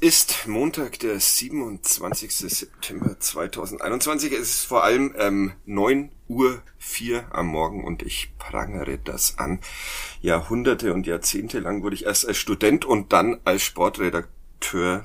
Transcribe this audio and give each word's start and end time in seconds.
Ist 0.00 0.46
Montag, 0.46 0.98
der 1.00 1.20
27. 1.20 2.34
September 2.34 3.20
2021. 3.20 4.32
Es 4.32 4.54
ist 4.54 4.64
vor 4.64 4.82
allem 4.82 5.14
ähm, 5.18 5.52
9 5.66 6.10
Uhr 6.26 6.62
4 6.78 7.26
am 7.34 7.48
Morgen 7.48 7.84
und 7.84 8.02
ich 8.02 8.32
prangere 8.38 8.96
das 8.96 9.36
an. 9.36 9.60
Jahrhunderte 10.22 10.94
und 10.94 11.06
Jahrzehnte 11.06 11.60
lang 11.60 11.82
wurde 11.82 11.96
ich 11.96 12.06
erst 12.06 12.26
als 12.26 12.38
Student 12.38 12.86
und 12.86 13.12
dann 13.12 13.40
als 13.44 13.62
Sportredakteur 13.62 15.04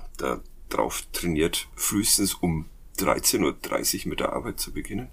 darauf 0.69 1.01
trainiert, 1.11 1.67
frühestens 1.75 2.33
um 2.33 2.69
13.30 2.97 4.05
Uhr 4.05 4.09
mit 4.09 4.21
der 4.21 4.31
Arbeit 4.31 4.61
zu 4.61 4.71
beginnen. 4.71 5.09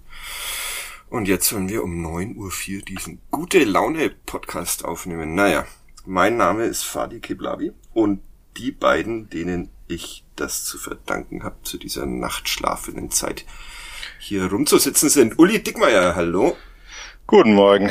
Und 1.09 1.27
jetzt 1.27 1.51
wollen 1.53 1.67
wir 1.67 1.83
um 1.83 2.05
9.04 2.05 2.37
Uhr 2.77 2.81
diesen 2.83 3.21
gute 3.31 3.65
Laune 3.65 4.09
Podcast 4.09 4.85
aufnehmen. 4.85 5.35
Naja, 5.35 5.67
mein 6.05 6.37
Name 6.37 6.63
ist 6.63 6.83
Fadi 6.83 7.19
Kiblavi 7.19 7.73
und 7.93 8.21
die 8.57 8.71
beiden, 8.71 9.29
denen 9.29 9.69
ich 9.87 10.23
das 10.35 10.65
zu 10.65 10.77
verdanken 10.77 11.43
habe, 11.43 11.57
zu 11.63 11.77
dieser 11.77 12.05
nachtschlafenden 12.05 13.11
Zeit 13.11 13.45
hier 14.19 14.45
rumzusitzen, 14.45 15.09
sind 15.09 15.39
Uli 15.39 15.61
Dickmeier, 15.61 16.15
hallo. 16.15 16.57
Guten 17.25 17.53
Morgen. 17.53 17.89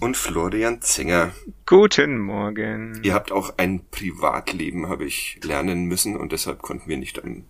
Und 0.00 0.16
Florian 0.16 0.82
Zenger. 0.82 1.32
Guten 1.64 2.18
Morgen. 2.18 3.00
Ihr 3.02 3.14
habt 3.14 3.32
auch 3.32 3.54
ein 3.56 3.84
Privatleben, 3.90 4.88
habe 4.88 5.04
ich 5.04 5.40
lernen 5.42 5.84
müssen, 5.84 6.16
und 6.16 6.32
deshalb 6.32 6.60
konnten 6.60 6.88
wir 6.88 6.96
nicht 6.96 7.22
am 7.22 7.44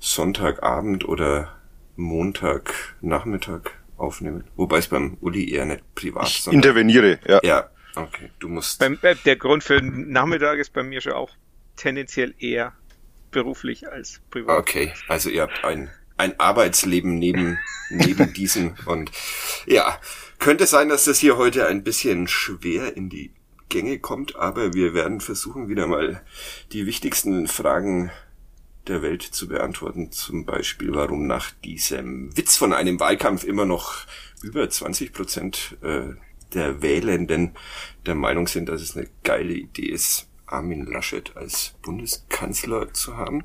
Sonntagabend 0.00 1.08
oder 1.08 1.56
Montagnachmittag 1.96 3.70
aufnehmen. 3.96 4.44
Wobei 4.56 4.78
es 4.78 4.88
beim 4.88 5.16
Uli 5.20 5.50
eher 5.50 5.64
nicht 5.64 5.94
privat 5.94 6.28
ist. 6.28 6.48
Interveniere, 6.48 7.20
ja. 7.26 7.40
Ja, 7.42 7.70
okay. 7.94 8.30
Du 8.40 8.48
musst. 8.48 8.80
Beim, 8.80 8.98
äh, 9.02 9.14
der 9.24 9.36
Grund 9.36 9.62
für 9.62 9.80
den 9.80 10.10
Nachmittag 10.10 10.58
ist 10.58 10.72
bei 10.72 10.82
mir 10.82 11.00
schon 11.00 11.12
auch 11.12 11.30
tendenziell 11.76 12.34
eher 12.38 12.72
beruflich 13.30 13.88
als 13.88 14.20
privat. 14.30 14.58
Okay, 14.58 14.92
also 15.08 15.30
ihr 15.30 15.42
habt 15.42 15.64
ein, 15.64 15.90
ein 16.16 16.38
Arbeitsleben 16.38 17.18
neben, 17.18 17.58
neben 17.90 18.32
diesem 18.34 18.74
und 18.86 19.10
ja, 19.66 19.98
könnte 20.38 20.66
sein, 20.66 20.88
dass 20.88 21.04
das 21.04 21.18
hier 21.18 21.36
heute 21.36 21.66
ein 21.66 21.82
bisschen 21.82 22.28
schwer 22.28 22.96
in 22.96 23.08
die 23.08 23.32
Gänge 23.68 23.98
kommt, 23.98 24.36
aber 24.36 24.74
wir 24.74 24.92
werden 24.92 25.20
versuchen, 25.20 25.68
wieder 25.68 25.86
mal 25.86 26.22
die 26.72 26.84
wichtigsten 26.84 27.48
Fragen 27.48 28.10
der 28.86 29.00
Welt 29.00 29.22
zu 29.22 29.48
beantworten. 29.48 30.12
Zum 30.12 30.44
Beispiel, 30.44 30.94
warum 30.94 31.26
nach 31.26 31.52
diesem 31.64 32.36
Witz 32.36 32.56
von 32.56 32.72
einem 32.72 33.00
Wahlkampf 33.00 33.44
immer 33.44 33.64
noch 33.64 33.94
über 34.42 34.68
20 34.68 35.12
Prozent 35.12 35.76
äh, 35.82 36.08
der 36.52 36.82
Wählenden 36.82 37.52
der 38.04 38.14
Meinung 38.14 38.46
sind, 38.46 38.68
dass 38.68 38.82
es 38.82 38.96
eine 38.96 39.08
geile 39.22 39.54
Idee 39.54 39.86
ist, 39.86 40.28
Armin 40.52 40.86
Laschet 40.86 41.36
als 41.36 41.74
Bundeskanzler 41.82 42.92
zu 42.92 43.16
haben. 43.16 43.44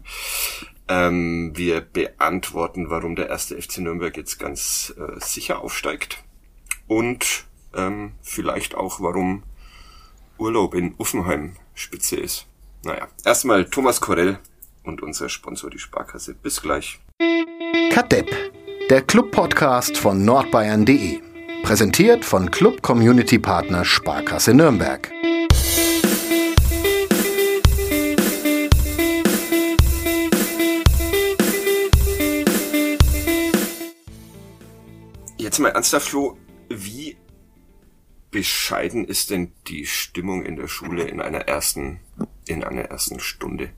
Ähm, 0.88 1.52
wir 1.56 1.82
beantworten, 1.82 2.90
warum 2.90 3.16
der 3.16 3.30
erste 3.30 3.62
FC 3.62 3.80
Nürnberg 3.80 4.16
jetzt 4.16 4.40
ganz 4.40 4.94
äh, 4.98 5.20
sicher 5.20 5.62
aufsteigt. 5.62 6.24
Und 6.88 7.46
ähm, 7.76 8.14
vielleicht 8.22 8.76
auch, 8.76 9.02
warum 9.02 9.44
Urlaub 10.38 10.76
in 10.76 10.94
Uffenheim 10.98 11.56
spitze 11.74 12.16
ist. 12.18 12.46
Naja, 12.84 13.08
erstmal 13.26 13.66
Thomas 13.66 14.00
Korell 14.00 14.40
und 14.84 15.02
unser 15.02 15.30
Sponsor, 15.30 15.70
die 15.70 15.80
Sparkasse. 15.80 16.34
Bis 16.34 16.62
gleich. 16.62 17.00
Kadepp, 17.92 18.30
der 18.90 19.02
Club-Podcast 19.02 19.98
von 19.98 20.24
nordbayern.de. 20.24 21.20
Präsentiert 21.64 22.24
von 22.24 22.50
Club 22.52 22.82
Community 22.82 23.40
Partner 23.40 23.84
Sparkasse 23.84 24.54
Nürnberg. 24.54 25.12
Ernsthaft, 35.88 36.10
Flo, 36.10 36.38
wie 36.68 37.16
bescheiden 38.30 39.06
ist 39.06 39.30
denn 39.30 39.54
die 39.68 39.86
Stimmung 39.86 40.44
in 40.44 40.58
der 40.58 40.68
Schule 40.68 41.04
in 41.04 41.22
einer 41.22 41.48
ersten, 41.48 42.02
in 42.46 42.66
einer 42.66 42.82
ersten 42.82 43.22
Stunde? 43.22 43.70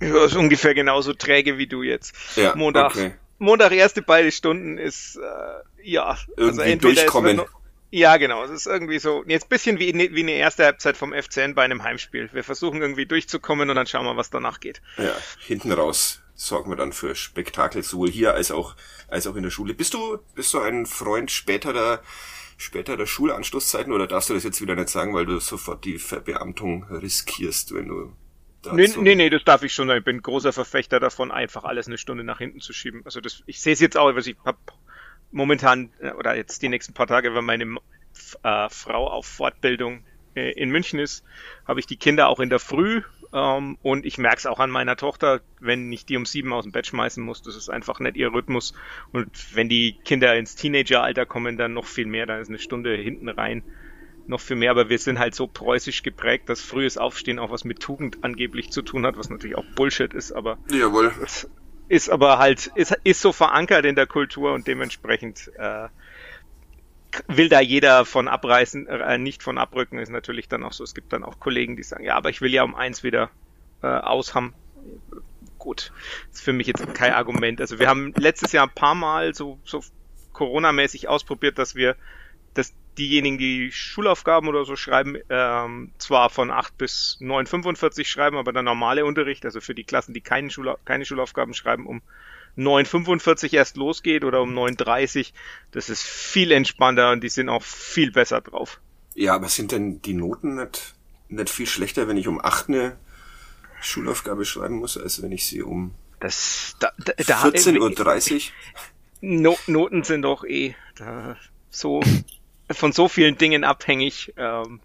Ja, 0.00 0.24
ist 0.24 0.34
ungefähr 0.34 0.74
genauso 0.74 1.12
träge 1.12 1.58
wie 1.58 1.68
du 1.68 1.84
jetzt. 1.84 2.12
Ja, 2.34 2.56
Montag, 2.56 2.96
okay. 2.96 3.12
Montag 3.38 3.70
erste 3.70 4.02
beide 4.02 4.32
Stunden 4.32 4.78
ist, 4.78 5.16
äh, 5.16 5.88
ja. 5.88 6.18
also 6.36 6.60
Irgendwie 6.60 6.76
durchkommen. 6.76 7.36
Noch, 7.36 7.48
ja, 7.92 8.16
genau. 8.16 8.42
Es 8.42 8.50
ist 8.50 8.66
irgendwie 8.66 8.98
so, 8.98 9.22
jetzt 9.28 9.48
bisschen 9.48 9.78
wie, 9.78 9.94
wie 9.94 10.22
eine 10.22 10.32
erste 10.32 10.64
Halbzeit 10.64 10.96
vom 10.96 11.12
FCN 11.12 11.54
bei 11.54 11.62
einem 11.62 11.84
Heimspiel. 11.84 12.30
Wir 12.32 12.42
versuchen 12.42 12.82
irgendwie 12.82 13.06
durchzukommen 13.06 13.70
und 13.70 13.76
dann 13.76 13.86
schauen 13.86 14.06
wir, 14.06 14.16
was 14.16 14.30
danach 14.30 14.58
geht. 14.58 14.82
Ja, 14.98 15.14
hinten 15.38 15.70
raus 15.70 16.21
sorgen 16.34 16.70
wir 16.70 16.76
dann 16.76 16.92
für 16.92 17.14
Spektakel, 17.14 17.82
sowohl 17.82 18.10
hier 18.10 18.34
als 18.34 18.50
auch, 18.50 18.76
als 19.08 19.26
auch 19.26 19.36
in 19.36 19.42
der 19.42 19.50
Schule. 19.50 19.74
Bist 19.74 19.94
du, 19.94 20.18
bist 20.34 20.52
du 20.54 20.60
ein 20.60 20.86
Freund 20.86 21.30
späterer, 21.30 22.02
späterer 22.56 23.06
Schulanschlusszeiten 23.06 23.92
oder 23.92 24.06
darfst 24.06 24.30
du 24.30 24.34
das 24.34 24.44
jetzt 24.44 24.60
wieder 24.60 24.74
nicht 24.74 24.88
sagen, 24.88 25.14
weil 25.14 25.26
du 25.26 25.38
sofort 25.40 25.84
die 25.84 25.98
Verbeamtung 25.98 26.84
riskierst, 26.84 27.74
wenn 27.74 27.88
du 27.88 28.12
Nee, 28.70 28.88
nee, 28.96 29.16
nee, 29.16 29.28
das 29.28 29.42
darf 29.42 29.64
ich 29.64 29.74
schon. 29.74 29.90
Ich 29.90 30.04
bin 30.04 30.22
großer 30.22 30.52
Verfechter 30.52 31.00
davon, 31.00 31.32
einfach 31.32 31.64
alles 31.64 31.88
eine 31.88 31.98
Stunde 31.98 32.22
nach 32.22 32.38
hinten 32.38 32.60
zu 32.60 32.72
schieben. 32.72 33.02
Also 33.04 33.20
das, 33.20 33.42
ich 33.46 33.60
sehe 33.60 33.72
es 33.72 33.80
jetzt 33.80 33.96
auch, 33.96 34.06
also 34.06 34.30
ich 34.30 34.36
habe 34.44 34.58
momentan 35.32 35.90
äh, 35.98 36.12
oder 36.12 36.36
jetzt 36.36 36.62
die 36.62 36.68
nächsten 36.68 36.94
paar 36.94 37.08
Tage, 37.08 37.34
wenn 37.34 37.44
meine 37.44 37.64
äh, 38.44 38.68
Frau 38.68 39.08
auf 39.08 39.26
Fortbildung 39.26 40.04
äh, 40.34 40.52
in 40.52 40.70
München 40.70 41.00
ist, 41.00 41.24
habe 41.66 41.80
ich 41.80 41.86
die 41.86 41.96
Kinder 41.96 42.28
auch 42.28 42.38
in 42.38 42.50
der 42.50 42.60
Früh 42.60 43.02
ähm, 43.32 43.78
und 43.82 44.04
ich 44.04 44.18
merke 44.18 44.38
es 44.38 44.46
auch 44.46 44.60
an 44.60 44.70
meiner 44.70 44.96
Tochter, 44.96 45.40
wenn 45.60 45.92
ich 45.92 46.06
die 46.06 46.16
um 46.16 46.26
sieben 46.26 46.52
aus 46.52 46.64
dem 46.64 46.72
Bett 46.72 46.86
schmeißen 46.86 47.22
muss, 47.22 47.42
das 47.42 47.56
ist 47.56 47.68
einfach 47.68 48.00
nicht 48.00 48.16
ihr 48.16 48.32
Rhythmus. 48.32 48.74
Und 49.12 49.30
wenn 49.54 49.68
die 49.68 49.96
Kinder 50.04 50.36
ins 50.36 50.54
Teenageralter 50.54 51.26
kommen, 51.26 51.56
dann 51.56 51.72
noch 51.72 51.86
viel 51.86 52.06
mehr, 52.06 52.26
dann 52.26 52.40
ist 52.40 52.48
eine 52.48 52.58
Stunde 52.58 52.94
hinten 52.94 53.28
rein 53.28 53.62
noch 54.26 54.40
viel 54.40 54.56
mehr, 54.56 54.70
aber 54.70 54.88
wir 54.88 54.98
sind 54.98 55.18
halt 55.18 55.34
so 55.34 55.46
preußisch 55.46 56.02
geprägt, 56.02 56.48
dass 56.48 56.60
frühes 56.60 56.98
Aufstehen 56.98 57.38
auch 57.38 57.50
was 57.50 57.64
mit 57.64 57.80
Tugend 57.80 58.18
angeblich 58.22 58.70
zu 58.70 58.82
tun 58.82 59.06
hat, 59.06 59.16
was 59.16 59.30
natürlich 59.30 59.56
auch 59.56 59.64
Bullshit 59.74 60.12
ist, 60.14 60.32
aber 60.32 60.58
Jawohl. 60.70 61.12
ist 61.88 62.08
aber 62.08 62.38
halt, 62.38 62.70
ist, 62.74 62.96
ist 63.04 63.20
so 63.20 63.32
verankert 63.32 63.84
in 63.84 63.94
der 63.94 64.06
Kultur 64.06 64.52
und 64.52 64.66
dementsprechend 64.66 65.50
äh, 65.56 65.88
will 67.28 67.48
da 67.48 67.60
jeder 67.60 68.04
von 68.04 68.28
abreißen, 68.28 68.86
äh, 68.86 69.18
nicht 69.18 69.42
von 69.42 69.58
abrücken, 69.58 69.98
ist 69.98 70.10
natürlich 70.10 70.48
dann 70.48 70.64
auch 70.64 70.72
so. 70.72 70.84
Es 70.84 70.94
gibt 70.94 71.12
dann 71.12 71.24
auch 71.24 71.40
Kollegen, 71.40 71.76
die 71.76 71.82
sagen, 71.82 72.04
ja, 72.04 72.16
aber 72.16 72.30
ich 72.30 72.40
will 72.40 72.52
ja 72.52 72.62
um 72.62 72.74
eins 72.74 73.02
wieder 73.02 73.30
äh, 73.82 73.86
aus 73.86 74.34
haben. 74.34 74.54
Gut, 75.58 75.92
ist 76.32 76.42
für 76.42 76.52
mich 76.52 76.66
jetzt 76.66 76.94
kein 76.94 77.12
Argument. 77.12 77.60
Also 77.60 77.78
wir 77.78 77.88
haben 77.88 78.12
letztes 78.16 78.52
Jahr 78.52 78.66
ein 78.66 78.74
paar 78.74 78.94
Mal 78.94 79.34
so, 79.34 79.58
so 79.64 79.82
Corona-mäßig 80.32 81.08
ausprobiert, 81.08 81.58
dass 81.58 81.74
wir, 81.74 81.96
dass 82.54 82.74
diejenigen, 82.98 83.38
die 83.38 83.70
Schulaufgaben 83.72 84.48
oder 84.48 84.64
so 84.64 84.76
schreiben, 84.76 85.16
ähm, 85.30 85.92
zwar 85.98 86.30
von 86.30 86.50
8 86.50 86.76
bis 86.76 87.18
9.45 87.20 88.06
schreiben, 88.06 88.36
aber 88.36 88.52
der 88.52 88.62
normale 88.62 89.04
Unterricht, 89.04 89.44
also 89.44 89.60
für 89.60 89.74
die 89.74 89.84
Klassen, 89.84 90.14
die 90.14 90.20
keine, 90.20 90.50
Schula 90.50 90.76
keine 90.84 91.04
Schulaufgaben 91.04 91.54
schreiben, 91.54 91.86
um 91.86 92.02
9.45 92.56 93.54
erst 93.54 93.76
losgeht 93.76 94.24
oder 94.24 94.42
um 94.42 94.56
9.30 94.56 95.32
das 95.70 95.88
ist 95.88 96.02
viel 96.02 96.52
entspannter 96.52 97.10
und 97.12 97.22
die 97.22 97.28
sind 97.28 97.48
auch 97.48 97.62
viel 97.62 98.12
besser 98.12 98.40
drauf. 98.40 98.80
Ja, 99.14 99.34
aber 99.34 99.48
sind 99.48 99.72
denn 99.72 100.02
die 100.02 100.14
Noten 100.14 100.56
nicht, 100.56 100.94
nicht 101.28 101.50
viel 101.50 101.66
schlechter, 101.66 102.08
wenn 102.08 102.16
ich 102.16 102.28
um 102.28 102.42
8 102.42 102.68
eine 102.68 102.96
Schulaufgabe 103.80 104.44
schreiben 104.44 104.76
muss, 104.76 104.96
als 104.96 105.22
wenn 105.22 105.32
ich 105.32 105.46
sie 105.46 105.62
um 105.62 105.94
das, 106.20 106.76
da, 106.78 106.92
da, 106.98 107.42
14.30 107.42 108.34
Uhr? 108.34 108.40
No, 109.22 109.58
Noten 109.66 110.04
sind 110.04 110.22
doch 110.22 110.44
eh 110.44 110.74
da, 110.96 111.36
so 111.70 112.00
von 112.70 112.92
so 112.92 113.08
vielen 113.08 113.36
Dingen 113.38 113.64
abhängig. 113.64 114.32
Ähm, 114.36 114.80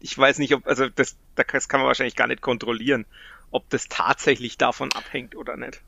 ich 0.00 0.16
weiß 0.16 0.38
nicht, 0.38 0.54
ob, 0.54 0.66
also 0.66 0.88
das, 0.88 1.16
das 1.34 1.68
kann 1.68 1.80
man 1.80 1.86
wahrscheinlich 1.86 2.16
gar 2.16 2.26
nicht 2.26 2.40
kontrollieren, 2.40 3.04
ob 3.50 3.68
das 3.68 3.88
tatsächlich 3.88 4.56
davon 4.56 4.92
abhängt 4.92 5.36
oder 5.36 5.56
nicht. 5.56 5.82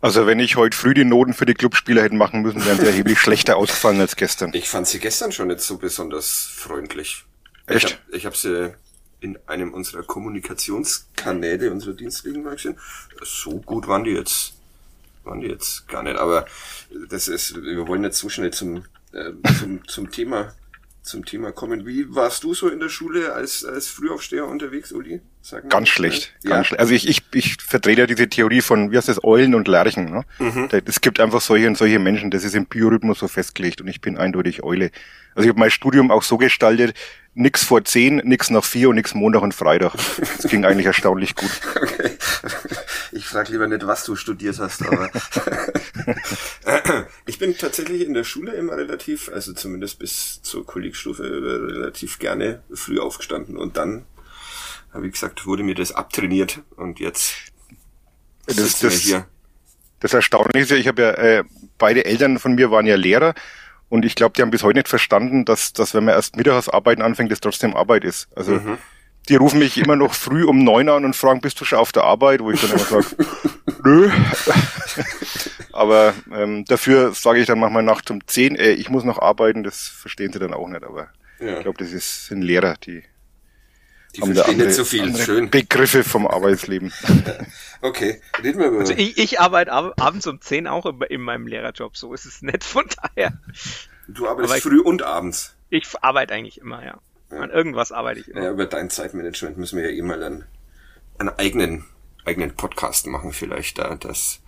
Also 0.00 0.26
wenn 0.26 0.40
ich 0.40 0.56
heute 0.56 0.76
früh 0.76 0.94
die 0.94 1.04
Noten 1.04 1.34
für 1.34 1.46
die 1.46 1.54
Clubspieler 1.54 2.02
hätte 2.02 2.14
machen 2.14 2.42
müssen, 2.42 2.64
wären 2.64 2.78
sie 2.78 2.86
erheblich 2.86 3.18
schlechter 3.18 3.56
ausgefallen 3.56 4.00
als 4.00 4.16
gestern. 4.16 4.50
Ich 4.54 4.68
fand 4.68 4.86
sie 4.86 4.98
gestern 4.98 5.32
schon 5.32 5.48
nicht 5.48 5.60
so 5.60 5.78
besonders 5.78 6.48
freundlich. 6.54 7.24
Echt? 7.66 8.00
Ich 8.12 8.24
habe 8.24 8.34
hab 8.34 8.36
sie 8.36 8.74
in 9.20 9.38
einem 9.46 9.72
unserer 9.74 10.02
Kommunikationskanäle, 10.02 11.70
unserer 11.72 11.94
Dienstwegen 11.94 12.42
mal 12.42 12.56
gesehen. 12.56 12.78
So 13.22 13.58
gut 13.60 13.88
waren 13.88 14.04
die 14.04 14.10
jetzt, 14.10 14.54
waren 15.24 15.40
die 15.40 15.48
jetzt 15.48 15.88
gar 15.88 16.02
nicht. 16.02 16.16
Aber 16.16 16.46
das 17.08 17.28
ist, 17.28 17.56
wir 17.56 17.88
wollen 17.88 18.04
jetzt 18.04 18.18
so 18.18 18.28
schnell 18.28 18.52
zum, 18.52 18.84
äh, 19.12 19.32
zum, 19.58 19.88
zum 19.88 20.10
Thema 20.10 20.54
zum 21.06 21.24
Thema 21.24 21.52
kommen. 21.52 21.86
Wie 21.86 22.14
warst 22.14 22.44
du 22.44 22.54
so 22.54 22.68
in 22.68 22.80
der 22.80 22.88
Schule 22.88 23.32
als, 23.32 23.64
als 23.64 23.88
Frühaufsteher 23.88 24.46
unterwegs, 24.46 24.92
Uli? 24.92 25.20
Ganz 25.68 25.88
schlecht. 25.88 26.34
Ja. 26.42 26.50
Ganz 26.50 26.66
schlecht. 26.68 26.80
Also 26.80 26.92
ich, 26.92 27.08
ich, 27.08 27.22
ich 27.32 27.56
vertrete 27.62 28.02
ja 28.02 28.06
diese 28.06 28.28
Theorie 28.28 28.60
von, 28.60 28.90
wie 28.90 28.96
heißt 28.96 29.08
das, 29.08 29.22
Eulen 29.22 29.54
und 29.54 29.68
Lerchen. 29.68 30.10
Ne? 30.10 30.24
Mhm. 30.38 30.68
Es 30.84 31.00
gibt 31.00 31.20
einfach 31.20 31.40
solche 31.40 31.68
und 31.68 31.78
solche 31.78 31.98
Menschen, 31.98 32.30
das 32.30 32.44
ist 32.44 32.54
im 32.54 32.66
Biorhythmus 32.66 33.20
so 33.20 33.28
festgelegt 33.28 33.80
und 33.80 33.88
ich 33.88 34.00
bin 34.00 34.18
eindeutig 34.18 34.64
Eule. 34.64 34.90
Also 35.34 35.46
ich 35.46 35.50
habe 35.50 35.60
mein 35.60 35.70
Studium 35.70 36.10
auch 36.10 36.22
so 36.22 36.38
gestaltet, 36.38 36.96
nix 37.34 37.62
vor 37.62 37.84
zehn, 37.84 38.16
nix 38.24 38.50
nach 38.50 38.64
vier 38.64 38.88
und 38.88 38.96
nix 38.96 39.14
Montag 39.14 39.42
und 39.42 39.54
Freitag. 39.54 39.92
Das 40.18 40.50
ging 40.50 40.64
eigentlich 40.64 40.86
erstaunlich 40.86 41.34
gut. 41.34 41.50
Okay. 41.76 42.10
Ich 43.12 43.26
frage 43.26 43.52
lieber 43.52 43.66
nicht, 43.66 43.86
was 43.86 44.04
du 44.04 44.16
studiert 44.16 44.58
hast, 44.58 44.82
aber 44.82 45.10
ich 47.26 47.38
bin 47.38 47.56
tatsächlich 47.56 48.02
in 48.02 48.14
der 48.14 48.24
Schule 48.24 48.52
immer 48.52 48.76
relativ, 48.76 49.30
also 49.32 49.52
zumindest 49.52 49.98
bis 49.98 50.42
zur 50.42 50.66
Kollegstufe, 50.66 51.22
relativ 51.22 52.18
gerne 52.18 52.62
früh 52.72 52.98
aufgestanden 52.98 53.56
und 53.56 53.76
dann, 53.76 54.04
wie 54.94 55.10
gesagt, 55.10 55.46
wurde 55.46 55.62
mir 55.62 55.74
das 55.74 55.92
abtrainiert 55.92 56.62
und 56.76 57.00
jetzt 57.00 57.34
das, 58.46 58.78
das, 58.78 58.94
hier. 58.94 59.26
Das 60.00 60.14
Erstaunliche 60.14 60.60
ist 60.60 60.70
ja, 60.70 60.76
ich 60.76 60.88
habe 60.88 61.02
ja, 61.02 61.10
äh, 61.12 61.44
beide 61.78 62.04
Eltern 62.04 62.38
von 62.38 62.54
mir 62.54 62.70
waren 62.70 62.86
ja 62.86 62.96
Lehrer 62.96 63.34
und 63.88 64.04
ich 64.04 64.14
glaube, 64.14 64.34
die 64.36 64.42
haben 64.42 64.50
bis 64.50 64.62
heute 64.62 64.78
nicht 64.78 64.88
verstanden, 64.88 65.44
dass, 65.44 65.72
dass 65.72 65.94
wenn 65.94 66.04
man 66.04 66.14
erst 66.14 66.36
mittags 66.36 66.68
arbeiten 66.68 67.02
anfängt, 67.02 67.30
das 67.30 67.40
trotzdem 67.40 67.76
Arbeit 67.76 68.04
ist. 68.04 68.28
Also 68.34 68.52
mhm. 68.52 68.78
Die 69.28 69.36
rufen 69.36 69.58
mich 69.58 69.78
immer 69.78 69.96
noch 69.96 70.14
früh 70.14 70.44
um 70.44 70.62
neun 70.62 70.88
an 70.88 71.04
und 71.04 71.16
fragen, 71.16 71.40
bist 71.40 71.60
du 71.60 71.64
schon 71.64 71.78
auf 71.78 71.92
der 71.92 72.04
Arbeit? 72.04 72.40
Wo 72.40 72.50
ich 72.50 72.60
dann 72.60 72.70
immer 72.70 72.78
sage, 72.80 73.16
nö. 73.84 74.10
aber 75.72 76.14
ähm, 76.32 76.64
dafür 76.64 77.12
sage 77.12 77.40
ich 77.40 77.46
dann 77.46 77.58
manchmal 77.58 77.82
nachts 77.82 78.10
um 78.10 78.26
zehn, 78.26 78.56
äh, 78.56 78.72
ich 78.72 78.88
muss 78.88 79.04
noch 79.04 79.18
arbeiten, 79.18 79.62
das 79.64 79.88
verstehen 79.88 80.32
sie 80.32 80.38
dann 80.38 80.54
auch 80.54 80.68
nicht. 80.68 80.84
Aber 80.84 81.08
ja. 81.40 81.56
ich 81.56 81.62
glaube, 81.62 81.78
das 81.78 81.92
ist, 81.92 82.26
sind 82.26 82.42
Lehrer, 82.42 82.76
die 82.84 83.02
die 84.16 84.22
haben 84.22 84.34
verstehen 84.34 84.54
andere, 84.54 84.68
nicht 84.68 84.76
so 84.76 84.84
viel. 84.84 85.16
Schön. 85.16 85.50
Begriffe 85.50 86.02
vom 86.02 86.26
Arbeitsleben. 86.26 86.92
okay, 87.82 88.20
reden 88.42 88.60
wir 88.60 88.68
über. 88.68 88.80
Also 88.80 88.94
ich, 88.94 89.18
ich 89.18 89.40
arbeite 89.40 89.72
ab, 89.72 89.94
abends 90.00 90.26
um 90.26 90.40
10 90.40 90.66
auch 90.66 90.86
in, 90.86 91.00
in, 91.02 91.20
meinem 91.20 91.46
Lehrerjob, 91.46 91.96
so 91.96 92.14
ist 92.14 92.24
es 92.24 92.40
nicht 92.42 92.64
von 92.64 92.84
daher. 93.02 93.38
Du 94.08 94.26
arbeitest 94.26 94.62
früh 94.62 94.80
und 94.80 95.02
abends. 95.02 95.54
Ich 95.68 95.86
arbeite 96.00 96.32
eigentlich 96.32 96.58
immer, 96.58 96.84
ja. 96.84 96.98
An 97.30 97.50
irgendwas 97.50 97.92
arbeite 97.92 98.20
ich 98.20 98.28
immer. 98.28 98.42
Ja, 98.42 98.50
über 98.50 98.66
dein 98.66 98.90
Zeitmanagement 98.90 99.58
müssen 99.58 99.78
wir 99.78 99.90
ja 99.90 99.96
eh 99.96 100.02
mal 100.02 100.22
einen, 100.22 100.44
einen 101.18 101.30
eigenen, 101.30 101.84
eigenen 102.24 102.54
Podcast 102.54 103.06
machen, 103.06 103.32
vielleicht 103.32 103.78
da, 103.78 103.96
das, 103.96 104.40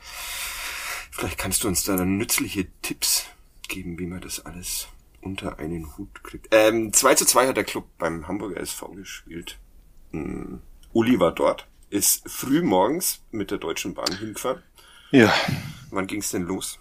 vielleicht 1.10 1.38
kannst 1.38 1.64
du 1.64 1.68
uns 1.68 1.84
da 1.84 1.96
nützliche 2.04 2.66
Tipps 2.82 3.26
geben, 3.68 3.98
wie 3.98 4.06
man 4.06 4.20
das 4.20 4.44
alles 4.46 4.88
unter 5.20 5.58
einen 5.58 5.96
Hut 5.96 6.22
kriegt. 6.22 6.48
Ähm, 6.52 6.92
2 6.92 7.14
zu 7.16 7.26
2 7.26 7.48
hat 7.48 7.56
der 7.56 7.64
Club 7.64 7.86
beim 7.98 8.28
Hamburger 8.28 8.60
SV 8.60 8.88
gespielt. 8.92 9.58
Hm. 10.12 10.60
Uli 10.92 11.18
war 11.20 11.32
dort. 11.32 11.66
Ist 11.90 12.28
früh 12.28 12.62
morgens 12.62 13.22
mit 13.30 13.50
der 13.50 13.58
Deutschen 13.58 13.94
Bahn 13.94 14.16
hingefahren. 14.18 14.62
Ja. 15.10 15.32
Wann 15.90 16.06
ging's 16.06 16.30
denn 16.30 16.42
los? 16.42 16.78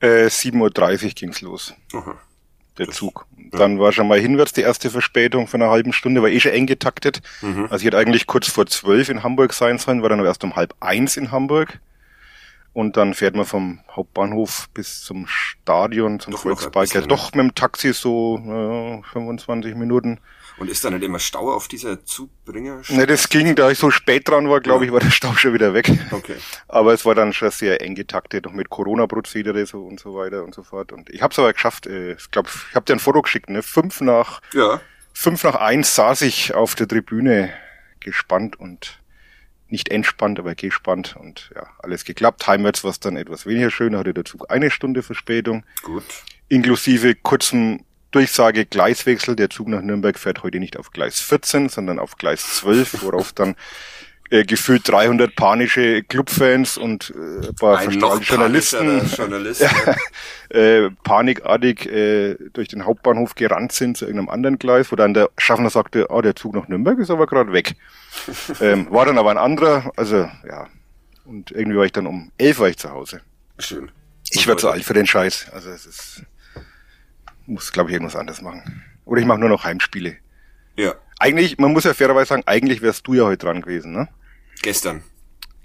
Äh, 0.00 0.26
7.30 0.26 1.04
Uhr 1.04 1.10
ging's 1.10 1.40
los. 1.40 1.74
Aha. 1.92 2.18
Der 2.78 2.88
Zug. 2.88 3.26
Ja. 3.52 3.58
Dann 3.58 3.78
war 3.78 3.92
schon 3.92 4.08
mal 4.08 4.18
hinwärts 4.18 4.52
die 4.52 4.62
erste 4.62 4.90
Verspätung 4.90 5.46
von 5.46 5.62
einer 5.62 5.70
halben 5.70 5.92
Stunde, 5.92 6.22
war 6.22 6.28
eh 6.28 6.40
schon 6.40 6.52
eng 6.52 6.66
getaktet. 6.66 7.20
Mhm. 7.42 7.64
Also 7.64 7.76
ich 7.76 7.84
hätte 7.84 7.98
eigentlich 7.98 8.26
kurz 8.26 8.48
vor 8.48 8.66
zwölf 8.66 9.08
in 9.08 9.22
Hamburg 9.22 9.52
sein 9.52 9.78
sollen, 9.78 10.02
war 10.02 10.08
dann 10.08 10.18
aber 10.18 10.28
erst 10.28 10.44
um 10.44 10.56
halb 10.56 10.74
eins 10.80 11.16
in 11.16 11.30
Hamburg. 11.30 11.80
Und 12.72 12.98
dann 12.98 13.14
fährt 13.14 13.34
man 13.34 13.46
vom 13.46 13.80
Hauptbahnhof 13.90 14.68
bis 14.74 15.00
zum 15.02 15.26
Stadion, 15.26 16.20
zum 16.20 16.32
doch 16.32 16.40
Volkspark. 16.40 17.08
doch 17.08 17.32
mit 17.32 17.42
dem 17.42 17.54
Taxi 17.54 17.94
so 17.94 18.36
äh, 18.36 19.12
25 19.12 19.74
Minuten. 19.76 20.18
Und 20.58 20.70
ist 20.70 20.84
da 20.84 20.90
nicht 20.90 21.04
immer 21.04 21.18
Stau 21.18 21.52
auf 21.52 21.68
dieser 21.68 22.04
Zugbringer? 22.04 22.82
Ne, 22.88 23.06
das 23.06 23.28
ging, 23.28 23.54
da 23.54 23.70
ich 23.70 23.78
so 23.78 23.90
spät 23.90 24.28
dran 24.28 24.48
war, 24.48 24.60
glaube 24.60 24.84
ja. 24.84 24.88
ich, 24.88 24.92
war 24.92 25.00
der 25.00 25.10
Stau 25.10 25.34
schon 25.34 25.52
wieder 25.52 25.74
weg. 25.74 25.90
Okay. 26.10 26.36
Aber 26.68 26.94
es 26.94 27.04
war 27.04 27.14
dann 27.14 27.32
schon 27.32 27.50
sehr 27.50 27.82
eng 27.82 27.94
getaktet, 27.94 28.46
noch 28.46 28.52
mit 28.52 28.70
Corona-Prozedere 28.70 29.66
so 29.66 29.84
und 29.84 30.00
so 30.00 30.14
weiter 30.14 30.44
und 30.44 30.54
so 30.54 30.62
fort. 30.62 30.92
Und 30.92 31.10
ich 31.10 31.20
habe 31.20 31.32
es 31.32 31.38
aber 31.38 31.52
geschafft. 31.52 31.86
Äh, 31.86 32.12
ich 32.14 32.30
glaube, 32.30 32.48
ich 32.70 32.74
habe 32.74 32.86
dir 32.86 32.94
ein 32.94 33.00
Foto 33.00 33.20
geschickt. 33.20 33.50
Ne? 33.50 33.62
Fünf 33.62 34.00
nach 34.00 34.40
ja. 34.54 34.80
fünf 35.12 35.44
nach 35.44 35.56
eins 35.56 35.94
saß 35.94 36.22
ich 36.22 36.54
auf 36.54 36.74
der 36.74 36.88
Tribüne 36.88 37.52
gespannt 38.00 38.58
und 38.58 39.00
nicht 39.68 39.90
entspannt, 39.90 40.38
aber 40.38 40.54
gespannt 40.54 41.16
und 41.18 41.50
ja, 41.54 41.66
alles 41.80 42.04
geklappt. 42.04 42.46
Heimwärts 42.46 42.84
war 42.84 42.92
es 42.92 43.00
dann 43.00 43.16
etwas 43.16 43.46
weniger 43.46 43.70
schön, 43.70 43.96
hatte 43.96 44.14
der 44.14 44.24
Zug 44.24 44.50
eine 44.50 44.70
Stunde 44.70 45.02
Verspätung. 45.02 45.64
Gut. 45.82 46.04
Inklusive 46.48 47.14
kurzem 47.16 47.84
Durchsage 48.16 48.64
Gleiswechsel. 48.64 49.36
Der 49.36 49.50
Zug 49.50 49.68
nach 49.68 49.82
Nürnberg 49.82 50.18
fährt 50.18 50.42
heute 50.42 50.58
nicht 50.58 50.78
auf 50.78 50.90
Gleis 50.90 51.20
14, 51.20 51.68
sondern 51.68 51.98
auf 51.98 52.16
Gleis 52.16 52.54
12, 52.60 53.02
worauf 53.02 53.34
dann 53.34 53.56
äh, 54.30 54.44
gefühlt 54.44 54.88
300 54.88 55.36
panische 55.36 56.02
Clubfans 56.02 56.78
und 56.78 57.12
äh, 57.14 57.48
ein 57.48 57.54
paar 57.56 57.78
verstrahlte 57.82 58.24
Journalisten 58.24 59.06
Journalist, 59.16 59.60
ja, 59.60 59.68
äh, 60.58 60.90
panikartig 61.04 61.84
äh, 61.92 62.36
durch 62.54 62.68
den 62.68 62.86
Hauptbahnhof 62.86 63.34
gerannt 63.34 63.72
sind 63.72 63.98
zu 63.98 64.06
irgendeinem 64.06 64.30
anderen 64.30 64.58
Gleis, 64.58 64.90
wo 64.90 64.96
dann 64.96 65.12
der 65.12 65.28
Schaffner 65.36 65.68
sagte, 65.68 66.08
ah, 66.08 66.22
der 66.22 66.34
Zug 66.34 66.54
nach 66.54 66.68
Nürnberg 66.68 66.98
ist 66.98 67.10
aber 67.10 67.26
gerade 67.26 67.52
weg. 67.52 67.74
ähm, 68.62 68.90
war 68.90 69.04
dann 69.04 69.18
aber 69.18 69.30
ein 69.30 69.36
anderer, 69.36 69.92
also 69.96 70.26
ja. 70.48 70.68
Und 71.26 71.50
irgendwie 71.50 71.76
war 71.76 71.84
ich 71.84 71.92
dann 71.92 72.06
um 72.06 72.32
elf 72.38 72.60
war 72.60 72.68
ich 72.70 72.78
zu 72.78 72.90
Hause. 72.90 73.20
Schön. 73.58 73.90
Ich 74.30 74.46
werde 74.46 74.62
zu 74.62 74.70
alt 74.70 74.84
für 74.84 74.94
den 74.94 75.06
Scheiß. 75.06 75.50
Also 75.52 75.68
es 75.68 75.84
ist, 75.84 76.22
muss 77.46 77.72
glaube 77.72 77.90
ich 77.90 77.94
irgendwas 77.94 78.16
anderes 78.16 78.42
machen. 78.42 78.84
Oder 79.04 79.20
ich 79.20 79.26
mache 79.26 79.38
nur 79.38 79.48
noch 79.48 79.64
Heimspiele. 79.64 80.16
Ja. 80.76 80.94
Eigentlich, 81.18 81.58
man 81.58 81.72
muss 81.72 81.84
ja 81.84 81.94
fairerweise 81.94 82.28
sagen, 82.28 82.42
eigentlich 82.46 82.82
wärst 82.82 83.06
du 83.06 83.14
ja 83.14 83.24
heute 83.24 83.46
dran 83.46 83.62
gewesen, 83.62 83.92
ne? 83.92 84.08
Gestern. 84.62 85.02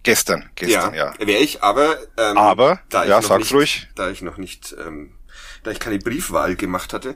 Gestern, 0.03 0.49
gestern, 0.55 0.93
ja. 0.95 1.13
ja. 1.19 1.27
Wäre 1.27 1.39
ich, 1.39 1.61
aber, 1.61 1.97
ähm, 2.17 2.37
aber, 2.37 2.81
da 2.89 3.03
ich 3.03 3.09
ja, 3.09 3.17
noch 3.17 3.27
sag's 3.27 3.43
nicht, 3.45 3.53
ruhig. 3.53 3.87
Da 3.93 4.09
ich 4.09 4.21
noch 4.23 4.37
nicht, 4.37 4.75
ähm, 4.83 5.11
da 5.63 5.69
ich 5.69 5.79
keine 5.79 5.99
Briefwahl 5.99 6.55
gemacht 6.55 6.93
hatte, 6.93 7.15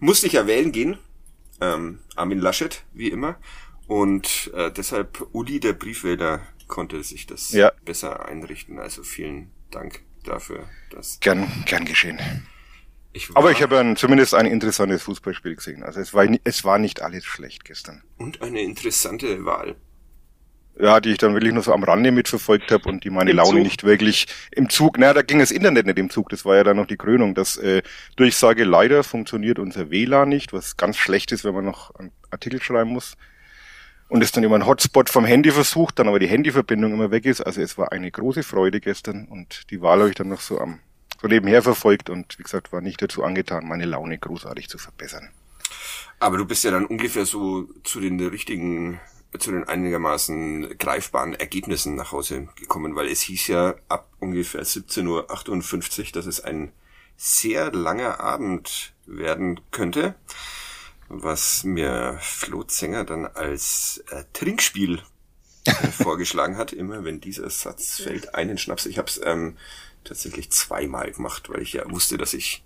musste 0.00 0.26
ich 0.26 0.34
ja 0.34 0.46
wählen 0.46 0.70
gehen. 0.70 0.98
Ähm, 1.62 2.00
Armin 2.14 2.38
Laschet, 2.38 2.84
wie 2.92 3.08
immer. 3.08 3.36
Und 3.86 4.50
äh, 4.54 4.70
deshalb 4.70 5.26
Uli, 5.32 5.60
der 5.60 5.72
Briefwähler, 5.72 6.42
konnte 6.66 7.02
sich 7.02 7.26
das 7.26 7.52
ja. 7.52 7.72
besser 7.84 8.26
einrichten. 8.26 8.78
Also 8.78 9.02
vielen 9.02 9.50
Dank 9.70 10.00
dafür. 10.24 10.68
Dass 10.90 11.20
gern, 11.20 11.50
gern 11.64 11.84
geschehen. 11.84 12.18
Ich 13.16 13.30
Aber 13.32 13.50
ich 13.50 13.62
habe 13.62 13.78
ein, 13.78 13.96
zumindest 13.96 14.34
ein 14.34 14.44
interessantes 14.44 15.02
Fußballspiel 15.04 15.56
gesehen. 15.56 15.82
Also 15.82 16.00
es 16.00 16.12
war, 16.12 16.26
es 16.44 16.64
war 16.64 16.78
nicht 16.78 17.00
alles 17.00 17.24
schlecht 17.24 17.64
gestern. 17.64 18.02
Und 18.18 18.42
eine 18.42 18.60
interessante 18.60 19.46
Wahl. 19.46 19.76
Ja, 20.78 21.00
die 21.00 21.12
ich 21.12 21.16
dann 21.16 21.32
wirklich 21.32 21.54
nur 21.54 21.62
so 21.62 21.72
am 21.72 21.82
Rande 21.82 22.12
mitverfolgt 22.12 22.70
habe 22.70 22.86
und 22.90 23.04
die 23.04 23.08
meine 23.08 23.30
Im 23.30 23.38
Laune 23.38 23.52
Zug? 23.52 23.62
nicht 23.62 23.84
wirklich 23.84 24.26
im 24.50 24.68
Zug. 24.68 24.98
Na, 24.98 25.14
da 25.14 25.22
ging 25.22 25.38
das 25.38 25.50
Internet 25.50 25.86
nicht 25.86 25.98
im 25.98 26.10
Zug. 26.10 26.28
Das 26.28 26.44
war 26.44 26.56
ja 26.56 26.64
dann 26.64 26.76
noch 26.76 26.86
die 26.86 26.98
Krönung. 26.98 27.34
Das 27.34 27.56
äh, 27.56 27.82
Durchsage 28.16 28.64
leider 28.64 29.02
funktioniert 29.02 29.58
unser 29.58 29.90
WLAN 29.90 30.28
nicht, 30.28 30.52
was 30.52 30.76
ganz 30.76 30.98
schlecht 30.98 31.32
ist, 31.32 31.42
wenn 31.42 31.54
man 31.54 31.64
noch 31.64 31.94
einen 31.94 32.12
Artikel 32.30 32.62
schreiben 32.62 32.90
muss. 32.90 33.14
Und 34.08 34.22
es 34.22 34.30
dann 34.30 34.44
immer 34.44 34.56
ein 34.56 34.66
Hotspot 34.66 35.08
vom 35.08 35.24
Handy 35.24 35.50
versucht, 35.50 35.98
dann 35.98 36.08
aber 36.08 36.18
die 36.18 36.28
Handyverbindung 36.28 36.92
immer 36.92 37.10
weg 37.10 37.24
ist. 37.24 37.40
Also 37.40 37.62
es 37.62 37.78
war 37.78 37.92
eine 37.92 38.10
große 38.10 38.42
Freude 38.42 38.78
gestern 38.78 39.26
und 39.26 39.70
die 39.70 39.80
Wahl 39.80 40.00
habe 40.00 40.10
ich 40.10 40.16
dann 40.16 40.28
noch 40.28 40.40
so 40.40 40.60
am 40.60 40.80
nebenher 41.28 41.62
verfolgt 41.62 42.10
und 42.10 42.38
wie 42.38 42.42
gesagt, 42.42 42.72
war 42.72 42.80
nicht 42.80 43.00
dazu 43.02 43.24
angetan, 43.24 43.66
meine 43.66 43.86
Laune 43.86 44.18
großartig 44.18 44.68
zu 44.68 44.78
verbessern. 44.78 45.28
Aber 46.18 46.38
du 46.38 46.46
bist 46.46 46.64
ja 46.64 46.70
dann 46.70 46.86
ungefähr 46.86 47.26
so 47.26 47.68
zu 47.84 48.00
den 48.00 48.20
richtigen, 48.26 49.00
zu 49.38 49.50
den 49.50 49.64
einigermaßen 49.64 50.78
greifbaren 50.78 51.34
Ergebnissen 51.34 51.94
nach 51.94 52.12
Hause 52.12 52.48
gekommen, 52.56 52.96
weil 52.96 53.08
es 53.08 53.20
hieß 53.22 53.48
ja 53.48 53.74
ab 53.88 54.08
ungefähr 54.18 54.62
17.58 54.62 55.98
Uhr, 56.00 56.12
dass 56.12 56.26
es 56.26 56.40
ein 56.40 56.72
sehr 57.16 57.72
langer 57.72 58.20
Abend 58.20 58.94
werden 59.06 59.60
könnte, 59.70 60.14
was 61.08 61.64
mir 61.64 62.18
Flo 62.20 62.64
Zenger 62.64 63.04
dann 63.04 63.26
als 63.26 64.02
äh, 64.10 64.24
Trinkspiel 64.32 65.00
äh, 65.66 65.72
vorgeschlagen 65.92 66.56
hat. 66.56 66.72
Immer 66.72 67.04
wenn 67.04 67.20
dieser 67.20 67.48
Satz 67.50 68.00
fällt, 68.00 68.34
einen 68.34 68.58
Schnaps. 68.58 68.86
Ich 68.86 68.98
habe 68.98 69.08
es 69.08 69.20
ähm, 69.22 69.56
tatsächlich 70.06 70.50
zweimal 70.50 71.10
gemacht, 71.12 71.48
weil 71.48 71.62
ich 71.62 71.74
ja 71.74 71.90
wusste, 71.90 72.18
dass 72.18 72.34
ich 72.34 72.62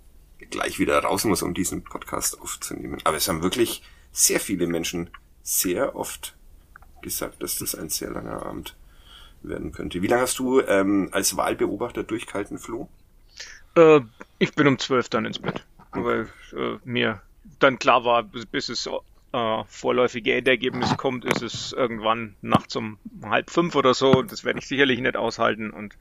gleich 0.50 0.78
wieder 0.78 0.98
raus 1.00 1.24
muss, 1.24 1.42
um 1.42 1.54
diesen 1.54 1.82
Podcast 1.82 2.40
aufzunehmen. 2.40 2.98
Aber 3.04 3.16
es 3.16 3.28
haben 3.28 3.42
wirklich 3.42 3.82
sehr 4.12 4.40
viele 4.40 4.66
Menschen 4.66 5.10
sehr 5.42 5.96
oft 5.96 6.36
gesagt, 7.02 7.42
dass 7.42 7.56
das 7.56 7.74
ein 7.74 7.88
sehr 7.88 8.10
langer 8.10 8.44
Abend 8.44 8.76
werden 9.42 9.72
könnte. 9.72 10.02
Wie 10.02 10.06
lange 10.06 10.22
hast 10.22 10.38
du 10.38 10.60
ähm, 10.60 11.08
als 11.12 11.36
Wahlbeobachter 11.36 12.02
durchgehalten, 12.02 12.58
Flo? 12.58 12.88
Äh, 13.74 14.00
ich 14.38 14.54
bin 14.54 14.66
um 14.66 14.78
zwölf 14.78 15.08
dann 15.08 15.24
ins 15.24 15.38
Bett, 15.38 15.64
weil 15.92 16.28
äh, 16.52 16.76
mir 16.84 17.22
dann 17.58 17.78
klar 17.78 18.04
war, 18.04 18.22
bis, 18.22 18.46
bis 18.46 18.68
es 18.68 18.88
äh, 19.32 19.64
vorläufige 19.68 20.34
Endergebnis 20.34 20.96
kommt, 20.96 21.24
ist 21.24 21.42
es 21.42 21.72
irgendwann 21.72 22.36
nachts 22.42 22.76
um 22.76 22.98
halb 23.22 23.50
fünf 23.50 23.74
oder 23.76 23.94
so. 23.94 24.22
Das 24.22 24.44
werde 24.44 24.58
ich 24.58 24.66
sicherlich 24.66 25.00
nicht 25.00 25.16
aushalten 25.16 25.70
und 25.70 25.96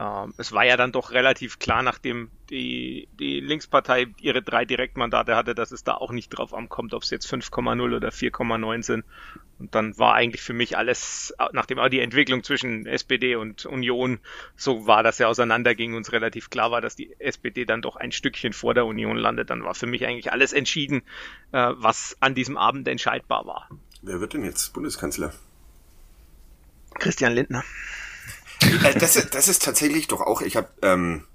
ähm, 0.00 0.32
es 0.38 0.52
war 0.52 0.64
ja 0.64 0.78
dann 0.78 0.92
doch 0.92 1.10
relativ 1.10 1.58
klar, 1.58 1.82
nachdem 1.82 2.30
die, 2.48 3.06
die 3.18 3.40
Linkspartei 3.40 4.06
ihre 4.18 4.40
drei 4.40 4.64
Direktmandate 4.64 5.36
hatte, 5.36 5.54
dass 5.54 5.72
es 5.72 5.84
da 5.84 5.92
auch 5.92 6.10
nicht 6.10 6.30
drauf 6.30 6.54
ankommt, 6.54 6.94
ob 6.94 7.02
es 7.02 7.10
jetzt 7.10 7.30
5,0 7.30 7.94
oder 7.94 8.08
4,9 8.08 8.82
sind. 8.82 9.04
Und 9.58 9.74
dann 9.74 9.98
war 9.98 10.14
eigentlich 10.14 10.40
für 10.40 10.54
mich 10.54 10.78
alles, 10.78 11.34
nachdem 11.52 11.78
auch 11.78 11.90
die 11.90 12.00
Entwicklung 12.00 12.42
zwischen 12.42 12.86
SPD 12.86 13.36
und 13.36 13.66
Union 13.66 14.20
so 14.56 14.86
war, 14.86 15.02
dass 15.02 15.20
er 15.20 15.28
auseinanderging 15.28 15.92
und 15.92 16.06
es 16.06 16.12
relativ 16.12 16.48
klar 16.48 16.70
war, 16.70 16.80
dass 16.80 16.96
die 16.96 17.14
SPD 17.18 17.66
dann 17.66 17.82
doch 17.82 17.96
ein 17.96 18.10
Stückchen 18.10 18.54
vor 18.54 18.72
der 18.72 18.86
Union 18.86 19.18
landet, 19.18 19.50
dann 19.50 19.64
war 19.64 19.74
für 19.74 19.86
mich 19.86 20.06
eigentlich 20.06 20.32
alles 20.32 20.54
entschieden, 20.54 21.02
äh, 21.52 21.72
was 21.74 22.16
an 22.20 22.34
diesem 22.34 22.56
Abend 22.56 22.88
entscheidbar 22.88 23.44
war. 23.44 23.68
Wer 24.00 24.18
wird 24.22 24.32
denn 24.32 24.44
jetzt 24.44 24.72
Bundeskanzler? 24.72 25.34
Christian 26.98 27.34
Lindner. 27.34 27.62
Äh, 28.62 28.98
das, 28.98 29.16
ist, 29.16 29.34
das 29.34 29.48
ist 29.48 29.64
tatsächlich 29.64 30.08
doch 30.08 30.20
auch, 30.20 30.42
ich 30.42 30.56
habe, 30.56 30.68
ähm, 30.82 31.26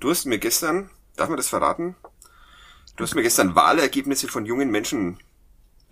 du 0.00 0.10
hast 0.10 0.24
mir 0.26 0.38
gestern, 0.38 0.90
darf 1.16 1.28
man 1.28 1.36
das 1.36 1.48
verraten? 1.48 1.96
Du 2.96 3.04
hast 3.04 3.14
mir 3.14 3.22
gestern 3.22 3.54
Wahlergebnisse 3.54 4.28
von 4.28 4.44
jungen 4.44 4.70
Menschen 4.70 5.18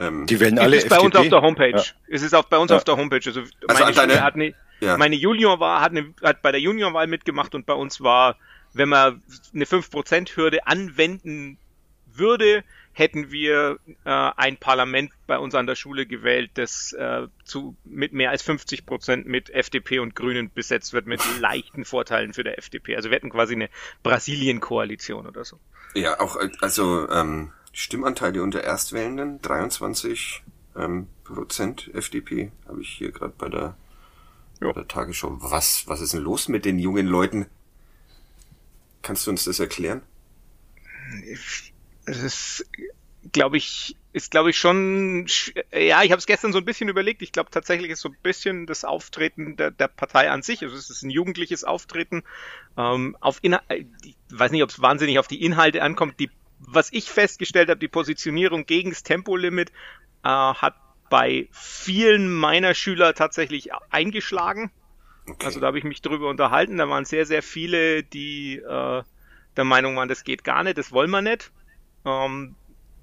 ähm, 0.01 0.27
die 0.27 0.41
wählen 0.41 0.59
alle 0.59 0.77
es 0.77 0.85
ist 0.85 0.91
FDP? 0.91 1.01
bei 1.01 1.07
uns 1.07 1.17
auf 1.17 1.29
der 1.29 1.43
Homepage. 1.43 1.77
Ja. 1.77 1.85
Es 2.09 2.23
ist 2.23 2.35
auch 2.35 2.45
bei 2.45 2.57
uns 2.57 2.71
ja. 2.71 2.79
auf 2.79 2.85
der 2.85 2.97
Homepage. 2.97 3.21
Also, 3.25 3.41
also 3.69 3.85
meine, 3.85 3.95
deine, 3.95 4.23
hat 4.23 4.35
eine, 4.35 4.55
ja. 4.81 4.97
meine 4.97 5.15
Junior 5.15 5.61
war, 5.61 5.83
hat, 5.83 5.91
eine, 5.91 6.15
hat 6.23 6.41
bei 6.41 6.51
der 6.53 6.61
Juniorwahl 6.61 7.07
mitgemacht 7.07 7.55
und 7.55 7.67
bei 7.67 7.75
uns 7.75 8.01
war, 8.01 8.37
wenn 8.73 8.89
man 8.89 9.23
eine 9.55 9.65
5%-Hürde 9.67 10.67
anwenden 10.67 11.59
würde, 12.07 12.65
hätten 13.01 13.33
wir 13.33 13.79
äh, 14.05 14.11
ein 14.11 14.59
Parlament 14.59 15.11
bei 15.27 15.39
uns 15.39 15.55
an 15.55 15.67
der 15.67 15.75
Schule 15.75 16.07
gewählt, 16.07 16.51
das 16.55 16.93
äh, 16.93 17.27
zu, 17.45 17.75
mit 17.85 18.13
mehr 18.13 18.29
als 18.29 18.43
50 18.43 18.85
Prozent 18.85 19.27
mit 19.27 19.49
FDP 19.49 20.01
und 20.01 20.15
Grünen 20.15 20.53
besetzt 20.53 20.93
wird, 20.93 21.07
mit 21.07 21.21
leichten 21.41 21.87
Vorteilen 21.87 22.35
für 22.35 22.45
der 22.45 22.59
FDP. 22.59 22.97
Also 22.97 23.09
wir 23.09 23.17
hätten 23.17 23.31
quasi 23.31 23.55
eine 23.55 23.71
Brasilien-Koalition 24.03 25.27
oder 25.27 25.47
so. 25.47 25.59
Ja, 25.95 26.21
auch 26.21 26.37
also 26.61 27.09
ähm, 27.09 27.53
Stimmanteile 27.73 28.43
unter 28.43 28.63
Erstwählenden, 28.63 29.41
23 29.41 30.43
ähm, 30.77 31.09
Prozent 31.25 31.91
FDP, 31.95 32.53
habe 32.69 32.83
ich 32.83 32.91
hier 32.91 33.13
gerade 33.13 33.33
bei 33.37 33.49
der, 33.49 33.77
bei 34.61 34.73
der 34.73 34.87
Tagesschau. 34.87 35.39
Was, 35.41 35.89
was 35.89 36.03
ist 36.03 36.13
denn 36.13 36.23
los 36.23 36.49
mit 36.49 36.67
den 36.67 36.79
jungen 36.79 37.07
Leuten? 37.07 37.47
Kannst 39.01 39.27
du 39.27 39.31
uns 39.31 39.45
das 39.45 39.59
erklären? 39.59 40.03
Es 42.07 42.23
ist, 42.23 42.67
glaube 43.33 43.57
ich, 43.57 43.97
ist 44.13 44.31
glaube 44.31 44.51
ich 44.51 44.59
schon, 44.59 45.27
ja, 45.73 46.03
ich 46.03 46.11
habe 46.11 46.19
es 46.19 46.27
gestern 46.27 46.53
so 46.53 46.59
ein 46.59 46.65
bisschen 46.65 46.89
überlegt. 46.89 47.23
Ich 47.23 47.33
glaube 47.33 47.51
tatsächlich 47.51 47.91
ist 47.91 48.01
so 48.01 48.09
ein 48.09 48.17
bisschen 48.23 48.67
das 48.67 48.85
Auftreten 48.85 49.57
der, 49.57 49.71
der 49.71 49.89
Partei 49.89 50.31
an 50.31 50.43
sich. 50.43 50.63
Also 50.63 50.77
es 50.77 50.91
ist 50.91 51.03
ein 51.03 51.11
jugendliches 51.11 51.65
Auftreten. 51.65 52.23
Ähm, 52.77 53.17
auf 53.21 53.39
Inhal 53.43 53.63
ich 54.03 54.17
weiß 54.31 54.51
nicht, 54.53 54.63
ob 54.63 54.71
es 54.71 54.81
wahnsinnig 54.81 55.19
auf 55.19 55.29
die 55.29 55.45
Inhalte 55.45 55.83
ankommt. 55.83 56.19
Die, 56.19 56.31
was 56.59 56.93
ich 56.93 57.11
festgestellt 57.11 57.69
habe, 57.69 57.81
die 57.81 57.89
Positionierung 57.89 58.67
gegen 58.67 58.91
das 58.91 59.03
Tempolimit 59.03 59.71
äh, 60.25 60.29
hat 60.29 60.75
bei 61.11 61.49
vielen 61.51 62.33
meiner 62.33 62.75
Schüler 62.75 63.15
tatsächlich 63.15 63.71
eingeschlagen. 63.91 64.71
Okay. 65.29 65.47
Also 65.47 65.61
da 65.61 65.67
habe 65.67 65.79
ich 65.79 65.85
mich 65.85 66.03
drüber 66.03 66.29
unterhalten. 66.29 66.79
Da 66.79 66.89
waren 66.89 67.05
sehr, 67.05 67.27
sehr 67.27 67.43
viele, 67.43 68.03
die 68.03 68.57
äh, 68.57 69.03
der 69.57 69.65
Meinung 69.65 69.97
waren, 69.97 70.09
das 70.09 70.25
geht 70.25 70.45
gar 70.45 70.63
nicht, 70.63 70.79
das 70.79 70.93
wollen 70.93 71.11
wir 71.11 71.23
nicht. 71.23 71.51
Ähm, 72.05 72.55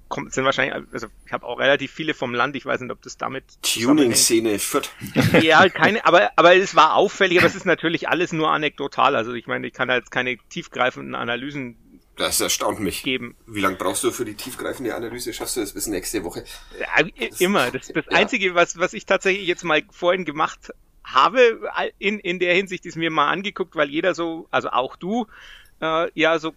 kommt, 0.08 0.32
sind 0.32 0.44
wahrscheinlich, 0.44 0.74
also 0.92 1.06
ich 1.26 1.32
habe 1.32 1.46
auch 1.46 1.58
relativ 1.58 1.92
viele 1.92 2.14
vom 2.14 2.34
Land, 2.34 2.56
ich 2.56 2.66
weiß 2.66 2.80
nicht, 2.80 2.90
ob 2.90 3.02
das 3.02 3.16
damit. 3.16 3.44
Tuning-Szene 3.62 4.58
Fürth. 4.58 4.90
Ja, 5.42 5.68
keine, 5.68 6.04
aber, 6.04 6.30
aber 6.36 6.56
es 6.56 6.74
war 6.74 6.94
auffällig, 6.94 7.38
aber 7.38 7.46
es 7.46 7.54
ist 7.56 7.66
natürlich 7.66 8.08
alles 8.08 8.32
nur 8.32 8.50
anekdotal. 8.50 9.16
Also 9.16 9.32
ich 9.34 9.46
meine, 9.46 9.66
ich 9.66 9.72
kann 9.72 9.88
da 9.88 9.96
jetzt 9.96 10.10
keine 10.10 10.36
tiefgreifenden 10.48 11.14
Analysen 11.14 11.76
das 12.18 12.40
erstaunt 12.40 12.80
mich. 12.80 13.04
Geben. 13.04 13.36
Wie 13.46 13.60
lange 13.60 13.76
brauchst 13.76 14.02
du 14.02 14.10
für 14.10 14.24
die 14.24 14.34
tiefgreifende 14.34 14.92
Analyse? 14.92 15.32
Schaffst 15.32 15.56
du 15.56 15.60
das 15.60 15.72
bis 15.72 15.86
nächste 15.86 16.24
Woche? 16.24 16.44
Ja, 16.78 17.06
immer. 17.38 17.70
Das, 17.70 17.86
das 17.88 18.06
ja. 18.10 18.16
Einzige, 18.16 18.56
was, 18.56 18.76
was 18.76 18.92
ich 18.92 19.06
tatsächlich 19.06 19.46
jetzt 19.46 19.62
mal 19.62 19.84
vorhin 19.92 20.24
gemacht 20.24 20.72
habe, 21.04 21.60
in, 21.98 22.18
in 22.18 22.40
der 22.40 22.54
Hinsicht 22.54 22.86
ist 22.86 22.96
mir 22.96 23.10
mal 23.10 23.30
angeguckt, 23.30 23.76
weil 23.76 23.88
jeder 23.88 24.14
so, 24.14 24.48
also 24.50 24.70
auch 24.70 24.96
du, 24.96 25.26
äh, 25.80 26.10
ja, 26.14 26.40
so 26.40 26.54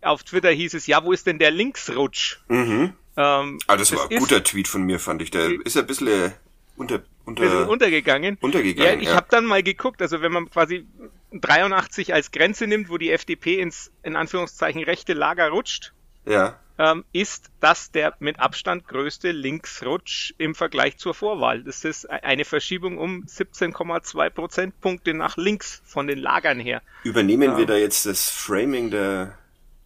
auf 0.00 0.22
Twitter 0.22 0.50
hieß 0.50 0.74
es, 0.74 0.86
ja, 0.86 1.04
wo 1.04 1.12
ist 1.12 1.26
denn 1.26 1.38
der 1.38 1.50
Linksrutsch? 1.50 2.38
Mhm. 2.48 2.94
Ähm, 3.16 3.58
ah, 3.66 3.76
das, 3.76 3.90
das 3.90 3.98
war 3.98 4.10
ein 4.10 4.18
guter 4.18 4.42
Tweet 4.42 4.68
von 4.68 4.82
mir, 4.82 4.98
fand 4.98 5.22
ich. 5.22 5.30
Der 5.30 5.50
ist 5.64 5.76
ein 5.76 5.86
bisschen 5.86 6.32
unter, 6.76 7.02
unter, 7.24 7.42
bisschen 7.42 7.68
untergegangen. 7.68 8.38
Untergegangen. 8.40 8.94
Ja, 8.94 9.00
ich 9.00 9.08
ja. 9.08 9.14
habe 9.14 9.26
dann 9.30 9.44
mal 9.44 9.62
geguckt, 9.62 10.00
also 10.00 10.22
wenn 10.22 10.32
man 10.32 10.50
quasi 10.50 10.86
83 11.32 12.14
als 12.14 12.30
Grenze 12.30 12.66
nimmt, 12.66 12.88
wo 12.88 12.98
die 12.98 13.10
FDP 13.10 13.60
ins 13.60 13.90
in 14.02 14.16
Anführungszeichen 14.16 14.82
rechte 14.82 15.12
Lager 15.12 15.48
rutscht, 15.50 15.92
ja. 16.26 16.58
ähm, 16.78 17.04
ist 17.12 17.50
das 17.60 17.90
der 17.90 18.14
mit 18.18 18.38
Abstand 18.40 18.88
größte 18.88 19.30
Linksrutsch 19.30 20.34
im 20.38 20.54
Vergleich 20.54 20.96
zur 20.96 21.14
Vorwahl. 21.14 21.62
Das 21.64 21.84
ist 21.84 22.08
eine 22.08 22.44
Verschiebung 22.44 22.98
um 22.98 23.24
17,2 23.24 24.30
Prozentpunkte 24.30 25.12
nach 25.14 25.36
links 25.36 25.82
von 25.84 26.06
den 26.06 26.18
Lagern 26.18 26.60
her. 26.60 26.82
Übernehmen 27.04 27.52
ähm, 27.52 27.56
wir 27.58 27.66
da 27.66 27.76
jetzt 27.76 28.06
das 28.06 28.30
Framing 28.30 28.90
der 28.90 29.38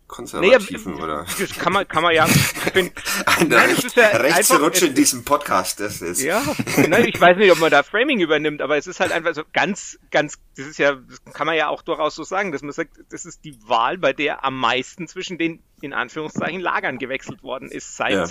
Konservativen, 0.08 0.94
nee, 0.94 1.02
oder? 1.02 1.26
Das 1.38 1.58
kann 1.58 1.72
man, 1.72 1.86
kann 1.88 2.02
man 2.02 2.14
ja. 2.14 2.26
Ich 2.26 2.72
bin, 2.72 2.92
Ein 3.26 3.48
nein, 3.48 3.70
Recht, 3.70 3.96
ja 3.96 4.08
Rechtsrutsch 4.08 4.82
in 4.82 4.94
diesem 4.94 5.25
Podcast, 5.25 5.80
das 5.80 6.00
ist. 6.00 6.22
Ja, 6.22 6.42
nein, 6.88 7.06
ich 7.06 7.20
weiß 7.20 7.36
nicht, 7.36 7.50
ob 7.50 7.58
man 7.58 7.70
da 7.70 7.82
Framing 7.82 8.20
übernimmt, 8.20 8.62
aber 8.62 8.76
es 8.76 8.86
ist 8.86 9.00
halt 9.00 9.10
einfach 9.10 9.34
so 9.34 9.42
ganz, 9.52 9.98
ganz, 10.12 10.38
das 10.56 10.66
ist 10.66 10.78
ja, 10.78 10.94
das 10.94 11.34
kann 11.34 11.46
man 11.46 11.56
ja 11.56 11.68
auch 11.68 11.82
durchaus 11.82 12.14
so 12.14 12.22
sagen, 12.22 12.52
dass 12.52 12.62
man 12.62 12.72
sagt, 12.72 12.92
das 13.10 13.25
ist 13.25 13.44
die 13.44 13.58
Wahl, 13.66 13.98
bei 13.98 14.12
der 14.12 14.44
am 14.44 14.58
meisten 14.58 15.08
zwischen 15.08 15.38
den, 15.38 15.60
in 15.80 15.92
Anführungszeichen, 15.92 16.60
Lagern 16.60 16.98
gewechselt 16.98 17.42
worden 17.42 17.70
ist, 17.70 17.96
seit 17.96 18.12
ja. 18.12 18.26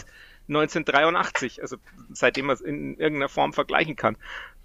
1983, 0.48 1.62
also 1.62 1.77
seitdem 2.13 2.46
man 2.46 2.53
es 2.53 2.62
in 2.62 2.98
irgendeiner 2.98 3.29
Form 3.29 3.51
vergleichen 3.51 3.96
kann. 3.96 4.15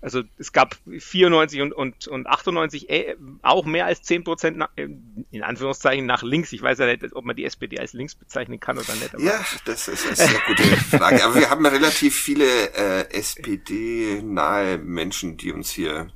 Also 0.02 0.23
es 0.38 0.52
gab 0.52 0.76
94 0.87 1.61
und, 1.61 1.73
und, 1.73 2.09
und 2.09 2.26
98 2.26 2.88
äh, 2.88 3.16
auch 3.42 3.66
mehr 3.66 3.85
als 3.85 4.02
10 4.02 4.25
Prozent 4.25 4.62
äh, 4.76 4.88
in 5.30 5.42
Anführungszeichen 5.42 6.07
nach 6.07 6.23
links. 6.23 6.52
Ich 6.52 6.62
weiß 6.62 6.78
ja 6.78 6.87
nicht, 6.87 7.04
ob 7.14 7.25
man 7.25 7.37
die 7.37 7.45
SPD 7.45 7.78
als 7.78 7.92
links 7.92 8.14
bezeichnen 8.14 8.59
kann 8.61 8.78
oder 8.78 8.95
nicht. 8.95 9.12
ja, 9.19 9.45
das 9.66 9.88
ist 9.88 10.07
eine 10.07 10.16
sehr 10.16 10.40
gute 10.47 10.62
Frage. 10.62 11.23
Aber 11.23 11.35
wir 11.35 11.50
haben 11.50 11.66
relativ 11.66 12.16
viele 12.16 12.45
äh, 12.75 13.11
SPD-nahe 13.12 14.78
Menschen, 14.78 15.37
die 15.37 15.52
uns 15.52 15.71
hier 15.71 16.11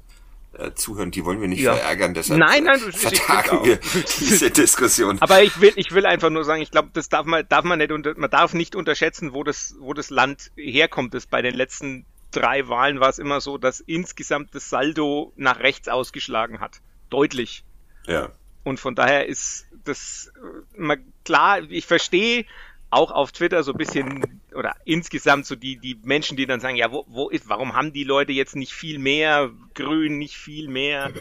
äh, 0.59 0.73
zuhören, 0.75 1.11
die 1.11 1.25
wollen 1.25 1.41
wir 1.41 1.49
nicht 1.49 1.61
ja. 1.61 1.75
verärgern, 1.75 2.15
deshalb 2.15 2.39
nein, 2.39 2.65
nein, 2.65 2.79
vertagen 2.79 3.65
wir 3.65 3.79
diese 4.21 4.51
Diskussion. 4.51 5.21
Aber 5.21 5.43
ich 5.43 5.61
will, 5.61 5.73
ich 5.77 5.93
will 5.93 6.07
einfach 6.07 6.31
nur 6.31 6.45
sagen, 6.45 6.63
ich 6.63 6.71
glaube, 6.71 6.91
das 6.93 7.09
darf 7.09 7.27
man, 7.27 7.45
darf 7.49 7.65
man 7.65 7.79
nicht, 7.79 7.91
unter, 7.91 8.15
man 8.17 8.31
darf 8.31 8.55
nicht 8.55 8.77
unterschätzen, 8.77 9.33
wo 9.33 9.43
das, 9.43 9.75
wo 9.81 9.93
das 9.93 10.11
Land 10.11 10.53
herkommt. 10.57 11.13
Das 11.13 11.27
bei 11.27 11.43
den 11.43 11.55
letzten 11.55 12.07
drei 12.35 12.69
Wahlen 12.69 13.01
war 13.01 13.09
es 13.09 13.19
immer 13.19 13.41
so, 13.41 13.59
dass 13.59 13.81
insgesamt 13.81 14.55
das 14.55 14.71
Saldo 14.71 15.33
nach 15.37 15.61
rechts 15.61 15.89
ausgeschlagen 15.89 16.61
hat. 16.61 16.81
Deutlich. 17.11 17.65
Ja. 18.07 18.31
Und 18.65 18.81
von 18.81 18.95
daher 18.95 19.27
ist 19.27 19.67
das 19.85 20.33
äh, 20.79 20.97
klar, 21.25 21.63
ich 21.71 21.87
verstehe 21.87 22.47
auch 22.91 23.11
auf 23.11 23.33
Twitter 23.33 23.63
so 23.63 23.73
ein 23.73 23.79
bisschen 23.79 24.41
oder 24.55 24.77
insgesamt 24.85 25.47
so 25.47 25.57
die, 25.57 25.77
die 25.77 25.99
Menschen, 26.05 26.37
die 26.37 26.47
dann 26.47 26.61
sagen, 26.61 26.77
ja, 26.77 26.93
wo, 26.93 27.05
wo 27.09 27.29
ist, 27.29 27.49
warum 27.49 27.75
haben 27.75 27.93
die 27.93 28.05
Leute 28.05 28.33
jetzt 28.33 28.55
nicht 28.55 28.73
viel 28.73 28.99
mehr 28.99 29.51
Grün, 29.75 30.19
nicht 30.19 30.37
viel 30.37 30.69
mehr 30.69 31.13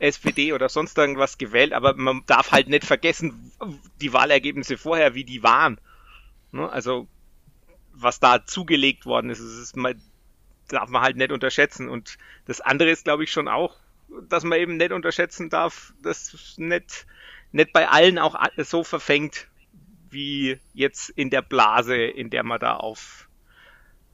SPD 0.00 0.52
oder 0.52 0.68
sonst 0.68 0.96
irgendwas 0.96 1.38
gewählt, 1.38 1.72
aber 1.74 1.94
man 1.94 2.22
darf 2.26 2.50
halt 2.50 2.68
nicht 2.68 2.84
vergessen, 2.84 3.52
die 4.00 4.12
Wahlergebnisse 4.12 4.78
vorher, 4.78 5.14
wie 5.14 5.24
die 5.24 5.42
waren. 5.42 5.78
Ne? 6.50 6.68
Also, 6.70 7.06
was 7.92 8.20
da 8.20 8.46
zugelegt 8.46 9.04
worden 9.04 9.28
ist, 9.30 9.40
es 9.40 9.58
ist 9.58 9.76
mal 9.76 9.96
darf 10.68 10.88
man 10.90 11.02
halt 11.02 11.16
nicht 11.16 11.32
unterschätzen. 11.32 11.88
Und 11.88 12.18
das 12.46 12.60
andere 12.60 12.90
ist, 12.90 13.04
glaube 13.04 13.24
ich, 13.24 13.32
schon 13.32 13.48
auch, 13.48 13.76
dass 14.28 14.44
man 14.44 14.58
eben 14.58 14.76
nicht 14.76 14.92
unterschätzen 14.92 15.50
darf, 15.50 15.92
dass 16.02 16.54
nicht, 16.56 17.06
nicht 17.52 17.72
bei 17.72 17.88
allen 17.88 18.18
auch 18.18 18.36
so 18.58 18.84
verfängt, 18.84 19.48
wie 20.10 20.58
jetzt 20.72 21.10
in 21.10 21.30
der 21.30 21.42
Blase, 21.42 21.96
in 21.96 22.30
der 22.30 22.42
man 22.42 22.60
da 22.60 22.76
auf, 22.76 23.28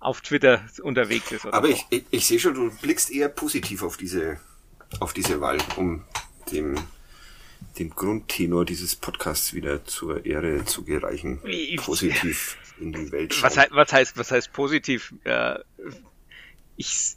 auf 0.00 0.20
Twitter 0.20 0.64
unterwegs 0.82 1.30
ist. 1.32 1.46
Aber 1.46 1.68
ich, 1.68 1.84
ich, 1.90 2.04
ich 2.10 2.26
sehe 2.26 2.38
schon, 2.38 2.54
du 2.54 2.70
blickst 2.70 3.10
eher 3.10 3.28
positiv 3.28 3.82
auf 3.82 3.96
diese, 3.96 4.40
auf 5.00 5.12
diese 5.12 5.40
Wahl, 5.40 5.58
um 5.76 6.04
dem, 6.50 6.76
dem 7.78 7.90
Grundtenor 7.90 8.64
dieses 8.64 8.96
Podcasts 8.96 9.54
wieder 9.54 9.84
zur 9.84 10.26
Ehre 10.26 10.64
zu 10.64 10.84
gereichen. 10.84 11.40
Positiv 11.76 12.56
in 12.80 12.92
die 12.92 13.12
Welt 13.12 13.34
schauen. 13.34 13.50
Was, 13.50 13.70
was 13.70 13.92
heißt, 13.92 14.16
was 14.16 14.30
heißt 14.30 14.52
positiv? 14.52 15.14
Äh, 15.24 15.58
ich, 16.76 17.16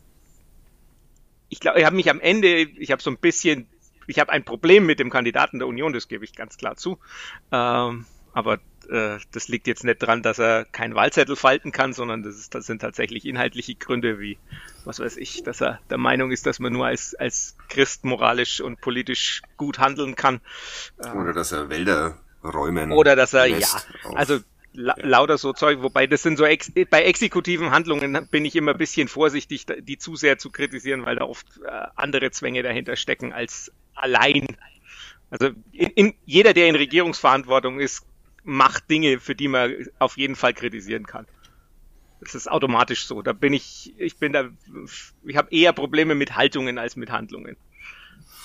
ich 1.50 1.60
glaube, 1.60 1.80
ich 1.80 1.86
habe 1.86 1.96
mich 1.96 2.10
am 2.10 2.20
Ende, 2.20 2.62
ich 2.62 2.92
habe 2.92 3.02
so 3.02 3.10
ein 3.10 3.18
bisschen, 3.18 3.68
ich 4.08 4.20
habe 4.20 4.32
ein 4.32 4.44
Problem 4.44 4.86
mit 4.86 5.00
dem 5.00 5.10
Kandidaten 5.10 5.60
der 5.60 5.68
Union, 5.68 5.94
das 5.94 6.08
gebe 6.08 6.26
ich 6.26 6.36
ganz 6.36 6.58
klar 6.58 6.76
zu. 6.76 7.00
Ähm, 7.52 8.06
Aber 8.34 8.60
äh, 8.90 9.18
das 9.32 9.48
liegt 9.48 9.66
jetzt 9.66 9.84
nicht 9.84 9.98
dran, 9.98 10.22
dass 10.22 10.38
er 10.38 10.64
keinen 10.66 10.94
Wahlzettel 10.94 11.36
falten 11.36 11.72
kann, 11.72 11.94
sondern 11.94 12.22
das, 12.22 12.36
ist, 12.36 12.54
das 12.54 12.68
sind 12.68 12.82
tatsächlich 12.82 13.26
inhaltliche 13.26 13.74
Gründe, 13.76 14.20
wie, 14.20 14.38
was 14.86 15.00
weiß 15.00 15.18
ich, 15.18 15.42
dass 15.42 15.60
er 15.60 15.80
der 15.90 15.98
Meinung 15.98 16.32
ist, 16.32 16.46
dass 16.46 16.60
man 16.60 16.72
nur 16.72 16.86
als, 16.86 17.16
als 17.16 17.58
Christ 17.68 18.06
moralisch 18.06 18.62
und 18.62 18.80
politisch 18.80 19.42
gut 19.58 19.80
handeln 19.80 20.16
kann. 20.16 20.40
Oder 21.00 21.34
dass 21.34 21.52
er 21.52 21.70
Wälder 21.70 22.20
räumen. 22.44 22.92
Oder 22.92 23.16
dass 23.16 23.34
er, 23.34 23.48
ja, 23.48 23.68
also 24.14 24.40
la 24.74 24.96
ja. 24.98 25.06
lauter 25.06 25.38
so 25.38 25.54
Zeug, 25.54 25.82
wobei 25.82 26.08
das 26.08 26.24
sind 26.24 26.38
so 26.38 26.46
ex 26.46 26.72
bei 26.90 27.04
exekutiven 27.04 27.72
Handlungen 27.72 28.28
bin 28.30 28.46
ich 28.46 28.56
immer 28.56 28.72
ein 28.72 28.78
bisschen 28.78 29.08
vorsichtig, 29.08 29.66
die 29.66 29.98
zu 29.98 30.16
sehr 30.16 30.38
zu 30.38 30.52
kritisieren, 30.52 31.06
weil 31.06 31.16
da 31.16 31.26
oft 31.26 31.48
äh, 31.64 31.88
andere 31.96 32.32
Zwänge 32.32 32.64
dahinter 32.64 32.96
stecken 32.96 33.34
als 33.34 33.72
allein. 33.96 34.48
Also 35.30 35.50
in, 35.72 35.90
in, 35.90 36.14
jeder, 36.26 36.54
der 36.54 36.68
in 36.68 36.76
Regierungsverantwortung 36.76 37.80
ist, 37.80 38.06
macht 38.44 38.90
Dinge, 38.90 39.20
für 39.20 39.36
die 39.36 39.50
man 39.50 39.74
auf 40.00 40.18
jeden 40.18 40.36
Fall 40.36 40.54
kritisieren 40.54 41.06
kann. 41.06 41.28
Das 42.22 42.34
ist 42.34 42.50
automatisch 42.50 43.06
so. 43.06 43.22
Da 43.22 43.34
bin 43.34 43.54
ich, 43.54 43.94
ich 43.98 44.18
bin 44.18 44.34
da, 44.34 44.50
ich 45.26 45.38
habe 45.38 45.52
eher 45.52 45.74
Probleme 45.74 46.16
mit 46.16 46.36
Haltungen 46.36 46.78
als 46.78 46.96
mit 46.96 47.12
Handlungen. 47.12 47.58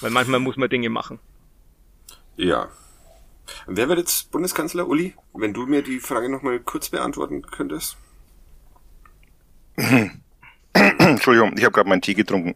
Weil 0.01 0.11
manchmal 0.11 0.41
muss 0.41 0.57
man 0.57 0.69
Dinge 0.69 0.91
machen. 0.91 1.21
Ja, 2.37 2.71
Wer 3.67 3.89
wird 3.89 3.99
jetzt 3.99 4.31
Bundeskanzler, 4.31 4.89
Uli? 4.89 5.15
Wenn 5.35 5.53
du 5.53 5.67
mir 5.67 5.83
die 5.83 6.01
Frage 6.01 6.29
nochmal 6.29 6.61
kurz 6.61 6.89
beantworten 6.89 7.43
könntest. 7.43 7.97
Entschuldigung, 10.73 11.57
ich 11.57 11.65
habe 11.65 11.73
gerade 11.73 11.89
meinen 11.89 12.03
Tee 12.03 12.15
getrunken. 12.15 12.55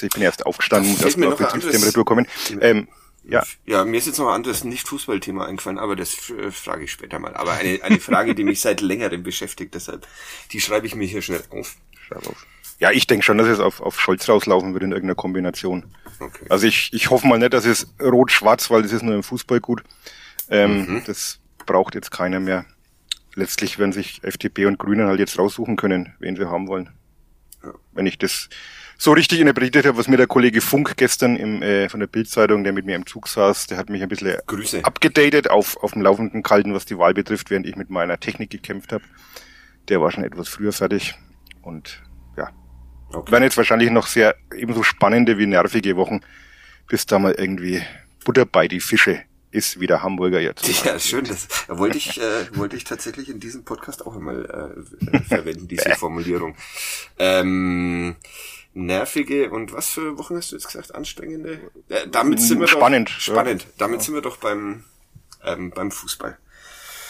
Ich 0.00 0.08
bin 0.10 0.22
erst 0.22 0.46
aufgestanden, 0.46 0.92
muss 0.92 1.02
erst 1.02 1.22
auf 1.22 1.38
das 1.38 1.52
System 1.52 1.82
rüberkommen. 1.82 2.26
Ähm, 2.60 2.88
ja. 3.24 3.44
ja, 3.66 3.84
mir 3.84 3.98
ist 3.98 4.06
jetzt 4.06 4.18
noch 4.18 4.28
ein 4.28 4.34
anderes 4.34 4.64
Nicht-Fußball-Thema 4.64 5.46
eingefallen, 5.46 5.78
aber 5.78 5.94
das 5.94 6.30
äh, 6.30 6.50
frage 6.50 6.84
ich 6.84 6.92
später 6.92 7.18
mal. 7.18 7.34
Aber 7.34 7.52
eine, 7.52 7.82
eine 7.82 8.00
Frage, 8.00 8.34
die 8.34 8.44
mich 8.44 8.60
seit 8.60 8.80
längerem 8.80 9.22
beschäftigt, 9.22 9.74
deshalb, 9.74 10.06
die 10.52 10.60
schreibe 10.60 10.86
ich 10.86 10.94
mir 10.94 11.06
hier 11.06 11.20
schnell 11.20 11.44
auf. 11.50 11.76
Schreib 12.00 12.26
auf. 12.26 12.46
Ja, 12.80 12.90
ich 12.90 13.06
denke 13.06 13.24
schon, 13.24 13.38
dass 13.38 13.46
es 13.46 13.60
auf, 13.60 13.80
auf 13.80 14.00
Scholz 14.00 14.28
rauslaufen 14.28 14.72
wird 14.72 14.82
in 14.82 14.92
irgendeiner 14.92 15.14
Kombination. 15.14 15.94
Okay. 16.18 16.46
Also 16.48 16.66
ich, 16.66 16.92
ich 16.92 17.10
hoffe 17.10 17.26
mal 17.26 17.38
nicht, 17.38 17.52
dass 17.52 17.66
es 17.66 17.94
rot-schwarz, 18.02 18.70
weil 18.70 18.82
das 18.82 18.92
ist 18.92 19.02
nur 19.02 19.14
im 19.14 19.22
Fußball 19.22 19.60
gut. 19.60 19.82
Ähm, 20.48 20.86
mhm. 20.86 21.02
Das 21.06 21.40
braucht 21.66 21.94
jetzt 21.94 22.10
keiner 22.10 22.40
mehr. 22.40 22.64
Letztlich 23.34 23.78
werden 23.78 23.92
sich 23.92 24.24
FDP 24.24 24.64
und 24.64 24.78
Grünen 24.78 25.06
halt 25.06 25.20
jetzt 25.20 25.38
raussuchen 25.38 25.76
können, 25.76 26.14
wen 26.18 26.36
sie 26.36 26.48
haben 26.48 26.68
wollen. 26.68 26.90
Ja. 27.62 27.74
Wenn 27.92 28.06
ich 28.06 28.18
das 28.18 28.48
so 28.96 29.12
richtig 29.12 29.40
interpretiert 29.40 29.86
habe, 29.86 29.98
was 29.98 30.08
mir 30.08 30.16
der 30.16 30.26
Kollege 30.26 30.62
Funk 30.62 30.96
gestern 30.96 31.36
im, 31.36 31.62
äh, 31.62 31.88
von 31.88 32.00
der 32.00 32.06
Bildzeitung, 32.06 32.64
der 32.64 32.72
mit 32.72 32.86
mir 32.86 32.96
im 32.96 33.06
Zug 33.06 33.28
saß, 33.28 33.66
der 33.66 33.76
hat 33.76 33.90
mich 33.90 34.02
ein 34.02 34.08
bisschen 34.08 34.38
Grüße. 34.46 34.84
abgedatet 34.84 35.50
auf, 35.50 35.76
auf 35.82 35.92
dem 35.92 36.02
laufenden 36.02 36.42
Kalten, 36.42 36.74
was 36.74 36.86
die 36.86 36.98
Wahl 36.98 37.12
betrifft, 37.12 37.50
während 37.50 37.66
ich 37.66 37.76
mit 37.76 37.90
meiner 37.90 38.18
Technik 38.18 38.50
gekämpft 38.50 38.92
habe. 38.92 39.04
Der 39.88 40.00
war 40.00 40.10
schon 40.10 40.24
etwas 40.24 40.48
früher 40.48 40.72
fertig 40.72 41.14
und. 41.62 42.02
Okay. 43.12 43.32
Werden 43.32 43.44
jetzt 43.44 43.56
wahrscheinlich 43.56 43.90
noch 43.90 44.06
sehr 44.06 44.36
ebenso 44.54 44.82
spannende 44.82 45.38
wie 45.38 45.46
nervige 45.46 45.96
Wochen, 45.96 46.20
bis 46.88 47.06
da 47.06 47.18
mal 47.18 47.32
irgendwie 47.32 47.82
Butter 48.24 48.46
bei 48.46 48.68
die 48.68 48.80
Fische 48.80 49.22
ist, 49.50 49.80
wie 49.80 49.86
der 49.86 50.02
Hamburger 50.02 50.40
jetzt. 50.40 50.66
Ja, 50.84 50.98
schön. 50.98 51.24
Das 51.24 51.48
wollte 51.68 51.98
ich, 51.98 52.20
äh, 52.20 52.56
wollte 52.56 52.76
ich 52.76 52.84
tatsächlich 52.84 53.28
in 53.28 53.40
diesem 53.40 53.64
Podcast 53.64 54.06
auch 54.06 54.14
einmal 54.14 54.44
äh, 54.44 55.20
verwenden, 55.22 55.66
diese 55.66 55.90
Formulierung. 55.96 56.54
Ähm, 57.18 58.16
nervige 58.74 59.50
und 59.50 59.72
was 59.72 59.90
für 59.90 60.18
Wochen 60.18 60.36
hast 60.36 60.52
du 60.52 60.56
jetzt 60.56 60.66
gesagt? 60.66 60.94
Anstrengende? 60.94 61.60
Äh, 61.88 62.06
damit 62.08 62.40
sind 62.40 62.60
wir 62.60 62.68
spannend. 62.68 63.10
Doch, 63.10 63.20
spannend. 63.20 63.66
Damit 63.78 64.00
ja. 64.00 64.04
sind 64.04 64.14
wir 64.14 64.22
doch 64.22 64.36
beim, 64.36 64.84
ähm, 65.44 65.70
beim 65.70 65.90
Fußball. 65.90 66.38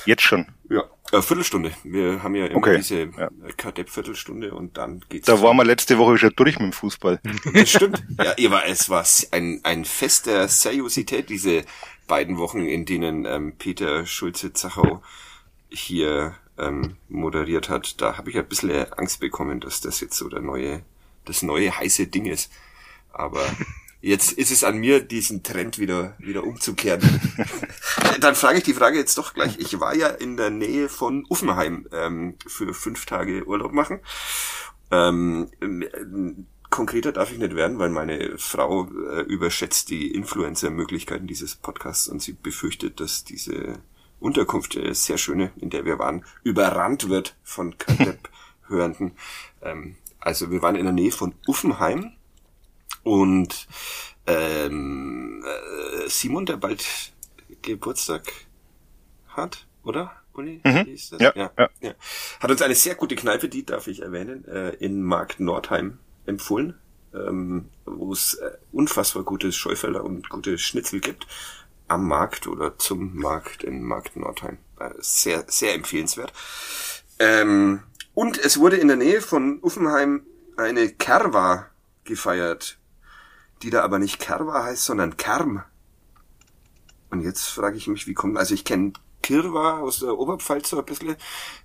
Jetzt 0.07 0.23
schon? 0.23 0.47
Ja, 0.71 0.85
äh, 1.13 1.23
Viertelstunde. 1.23 1.73
Wir 1.85 2.23
haben 2.23 2.35
ja 2.35 2.47
immer 2.47 2.59
okay. 2.59 2.77
diese 2.77 3.03
ja. 3.05 3.31
Kadepp-Viertelstunde 3.57 4.55
und 4.55 4.77
dann 4.77 5.05
geht's. 5.09 5.27
Da 5.27 5.41
waren 5.43 5.57
wir 5.57 5.65
letzte 5.65 5.99
Woche 5.99 6.19
schon 6.19 6.33
durch 6.37 6.59
mit 6.59 6.67
dem 6.67 6.73
Fußball. 6.73 7.21
Das 7.53 7.71
stimmt. 7.71 8.03
ja, 8.19 8.35
aber 8.49 8.67
es 8.67 8.89
war 8.89 9.05
ein, 9.33 9.61
ein 9.65 9.85
Fest 9.85 10.27
der 10.27 10.49
Seriosität, 10.49 11.29
diese 11.31 11.65
beiden 12.07 12.39
Wochen, 12.39 12.67
in 12.67 12.85
denen 12.85 13.25
ähm, 13.25 13.55
Peter 13.57 14.07
Schulze-Zachau 14.07 15.03
hier 15.69 16.35
ähm, 16.59 16.97
moderiert 17.09 17.69
hat. 17.69 18.01
Da 18.01 18.17
habe 18.19 18.31
ich 18.31 18.39
ein 18.39 18.47
bisschen 18.47 18.93
Angst 18.93 19.21
bekommen, 19.21 19.61
dass 19.61 19.81
das 19.81 20.01
jetzt 20.01 20.17
so 20.17 20.29
der 20.29 20.41
neue 20.41 20.83
das 21.25 21.43
neue 21.43 21.77
heiße 21.77 22.07
Ding 22.07 22.27
ist. 22.27 22.51
Aber 23.13 23.45
jetzt 24.01 24.33
ist 24.33 24.51
es 24.51 24.65
an 24.65 24.79
mir, 24.79 25.01
diesen 25.01 25.43
Trend 25.43 25.79
wieder, 25.79 26.17
wieder 26.19 26.45
umzukehren. 26.45 27.03
Dann 28.21 28.35
frage 28.35 28.59
ich 28.59 28.65
die 28.65 28.75
Frage 28.75 28.99
jetzt 28.99 29.19
doch 29.19 29.35
gleich. 29.35 29.59
Ich 29.59 29.79
war 29.81 29.95
ja 29.95 30.09
in 30.09 30.37
der 30.37 30.51
Nähe 30.51 30.89
von 30.89 31.25
Uffenheim 31.29 31.87
ähm, 31.93 32.35
für 32.47 32.75
fünf 32.75 33.07
Tage 33.07 33.47
Urlaub 33.47 33.73
machen. 33.73 34.01
Ähm, 34.91 35.51
konkreter 36.71 37.13
darf 37.13 37.33
ich 37.33 37.39
nicht 37.39 37.55
werden, 37.55 37.79
weil 37.79 37.91
meine 37.91 38.39
Frau 38.39 38.89
äh, 38.89 39.23
überschätzt 39.23 39.91
die 39.91 40.15
Influencer-Möglichkeiten 40.15 41.27
dieses 41.27 41.57
Podcasts 41.57 42.09
und 42.09 42.23
sie 42.23 42.33
befürchtet, 42.33 43.01
dass 43.01 43.25
diese 43.25 43.81
Unterkunft, 44.19 44.77
äh, 44.77 44.95
sehr 44.95 45.19
schöne, 45.19 45.53
in 45.57 45.71
der 45.71 45.85
wir 45.85 45.99
waren, 45.99 46.25
überrannt 46.43 47.09
wird 47.09 47.37
von 47.43 47.77
Kadepp-Hörenden. 47.79 49.13
Ähm, 49.63 49.97
also 50.21 50.51
wir 50.51 50.63
waren 50.63 50.77
in 50.77 50.85
der 50.85 50.93
Nähe 50.93 51.13
von 51.13 51.35
Uffenheim 51.47 52.13
und 53.03 53.67
ähm, 54.27 55.45
äh, 55.45 56.09
Simon, 56.09 56.47
der 56.47 56.57
bald 56.57 56.87
Geburtstag 57.63 58.33
hat, 59.29 59.67
oder? 59.83 60.13
Uli? 60.35 60.61
Mhm. 60.65 60.97
Ja, 61.19 61.33
ja, 61.35 61.51
ja. 61.59 61.71
ja. 61.81 61.95
Hat 62.41 62.51
uns 62.51 62.63
eine 62.63 62.75
sehr 62.75 62.95
gute 62.95 63.17
Kneipe, 63.17 63.49
die 63.49 63.65
darf 63.65 63.87
ich 63.87 64.03
erwähnen, 64.03 64.45
äh, 64.47 64.71
in 64.77 65.03
Markt 65.03 65.41
Nordheim 65.41 65.99
empfohlen, 66.27 66.79
ähm, 67.15 67.69
wo 67.85 68.13
es 68.13 68.35
äh, 68.35 68.53
unfassbar 68.73 69.25
gutes 69.25 69.57
Schäuferler 69.57 70.05
und 70.05 70.29
gute 70.29 70.59
Schnitzel 70.59 71.01
gibt. 71.01 71.27
Am 71.89 72.07
Markt 72.07 72.47
oder 72.47 72.79
zum 72.79 73.17
Markt 73.17 73.65
in 73.65 73.83
Markt 73.83 74.15
Nordheim. 74.17 74.59
Sehr, 75.01 75.45
sehr 75.49 75.75
empfehlenswert. 75.75 76.33
Ähm, 77.19 77.83
und 78.15 78.39
es 78.39 78.59
wurde 78.59 78.77
in 78.77 78.87
der 78.87 78.97
Nähe 78.97 79.21
von 79.21 79.59
Uffenheim 79.61 80.23
eine 80.57 80.89
Kerwa 80.91 81.67
gefeiert, 82.05 82.79
die 83.63 83.71
da 83.71 83.83
aber 83.83 83.99
nicht 83.99 84.19
Kerwa 84.19 84.65
heißt, 84.65 84.85
sondern 84.85 85.17
Kerm. 85.17 85.63
Und 87.11 87.23
jetzt 87.23 87.47
frage 87.47 87.77
ich 87.77 87.89
mich, 87.89 88.07
wie 88.07 88.15
kommt, 88.15 88.37
also 88.37 88.55
ich 88.55 88.65
kenne 88.65 88.93
Kirwa 89.23 89.81
aus 89.81 90.01
der 90.01 90.17
Oberpfalz 90.17 90.71
so 90.71 90.79
ein 90.79 90.85
bisschen, 90.85 91.17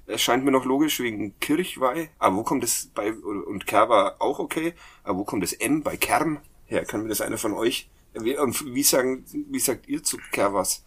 erscheint 0.08 0.44
mir 0.44 0.52
noch 0.52 0.66
logisch 0.66 1.00
wegen 1.00 1.40
Kirchweih, 1.40 2.10
aber 2.20 2.38
wo 2.38 2.44
kommt 2.44 2.64
das 2.64 2.90
bei, 2.94 3.14
und 3.14 3.66
Kerwa 3.66 4.16
auch 4.20 4.40
okay, 4.40 4.74
aber 5.04 5.20
wo 5.20 5.24
kommt 5.24 5.44
das 5.44 5.54
M 5.54 5.84
bei 5.84 5.98
Kerm 5.98 6.40
her? 6.66 6.84
Kann 6.86 7.04
mir 7.04 7.10
das 7.10 7.22
einer 7.22 7.38
von 7.38 7.54
euch, 7.54 7.90
wie, 8.14 8.36
wie 8.38 8.84
sagen, 8.84 9.24
wie 9.50 9.60
sagt 9.60 9.88
ihr 9.88 10.04
zu 10.04 10.18
Kerwas? 10.32 10.84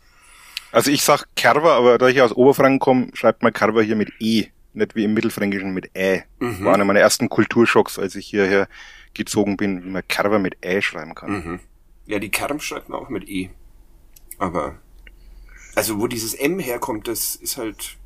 Also 0.73 0.91
ich 0.91 1.03
sag 1.03 1.25
Kerwa, 1.35 1.77
aber 1.77 1.97
da 1.97 2.09
ich 2.09 2.21
aus 2.21 2.33
Oberfranken 2.33 2.81
komme, 2.81 3.09
schreibt 3.15 3.43
man 3.43 3.53
Kerwa 3.53 3.81
hier 3.81 3.97
mit 3.97 4.13
E 4.21 4.49
nicht 4.79 4.95
wie 4.95 5.05
im 5.05 5.15
Mittelfränkischen 5.15 5.75
mit 5.75 5.91
Ä. 5.95 6.25
Mhm. 6.39 6.65
War 6.65 6.75
einer 6.75 6.85
meiner 6.85 7.01
ersten 7.01 7.29
Kulturschocks, 7.29 7.99
als 7.99 8.15
ich 8.15 8.27
hierher 8.27 8.69
gezogen 9.19 9.57
bin, 9.57 9.85
wie 9.85 9.91
man 9.91 10.09
Kerber 10.09 10.39
mit 10.39 10.65
Ä 10.65 10.81
schreiben 10.81 11.15
kann. 11.15 11.31
Mhm. 11.31 11.61
Ja, 12.07 12.19
die 12.19 12.31
Kerm 12.31 12.59
schreibt 12.61 12.89
man 12.89 12.99
auch 13.01 13.11
mit 13.11 13.29
E. 13.29 13.51
Aber, 14.39 14.79
also 15.75 16.01
wo 16.01 16.07
dieses 16.07 16.33
M 16.33 16.59
herkommt, 16.59 17.07
das 17.07 17.37
ist 17.37 17.59
halt... 17.59 17.99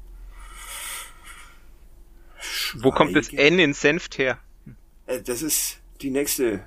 Schweige. 2.41 2.85
Wo 2.85 2.91
kommt 2.91 3.15
das 3.15 3.29
N 3.29 3.61
in 3.61 3.73
Senft 3.73 4.19
her? 4.19 4.39
Äh, 5.07 5.23
das 5.23 5.43
ist 5.43 5.79
die 6.01 6.11
nächste. 6.11 6.65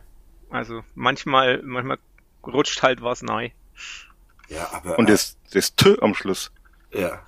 Also 0.49 0.83
manchmal, 0.93 1.61
manchmal 1.63 1.97
rutscht 2.45 2.81
halt 2.81 3.01
was 3.01 3.21
neu. 3.21 3.49
Ja, 4.47 4.71
aber. 4.71 4.97
Und 4.97 5.09
das, 5.09 5.37
das 5.51 5.75
T 5.75 5.97
am 6.01 6.15
Schluss. 6.15 6.51
Ja. 6.91 7.25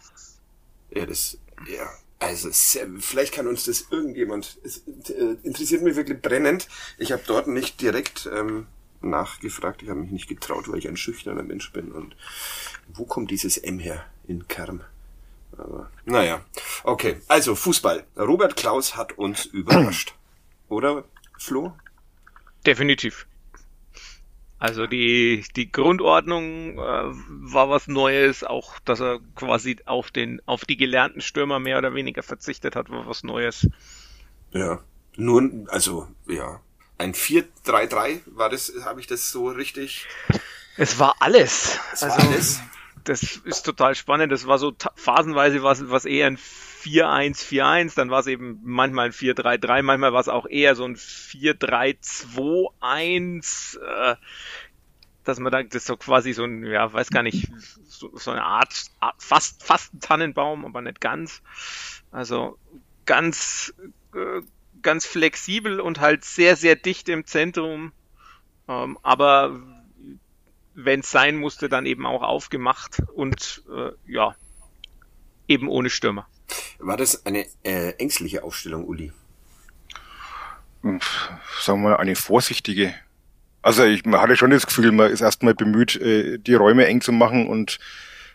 Ja, 0.91 1.05
das, 1.05 1.37
ja. 1.67 1.89
Also 2.19 2.49
vielleicht 2.99 3.33
kann 3.33 3.47
uns 3.47 3.65
das 3.65 3.87
irgendjemand. 3.91 4.57
Es 4.63 4.83
äh, 5.09 5.37
interessiert 5.43 5.83
mich 5.83 5.95
wirklich 5.95 6.19
brennend. 6.21 6.67
Ich 6.97 7.11
habe 7.11 7.21
dort 7.27 7.47
nicht 7.47 7.79
direkt 7.79 8.27
ähm, 8.33 8.65
nachgefragt. 9.01 9.83
Ich 9.83 9.89
habe 9.89 9.99
mich 9.99 10.11
nicht 10.11 10.27
getraut, 10.27 10.67
weil 10.67 10.79
ich 10.79 10.87
ein 10.87 10.97
schüchterner 10.97 11.43
Mensch 11.43 11.71
bin. 11.71 11.91
Und 11.91 12.15
wo 12.87 13.05
kommt 13.05 13.29
dieses 13.29 13.57
M 13.57 13.77
her 13.77 14.03
in 14.27 14.47
Kern? 14.47 14.83
Aber 15.57 15.91
naja, 16.05 16.43
okay. 16.83 17.21
Also 17.27 17.55
Fußball. 17.55 18.05
Robert 18.17 18.55
Klaus 18.55 18.95
hat 18.95 19.17
uns 19.17 19.45
überrascht, 19.45 20.13
oder 20.69 21.05
Flo? 21.37 21.73
Definitiv. 22.65 23.27
Also 24.59 24.87
die, 24.87 25.45
die 25.55 25.71
Grundordnung 25.71 26.79
äh, 26.79 26.79
war 26.79 27.69
was 27.69 27.87
Neues, 27.87 28.43
auch 28.43 28.79
dass 28.79 28.99
er 28.99 29.19
quasi 29.35 29.77
auf 29.85 30.09
den, 30.09 30.41
auf 30.47 30.65
die 30.65 30.77
gelernten 30.77 31.21
Stürmer 31.21 31.59
mehr 31.59 31.77
oder 31.77 31.93
weniger 31.93 32.23
verzichtet 32.23 32.75
hat, 32.75 32.89
war 32.89 33.07
was 33.07 33.23
Neues. 33.23 33.67
Ja. 34.51 34.79
Nur, 35.15 35.67
also, 35.67 36.07
ja. 36.27 36.61
Ein 36.97 37.13
4-3-3 37.13 38.21
war 38.25 38.49
das, 38.49 38.73
habe 38.83 38.99
ich 38.99 39.07
das 39.07 39.31
so 39.31 39.49
richtig? 39.49 40.07
Es 40.77 40.97
war 40.99 41.15
alles. 41.19 41.79
Es 41.93 42.03
also, 42.03 42.17
war 42.17 42.29
alles. 42.29 42.61
Das 43.07 43.37
ist 43.37 43.63
total 43.63 43.95
spannend. 43.95 44.31
Das 44.31 44.45
war 44.47 44.59
so 44.59 44.73
phasenweise 44.95 45.63
was, 45.63 45.89
was 45.89 46.05
eher 46.05 46.27
ein 46.27 46.37
4-1, 46.37 47.43
4-1, 47.43 47.95
dann 47.95 48.09
war 48.09 48.19
es 48.19 48.27
eben 48.27 48.59
manchmal 48.63 49.07
ein 49.07 49.13
4-3-3, 49.13 49.81
manchmal 49.81 50.13
war 50.13 50.21
es 50.21 50.29
auch 50.29 50.45
eher 50.45 50.75
so 50.75 50.85
ein 50.85 50.95
4-3-2-1, 50.95 53.79
äh, 53.79 54.15
dass 55.23 55.39
man 55.39 55.51
da 55.51 55.63
das 55.63 55.85
so 55.85 55.97
quasi 55.97 56.33
so 56.33 56.43
ein, 56.45 56.63
ja, 56.65 56.93
weiß 56.93 57.09
gar 57.09 57.23
nicht, 57.23 57.49
so, 57.85 58.15
so 58.15 58.29
eine 58.31 58.43
Art, 58.43 58.85
fast, 59.17 59.63
fast 59.63 59.93
ein 59.93 59.99
Tannenbaum, 59.99 60.65
aber 60.65 60.81
nicht 60.81 61.01
ganz. 61.01 61.41
Also 62.11 62.57
ganz, 63.05 63.73
äh, 64.13 64.41
ganz 64.81 65.05
flexibel 65.05 65.81
und 65.81 65.99
halt 65.99 66.23
sehr, 66.23 66.55
sehr 66.55 66.75
dicht 66.75 67.09
im 67.09 67.25
Zentrum. 67.25 67.91
Ähm, 68.69 68.97
aber 69.01 69.59
wenn 70.77 70.99
es 70.99 71.09
sein 71.09 71.35
musste, 71.35 71.69
dann 71.69 71.87
eben 71.87 72.05
auch 72.05 72.21
aufgemacht 72.21 73.01
und 73.15 73.63
äh, 73.75 73.91
ja, 74.05 74.35
eben 75.47 75.67
ohne 75.69 75.89
Stürmer. 75.89 76.27
War 76.77 76.97
das 76.97 77.25
eine 77.25 77.47
äh, 77.63 77.93
ängstliche 77.97 78.43
Aufstellung, 78.43 78.85
Uli? 78.85 79.11
Sagen 80.83 81.81
wir 81.81 81.89
mal, 81.89 81.97
eine 81.97 82.15
vorsichtige. 82.15 82.93
Also 83.63 83.83
ich, 83.83 84.05
man 84.05 84.21
hatte 84.21 84.37
schon 84.37 84.51
das 84.51 84.67
Gefühl, 84.67 84.91
man 84.91 85.11
ist 85.11 85.21
erstmal 85.21 85.55
bemüht, 85.55 85.95
äh, 85.95 86.37
die 86.37 86.53
Räume 86.53 86.85
eng 86.85 87.01
zu 87.01 87.11
machen 87.11 87.47
und 87.47 87.79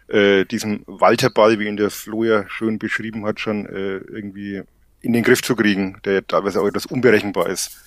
äh, 0.08 0.44
diesen 0.44 0.82
Walterball, 0.86 1.60
wie 1.60 1.68
ihn 1.68 1.76
der 1.76 1.90
Flo 1.90 2.24
ja 2.24 2.48
schön 2.48 2.80
beschrieben 2.80 3.24
hat, 3.24 3.38
schon 3.38 3.66
äh, 3.66 3.98
irgendwie 3.98 4.62
in 5.00 5.12
den 5.12 5.22
Griff 5.22 5.42
zu 5.42 5.54
kriegen, 5.54 6.00
der 6.04 6.26
teilweise 6.26 6.60
auch 6.60 6.66
etwas 6.66 6.86
unberechenbar 6.86 7.48
ist. 7.48 7.78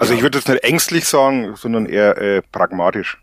Also 0.00 0.14
ja. 0.14 0.16
ich 0.16 0.22
würde 0.22 0.38
jetzt 0.38 0.48
nicht 0.48 0.64
ängstlich 0.64 1.04
sagen, 1.04 1.54
sondern 1.56 1.84
eher 1.84 2.16
äh, 2.16 2.40
pragmatisch. 2.40 3.22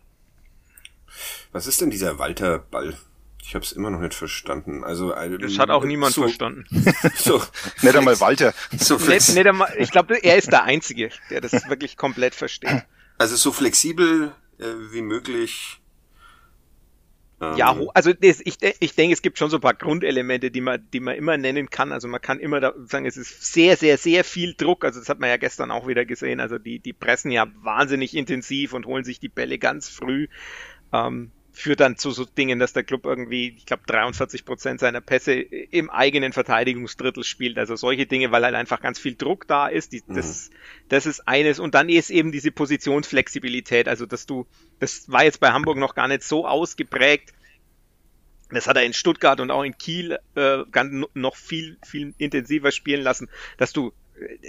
Was 1.50 1.66
ist 1.66 1.80
denn 1.80 1.90
dieser 1.90 2.20
Walterball? 2.20 2.96
Ich 3.42 3.56
habe 3.56 3.64
es 3.64 3.72
immer 3.72 3.90
noch 3.90 3.98
nicht 3.98 4.14
verstanden. 4.14 4.84
Also 4.84 5.12
äh, 5.12 5.38
das 5.38 5.58
hat 5.58 5.70
auch 5.70 5.84
niemand 5.84 6.14
so, 6.14 6.22
verstanden. 6.22 6.66
so, 7.16 7.42
nicht 7.82 7.96
einmal 7.96 8.20
Walter. 8.20 8.54
So 8.78 8.96
nicht, 8.96 9.34
nicht 9.34 9.46
einmal, 9.46 9.74
ich 9.76 9.90
glaube, 9.90 10.22
er 10.22 10.36
ist 10.36 10.52
der 10.52 10.62
Einzige, 10.64 11.10
der 11.30 11.40
das 11.40 11.68
wirklich 11.68 11.96
komplett 11.96 12.36
versteht. 12.36 12.84
Also 13.18 13.34
so 13.34 13.50
flexibel 13.50 14.32
äh, 14.60 14.64
wie 14.92 15.02
möglich. 15.02 15.80
Ja, 17.40 17.72
ähm, 17.72 17.88
also 17.94 18.12
das, 18.12 18.40
ich, 18.44 18.56
ich 18.80 18.94
denke, 18.94 19.12
es 19.12 19.22
gibt 19.22 19.38
schon 19.38 19.48
so 19.48 19.58
ein 19.58 19.60
paar 19.60 19.74
Grundelemente, 19.74 20.50
die 20.50 20.60
man, 20.60 20.84
die 20.92 21.00
man 21.00 21.14
immer 21.14 21.36
nennen 21.36 21.70
kann. 21.70 21.92
Also 21.92 22.08
man 22.08 22.20
kann 22.20 22.40
immer 22.40 22.58
da 22.60 22.74
sagen, 22.84 23.06
es 23.06 23.16
ist 23.16 23.52
sehr, 23.52 23.76
sehr, 23.76 23.96
sehr 23.96 24.24
viel 24.24 24.54
Druck. 24.54 24.84
Also 24.84 24.98
das 24.98 25.08
hat 25.08 25.20
man 25.20 25.30
ja 25.30 25.36
gestern 25.36 25.70
auch 25.70 25.86
wieder 25.86 26.04
gesehen. 26.04 26.40
Also 26.40 26.58
die, 26.58 26.80
die 26.80 26.92
pressen 26.92 27.30
ja 27.30 27.46
wahnsinnig 27.62 28.16
intensiv 28.16 28.72
und 28.72 28.86
holen 28.86 29.04
sich 29.04 29.20
die 29.20 29.28
Bälle 29.28 29.58
ganz 29.58 29.88
früh. 29.88 30.26
Ähm, 30.92 31.30
führt 31.58 31.80
dann 31.80 31.96
zu 31.96 32.12
so 32.12 32.24
Dingen, 32.24 32.60
dass 32.60 32.72
der 32.72 32.84
Club 32.84 33.04
irgendwie, 33.04 33.54
ich 33.56 33.66
glaube, 33.66 33.82
43 33.86 34.44
Prozent 34.44 34.78
seiner 34.78 35.00
Pässe 35.00 35.32
im 35.32 35.90
eigenen 35.90 36.32
Verteidigungsdrittel 36.32 37.24
spielt. 37.24 37.58
Also 37.58 37.74
solche 37.74 38.06
Dinge, 38.06 38.30
weil 38.30 38.44
halt 38.44 38.54
einfach 38.54 38.80
ganz 38.80 39.00
viel 39.00 39.16
Druck 39.16 39.48
da 39.48 39.66
ist. 39.66 39.92
Die, 39.92 40.04
das, 40.06 40.50
mhm. 40.50 40.54
das 40.88 41.06
ist 41.06 41.26
eines. 41.26 41.58
Und 41.58 41.74
dann 41.74 41.88
ist 41.88 42.10
eben 42.10 42.30
diese 42.30 42.52
Positionsflexibilität. 42.52 43.88
Also, 43.88 44.06
dass 44.06 44.24
du, 44.24 44.46
das 44.78 45.10
war 45.10 45.24
jetzt 45.24 45.40
bei 45.40 45.50
Hamburg 45.50 45.78
noch 45.78 45.96
gar 45.96 46.06
nicht 46.06 46.22
so 46.22 46.46
ausgeprägt. 46.46 47.32
Das 48.50 48.68
hat 48.68 48.76
er 48.76 48.84
in 48.84 48.92
Stuttgart 48.92 49.40
und 49.40 49.50
auch 49.50 49.64
in 49.64 49.76
Kiel 49.76 50.16
äh, 50.36 50.58
ganz, 50.70 51.06
noch 51.14 51.34
viel, 51.34 51.76
viel 51.84 52.14
intensiver 52.18 52.70
spielen 52.70 53.02
lassen, 53.02 53.28
dass 53.56 53.72
du 53.72 53.92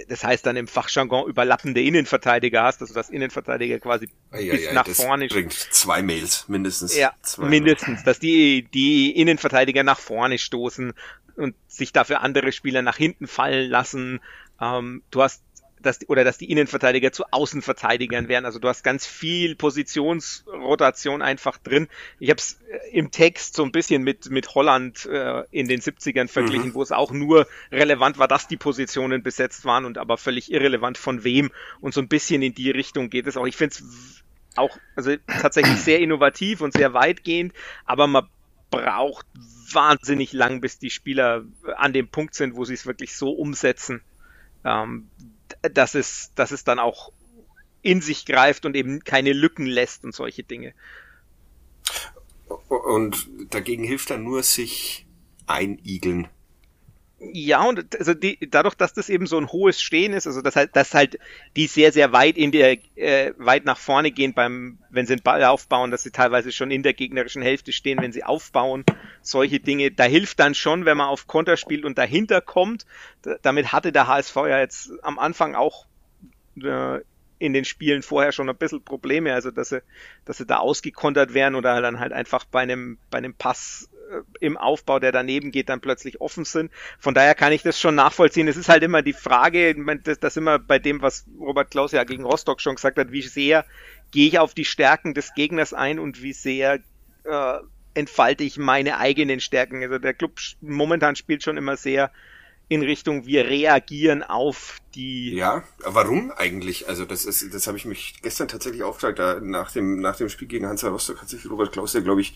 das 0.08 0.24
heißt 0.24 0.46
dann 0.46 0.56
im 0.56 0.66
Fachjargon 0.66 1.28
überlappende 1.28 1.80
Innenverteidiger 1.80 2.62
hast, 2.62 2.80
also 2.80 2.94
das 2.94 3.10
Innenverteidiger 3.10 3.78
quasi 3.78 4.08
ja, 4.32 4.52
bis 4.52 4.64
ja, 4.64 4.72
nach 4.72 4.84
das 4.84 4.96
vorne 4.96 5.28
bringt 5.28 5.52
zwei 5.52 6.02
Mails 6.02 6.48
mindestens. 6.48 6.96
Ja, 6.96 7.12
zwei 7.22 7.46
mindestens, 7.46 8.02
dass 8.04 8.18
die 8.18 8.62
die 8.74 9.10
Innenverteidiger 9.16 9.82
nach 9.82 9.98
vorne 9.98 10.38
stoßen 10.38 10.92
und 11.36 11.54
sich 11.68 11.92
dafür 11.92 12.20
andere 12.20 12.52
Spieler 12.52 12.82
nach 12.82 12.96
hinten 12.96 13.26
fallen 13.26 13.70
lassen. 13.70 14.20
Ähm, 14.60 15.02
du 15.10 15.22
hast 15.22 15.42
dass, 15.82 16.08
oder 16.08 16.24
dass 16.24 16.38
die 16.38 16.50
Innenverteidiger 16.50 17.12
zu 17.12 17.24
Außenverteidigern 17.30 18.28
werden. 18.28 18.44
Also 18.44 18.58
du 18.58 18.68
hast 18.68 18.82
ganz 18.82 19.06
viel 19.06 19.56
Positionsrotation 19.56 21.22
einfach 21.22 21.58
drin. 21.58 21.88
Ich 22.18 22.30
habe 22.30 22.38
es 22.38 22.58
äh, 22.68 22.96
im 22.96 23.10
Text 23.10 23.54
so 23.54 23.64
ein 23.64 23.72
bisschen 23.72 24.02
mit, 24.02 24.30
mit 24.30 24.54
Holland 24.54 25.06
äh, 25.06 25.44
in 25.50 25.68
den 25.68 25.80
70ern 25.80 26.28
verglichen, 26.28 26.68
mhm. 26.68 26.74
wo 26.74 26.82
es 26.82 26.92
auch 26.92 27.12
nur 27.12 27.46
relevant 27.72 28.18
war, 28.18 28.28
dass 28.28 28.48
die 28.48 28.56
Positionen 28.56 29.22
besetzt 29.22 29.64
waren 29.64 29.84
und 29.84 29.98
aber 29.98 30.16
völlig 30.16 30.52
irrelevant 30.52 30.98
von 30.98 31.24
wem. 31.24 31.50
Und 31.80 31.94
so 31.94 32.00
ein 32.00 32.08
bisschen 32.08 32.42
in 32.42 32.54
die 32.54 32.70
Richtung 32.70 33.10
geht 33.10 33.26
es 33.26 33.36
auch. 33.36 33.46
Ich 33.46 33.56
finde 33.56 33.74
es 33.74 34.22
auch 34.56 34.76
also 34.96 35.14
tatsächlich 35.26 35.78
sehr 35.78 36.00
innovativ 36.00 36.60
und 36.60 36.72
sehr 36.72 36.92
weitgehend, 36.92 37.52
aber 37.84 38.06
man 38.06 38.28
braucht 38.70 39.26
wahnsinnig 39.72 40.32
lang, 40.32 40.60
bis 40.60 40.78
die 40.78 40.90
Spieler 40.90 41.44
an 41.76 41.92
dem 41.92 42.08
Punkt 42.08 42.34
sind, 42.34 42.56
wo 42.56 42.64
sie 42.64 42.74
es 42.74 42.86
wirklich 42.86 43.16
so 43.16 43.30
umsetzen, 43.30 44.02
ähm, 44.64 45.08
dass 45.62 45.94
es, 45.94 46.32
dass 46.34 46.50
es 46.50 46.64
dann 46.64 46.78
auch 46.78 47.12
in 47.82 48.00
sich 48.00 48.26
greift 48.26 48.66
und 48.66 48.76
eben 48.76 49.00
keine 49.00 49.32
Lücken 49.32 49.66
lässt 49.66 50.04
und 50.04 50.14
solche 50.14 50.42
Dinge. 50.42 50.74
Und 52.68 53.28
dagegen 53.50 53.84
hilft 53.84 54.10
dann 54.10 54.24
nur 54.24 54.42
sich 54.42 55.06
einigeln. 55.46 56.28
Ja, 57.22 57.64
und 57.68 57.98
also 57.98 58.14
die, 58.14 58.38
dadurch, 58.50 58.74
dass 58.74 58.94
das 58.94 59.10
eben 59.10 59.26
so 59.26 59.36
ein 59.36 59.52
hohes 59.52 59.82
Stehen 59.82 60.14
ist, 60.14 60.26
also 60.26 60.40
dass 60.40 60.56
halt, 60.56 60.74
dass 60.74 60.94
halt 60.94 61.18
die 61.54 61.66
sehr, 61.66 61.92
sehr 61.92 62.12
weit 62.12 62.38
in 62.38 62.50
der, 62.50 62.78
äh, 62.96 63.34
weit 63.36 63.66
nach 63.66 63.76
vorne 63.76 64.10
gehen 64.10 64.32
beim, 64.32 64.78
wenn 64.88 65.04
sie 65.04 65.16
den 65.16 65.22
Ball 65.22 65.44
aufbauen, 65.44 65.90
dass 65.90 66.02
sie 66.02 66.12
teilweise 66.12 66.50
schon 66.50 66.70
in 66.70 66.82
der 66.82 66.94
gegnerischen 66.94 67.42
Hälfte 67.42 67.72
stehen, 67.72 68.00
wenn 68.00 68.12
sie 68.12 68.24
aufbauen, 68.24 68.86
solche 69.20 69.60
Dinge, 69.60 69.90
da 69.90 70.04
hilft 70.04 70.40
dann 70.40 70.54
schon, 70.54 70.86
wenn 70.86 70.96
man 70.96 71.08
auf 71.08 71.26
Konter 71.26 71.58
spielt 71.58 71.84
und 71.84 71.98
dahinter 71.98 72.40
kommt. 72.40 72.86
Da, 73.20 73.36
damit 73.42 73.70
hatte 73.70 73.92
der 73.92 74.06
HSV 74.06 74.36
ja 74.36 74.58
jetzt 74.58 74.90
am 75.02 75.18
Anfang 75.18 75.54
auch 75.54 75.84
äh, 76.56 77.00
in 77.40 77.54
den 77.54 77.64
Spielen 77.64 78.02
vorher 78.02 78.32
schon 78.32 78.48
ein 78.48 78.56
bisschen 78.56 78.84
Probleme, 78.84 79.32
also 79.34 79.50
dass 79.50 79.70
sie, 79.70 79.82
dass 80.26 80.36
sie 80.36 80.46
da 80.46 80.58
ausgekontert 80.58 81.34
werden 81.34 81.54
oder 81.54 81.80
dann 81.80 81.98
halt 81.98 82.12
einfach 82.12 82.44
bei 82.44 82.60
einem, 82.60 82.98
bei 83.10 83.18
einem 83.18 83.34
Pass 83.34 83.88
äh, 84.12 84.20
im 84.40 84.58
Aufbau, 84.58 84.98
der 84.98 85.10
daneben 85.10 85.50
geht, 85.50 85.70
dann 85.70 85.80
plötzlich 85.80 86.20
offen 86.20 86.44
sind. 86.44 86.70
Von 86.98 87.14
daher 87.14 87.34
kann 87.34 87.52
ich 87.52 87.62
das 87.62 87.80
schon 87.80 87.94
nachvollziehen. 87.94 88.46
Es 88.46 88.58
ist 88.58 88.68
halt 88.68 88.82
immer 88.82 89.00
die 89.00 89.14
Frage, 89.14 89.74
das, 90.04 90.20
das 90.20 90.36
immer 90.36 90.58
bei 90.58 90.78
dem, 90.78 91.00
was 91.00 91.24
Robert 91.40 91.70
Klaus 91.70 91.92
ja 91.92 92.04
gegen 92.04 92.24
Rostock 92.24 92.60
schon 92.60 92.74
gesagt 92.74 92.98
hat, 92.98 93.10
wie 93.10 93.22
sehr 93.22 93.64
gehe 94.10 94.28
ich 94.28 94.38
auf 94.38 94.52
die 94.52 94.66
Stärken 94.66 95.14
des 95.14 95.32
Gegners 95.34 95.72
ein 95.72 95.98
und 95.98 96.22
wie 96.22 96.34
sehr 96.34 96.80
äh, 97.24 97.58
entfalte 97.94 98.44
ich 98.44 98.58
meine 98.58 98.98
eigenen 98.98 99.40
Stärken. 99.40 99.82
Also 99.82 99.98
der 99.98 100.12
Club 100.12 100.38
momentan 100.60 101.16
spielt 101.16 101.42
schon 101.42 101.56
immer 101.56 101.78
sehr 101.78 102.10
in 102.70 102.82
Richtung, 102.82 103.26
wir 103.26 103.46
reagieren 103.46 104.22
auf 104.22 104.78
die. 104.94 105.34
Ja, 105.34 105.64
warum 105.80 106.30
eigentlich? 106.30 106.88
Also 106.88 107.04
das 107.04 107.24
ist, 107.24 107.52
das 107.52 107.66
habe 107.66 107.76
ich 107.76 107.84
mich 107.84 108.14
gestern 108.22 108.46
tatsächlich 108.46 108.84
auch 108.84 108.94
gefragt. 108.94 109.18
Da 109.18 109.40
nach 109.40 109.72
dem 109.72 110.00
nach 110.00 110.16
dem 110.16 110.28
Spiel 110.28 110.46
gegen 110.46 110.66
Hansa 110.66 110.88
Rostock 110.88 111.20
hat 111.20 111.28
sich 111.28 111.50
Robert 111.50 111.72
Klaus 111.72 111.94
ja, 111.94 112.00
glaube 112.00 112.20
ich, 112.20 112.34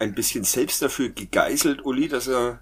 ein 0.00 0.12
bisschen 0.12 0.42
selbst 0.42 0.82
dafür 0.82 1.10
gegeißelt, 1.10 1.84
Uli, 1.84 2.08
dass 2.08 2.26
er, 2.26 2.58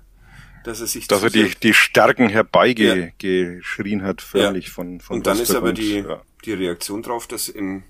dass 0.65 0.83
er 0.83 0.87
sich 0.87 1.09
dass 1.09 1.23
er 1.23 1.31
die, 1.31 1.55
die 1.63 1.73
Stärken 1.73 2.29
herbeigeschrien 2.29 4.01
ja. 4.01 4.07
hat, 4.07 4.21
förmlich 4.21 4.67
ja. 4.67 4.73
von, 4.73 5.01
von 5.01 5.17
Und 5.17 5.27
dann 5.27 5.41
ist 5.41 5.55
aber 5.55 5.73
die, 5.73 6.01
ja. 6.01 6.21
die 6.45 6.53
Reaktion 6.53 7.03
drauf, 7.03 7.27
das 7.27 7.49
in, 7.49 7.85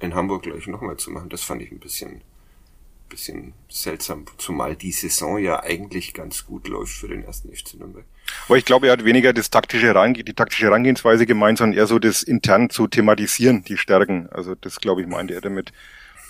in 0.00 0.16
Hamburg 0.16 0.42
gleich 0.42 0.66
nochmal 0.66 0.96
zu 0.96 1.12
machen. 1.12 1.28
Das 1.28 1.44
fand 1.44 1.62
ich 1.62 1.70
ein 1.70 1.78
bisschen, 1.78 2.22
bisschen 3.08 3.52
seltsam, 3.68 4.26
zumal 4.38 4.76
die 4.76 4.92
Saison 4.92 5.38
ja 5.38 5.62
eigentlich 5.62 6.14
ganz 6.14 6.46
gut 6.46 6.68
läuft 6.68 6.92
für 6.92 7.08
den 7.08 7.24
ersten 7.24 7.54
FC 7.54 7.74
Nürnberg. 7.74 8.04
Aber 8.46 8.58
ich 8.58 8.64
glaube, 8.64 8.88
er 8.88 8.92
hat 8.92 9.04
weniger 9.04 9.32
das 9.32 9.50
taktische 9.50 9.94
Range, 9.94 10.22
die 10.22 10.34
taktische 10.34 10.66
Herangehensweise 10.66 11.26
gemeint, 11.26 11.58
sondern 11.58 11.78
eher 11.78 11.86
so 11.86 11.98
das 11.98 12.22
intern 12.22 12.70
zu 12.70 12.86
thematisieren, 12.86 13.64
die 13.64 13.76
Stärken. 13.76 14.28
Also 14.30 14.54
das, 14.54 14.80
glaube 14.80 15.00
ich, 15.00 15.06
meinte 15.06 15.34
er 15.34 15.40
damit 15.40 15.72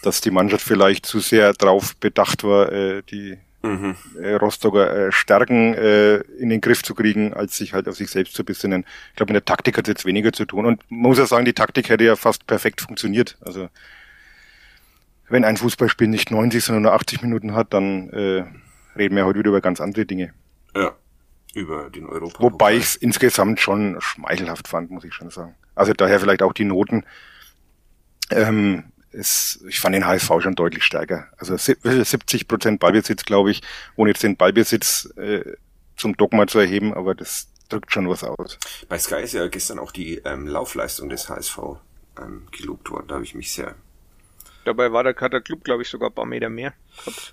dass 0.02 0.20
die 0.20 0.30
Mannschaft 0.30 0.64
vielleicht 0.64 1.06
zu 1.06 1.20
sehr 1.20 1.52
darauf 1.52 1.96
bedacht 1.96 2.44
war, 2.44 2.72
äh, 2.72 3.02
die 3.02 3.38
mhm. 3.62 3.96
äh, 4.20 4.34
Rostocker 4.34 5.08
äh, 5.08 5.12
Stärken 5.12 5.74
äh, 5.74 6.18
in 6.38 6.50
den 6.50 6.60
Griff 6.60 6.82
zu 6.82 6.94
kriegen, 6.94 7.34
als 7.34 7.56
sich 7.56 7.72
halt 7.72 7.88
auf 7.88 7.96
sich 7.96 8.10
selbst 8.10 8.34
zu 8.34 8.44
besinnen. 8.44 8.84
Ich 9.10 9.16
glaube, 9.16 9.30
in 9.30 9.34
der 9.34 9.44
Taktik 9.44 9.76
hat 9.76 9.86
es 9.86 9.92
jetzt 9.92 10.04
weniger 10.04 10.32
zu 10.32 10.44
tun. 10.44 10.66
Und 10.66 10.82
man 10.90 11.10
muss 11.10 11.18
ja 11.18 11.26
sagen, 11.26 11.44
die 11.44 11.52
Taktik 11.52 11.88
hätte 11.88 12.04
ja 12.04 12.16
fast 12.16 12.46
perfekt 12.46 12.80
funktioniert. 12.80 13.36
Also 13.40 13.68
wenn 15.28 15.44
ein 15.44 15.56
Fußballspiel 15.56 16.08
nicht 16.08 16.30
90, 16.30 16.64
sondern 16.64 16.82
nur 16.82 16.92
80 16.92 17.22
Minuten 17.22 17.54
hat, 17.54 17.72
dann 17.72 18.10
äh, 18.10 18.44
reden 18.96 19.16
wir 19.16 19.26
heute 19.26 19.38
wieder 19.38 19.50
über 19.50 19.60
ganz 19.60 19.80
andere 19.80 20.06
Dinge. 20.06 20.32
Ja, 20.74 20.92
über 21.54 21.90
den 21.90 22.06
Europa. 22.06 22.40
Wobei 22.40 22.76
ich 22.76 22.84
es 22.84 22.96
insgesamt 22.96 23.60
schon 23.60 23.96
schmeichelhaft 24.00 24.68
fand, 24.68 24.90
muss 24.90 25.04
ich 25.04 25.14
schon 25.14 25.30
sagen. 25.30 25.54
Also 25.74 25.92
daher 25.92 26.20
vielleicht 26.20 26.42
auch 26.42 26.52
die 26.52 26.64
Noten. 26.64 27.04
Ähm, 28.30 28.84
ist, 29.10 29.64
ich 29.66 29.80
fand 29.80 29.94
den 29.94 30.06
HSV 30.06 30.30
schon 30.40 30.54
deutlich 30.54 30.84
stärker. 30.84 31.28
Also 31.38 31.56
70 31.56 32.46
Prozent 32.46 32.80
Ballbesitz, 32.80 33.24
glaube 33.24 33.50
ich, 33.50 33.62
ohne 33.96 34.10
jetzt 34.10 34.22
den 34.22 34.36
Ballbesitz 34.36 35.12
äh, 35.16 35.56
zum 35.96 36.16
Dogma 36.16 36.46
zu 36.46 36.58
erheben, 36.58 36.94
aber 36.94 37.14
das 37.14 37.48
drückt 37.68 37.92
schon 37.92 38.08
was 38.08 38.24
aus. 38.24 38.58
Bei 38.88 38.98
Sky 38.98 39.22
ist 39.22 39.32
ja 39.32 39.46
gestern 39.48 39.78
auch 39.78 39.92
die 39.92 40.18
ähm, 40.24 40.46
Laufleistung 40.46 41.08
des 41.08 41.28
HSV 41.28 41.58
ähm, 42.20 42.46
gelobt 42.52 42.90
worden. 42.90 43.06
Da 43.08 43.14
habe 43.16 43.24
ich 43.24 43.34
mich 43.34 43.52
sehr 43.52 43.74
Dabei 44.68 44.92
war 44.92 45.02
der, 45.02 45.16
hat 45.16 45.32
der 45.32 45.40
Club, 45.40 45.64
glaube 45.64 45.80
ich, 45.80 45.88
sogar 45.88 46.10
ein 46.10 46.14
paar 46.14 46.26
Meter 46.26 46.50
mehr. 46.50 46.74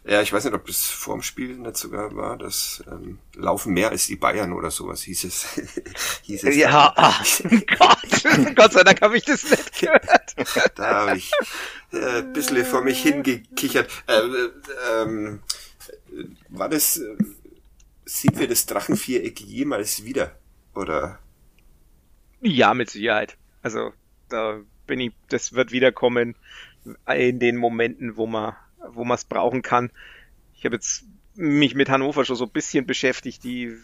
Ja, 0.05 0.21
ich 0.21 0.31
weiß 0.31 0.45
nicht, 0.45 0.53
ob 0.53 0.65
das 0.67 0.85
vorm 0.85 1.21
Spiel 1.21 1.57
nicht 1.57 1.75
sogar 1.75 2.15
war, 2.15 2.37
das 2.37 2.81
ähm, 2.89 3.19
laufen 3.33 3.73
mehr 3.73 3.89
als 3.89 4.07
die 4.07 4.15
Bayern 4.15 4.53
oder 4.53 4.71
sowas 4.71 5.01
hieß 5.01 5.25
es. 5.25 5.45
hieß 6.21 6.45
es 6.45 6.55
Ja, 6.55 6.93
ah, 6.95 7.13
Gott, 7.77 8.55
Gott 8.55 8.71
sei 8.71 8.83
Dank 8.83 9.01
habe 9.01 9.17
ich 9.17 9.25
das 9.25 9.43
nicht 9.49 9.81
gehört. 9.81 10.35
Da 10.75 11.07
habe 11.07 11.17
ich 11.17 11.29
äh, 11.91 12.19
ein 12.19 12.31
bisschen 12.31 12.63
vor 12.63 12.85
mich 12.85 13.01
hingekichert. 13.03 13.91
Äh, 14.07 14.13
äh, 14.13 14.51
ähm, 15.01 15.41
äh, 16.13 16.23
war 16.47 16.69
das, 16.69 16.95
äh, 16.95 17.17
sehen 18.05 18.39
wir 18.39 18.47
das 18.47 18.65
Drachenviereck 18.65 19.41
jemals 19.41 20.05
wieder? 20.05 20.39
Oder? 20.73 21.19
Ja, 22.39 22.73
mit 22.73 22.91
Sicherheit. 22.91 23.35
Also, 23.61 23.91
da 24.29 24.61
bin 24.85 24.99
ich, 24.99 25.13
das 25.29 25.53
wird 25.53 25.71
wiederkommen 25.71 26.35
in 27.07 27.39
den 27.39 27.57
Momenten, 27.57 28.17
wo 28.17 28.27
man, 28.27 28.55
wo 28.89 29.03
man 29.03 29.15
es 29.15 29.25
brauchen 29.25 29.61
kann. 29.61 29.91
Ich 30.55 30.65
habe 30.65 30.75
jetzt 30.75 31.05
mich 31.35 31.75
mit 31.75 31.89
Hannover 31.89 32.25
schon 32.25 32.35
so 32.35 32.45
ein 32.45 32.51
bisschen 32.51 32.85
beschäftigt, 32.85 33.43
die, 33.43 33.75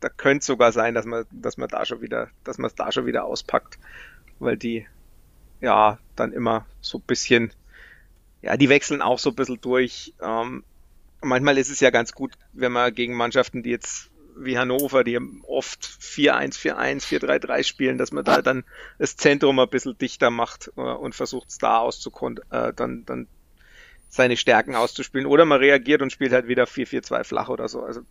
da 0.00 0.08
könnte 0.08 0.44
sogar 0.44 0.72
sein, 0.72 0.94
dass 0.94 1.04
man, 1.04 1.24
dass 1.30 1.56
man 1.56 1.68
da 1.68 1.84
schon 1.84 2.00
wieder, 2.00 2.28
dass 2.44 2.58
man 2.58 2.68
es 2.68 2.74
da 2.74 2.92
schon 2.92 3.06
wieder 3.06 3.24
auspackt, 3.24 3.78
weil 4.38 4.56
die, 4.56 4.86
ja, 5.60 5.98
dann 6.16 6.32
immer 6.32 6.66
so 6.80 6.98
ein 6.98 7.04
bisschen, 7.06 7.52
ja, 8.42 8.56
die 8.56 8.68
wechseln 8.68 9.02
auch 9.02 9.18
so 9.18 9.30
ein 9.30 9.36
bisschen 9.36 9.60
durch. 9.60 10.14
Ähm, 10.22 10.64
manchmal 11.20 11.58
ist 11.58 11.70
es 11.70 11.80
ja 11.80 11.90
ganz 11.90 12.12
gut, 12.12 12.32
wenn 12.52 12.72
man 12.72 12.94
gegen 12.94 13.14
Mannschaften, 13.14 13.62
die 13.62 13.70
jetzt 13.70 14.10
wie 14.44 14.58
Hannover, 14.58 15.04
die 15.04 15.18
oft 15.46 15.84
4-1, 15.84 16.58
4-1, 16.58 17.06
4-3-3 17.06 17.64
spielen, 17.64 17.98
dass 17.98 18.12
man 18.12 18.24
da 18.24 18.42
dann 18.42 18.64
das 18.98 19.16
Zentrum 19.16 19.58
ein 19.58 19.68
bisschen 19.68 19.96
dichter 19.98 20.30
macht 20.30 20.70
äh, 20.76 20.80
und 20.80 21.14
versucht 21.14 21.50
es 21.50 21.58
da 21.58 21.78
auszukon 21.78 22.40
äh, 22.50 22.72
dann, 22.74 23.04
dann 23.04 23.28
seine 24.08 24.36
Stärken 24.36 24.74
auszuspielen. 24.74 25.26
Oder 25.26 25.44
man 25.44 25.58
reagiert 25.58 26.02
und 26.02 26.12
spielt 26.12 26.32
halt 26.32 26.48
wieder 26.48 26.64
4-4-2 26.64 27.24
flach 27.24 27.48
oder 27.48 27.68
so. 27.68 27.82
Also 27.82 28.02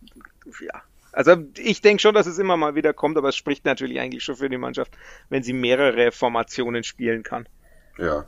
ja. 0.60 0.82
Also 1.12 1.36
ich 1.58 1.80
denke 1.80 2.00
schon, 2.00 2.14
dass 2.14 2.26
es 2.26 2.38
immer 2.38 2.56
mal 2.56 2.74
wieder 2.74 2.92
kommt, 2.92 3.18
aber 3.18 3.28
es 3.28 3.36
spricht 3.36 3.64
natürlich 3.64 3.98
eigentlich 3.98 4.24
schon 4.24 4.36
für 4.36 4.48
die 4.48 4.58
Mannschaft, 4.58 4.96
wenn 5.28 5.42
sie 5.42 5.52
mehrere 5.52 6.12
Formationen 6.12 6.84
spielen 6.84 7.22
kann. 7.22 7.48
Ja. 7.98 8.26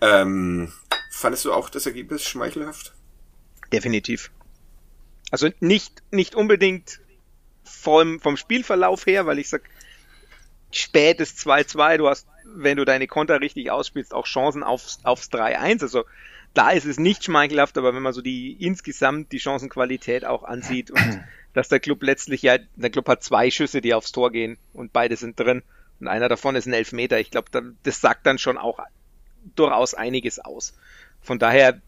Ähm, 0.00 0.72
fandest 1.10 1.44
du 1.46 1.52
auch 1.52 1.70
das 1.70 1.86
Ergebnis 1.86 2.24
schmeichelhaft? 2.24 2.92
Definitiv. 3.72 4.30
Also 5.30 5.48
nicht, 5.60 6.02
nicht 6.12 6.34
unbedingt 6.34 7.00
vom, 7.74 8.20
vom 8.20 8.36
Spielverlauf 8.36 9.06
her, 9.06 9.26
weil 9.26 9.38
ich 9.38 9.48
sag, 9.48 9.62
spätes 10.70 11.36
2-2, 11.36 11.98
du 11.98 12.08
hast, 12.08 12.26
wenn 12.44 12.76
du 12.76 12.84
deine 12.84 13.06
Konter 13.06 13.40
richtig 13.40 13.70
ausspielst, 13.70 14.12
auch 14.12 14.26
Chancen 14.26 14.62
aufs, 14.62 15.00
aufs 15.04 15.30
3-1. 15.30 15.82
Also 15.82 16.04
da 16.52 16.70
ist 16.70 16.84
es 16.84 16.98
nicht 16.98 17.24
schmeichelhaft, 17.24 17.78
aber 17.78 17.94
wenn 17.94 18.02
man 18.02 18.12
so 18.12 18.20
die 18.20 18.52
insgesamt 18.52 19.32
die 19.32 19.40
Chancenqualität 19.40 20.24
auch 20.24 20.44
ansieht 20.44 20.90
und 20.90 21.20
dass 21.54 21.68
der 21.68 21.80
Club 21.80 22.02
letztlich 22.02 22.42
ja, 22.42 22.58
der 22.74 22.90
Club 22.90 23.08
hat 23.08 23.22
zwei 23.22 23.50
Schüsse, 23.50 23.80
die 23.80 23.94
aufs 23.94 24.12
Tor 24.12 24.32
gehen 24.32 24.58
und 24.72 24.92
beide 24.92 25.16
sind 25.16 25.38
drin 25.38 25.62
und 26.00 26.08
einer 26.08 26.28
davon 26.28 26.56
ist 26.56 26.66
ein 26.66 26.72
Elfmeter. 26.72 27.20
Ich 27.20 27.30
glaube, 27.30 27.74
das 27.82 28.00
sagt 28.00 28.26
dann 28.26 28.38
schon 28.38 28.58
auch 28.58 28.80
durchaus 29.54 29.94
einiges 29.94 30.38
aus. 30.38 30.74
Von 31.22 31.38
daher, 31.38 31.80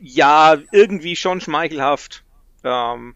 ja, 0.00 0.58
irgendwie 0.70 1.16
schon 1.16 1.40
schmeichelhaft. 1.40 2.22
Ähm, 2.62 3.14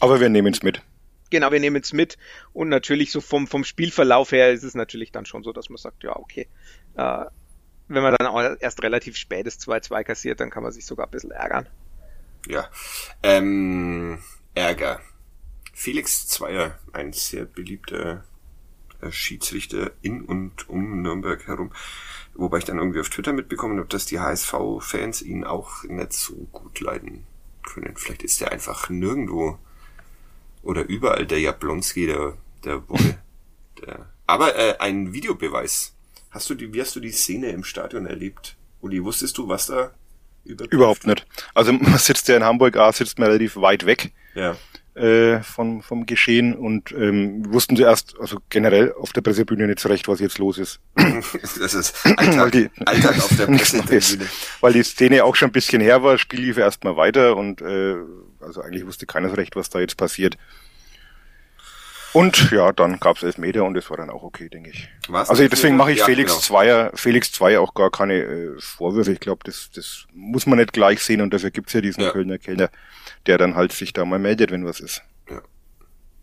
Aber 0.00 0.20
wir 0.20 0.28
nehmen 0.28 0.52
es 0.52 0.62
mit. 0.62 0.82
Genau, 1.30 1.52
wir 1.52 1.60
nehmen 1.60 1.80
es 1.82 1.92
mit. 1.92 2.18
Und 2.52 2.68
natürlich 2.68 3.12
so 3.12 3.20
vom, 3.20 3.46
vom 3.46 3.64
Spielverlauf 3.64 4.32
her 4.32 4.52
ist 4.52 4.64
es 4.64 4.74
natürlich 4.74 5.12
dann 5.12 5.26
schon 5.26 5.42
so, 5.42 5.52
dass 5.52 5.70
man 5.70 5.78
sagt, 5.78 6.02
ja, 6.02 6.16
okay. 6.16 6.48
Äh, 6.96 7.24
wenn 7.88 8.02
man 8.02 8.14
dann 8.16 8.28
auch 8.28 8.56
erst 8.60 8.82
relativ 8.82 9.16
spätes 9.16 9.58
2-2 9.60 10.04
kassiert, 10.04 10.40
dann 10.40 10.50
kann 10.50 10.62
man 10.62 10.72
sich 10.72 10.86
sogar 10.86 11.06
ein 11.06 11.10
bisschen 11.10 11.32
ärgern. 11.32 11.66
Ja. 12.46 12.68
Ähm, 13.22 14.20
Ärger. 14.54 15.00
Felix 15.72 16.28
Zweier, 16.28 16.78
ein 16.92 17.12
sehr 17.12 17.44
beliebter 17.46 18.24
äh, 19.00 19.10
Schiedsrichter 19.10 19.92
in 20.02 20.22
und 20.22 20.68
um 20.68 21.02
Nürnberg 21.02 21.46
herum. 21.46 21.72
Wobei 22.34 22.58
ich 22.58 22.64
dann 22.64 22.78
irgendwie 22.78 23.00
auf 23.00 23.10
Twitter 23.10 23.32
mitbekommen 23.32 23.78
habe, 23.78 23.88
dass 23.88 24.06
die 24.06 24.20
HSV-Fans 24.20 25.22
ihn 25.22 25.44
auch 25.44 25.84
nicht 25.84 26.12
so 26.12 26.34
gut 26.52 26.80
leiden 26.80 27.26
können. 27.64 27.96
Vielleicht 27.96 28.22
ist 28.22 28.40
er 28.40 28.52
einfach 28.52 28.88
nirgendwo 28.88 29.58
oder 30.62 30.82
überall 30.82 31.26
der 31.26 31.40
Jablonski 31.40 32.06
der, 32.06 32.36
der 32.64 32.88
Woche. 32.88 33.18
Der. 33.86 34.10
Aber 34.26 34.56
äh, 34.56 34.76
ein 34.78 35.14
Videobeweis. 35.14 35.94
Hast 36.30 36.50
du 36.50 36.54
die, 36.54 36.74
wie 36.74 36.82
hast 36.82 36.94
du 36.96 37.00
die 37.00 37.12
Szene 37.12 37.48
im 37.48 37.64
Stadion 37.64 38.04
erlebt? 38.04 38.56
Uli, 38.82 39.02
wusstest 39.02 39.38
du, 39.38 39.48
was 39.48 39.68
da 39.68 39.92
über 40.44 40.70
Überhaupt 40.70 41.06
nicht. 41.06 41.26
Also 41.54 41.72
man 41.80 41.96
sitzt 41.96 42.28
ja 42.28 42.36
in 42.36 42.44
Hamburg, 42.44 42.76
A, 42.76 42.92
sitzt 42.92 43.18
man 43.18 43.28
relativ 43.28 43.56
weit 43.56 43.86
weg. 43.86 44.12
Ja 44.34 44.58
äh, 45.00 45.42
vom, 45.42 45.82
vom 45.82 46.06
Geschehen 46.06 46.54
und 46.54 46.92
ähm, 46.92 47.42
wussten 47.52 47.76
sie 47.76 47.82
erst, 47.82 48.14
also 48.20 48.38
generell 48.50 48.92
auf 48.92 49.12
der 49.12 49.22
Pressebühne 49.22 49.66
nicht 49.66 49.80
so 49.80 49.88
recht, 49.88 50.08
was 50.08 50.20
jetzt 50.20 50.38
los 50.38 50.58
ist. 50.58 50.80
das 50.96 51.74
ist 51.74 52.06
Alltag, 52.06 52.36
weil 52.36 52.50
die, 52.50 52.70
Alltag 52.84 53.18
auf 53.18 53.36
der 53.36 53.46
Pressebühne. 53.82 54.28
weil 54.60 54.72
die 54.72 54.82
Szene 54.82 55.24
auch 55.24 55.36
schon 55.36 55.48
ein 55.48 55.52
bisschen 55.52 55.80
her 55.80 56.02
war, 56.02 56.18
Spiel 56.18 56.40
lief 56.40 56.58
erstmal 56.58 56.96
weiter 56.96 57.36
und 57.36 57.60
äh, 57.62 57.96
also 58.40 58.62
eigentlich 58.62 58.86
wusste 58.86 59.06
keiner 59.06 59.28
so 59.28 59.34
recht, 59.34 59.56
was 59.56 59.70
da 59.70 59.80
jetzt 59.80 59.96
passiert. 59.96 60.36
Und 62.12 62.50
ja, 62.50 62.72
dann 62.72 62.98
gab's 62.98 63.22
elf 63.22 63.38
Meter 63.38 63.64
und 63.64 63.76
es 63.76 63.88
war 63.90 63.96
dann 63.96 64.10
auch 64.10 64.22
okay, 64.22 64.48
denke 64.48 64.70
ich. 64.70 64.88
Was? 65.08 65.30
Also 65.30 65.46
deswegen 65.46 65.76
mache 65.76 65.92
ich 65.92 65.98
ja, 65.98 66.04
Felix 66.04 66.32
genau. 66.32 66.42
Zweier, 66.42 66.90
Felix 66.94 67.32
Zweier 67.32 67.60
auch 67.60 67.74
gar 67.74 67.90
keine 67.90 68.14
äh, 68.14 68.60
Vorwürfe. 68.60 69.12
Ich 69.12 69.20
glaube, 69.20 69.42
das, 69.44 69.70
das 69.74 70.06
muss 70.12 70.46
man 70.46 70.58
nicht 70.58 70.72
gleich 70.72 71.02
sehen 71.02 71.20
und 71.20 71.32
dafür 71.32 71.50
gibt's 71.50 71.72
ja 71.72 71.80
diesen 71.80 72.02
ja. 72.02 72.10
Kölner 72.10 72.38
Kellner, 72.38 72.70
der 73.26 73.38
dann 73.38 73.54
halt 73.54 73.72
sich 73.72 73.92
da 73.92 74.04
mal 74.04 74.18
meldet, 74.18 74.50
wenn 74.50 74.66
was 74.66 74.80
ist. 74.80 75.02
Ja. 75.28 75.40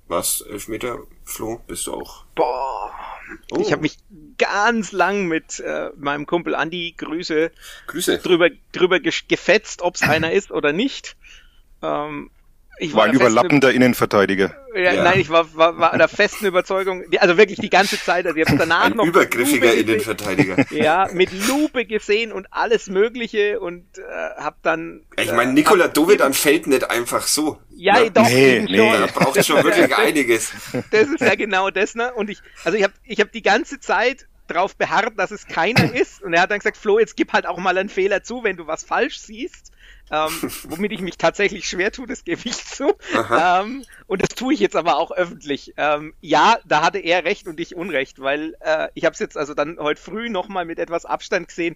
Was, 0.07 0.41
Elfmeter, 0.41 0.99
Flo, 1.23 1.61
bist 1.67 1.87
du 1.87 1.93
auch? 1.93 2.25
Boah. 2.35 2.91
Oh. 3.51 3.59
Ich 3.59 3.71
habe 3.71 3.81
mich 3.81 3.97
ganz 4.37 4.91
lang 4.91 5.27
mit 5.27 5.59
äh, 5.59 5.89
meinem 5.97 6.25
Kumpel 6.25 6.55
Andi 6.55 6.93
Grüße, 6.97 7.51
Grüße. 7.87 8.19
drüber, 8.19 8.49
drüber 8.71 8.99
gefetzt, 8.99 9.81
ob's 9.81 10.01
einer 10.03 10.31
ist 10.31 10.51
oder 10.51 10.73
nicht. 10.73 11.17
Ähm, 11.81 12.31
ich 12.79 12.93
war, 12.93 12.99
war 12.99 13.05
ein 13.05 13.13
überlappender 13.13 13.71
Innenverteidiger. 13.71 14.55
Ja, 14.75 14.93
ja, 14.93 15.03
Nein, 15.03 15.19
ich 15.19 15.29
war, 15.29 15.55
war, 15.55 15.77
war 15.79 15.97
der 15.97 16.07
festen 16.07 16.45
Überzeugung, 16.45 17.03
also 17.19 17.37
wirklich 17.37 17.59
die 17.59 17.69
ganze 17.69 17.99
Zeit, 17.99 18.27
also 18.27 18.37
ich 18.37 18.47
habe 18.47 18.57
danach 18.57 18.85
ein 18.85 18.97
noch 18.97 19.05
übergriffiger 19.05 19.73
Innenverteidiger. 19.73 20.65
Ja, 20.71 21.09
mit 21.11 21.31
Lupe 21.47 21.85
gesehen 21.85 22.31
und 22.31 22.47
alles 22.51 22.87
Mögliche 22.87 23.59
und 23.59 23.85
äh, 23.97 24.01
hab 24.37 24.61
dann. 24.61 25.01
Ich 25.17 25.31
meine, 25.31 25.53
Nikola 25.53 25.85
äh, 25.85 25.89
Dovedan 25.89 26.33
fällt 26.33 26.67
nicht 26.67 26.89
einfach 26.89 27.25
so. 27.25 27.59
Ja, 27.75 27.99
ne? 27.99 28.11
doch. 28.11 28.27
Nee, 28.27 28.65
nee. 28.67 28.77
Schon. 28.77 29.01
Da 29.01 29.07
braucht 29.07 29.45
schon 29.45 29.63
wirklich 29.63 29.95
einiges. 29.95 30.51
Das 30.91 31.07
ist 31.07 31.21
ja 31.21 31.35
genau 31.35 31.69
das, 31.71 31.95
ne? 31.95 32.13
Und 32.13 32.29
ich, 32.29 32.39
also 32.63 32.77
ich 32.77 32.83
habe, 32.83 32.93
ich 33.05 33.19
habe 33.19 33.31
die 33.31 33.41
ganze 33.41 33.79
Zeit 33.79 34.27
drauf 34.47 34.75
beharrt, 34.75 35.13
dass 35.17 35.31
es 35.31 35.47
keiner 35.47 35.93
ist. 35.95 36.21
Und 36.21 36.33
er 36.33 36.41
hat 36.41 36.51
dann 36.51 36.59
gesagt, 36.59 36.77
Flo, 36.77 36.99
jetzt 36.99 37.15
gib 37.15 37.33
halt 37.33 37.47
auch 37.47 37.57
mal 37.57 37.77
einen 37.77 37.89
Fehler 37.89 38.23
zu, 38.23 38.43
wenn 38.43 38.57
du 38.57 38.67
was 38.67 38.83
falsch 38.83 39.17
siehst 39.19 39.71
ähm, 40.11 40.31
womit 40.69 40.91
ich 40.91 41.01
mich 41.01 41.17
tatsächlich 41.17 41.67
schwer 41.67 41.91
tue, 41.91 42.07
das 42.07 42.23
gebe 42.23 42.41
ich 42.45 42.55
zu. 42.55 42.95
Ähm, 43.13 43.83
und 44.07 44.21
das 44.21 44.29
tue 44.29 44.53
ich 44.53 44.59
jetzt 44.59 44.75
aber 44.75 44.97
auch 44.97 45.11
öffentlich. 45.11 45.73
Ähm, 45.77 46.13
ja, 46.21 46.57
da 46.65 46.81
hatte 46.81 46.99
er 46.99 47.25
recht 47.25 47.47
und 47.47 47.59
ich 47.59 47.75
Unrecht, 47.75 48.19
weil 48.19 48.55
äh, 48.61 48.87
ich 48.93 49.05
habe 49.05 49.13
es 49.13 49.19
jetzt 49.19 49.37
also 49.37 49.53
dann 49.53 49.77
heute 49.79 50.01
früh 50.01 50.29
nochmal 50.29 50.65
mit 50.65 50.79
etwas 50.79 51.05
Abstand 51.05 51.47
gesehen 51.47 51.75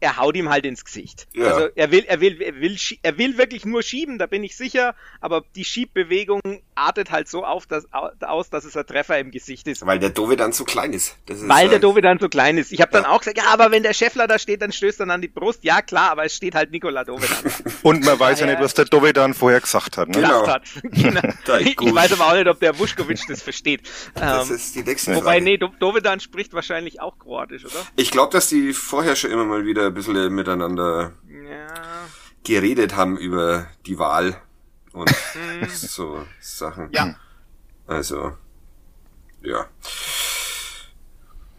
er 0.00 0.16
haut 0.16 0.34
ihm 0.34 0.48
halt 0.48 0.64
ins 0.64 0.84
Gesicht. 0.84 1.28
Ja. 1.34 1.46
Also 1.46 1.68
er 1.74 1.90
will, 1.90 2.04
er 2.06 2.20
will, 2.20 2.40
er 2.40 2.56
will, 2.56 2.76
er 3.02 3.18
will 3.18 3.38
wirklich 3.38 3.64
nur 3.66 3.82
schieben, 3.82 4.18
da 4.18 4.26
bin 4.26 4.42
ich 4.42 4.56
sicher, 4.56 4.94
aber 5.20 5.44
die 5.54 5.64
Schiebbewegung 5.64 6.40
artet 6.80 7.10
halt 7.10 7.28
so 7.28 7.44
auf, 7.44 7.66
dass, 7.66 7.86
aus, 7.92 8.50
dass 8.50 8.64
es 8.64 8.76
ein 8.76 8.86
Treffer 8.86 9.18
im 9.18 9.30
Gesicht 9.30 9.68
ist. 9.68 9.84
Weil 9.86 9.98
der 9.98 10.10
Dove 10.10 10.36
dann 10.36 10.52
so 10.52 10.64
klein 10.64 10.92
ist. 10.92 11.16
ist 11.26 11.46
Weil 11.46 11.68
der 11.68 11.78
Dove 11.78 12.00
dann 12.00 12.18
so 12.18 12.28
klein 12.28 12.58
ist. 12.58 12.72
Ich 12.72 12.80
habe 12.80 12.90
dann 12.90 13.04
ja. 13.04 13.10
auch 13.10 13.18
gesagt, 13.18 13.38
ja, 13.38 13.44
aber 13.52 13.70
wenn 13.70 13.82
der 13.82 13.92
Scheffler 13.92 14.26
da 14.26 14.38
steht, 14.38 14.62
dann 14.62 14.72
stößt 14.72 15.00
er 15.00 15.08
an 15.10 15.20
die 15.20 15.28
Brust. 15.28 15.62
Ja, 15.62 15.82
klar, 15.82 16.10
aber 16.10 16.24
es 16.24 16.34
steht 16.34 16.54
halt 16.54 16.70
Nikola 16.70 17.04
Dove 17.04 17.26
dann. 17.26 17.52
Und 17.82 18.04
man 18.04 18.18
weiß 18.18 18.40
ja, 18.40 18.46
ja 18.46 18.52
nicht, 18.52 18.62
was 18.62 18.74
der 18.74 18.86
Dove 18.86 19.12
dann 19.12 19.34
vorher 19.34 19.60
gesagt 19.60 19.98
hat. 19.98 20.08
Ne? 20.08 20.22
Genau. 20.22 20.46
Hat. 20.46 20.62
genau. 20.82 21.20
ich, 21.58 21.80
ich 21.80 21.94
weiß 21.94 22.12
aber 22.12 22.28
auch 22.28 22.34
nicht, 22.34 22.48
ob 22.48 22.58
der 22.60 22.78
Wuschkowitsch 22.78 23.28
das 23.28 23.42
versteht. 23.42 23.82
Das 24.14 24.48
ähm, 24.48 24.56
ist 24.56 24.74
die 24.74 24.82
nächste 24.82 25.14
Wobei, 25.14 25.40
Frage. 25.40 25.42
nee, 25.42 25.58
Dove 25.58 26.00
dann 26.00 26.20
spricht 26.20 26.52
wahrscheinlich 26.54 27.00
auch 27.00 27.18
Kroatisch, 27.18 27.64
oder? 27.64 27.86
Ich 27.96 28.10
glaube, 28.10 28.32
dass 28.32 28.48
die 28.48 28.72
vorher 28.72 29.16
schon 29.16 29.30
immer 29.30 29.44
mal 29.44 29.64
wieder 29.66 29.86
ein 29.86 29.94
bisschen 29.94 30.32
miteinander 30.34 31.12
ja. 31.28 31.66
geredet 32.44 32.96
haben 32.96 33.16
über 33.16 33.66
die 33.86 33.98
Wahl 33.98 34.40
und 34.92 35.10
hm. 35.10 35.68
so 35.68 36.26
Sachen. 36.40 36.90
Ja. 36.92 37.14
Also, 37.86 38.36
ja. 39.42 39.66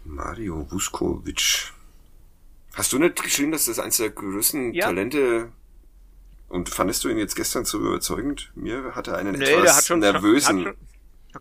Mario 0.04 0.68
Vuskovic. 0.70 1.72
Hast 2.74 2.94
du 2.94 3.00
nicht 3.00 3.22
geschrieben, 3.22 3.52
dass 3.52 3.66
das 3.66 3.80
eines 3.80 3.98
der 3.98 4.10
größten 4.10 4.74
ja. 4.74 4.86
Talente 4.86 5.52
und 6.48 6.70
fandest 6.70 7.04
du 7.04 7.10
ihn 7.10 7.18
jetzt 7.18 7.36
gestern 7.36 7.66
so 7.66 7.80
überzeugend? 7.80 8.52
Mir 8.56 8.96
hatte 8.96 9.18
einen 9.18 9.38
nee, 9.38 9.46
etwas 9.46 9.90
nervösen. 9.90 10.64
Schon, 10.64 10.76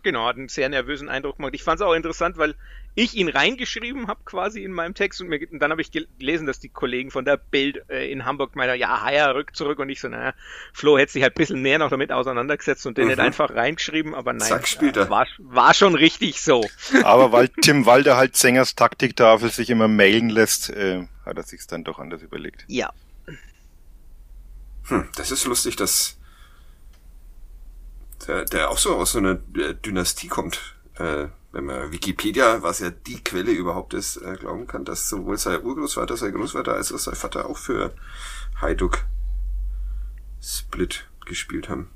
Genau, 0.03 0.25
hat 0.25 0.37
einen 0.37 0.49
sehr 0.49 0.69
nervösen 0.69 1.09
Eindruck 1.09 1.37
gemacht. 1.37 1.53
Ich 1.53 1.63
fand 1.63 1.79
es 1.79 1.85
auch 1.85 1.93
interessant, 1.93 2.37
weil 2.37 2.55
ich 2.95 3.15
ihn 3.15 3.29
reingeschrieben 3.29 4.07
habe 4.07 4.21
quasi 4.25 4.63
in 4.63 4.73
meinem 4.73 4.93
Text 4.93 5.21
und, 5.21 5.27
mir, 5.27 5.39
und 5.49 5.59
dann 5.59 5.71
habe 5.71 5.81
ich 5.81 5.91
gelesen, 5.91 6.45
dass 6.45 6.59
die 6.59 6.69
Kollegen 6.69 7.09
von 7.09 7.23
der 7.23 7.37
Bild 7.37 7.89
äh, 7.89 8.11
in 8.11 8.25
Hamburg 8.25 8.55
meinen, 8.55 8.77
ja, 8.77 9.01
Haier 9.01 9.33
rückt 9.33 9.55
zurück 9.55 9.79
und 9.79 9.89
ich 9.89 10.01
so, 10.01 10.09
naja, 10.09 10.33
Flo 10.73 10.97
hätte 10.97 11.13
sich 11.13 11.23
halt 11.23 11.33
ein 11.35 11.39
bisschen 11.39 11.61
näher 11.61 11.79
noch 11.79 11.89
damit 11.89 12.11
auseinandergesetzt 12.11 12.85
und 12.85 12.97
den 12.97 13.05
mhm. 13.05 13.11
nicht 13.11 13.19
einfach 13.19 13.53
reingeschrieben, 13.53 14.13
aber 14.13 14.33
nein, 14.33 14.47
Zack, 14.47 14.67
spielt 14.67 14.97
er. 14.97 15.09
War, 15.09 15.27
war 15.37 15.73
schon 15.73 15.95
richtig 15.95 16.41
so. 16.41 16.67
Aber 17.03 17.31
weil 17.31 17.47
Tim 17.47 17.85
Walder 17.85 18.17
halt 18.17 18.35
Sängers 18.35 18.75
Taktiktafel 18.75 19.49
sich 19.49 19.69
immer 19.69 19.87
mailen 19.87 20.29
lässt, 20.29 20.69
äh, 20.69 21.07
hat 21.25 21.37
er 21.37 21.43
sich's 21.43 21.67
dann 21.67 21.83
doch 21.83 21.99
anders 21.99 22.21
überlegt. 22.21 22.65
Ja. 22.67 22.91
Hm, 24.87 25.07
das 25.15 25.31
ist 25.31 25.45
lustig, 25.45 25.75
dass 25.75 26.17
der, 28.27 28.45
der 28.45 28.69
auch 28.69 28.77
so 28.77 28.95
aus 28.95 29.13
so 29.13 29.19
einer 29.19 29.39
äh, 29.55 29.73
Dynastie 29.75 30.27
kommt. 30.27 30.75
Äh, 30.95 31.27
wenn 31.51 31.65
man 31.65 31.91
Wikipedia, 31.91 32.63
was 32.63 32.79
ja 32.79 32.91
die 32.91 33.21
Quelle 33.23 33.51
überhaupt 33.51 33.93
ist, 33.93 34.17
äh, 34.17 34.37
glauben 34.39 34.67
kann, 34.67 34.85
dass 34.85 35.09
sowohl 35.09 35.37
sein 35.37 35.61
Urgroßvater, 35.63 36.15
sein 36.15 36.33
Großvater 36.33 36.73
als 36.73 36.93
auch 36.93 36.99
sein 36.99 37.15
Vater 37.15 37.49
auch 37.49 37.57
für 37.57 37.93
Hajduk 38.61 39.05
Split 40.41 41.07
gespielt 41.25 41.69
haben. 41.69 41.89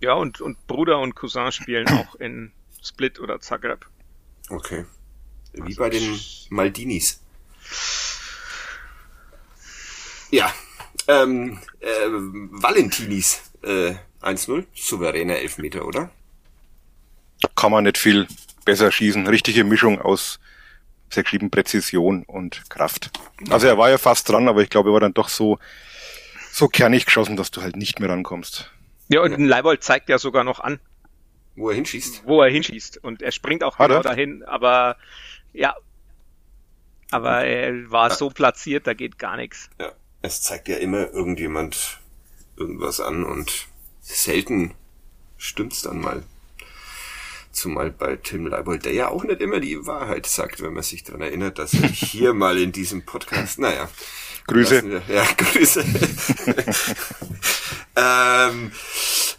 Ja, 0.00 0.14
und, 0.14 0.40
und 0.40 0.66
Bruder 0.66 1.00
und 1.00 1.14
Cousin 1.14 1.52
spielen 1.52 1.88
auch 1.88 2.14
in 2.16 2.52
Split 2.82 3.20
oder 3.20 3.40
Zagreb. 3.40 3.86
Okay. 4.48 4.86
Wie 5.52 5.62
also 5.62 5.80
bei 5.80 5.90
den 5.90 6.18
Maldinis. 6.50 7.20
Ja. 10.30 10.52
Ähm, 11.06 11.58
äh, 11.80 11.86
Valentinis. 12.10 13.42
Äh, 13.62 13.94
1-0, 14.22 14.64
souveräner 14.74 15.36
Elfmeter, 15.36 15.86
oder? 15.86 16.10
Kann 17.54 17.72
man 17.72 17.84
nicht 17.84 17.98
viel 17.98 18.26
besser 18.64 18.90
schießen. 18.90 19.26
Richtige 19.26 19.64
Mischung 19.64 20.00
aus 20.00 20.40
sehr 21.10 21.22
geschrieben 21.22 21.50
Präzision 21.50 22.22
und 22.24 22.68
Kraft. 22.68 23.10
Also 23.50 23.66
er 23.66 23.78
war 23.78 23.90
ja 23.90 23.98
fast 23.98 24.28
dran, 24.28 24.48
aber 24.48 24.62
ich 24.62 24.70
glaube, 24.70 24.90
er 24.90 24.92
war 24.92 25.00
dann 25.00 25.14
doch 25.14 25.28
so, 25.28 25.58
so 26.52 26.68
kernig 26.68 27.06
geschossen, 27.06 27.36
dass 27.36 27.50
du 27.50 27.62
halt 27.62 27.76
nicht 27.76 28.00
mehr 28.00 28.10
rankommst. 28.10 28.70
Ja, 29.08 29.22
und 29.22 29.38
Leibold 29.38 29.82
zeigt 29.82 30.08
ja 30.08 30.18
sogar 30.18 30.44
noch 30.44 30.60
an. 30.60 30.80
Wo 31.56 31.70
er 31.70 31.76
hinschießt. 31.76 32.24
Wo 32.26 32.42
er 32.42 32.50
hinschießt. 32.50 33.02
Und 33.02 33.22
er 33.22 33.32
springt 33.32 33.64
auch 33.64 33.78
Hat 33.78 33.88
genau 33.88 34.00
er? 34.00 34.02
dahin, 34.02 34.44
aber 34.44 34.96
ja. 35.52 35.74
Aber 37.10 37.44
er 37.44 37.90
war 37.90 38.10
ja. 38.10 38.14
so 38.14 38.28
platziert, 38.28 38.86
da 38.86 38.92
geht 38.92 39.18
gar 39.18 39.36
nichts. 39.36 39.70
Ja. 39.80 39.92
Es 40.20 40.42
zeigt 40.42 40.68
ja 40.68 40.76
immer 40.76 41.10
irgendjemand 41.10 42.00
irgendwas 42.56 43.00
an 43.00 43.24
und 43.24 43.66
selten 44.08 44.74
stimmt's 45.36 45.82
dann 45.82 46.00
mal. 46.00 46.22
Zumal 47.52 47.90
bei 47.90 48.16
Tim 48.16 48.46
Leibold, 48.46 48.84
der 48.84 48.92
ja 48.92 49.08
auch 49.08 49.24
nicht 49.24 49.40
immer 49.40 49.60
die 49.60 49.86
Wahrheit 49.86 50.26
sagt, 50.26 50.62
wenn 50.62 50.74
man 50.74 50.82
sich 50.82 51.04
dran 51.04 51.20
erinnert, 51.20 51.58
dass 51.58 51.74
er 51.74 51.88
hier 51.88 52.32
mal 52.34 52.58
in 52.58 52.72
diesem 52.72 53.04
Podcast, 53.04 53.58
naja. 53.58 53.88
Grüße. 54.46 54.82
Wir, 54.84 55.02
ja, 55.14 55.26
Grüße. 55.36 55.84
ähm, 57.96 58.72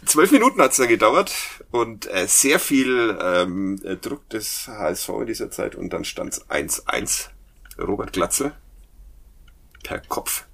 zwölf 0.04 0.30
Minuten 0.30 0.60
hat's 0.60 0.76
da 0.76 0.86
gedauert 0.86 1.34
und 1.72 2.06
äh, 2.06 2.28
sehr 2.28 2.60
viel 2.60 3.18
ähm, 3.20 3.80
Druck 4.00 4.28
des 4.28 4.68
HSV 4.68 5.08
in 5.20 5.26
dieser 5.26 5.50
Zeit 5.50 5.74
und 5.74 5.92
dann 5.92 6.04
stand's 6.04 6.48
1-1. 6.48 7.28
Robert 7.78 8.12
Glatze 8.12 8.52
per 9.82 9.98
Kopf. 10.00 10.44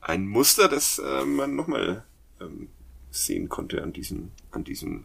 Ein 0.00 0.26
Muster, 0.26 0.68
das 0.68 0.98
äh, 0.98 1.24
man 1.24 1.56
nochmal 1.56 2.04
ähm, 2.40 2.68
sehen 3.10 3.48
konnte 3.48 3.82
an 3.82 3.92
diesem, 3.92 4.30
an 4.50 4.64
diesem 4.64 5.04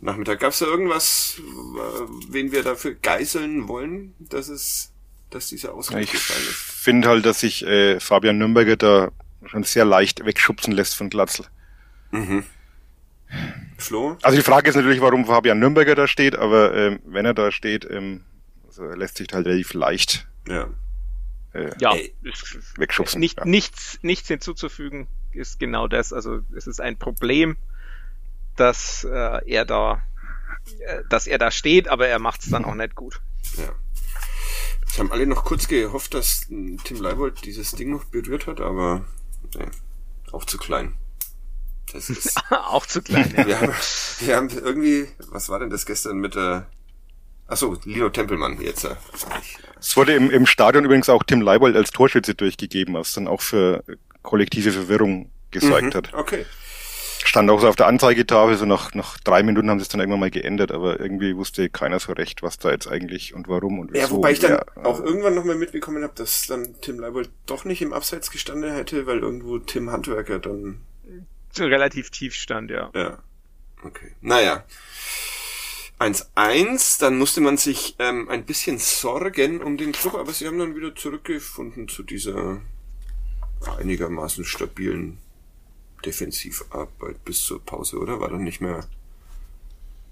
Nachmittag. 0.00 0.40
Gab 0.40 0.52
es 0.52 0.58
da 0.58 0.66
irgendwas, 0.66 1.40
wen 2.28 2.52
wir 2.52 2.62
dafür 2.62 2.94
geißeln 2.94 3.68
wollen, 3.68 4.14
dass 4.18 4.48
es, 4.48 4.92
dass 5.30 5.48
dieser 5.48 5.74
Ausgang 5.74 6.00
gefallen 6.00 6.42
ist? 6.42 6.50
Ich 6.50 6.56
finde 6.56 7.08
halt, 7.08 7.24
dass 7.24 7.40
sich 7.40 7.64
äh, 7.64 8.00
Fabian 8.00 8.38
Nürnberger 8.38 8.76
da 8.76 9.12
schon 9.46 9.64
sehr 9.64 9.84
leicht 9.84 10.24
wegschubsen 10.24 10.72
lässt 10.72 10.96
von 10.96 11.08
Glatzl. 11.08 11.44
Mhm. 12.10 12.44
Flo? 13.78 14.16
Also 14.22 14.36
die 14.36 14.44
Frage 14.44 14.68
ist 14.68 14.76
natürlich, 14.76 15.00
warum 15.00 15.24
Fabian 15.24 15.58
Nürnberger 15.58 15.94
da 15.94 16.06
steht, 16.06 16.36
aber 16.36 16.74
ähm, 16.74 17.00
wenn 17.04 17.24
er 17.24 17.34
da 17.34 17.50
steht, 17.50 17.88
ähm, 17.90 18.24
also 18.66 18.84
er 18.84 18.96
lässt 18.96 19.16
sich 19.16 19.28
halt 19.32 19.46
relativ 19.46 19.72
leicht 19.74 20.26
ja. 20.48 20.68
Äh, 21.52 21.70
ja, 21.78 21.94
wegschubsen. 22.76 23.20
Nicht, 23.20 23.38
ja. 23.38 23.44
Nichts, 23.44 23.98
nichts 24.02 24.28
hinzuzufügen 24.28 25.06
ist 25.34 25.58
genau 25.58 25.88
das. 25.88 26.12
Also 26.12 26.40
es 26.56 26.66
ist 26.66 26.80
ein 26.80 26.98
Problem, 26.98 27.56
dass 28.56 29.04
äh, 29.04 29.50
er 29.50 29.64
da, 29.64 30.02
äh, 30.80 31.02
dass 31.08 31.26
er 31.26 31.38
da 31.38 31.50
steht, 31.50 31.88
aber 31.88 32.08
er 32.08 32.18
macht 32.18 32.42
es 32.42 32.50
dann 32.50 32.64
auch 32.64 32.74
nicht 32.74 32.94
gut. 32.94 33.20
Ja. 33.56 33.72
Es 34.86 34.98
haben 34.98 35.10
alle 35.10 35.26
noch 35.26 35.44
kurz 35.44 35.68
gehofft, 35.68 36.14
dass 36.14 36.46
Tim 36.48 37.00
Leibold 37.00 37.44
dieses 37.44 37.72
Ding 37.72 37.90
noch 37.90 38.04
berührt 38.04 38.46
hat, 38.46 38.60
aber 38.60 39.06
nee, 39.54 39.66
auch 40.32 40.44
zu 40.44 40.58
klein. 40.58 40.94
Das 41.92 42.10
ist 42.10 42.38
auch 42.50 42.84
zu 42.86 43.02
klein. 43.02 43.32
Ja. 43.36 43.46
Wir, 43.46 43.60
haben, 43.60 43.74
wir 44.20 44.36
haben 44.36 44.48
irgendwie, 44.50 45.08
was 45.30 45.48
war 45.48 45.58
denn 45.58 45.70
das 45.70 45.86
gestern 45.86 46.18
mit 46.18 46.34
der 46.34 46.66
Achso, 47.52 47.76
Lino 47.84 48.08
Tempelmann 48.08 48.60
jetzt. 48.62 48.88
Es 49.78 49.96
wurde 49.96 50.14
im, 50.14 50.30
im 50.30 50.46
Stadion 50.46 50.86
übrigens 50.86 51.10
auch 51.10 51.22
Tim 51.22 51.42
Leibold 51.42 51.76
als 51.76 51.90
Torschütze 51.90 52.34
durchgegeben, 52.34 52.94
was 52.94 53.12
dann 53.12 53.28
auch 53.28 53.42
für 53.42 53.84
kollektive 54.22 54.72
Verwirrung 54.72 55.30
gesorgt 55.50 55.94
mhm, 55.94 55.94
hat. 55.94 56.14
Okay. 56.14 56.44
Stand 57.24 57.50
auch 57.50 57.60
so 57.60 57.68
auf 57.68 57.76
der 57.76 57.86
Anzeigetafel, 57.86 58.56
so 58.56 58.66
nach, 58.66 58.94
nach 58.94 59.18
drei 59.20 59.42
Minuten 59.42 59.70
haben 59.70 59.78
sie 59.78 59.84
es 59.84 59.88
dann 59.88 60.00
irgendwann 60.00 60.20
mal 60.20 60.30
geändert, 60.30 60.72
aber 60.72 60.98
irgendwie 60.98 61.36
wusste 61.36 61.70
keiner 61.70 62.00
so 62.00 62.12
recht, 62.12 62.42
was 62.42 62.58
da 62.58 62.70
jetzt 62.70 62.88
eigentlich 62.88 63.32
und 63.32 63.48
warum 63.48 63.78
und 63.78 63.92
wieso. 63.92 64.02
Ja, 64.02 64.10
wobei 64.10 64.32
ich 64.32 64.40
dann 64.40 64.52
ja, 64.52 64.64
auch 64.82 65.00
irgendwann 65.00 65.34
nochmal 65.34 65.56
mitbekommen 65.56 66.02
habe, 66.02 66.14
dass 66.16 66.46
dann 66.46 66.74
Tim 66.80 66.98
Leibold 66.98 67.30
doch 67.46 67.64
nicht 67.64 67.80
im 67.80 67.92
Abseits 67.92 68.30
gestanden 68.30 68.74
hätte, 68.74 69.06
weil 69.06 69.20
irgendwo 69.20 69.58
Tim 69.58 69.90
Handwerker 69.90 70.40
dann 70.40 70.80
relativ 71.58 72.10
tief 72.10 72.34
stand, 72.34 72.70
ja. 72.70 72.90
Ja. 72.94 73.18
Okay. 73.84 74.12
Naja. 74.20 74.64
1-1, 75.98 77.00
dann 77.00 77.16
musste 77.16 77.40
man 77.40 77.56
sich 77.56 77.94
ähm, 78.00 78.28
ein 78.28 78.44
bisschen 78.44 78.78
sorgen 78.78 79.62
um 79.62 79.76
den 79.76 79.92
Club, 79.92 80.14
aber 80.14 80.32
sie 80.32 80.46
haben 80.46 80.58
dann 80.58 80.74
wieder 80.74 80.94
zurückgefunden 80.96 81.86
zu 81.88 82.02
dieser 82.02 82.60
einigermaßen 83.78 84.44
stabilen 84.44 85.18
Defensivarbeit 86.04 87.24
bis 87.24 87.42
zur 87.42 87.64
Pause, 87.64 87.98
oder? 87.98 88.20
War 88.20 88.30
dann 88.30 88.44
nicht 88.44 88.60
mehr 88.60 88.84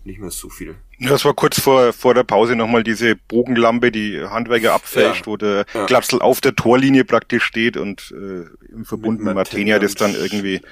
nicht 0.04 0.18
mehr 0.18 0.30
so 0.30 0.48
viel. 0.48 0.76
Ja, 0.98 1.10
das 1.10 1.24
war 1.24 1.34
kurz 1.34 1.60
vor, 1.60 1.92
vor 1.92 2.14
der 2.14 2.24
Pause 2.24 2.56
nochmal 2.56 2.82
diese 2.82 3.16
Bogenlampe, 3.16 3.92
die 3.92 4.22
Handwerker 4.22 4.72
abfälscht, 4.72 5.20
ja, 5.20 5.26
wo 5.26 5.36
der 5.36 5.66
ja. 5.74 5.86
Klapsel 5.86 6.22
auf 6.22 6.40
der 6.40 6.56
Torlinie 6.56 7.04
praktisch 7.04 7.44
steht 7.44 7.76
und 7.76 8.12
äh, 8.12 8.46
im 8.72 8.84
Verbund 8.84 9.18
mit, 9.18 9.26
mit 9.26 9.34
Martenia 9.34 9.78
das 9.78 9.94
dann 9.94 10.14
irgendwie 10.14 10.62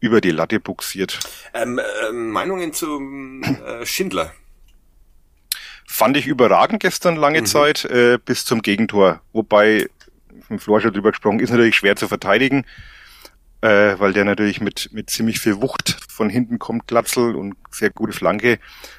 über 0.00 0.20
die 0.20 0.30
Latte 0.30 0.60
buxiert. 0.60 1.18
Ähm, 1.54 1.78
äh, 1.78 2.12
Meinungen 2.12 2.72
zum 2.72 3.42
äh, 3.42 3.84
Schindler? 3.84 4.32
Fand 5.86 6.16
ich 6.16 6.26
überragend 6.26 6.80
gestern 6.80 7.16
lange 7.16 7.40
mhm. 7.40 7.46
Zeit, 7.46 7.84
äh, 7.86 8.18
bis 8.24 8.44
zum 8.44 8.62
Gegentor. 8.62 9.22
Wobei, 9.32 9.88
mit 10.48 10.62
Flor 10.62 10.80
schon 10.80 10.92
drüber 10.92 11.10
gesprochen, 11.10 11.40
ist 11.40 11.50
natürlich 11.50 11.76
schwer 11.76 11.96
zu 11.96 12.08
verteidigen, 12.08 12.64
äh, 13.60 13.98
weil 13.98 14.12
der 14.12 14.24
natürlich 14.24 14.60
mit, 14.60 14.90
mit 14.92 15.10
ziemlich 15.10 15.40
viel 15.40 15.60
Wucht 15.60 15.96
von 16.08 16.30
hinten 16.30 16.58
kommt, 16.58 16.86
Glatzel 16.86 17.34
und 17.34 17.56
sehr 17.70 17.90
gute 17.90 18.12
Flanke. 18.12 18.58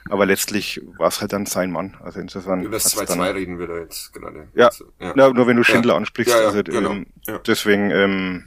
Aber 0.09 0.25
letztlich 0.25 0.81
war 0.97 1.07
es 1.07 1.21
halt 1.21 1.33
dann 1.33 1.45
sein 1.45 1.71
Mann. 1.71 1.97
Also 2.01 2.19
insofern. 2.19 2.63
Über 2.63 2.77
das 2.77 2.95
2-2 2.95 3.33
reden 3.33 3.59
wir 3.59 3.67
da 3.67 3.77
jetzt 3.79 4.13
gerade. 4.13 4.47
Ja, 4.53 4.69
ja. 4.99 5.13
Na, 5.15 5.29
nur 5.29 5.47
wenn 5.47 5.57
du 5.57 5.63
Schindler 5.63 5.93
ja. 5.93 5.97
ansprichst. 5.97 6.33
Ja, 6.33 6.41
ja, 6.41 6.47
also, 6.47 6.63
genau. 6.63 6.91
ähm, 6.91 7.05
deswegen 7.45 7.91
ähm, 7.91 8.45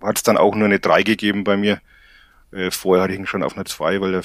hat 0.00 0.16
es 0.16 0.22
dann 0.22 0.36
auch 0.36 0.54
nur 0.54 0.66
eine 0.66 0.80
3 0.80 1.02
gegeben 1.02 1.44
bei 1.44 1.56
mir. 1.56 1.80
Äh, 2.52 2.70
vorher 2.70 3.04
hatte 3.04 3.14
ich 3.14 3.18
ihn 3.18 3.26
schon 3.26 3.42
auf 3.42 3.54
eine 3.54 3.64
2, 3.64 4.00
weil 4.00 4.14
er 4.14 4.22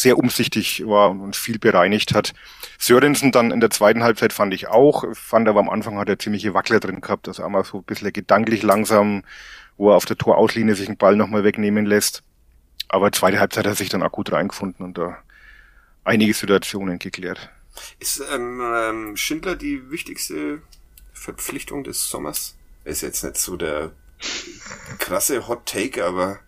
sehr 0.00 0.18
umsichtig 0.18 0.86
war 0.86 1.10
und 1.10 1.36
viel 1.36 1.58
bereinigt 1.58 2.14
hat. 2.14 2.34
Sörensen 2.78 3.32
dann 3.32 3.50
in 3.50 3.60
der 3.60 3.70
zweiten 3.70 4.02
Halbzeit 4.02 4.32
fand 4.32 4.52
ich 4.52 4.68
auch, 4.68 5.04
fand 5.14 5.48
aber 5.48 5.60
am 5.60 5.70
Anfang 5.70 5.98
hat 5.98 6.08
er 6.08 6.18
ziemliche 6.18 6.54
Wackler 6.54 6.80
drin 6.80 7.00
gehabt, 7.00 7.28
also 7.28 7.42
einmal 7.42 7.64
so 7.64 7.78
ein 7.78 7.84
bisschen 7.84 8.12
gedanklich 8.12 8.62
langsam, 8.62 9.22
wo 9.76 9.90
er 9.90 9.96
auf 9.96 10.04
der 10.04 10.18
Torauslinie 10.18 10.74
sich 10.74 10.88
einen 10.88 10.98
Ball 10.98 11.16
nochmal 11.16 11.44
wegnehmen 11.44 11.86
lässt. 11.86 12.22
Aber 12.88 13.10
zweite 13.10 13.40
Halbzeit 13.40 13.64
hat 13.64 13.72
er 13.72 13.76
sich 13.76 13.88
dann 13.88 14.02
auch 14.02 14.12
gut 14.12 14.32
reingefunden 14.32 14.84
und 14.84 14.98
da 14.98 15.18
einige 16.04 16.34
Situationen 16.34 16.98
geklärt. 16.98 17.50
Ist 17.98 18.22
ähm, 18.32 18.60
ähm, 18.62 19.16
Schindler 19.16 19.56
die 19.56 19.90
wichtigste 19.90 20.62
Verpflichtung 21.12 21.84
des 21.84 22.08
Sommers? 22.08 22.56
Ist 22.84 23.02
jetzt 23.02 23.24
nicht 23.24 23.36
so 23.38 23.56
der 23.56 23.92
krasse 24.98 25.48
Hot 25.48 25.66
Take, 25.66 26.04
aber 26.04 26.38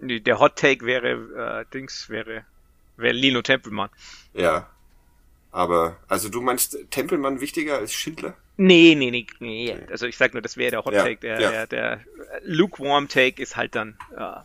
der 0.00 0.38
Hot 0.38 0.56
Take 0.56 0.84
wäre, 0.84 1.64
äh, 1.66 1.72
Dings 1.72 2.08
wäre, 2.08 2.44
wäre 2.96 3.14
Lino 3.14 3.42
Tempelmann. 3.42 3.90
Ja. 4.34 4.68
Aber, 5.50 5.96
also 6.08 6.28
du 6.28 6.40
meinst 6.40 6.78
Tempelmann 6.90 7.40
wichtiger 7.40 7.78
als 7.78 7.92
Schindler? 7.92 8.36
Nee, 8.56 8.94
nee, 8.96 9.10
nee, 9.10 9.26
nee. 9.38 9.76
Also 9.90 10.06
ich 10.06 10.16
sag 10.16 10.34
nur, 10.34 10.42
das 10.42 10.56
wäre 10.56 10.72
der 10.72 10.84
Hot 10.84 10.92
ja, 10.92 11.04
Take. 11.04 11.20
Der, 11.20 11.40
ja. 11.40 11.50
der, 11.50 11.66
der 11.66 12.00
lukewarm 12.42 13.08
Take 13.08 13.40
ist 13.42 13.56
halt 13.56 13.74
dann, 13.74 13.96
äh, 14.16 14.40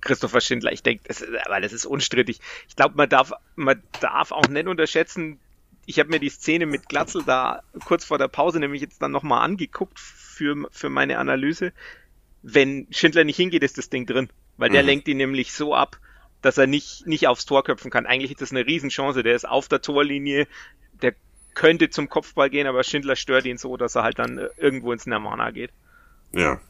Christopher 0.00 0.40
Schindler. 0.40 0.72
Ich 0.72 0.82
denke, 0.82 1.04
das, 1.06 1.22
aber 1.44 1.60
das 1.60 1.72
ist 1.72 1.84
unstrittig. 1.86 2.40
Ich 2.68 2.76
glaube, 2.76 2.96
man 2.96 3.08
darf, 3.08 3.32
man 3.54 3.82
darf 4.00 4.32
auch 4.32 4.48
nicht 4.48 4.66
unterschätzen, 4.66 5.38
ich 5.86 5.98
habe 5.98 6.10
mir 6.10 6.20
die 6.20 6.28
Szene 6.28 6.66
mit 6.66 6.88
Glatzel 6.88 7.22
da 7.24 7.62
kurz 7.84 8.04
vor 8.04 8.18
der 8.18 8.28
Pause 8.28 8.60
nämlich 8.60 8.80
jetzt 8.80 9.02
dann 9.02 9.10
nochmal 9.10 9.42
angeguckt 9.42 9.98
für, 9.98 10.68
für 10.70 10.88
meine 10.88 11.18
Analyse. 11.18 11.72
Wenn 12.42 12.86
Schindler 12.90 13.24
nicht 13.24 13.36
hingeht, 13.36 13.62
ist 13.62 13.76
das 13.76 13.90
Ding 13.90 14.06
drin. 14.06 14.30
Weil 14.60 14.68
der 14.68 14.82
mhm. 14.82 14.88
lenkt 14.88 15.08
ihn 15.08 15.16
nämlich 15.16 15.54
so 15.54 15.74
ab, 15.74 15.98
dass 16.42 16.58
er 16.58 16.66
nicht, 16.66 17.06
nicht 17.06 17.26
aufs 17.26 17.46
Tor 17.46 17.64
köpfen 17.64 17.90
kann. 17.90 18.04
Eigentlich 18.04 18.30
ist 18.30 18.42
das 18.42 18.50
eine 18.50 18.66
Riesenchance. 18.66 19.22
Der 19.22 19.34
ist 19.34 19.48
auf 19.48 19.68
der 19.68 19.80
Torlinie, 19.80 20.46
der 21.00 21.14
könnte 21.54 21.88
zum 21.88 22.10
Kopfball 22.10 22.50
gehen, 22.50 22.66
aber 22.66 22.84
Schindler 22.84 23.16
stört 23.16 23.46
ihn 23.46 23.56
so, 23.56 23.78
dass 23.78 23.94
er 23.94 24.02
halt 24.02 24.18
dann 24.18 24.38
irgendwo 24.58 24.92
ins 24.92 25.06
Nirvana 25.06 25.50
geht. 25.50 25.70
Ja. 26.32 26.60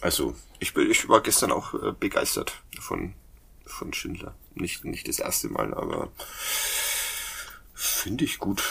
Also, 0.00 0.34
ich, 0.58 0.74
bin, 0.74 0.90
ich 0.90 1.08
war 1.08 1.20
gestern 1.20 1.52
auch 1.52 1.74
äh, 1.74 1.92
begeistert 1.92 2.60
von, 2.80 3.14
von 3.66 3.92
Schindler. 3.92 4.34
Nicht, 4.56 4.84
nicht 4.84 5.06
das 5.06 5.20
erste 5.20 5.48
Mal, 5.48 5.74
aber 5.74 6.10
finde 7.72 8.24
ich 8.24 8.40
gut. 8.40 8.64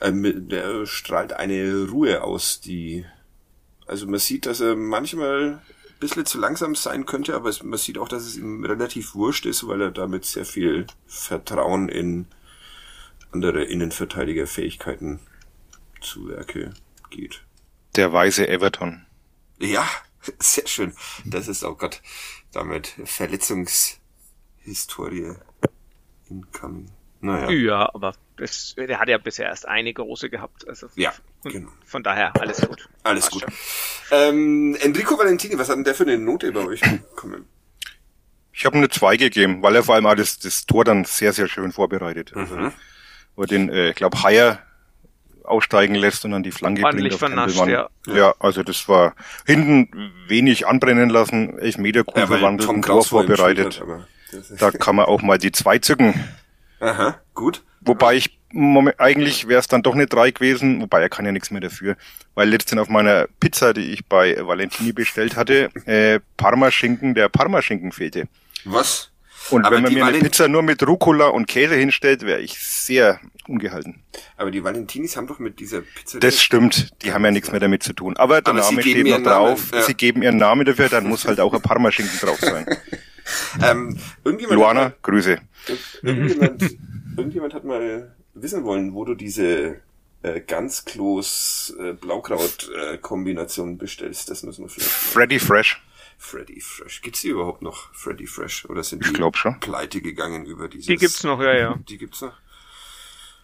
Ähm, 0.00 0.48
der 0.48 0.86
strahlt 0.86 1.34
eine 1.34 1.86
Ruhe 1.90 2.22
aus, 2.22 2.62
die, 2.62 3.04
also 3.86 4.06
man 4.06 4.20
sieht, 4.20 4.46
dass 4.46 4.60
er 4.60 4.74
manchmal 4.74 5.60
bisschen 6.04 6.26
zu 6.26 6.38
langsam 6.38 6.74
sein 6.74 7.06
könnte, 7.06 7.34
aber 7.34 7.48
es, 7.48 7.62
man 7.62 7.78
sieht 7.78 7.96
auch, 7.96 8.08
dass 8.08 8.24
es 8.24 8.36
ihm 8.36 8.62
relativ 8.62 9.14
wurscht 9.14 9.46
ist, 9.46 9.66
weil 9.66 9.80
er 9.80 9.90
damit 9.90 10.26
sehr 10.26 10.44
viel 10.44 10.86
Vertrauen 11.06 11.88
in 11.88 12.26
andere 13.32 13.64
Innenverteidigerfähigkeiten 13.64 15.20
zu 16.02 16.28
Werke 16.28 16.74
geht. 17.08 17.42
Der 17.96 18.12
weise 18.12 18.46
Everton. 18.46 19.06
Ja, 19.58 19.88
sehr 20.38 20.66
schön. 20.66 20.92
Das 21.24 21.48
ist 21.48 21.64
auch 21.64 21.78
Gott 21.78 22.02
damit 22.52 22.88
Verletzungshistorie 23.04 25.36
incoming. 26.28 26.90
Naja. 27.20 27.50
Ja, 27.50 27.94
aber 27.94 28.14
das, 28.36 28.74
der 28.76 28.98
hat 28.98 29.08
ja 29.08 29.18
bisher 29.18 29.46
erst 29.46 29.66
eine 29.66 29.92
große 29.92 30.30
gehabt. 30.30 30.66
Also 30.68 30.88
ja, 30.96 31.12
genau. 31.44 31.70
Von 31.84 32.02
daher 32.02 32.32
alles 32.40 32.60
gut. 32.66 32.88
Alles 33.02 33.30
gut. 33.30 33.44
Ähm, 34.10 34.76
Enrico 34.80 35.18
Valentini, 35.18 35.58
was 35.58 35.68
hat 35.68 35.76
denn 35.76 35.84
der 35.84 35.94
für 35.94 36.04
eine 36.04 36.18
Note 36.18 36.50
bei 36.52 36.64
euch 36.64 36.80
bekommen? 36.80 37.46
Ich 38.52 38.64
habe 38.64 38.76
eine 38.76 38.88
2 38.88 39.16
gegeben, 39.16 39.62
weil 39.62 39.74
er 39.74 39.82
vor 39.82 39.96
allem 39.96 40.06
alles 40.06 40.38
das 40.38 40.66
Tor 40.66 40.84
dann 40.84 41.04
sehr, 41.04 41.32
sehr 41.32 41.48
schön 41.48 41.72
vorbereitet. 41.72 42.32
Also, 42.36 42.54
mhm. 42.54 42.72
wo 43.34 43.42
er 43.42 43.48
den, 43.48 43.68
äh, 43.68 43.90
ich 43.90 43.96
glaube, 43.96 44.22
Haier 44.22 44.60
aussteigen 45.42 45.94
lässt 45.94 46.24
und 46.24 46.30
dann 46.30 46.42
die 46.42 46.52
Flanke 46.52 46.82
bringt 46.82 47.12
auf 47.12 47.18
vernascht, 47.18 47.66
ja. 47.66 47.88
ja, 48.06 48.34
also 48.38 48.62
das 48.62 48.88
war 48.88 49.14
hinten 49.46 50.12
wenig 50.26 50.66
anbrennen 50.66 51.10
lassen, 51.10 51.58
Elfmeterkurve 51.58 52.20
ja, 52.20 52.26
verwandelt, 52.26 52.84
Tor 52.84 53.04
vorbereitet. 53.04 53.80
Hat, 53.80 54.62
da 54.62 54.70
kann 54.70 54.96
man 54.96 55.04
auch 55.06 55.20
mal 55.20 55.36
die 55.38 55.52
zwei 55.52 55.78
zücken. 55.78 56.14
Aha, 56.84 57.18
gut. 57.34 57.62
Wobei 57.80 58.16
ich 58.16 58.38
eigentlich 58.98 59.48
wäre 59.48 59.58
es 59.58 59.66
dann 59.66 59.82
doch 59.82 59.94
eine 59.94 60.06
drei 60.06 60.30
gewesen, 60.30 60.80
wobei 60.80 61.00
er 61.00 61.08
kann 61.08 61.24
ja 61.24 61.32
nichts 61.32 61.50
mehr 61.50 61.60
dafür, 61.60 61.96
weil 62.34 62.48
letztens 62.48 62.80
auf 62.80 62.88
meiner 62.88 63.26
Pizza, 63.40 63.72
die 63.72 63.92
ich 63.92 64.06
bei 64.06 64.36
Valentini 64.46 64.92
bestellt 64.92 65.34
hatte, 65.36 65.70
äh, 65.86 66.20
Parmaschinken, 66.36 67.14
der 67.14 67.28
Parmaschinken 67.28 67.90
fehlte. 67.90 68.28
Was? 68.64 69.10
Und 69.50 69.64
Aber 69.64 69.76
wenn 69.76 69.82
man 69.82 69.92
mir 69.92 70.00
Valent 70.02 70.16
eine 70.16 70.24
Pizza 70.24 70.48
nur 70.48 70.62
mit 70.62 70.86
Rucola 70.86 71.26
und 71.26 71.46
Käse 71.46 71.74
hinstellt, 71.74 72.22
wäre 72.22 72.40
ich 72.40 72.58
sehr 72.58 73.18
ungehalten. 73.48 74.02
Aber 74.36 74.50
die 74.50 74.62
Valentinis 74.62 75.16
haben 75.16 75.26
doch 75.26 75.38
mit 75.38 75.58
dieser 75.58 75.80
Pizza... 75.80 76.18
Das 76.20 76.40
stimmt, 76.40 76.90
die 77.02 77.12
haben 77.12 77.24
ja 77.24 77.30
nichts 77.30 77.50
mehr 77.50 77.60
damit 77.60 77.82
zu 77.82 77.92
tun. 77.92 78.16
Aber 78.16 78.40
der 78.40 78.52
Aber 78.52 78.60
Name 78.60 78.82
steht 78.82 79.06
noch 79.06 79.22
drauf, 79.22 79.70
ja. 79.72 79.82
sie 79.82 79.94
geben 79.94 80.22
ihren 80.22 80.36
Namen 80.36 80.64
dafür, 80.64 80.88
dann 80.88 81.08
muss 81.08 81.26
halt 81.26 81.40
auch 81.40 81.52
ein 81.52 81.62
Parmaschinken 81.62 82.18
drauf 82.20 82.38
sein. 82.40 82.66
ähm, 83.62 83.98
irgendjemand 84.24 84.58
Luana, 84.58 84.84
hat, 84.86 85.02
Grüße. 85.02 85.40
Irgendjemand, 86.02 86.62
irgendjemand 87.16 87.54
hat 87.54 87.64
mal 87.64 88.14
wissen 88.34 88.64
wollen, 88.64 88.94
wo 88.94 89.04
du 89.04 89.14
diese 89.14 89.80
äh, 90.22 90.40
ganz 90.40 90.84
Klos 90.84 91.74
äh, 91.78 91.92
Blaukraut-Kombination 91.92 93.74
äh, 93.74 93.76
bestellst. 93.76 94.30
Das 94.30 94.42
müssen 94.42 94.64
wir 94.64 94.68
vielleicht. 94.68 94.90
Freddy 94.90 95.38
Fresh. 95.38 95.82
Freddy 96.18 96.60
Fresh. 96.60 97.02
Gibt's 97.02 97.20
die 97.20 97.28
überhaupt 97.28 97.62
noch, 97.62 97.92
Freddy 97.94 98.26
Fresh? 98.26 98.66
Oder 98.66 98.82
sind 98.82 99.04
die 99.04 99.08
ich 99.08 99.14
glaub 99.14 99.36
schon. 99.36 99.60
pleite 99.60 100.00
gegangen 100.00 100.46
über 100.46 100.68
dieses... 100.68 100.86
Die 100.86 100.96
gibt's 100.96 101.22
noch, 101.24 101.40
ja, 101.40 101.54
ja. 101.54 101.78
Die 101.88 101.98
gibt's 101.98 102.20
noch. 102.22 102.32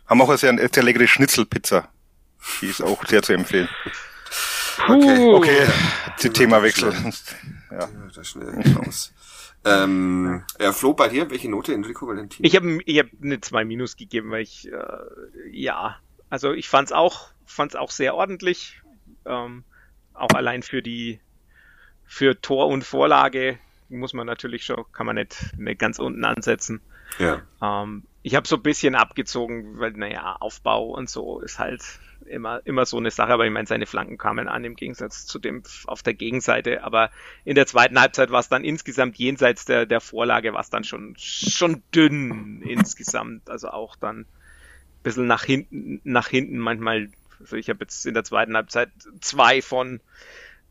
Haben 0.07 0.22
auch 0.22 0.28
eine 0.28 0.39
sehr, 0.39 0.57
sehr 0.72 0.83
leckere 0.83 1.07
Schnitzelpizza. 1.07 1.89
Die 2.61 2.66
ist 2.66 2.83
auch 2.83 3.05
sehr 3.07 3.22
zu 3.22 3.33
empfehlen. 3.35 3.68
Okay, 4.89 5.28
okay. 5.35 5.66
Ja, 6.22 6.28
Themawechsel. 6.31 6.93
Ja. 7.70 7.89
Da 8.14 8.24
schnell 8.24 8.62
raus. 8.76 9.12
Ähm, 9.65 10.43
ja, 10.59 10.73
Flo, 10.73 10.95
bei 10.95 11.09
dir, 11.09 11.31
welche 11.31 11.51
Note 11.51 11.75
Enrico 11.75 12.07
Valentini? 12.07 12.47
Ich 12.47 12.57
habe 12.57 12.79
ich 12.85 12.99
hab 12.99 13.07
eine 13.23 13.41
2 13.41 13.65
Minus 13.65 13.97
gegeben, 13.97 14.31
weil 14.31 14.43
ich, 14.43 14.71
äh, 14.73 15.51
ja, 15.51 15.99
also 16.31 16.53
ich 16.53 16.69
fand's 16.69 16.93
auch, 16.93 17.29
fand's 17.45 17.77
auch 17.77 17.91
sehr 17.91 18.15
ordentlich. 18.15 18.81
Ähm, 19.27 19.65
auch 20.15 20.31
allein 20.35 20.63
für 20.63 20.83
die, 20.83 21.21
für 22.05 22.41
Tor 22.41 22.69
und 22.69 22.85
Vorlage 22.85 23.59
muss 23.91 24.15
man 24.15 24.27
natürlich 24.27 24.65
schon, 24.65 24.85
kann 24.93 25.07
man 25.07 25.17
nicht, 25.17 25.59
nicht 25.59 25.79
ganz 25.79 25.99
unten 25.99 26.25
ansetzen. 26.25 26.81
Ja. 27.19 27.43
Ähm, 27.63 28.05
ich 28.23 28.35
habe 28.35 28.47
so 28.47 28.57
ein 28.57 28.63
bisschen 28.63 28.95
abgezogen, 28.95 29.79
weil, 29.79 29.93
naja, 29.93 30.37
Aufbau 30.41 30.91
und 30.91 31.11
so 31.11 31.41
ist 31.41 31.59
halt 31.59 31.83
immer, 32.27 32.61
immer 32.64 32.87
so 32.87 32.97
eine 32.97 33.11
Sache, 33.11 33.33
aber 33.33 33.45
ich 33.45 33.53
meine, 33.53 33.66
seine 33.66 33.87
Flanken 33.87 34.18
kamen 34.18 34.49
an 34.49 34.64
im 34.64 34.77
Gegensatz 34.77 35.27
zu 35.27 35.39
dem 35.39 35.62
auf 35.87 36.03
der 36.03 36.14
Gegenseite. 36.14 36.85
Aber 36.85 37.11
in 37.45 37.55
der 37.55 37.66
zweiten 37.66 38.01
Halbzeit 38.01 38.31
war 38.31 38.41
es 38.41 38.49
dann 38.49 38.64
insgesamt 38.64 39.16
jenseits 39.16 39.64
der, 39.64 39.87
der 39.87 40.01
Vorlage, 40.01 40.53
war 40.53 40.61
es 40.61 40.71
dann 40.71 40.85
schon, 40.85 41.14
schon 41.18 41.83
dünn 41.95 42.62
insgesamt. 42.62 43.51
Also 43.51 43.68
auch 43.68 43.97
dann 43.97 44.21
ein 44.21 44.27
bisschen 45.03 45.27
nach 45.27 45.45
hinten, 45.45 46.01
nach 46.05 46.29
hinten 46.29 46.59
manchmal. 46.59 47.09
Also 47.41 47.57
ich 47.57 47.68
habe 47.68 47.81
jetzt 47.81 48.05
in 48.07 48.14
der 48.14 48.25
zweiten 48.25 48.55
Halbzeit 48.55 48.91
zwei 49.21 49.62
von 49.62 50.01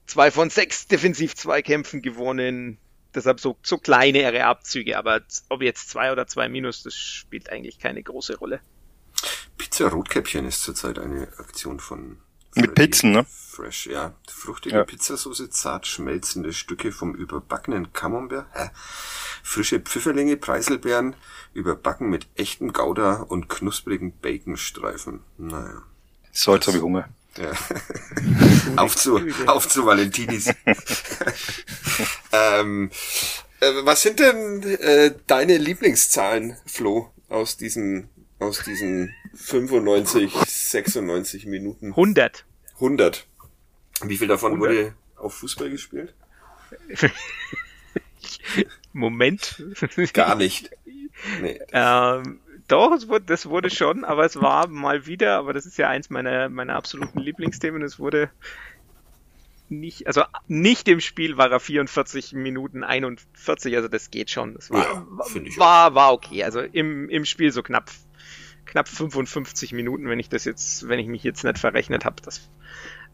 zwei 0.06 0.32
von 0.32 0.50
sechs 0.50 0.88
Defensiv-Zweikämpfen 0.88 2.02
gewonnen. 2.02 2.78
Deshalb 3.16 3.40
so, 3.40 3.58
so 3.64 3.78
kleinere 3.78 4.44
Abzüge, 4.46 4.98
aber 4.98 5.22
ob 5.50 5.64
jetzt 5.64 5.90
zwei 5.90 6.12
oder 6.12 6.28
zwei 6.28 6.48
Minus, 6.48 6.84
das 6.84 6.96
spielt 6.96 7.50
eigentlich 7.50 7.80
keine 7.80 8.04
große 8.04 8.38
Rolle. 8.38 8.60
Pizza 9.60 9.90
Rotkäppchen 9.90 10.48
ist 10.48 10.64
zurzeit 10.64 10.98
eine 10.98 11.28
Aktion 11.38 11.80
von 11.80 12.18
Freddy 12.52 12.68
mit 12.68 12.76
Pizzen, 12.76 13.12
ne? 13.12 13.26
Fresh, 13.30 13.88
ja. 13.88 14.16
Fruchtige 14.28 14.78
ja. 14.78 14.84
Pizzasauce, 14.86 15.50
zart 15.52 15.86
schmelzende 15.86 16.54
Stücke 16.54 16.92
vom 16.92 17.14
überbackenen 17.14 17.92
Camembert, 17.94 18.48
hä? 18.54 18.70
frische 19.44 19.82
Pfifferlinge, 19.82 20.38
Preiselbeeren, 20.38 21.16
überbacken 21.54 22.10
mit 22.10 22.28
echtem 22.36 22.72
Gouda 22.72 23.18
und 23.18 23.50
knusprigen 23.50 24.14
Baconstreifen. 24.20 25.20
Naja. 25.38 25.84
So, 26.32 26.56
jetzt 26.56 26.68
habe 26.68 26.78
ich 26.78 26.84
Hunger. 26.84 27.10
Ja. 27.38 27.52
auf 28.78 28.96
zu, 28.96 29.20
auf 29.46 29.68
zu 29.68 29.86
Valentinis. 29.86 30.48
ähm, 32.32 32.92
äh, 33.60 33.72
was 33.84 34.04
sind 34.04 34.20
denn 34.20 34.64
äh, 34.64 35.14
deine 35.28 35.58
Lieblingszahlen, 35.58 36.56
Flo, 36.66 37.12
aus 37.28 37.58
diesem 37.58 38.08
aus 38.40 38.64
diesen 38.64 39.14
95, 39.40 40.34
96 40.34 41.46
Minuten? 41.46 41.88
100. 41.88 42.46
100. 42.76 43.28
Wie 44.04 44.18
viel 44.18 44.28
davon 44.28 44.54
100. 44.54 44.70
wurde 44.70 44.94
auf 45.16 45.36
Fußball 45.36 45.70
gespielt? 45.70 46.14
Moment. 48.94 49.64
Gar 50.14 50.36
nicht. 50.36 50.72
Nee. 51.42 51.60
Ähm, 51.72 52.40
doch, 52.68 52.94
es 52.94 53.08
wurde, 53.08 53.26
das 53.26 53.48
wurde 53.48 53.70
schon, 53.70 54.06
aber 54.06 54.26
es 54.26 54.40
war 54.40 54.68
mal 54.68 55.06
wieder, 55.08 55.38
aber 55.38 55.54
das 55.54 55.66
ist 55.66 55.78
ja 55.78 55.90
eins 55.90 56.10
meiner, 56.10 56.50
meiner 56.50 56.76
absoluten 56.76 57.20
Lieblingsthemen, 57.20 57.82
es 57.82 58.00
wurde 58.00 58.30
nicht, 59.70 60.08
also 60.08 60.24
nicht 60.48 60.88
im 60.88 61.00
Spiel 61.00 61.38
war 61.38 61.52
er 61.52 61.60
44 61.60 62.34
Minuten 62.34 62.84
41, 62.84 63.76
also 63.76 63.88
das 63.88 64.12
geht 64.12 64.30
schon. 64.30 64.56
Das 64.56 64.70
war, 64.72 64.84
ja, 64.84 65.08
war, 65.58 65.96
war 65.96 66.14
okay. 66.14 66.44
Also 66.44 66.62
im, 66.62 67.10
im 67.10 67.26
Spiel 67.26 67.52
so 67.52 67.64
knapp 67.64 67.92
knapp 68.70 68.88
55 68.88 69.74
Minuten, 69.74 70.08
wenn 70.08 70.20
ich 70.20 70.30
das 70.30 70.46
jetzt, 70.46 70.88
wenn 70.88 71.00
ich 71.00 71.08
mich 71.08 71.24
jetzt 71.24 71.44
nicht 71.44 71.58
verrechnet 71.58 72.06
habe. 72.06 72.22
Das, 72.24 72.50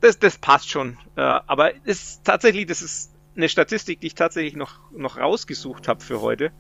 das, 0.02 0.20
das 0.20 0.38
passt 0.38 0.70
schon. 0.70 0.98
Äh, 1.16 1.22
aber 1.22 1.74
ist 1.86 2.26
tatsächlich, 2.26 2.66
das 2.66 2.82
ist 2.82 3.14
eine 3.38 3.48
Statistik, 3.48 4.02
die 4.02 4.08
ich 4.08 4.16
tatsächlich 4.16 4.56
noch, 4.56 4.80
noch 4.92 5.18
rausgesucht 5.18 5.88
habe 5.88 6.04
für 6.04 6.22
heute, 6.22 6.52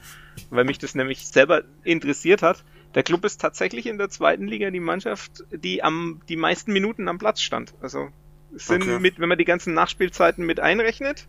weil 0.49 0.63
mich 0.63 0.77
das 0.77 0.95
nämlich 0.95 1.27
selber 1.27 1.63
interessiert 1.83 2.41
hat. 2.41 2.63
Der 2.95 3.03
Club 3.03 3.25
ist 3.25 3.41
tatsächlich 3.41 3.85
in 3.87 3.97
der 3.97 4.09
zweiten 4.09 4.47
Liga 4.47 4.71
die 4.71 4.79
Mannschaft, 4.79 5.43
die 5.51 5.83
am 5.83 6.21
die 6.29 6.37
meisten 6.37 6.71
Minuten 6.71 7.09
am 7.09 7.17
Platz 7.17 7.41
stand. 7.41 7.73
Also 7.81 8.09
sind 8.53 8.83
okay. 8.83 8.99
mit, 8.99 9.19
wenn 9.19 9.27
man 9.27 9.37
die 9.37 9.45
ganzen 9.45 9.73
Nachspielzeiten 9.73 10.45
mit 10.45 10.61
einrechnet, 10.61 11.27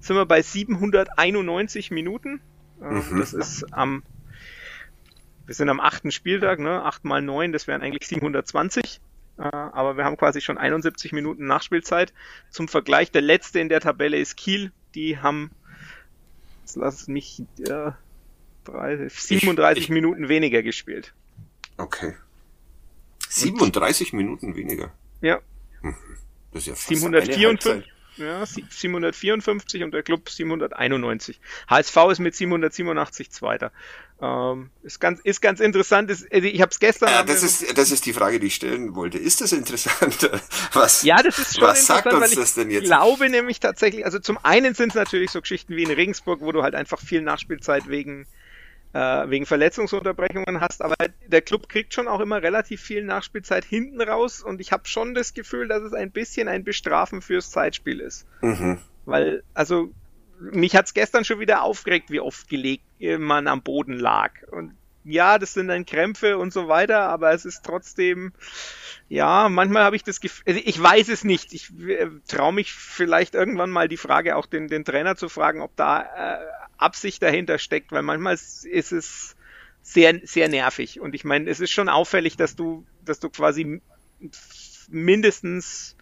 sind 0.00 0.16
wir 0.16 0.24
bei 0.24 0.40
791 0.40 1.90
Minuten. 1.90 2.40
Äh, 2.80 2.86
mhm. 2.86 3.18
Das 3.18 3.34
ist 3.34 3.74
am 3.74 4.02
wir 5.46 5.54
sind 5.54 5.68
am 5.68 5.80
achten 5.80 6.10
Spieltag, 6.10 6.58
ne? 6.58 6.82
8 6.82 7.04
mal 7.04 7.22
9, 7.22 7.52
das 7.52 7.66
wären 7.66 7.82
eigentlich 7.82 8.06
720. 8.06 9.00
Äh, 9.36 9.42
aber 9.42 9.96
wir 9.96 10.04
haben 10.04 10.16
quasi 10.16 10.40
schon 10.40 10.58
71 10.58 11.12
Minuten 11.12 11.46
Nachspielzeit. 11.46 12.12
Zum 12.50 12.68
Vergleich, 12.68 13.10
der 13.10 13.22
letzte 13.22 13.60
in 13.60 13.68
der 13.68 13.80
Tabelle 13.80 14.18
ist 14.18 14.36
Kiel. 14.36 14.72
Die 14.94 15.18
haben 15.18 15.50
Jetzt 16.64 16.76
lass 16.76 17.08
mich 17.08 17.42
äh, 17.58 17.90
37 18.66 19.84
ich, 19.84 19.90
Minuten 19.90 20.28
weniger 20.28 20.62
gespielt. 20.62 21.12
Okay. 21.76 22.14
37 23.28 24.12
und, 24.12 24.16
Minuten 24.16 24.56
weniger? 24.56 24.90
Ja. 25.20 25.40
Mhm. 25.82 25.94
Das 26.52 26.62
ist 26.62 26.66
ja 26.68 26.74
fast 26.74 26.88
754, 26.88 27.92
ja, 28.16 28.44
754 28.46 29.82
und 29.82 29.92
der 29.92 30.02
Club 30.02 30.28
791. 30.28 31.40
HSV 31.68 31.96
ist 32.10 32.18
mit 32.20 32.34
787 32.34 33.30
Zweiter. 33.30 33.72
Ähm, 34.22 34.70
ist 34.82 35.00
ganz, 35.00 35.20
ist 35.20 35.42
ganz 35.42 35.60
interessant. 35.60 36.10
Ist, 36.10 36.32
also 36.32 36.46
ich 36.46 36.60
habe 36.60 36.70
es 36.70 36.78
gestern. 36.78 37.08
Ja, 37.10 37.24
das 37.24 37.42
ist, 37.42 37.76
das 37.76 37.90
ist 37.90 38.06
die 38.06 38.12
Frage, 38.12 38.38
die 38.38 38.46
ich 38.46 38.54
stellen 38.54 38.94
wollte. 38.94 39.18
Ist 39.18 39.40
das 39.40 39.52
interessant? 39.52 40.30
Was? 40.72 41.02
Ja, 41.02 41.22
das 41.22 41.38
ist 41.38 41.58
schon 41.58 41.64
was 41.64 41.86
sagt 41.86 42.12
uns 42.12 42.34
das 42.34 42.54
denn 42.54 42.70
jetzt? 42.70 42.84
Ich 42.84 42.88
glaube 42.88 43.28
nämlich 43.28 43.60
tatsächlich. 43.60 44.04
Also 44.04 44.20
zum 44.20 44.38
einen 44.42 44.74
sind 44.74 44.90
es 44.90 44.94
natürlich 44.94 45.30
so 45.30 45.40
Geschichten 45.40 45.76
wie 45.76 45.82
in 45.82 45.90
Regensburg, 45.90 46.40
wo 46.40 46.52
du 46.52 46.62
halt 46.62 46.74
einfach 46.74 47.00
viel 47.00 47.22
Nachspielzeit 47.22 47.88
wegen 47.88 48.26
äh, 48.94 49.28
wegen 49.28 49.44
Verletzungsunterbrechungen 49.44 50.60
hast, 50.60 50.80
aber 50.80 50.94
der 51.26 51.42
Club 51.42 51.68
kriegt 51.68 51.92
schon 51.92 52.08
auch 52.08 52.20
immer 52.20 52.42
relativ 52.42 52.80
viel 52.80 53.02
Nachspielzeit 53.04 53.64
hinten 53.64 54.00
raus 54.00 54.40
und 54.40 54.60
ich 54.60 54.72
habe 54.72 54.86
schon 54.86 55.14
das 55.14 55.34
Gefühl, 55.34 55.68
dass 55.68 55.82
es 55.82 55.92
ein 55.92 56.12
bisschen 56.12 56.48
ein 56.48 56.64
Bestrafen 56.64 57.20
fürs 57.20 57.50
Zeitspiel 57.50 58.00
ist. 58.00 58.26
Mhm. 58.40 58.78
Weil, 59.04 59.42
also, 59.52 59.90
mich 60.38 60.76
hat's 60.76 60.94
gestern 60.94 61.24
schon 61.24 61.40
wieder 61.40 61.62
aufgeregt, 61.62 62.10
wie 62.10 62.20
oft 62.20 62.48
gelegt 62.48 62.84
man 63.18 63.48
am 63.48 63.62
Boden 63.62 63.94
lag. 63.94 64.32
Und 64.50 64.74
ja, 65.04 65.38
das 65.38 65.52
sind 65.52 65.68
dann 65.68 65.84
Krämpfe 65.84 66.38
und 66.38 66.52
so 66.52 66.68
weiter, 66.68 67.08
aber 67.08 67.32
es 67.32 67.44
ist 67.44 67.62
trotzdem, 67.64 68.32
ja, 69.08 69.48
manchmal 69.48 69.82
habe 69.82 69.96
ich 69.96 70.04
das 70.04 70.20
Gefühl, 70.20 70.44
also 70.46 70.60
ich 70.64 70.80
weiß 70.80 71.08
es 71.08 71.24
nicht. 71.24 71.52
Ich 71.52 71.70
äh, 71.80 72.08
traue 72.26 72.52
mich 72.52 72.72
vielleicht 72.72 73.34
irgendwann 73.34 73.70
mal 73.70 73.88
die 73.88 73.96
Frage 73.96 74.36
auch 74.36 74.46
den, 74.46 74.68
den 74.68 74.84
Trainer 74.84 75.16
zu 75.16 75.28
fragen, 75.28 75.60
ob 75.60 75.76
da 75.76 76.00
äh, 76.02 76.38
Absicht 76.76 77.22
dahinter 77.22 77.58
steckt, 77.58 77.92
weil 77.92 78.02
manchmal 78.02 78.34
ist 78.34 78.92
es 78.92 79.36
sehr, 79.82 80.20
sehr 80.24 80.48
nervig. 80.48 81.00
Und 81.00 81.14
ich 81.14 81.24
meine, 81.24 81.48
es 81.48 81.60
ist 81.60 81.70
schon 81.70 81.88
auffällig, 81.88 82.36
dass 82.36 82.56
du, 82.56 82.84
dass 83.04 83.20
du 83.20 83.28
quasi 83.28 83.80
mindestens, 84.88 85.96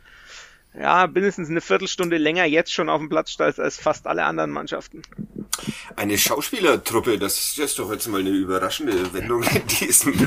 ja, 0.72 1.06
mindestens 1.06 1.50
eine 1.50 1.60
Viertelstunde 1.60 2.16
länger 2.16 2.44
jetzt 2.44 2.72
schon 2.72 2.88
auf 2.88 3.00
dem 3.00 3.08
Platz 3.08 3.32
stehst 3.32 3.60
als 3.60 3.76
fast 3.76 4.06
alle 4.06 4.24
anderen 4.24 4.50
Mannschaften. 4.50 5.02
Eine 5.96 6.16
Schauspielertruppe, 6.16 7.18
das 7.18 7.58
ist 7.58 7.78
doch 7.78 7.92
jetzt 7.92 8.06
mal 8.06 8.20
eine 8.20 8.30
überraschende 8.30 9.12
Wendung 9.12 9.42
in 9.42 9.66
diesem, 9.66 10.12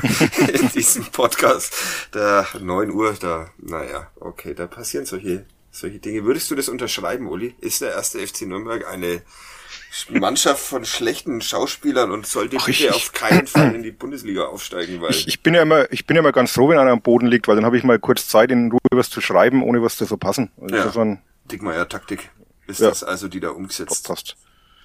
in 0.52 0.68
diesem 0.70 1.06
Podcast. 1.06 1.74
Da 2.12 2.46
9 2.60 2.90
Uhr, 2.90 3.16
da, 3.18 3.50
naja, 3.58 4.10
okay, 4.20 4.54
da 4.54 4.66
passieren 4.66 5.06
solche, 5.06 5.46
solche 5.70 5.98
Dinge. 5.98 6.24
Würdest 6.24 6.50
du 6.50 6.54
das 6.54 6.68
unterschreiben, 6.68 7.26
Uli? 7.26 7.54
Ist 7.60 7.80
der 7.80 7.92
erste 7.92 8.24
FC 8.24 8.42
Nürnberg 8.42 8.86
eine 8.86 9.22
Mannschaft 10.10 10.62
von 10.62 10.84
schlechten 10.84 11.40
Schauspielern 11.40 12.10
und 12.10 12.26
sollte 12.26 12.56
Ach, 12.60 12.66
bitte 12.66 12.94
auf 12.94 13.12
keinen 13.12 13.46
Fall 13.46 13.74
in 13.74 13.82
die 13.82 13.90
Bundesliga 13.92 14.44
aufsteigen, 14.44 15.00
weil 15.00 15.10
ich, 15.10 15.26
ich, 15.26 15.42
bin 15.42 15.54
ja 15.54 15.62
immer, 15.62 15.90
ich 15.92 16.06
bin 16.06 16.16
ja 16.16 16.20
immer 16.20 16.32
ganz 16.32 16.52
froh, 16.52 16.68
wenn 16.68 16.78
einer 16.78 16.90
am 16.90 17.02
Boden 17.02 17.26
liegt, 17.26 17.48
weil 17.48 17.56
dann 17.56 17.64
habe 17.64 17.78
ich 17.78 17.84
mal 17.84 17.98
kurz 17.98 18.28
Zeit, 18.28 18.50
in 18.50 18.70
Ruhe 18.70 18.80
was 18.90 19.10
zu 19.10 19.20
schreiben, 19.20 19.62
ohne 19.62 19.82
was 19.82 19.96
zu 19.96 20.06
verpassen. 20.06 20.50
Also 20.60 20.76
ja. 20.76 20.90
so 20.90 21.18
Dickmeier-Taktik 21.50 22.30
ist 22.66 22.80
ja. 22.80 22.88
das 22.88 23.04
also, 23.04 23.28
die 23.28 23.40
da 23.40 23.50
umgesetzt. 23.50 24.06
Passt. 24.06 24.36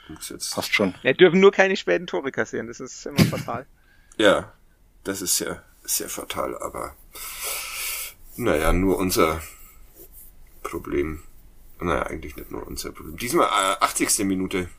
Umgesetzt. 0.08 0.54
Passt 0.54 0.74
schon. 0.74 0.96
Ja, 1.04 1.14
dürfen 1.14 1.40
nur 1.40 1.52
keine 1.52 1.76
späten 1.76 2.08
Tore 2.08 2.32
kassieren, 2.32 2.68
das 2.68 2.80
ist 2.80 3.06
immer 3.06 3.26
fatal. 3.26 3.66
ja, 4.18 4.52
das 5.04 5.22
ist 5.22 5.38
sehr, 5.38 5.64
sehr 5.84 6.10
fatal, 6.10 6.58
aber 6.58 6.96
naja, 8.38 8.72
nur 8.74 8.98
unser 8.98 9.42
Problem. 10.64 11.24
Naja, 11.80 12.04
eigentlich 12.04 12.36
nicht 12.36 12.52
nur 12.52 12.66
unser 12.66 12.92
Problem. 12.92 13.18
Diesmal 13.18 13.48
äh, 13.48 13.84
80. 13.84 14.20
Minute 14.26 14.70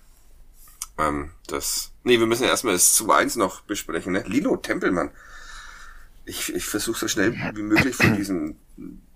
ähm, 0.98 1.30
das. 1.46 1.92
Nee, 2.04 2.18
wir 2.18 2.26
müssen 2.26 2.44
ja 2.44 2.50
erstmal 2.50 2.74
das 2.74 2.98
2-1 3.00 3.38
noch 3.38 3.62
besprechen, 3.62 4.12
ne? 4.12 4.24
Lino 4.26 4.56
Tempelmann. 4.56 5.10
Ich, 6.24 6.54
ich 6.54 6.66
versuche 6.66 6.98
so 6.98 7.08
schnell 7.08 7.34
wie 7.54 7.62
möglich 7.62 7.96
von 7.96 8.16
diesem 8.16 8.56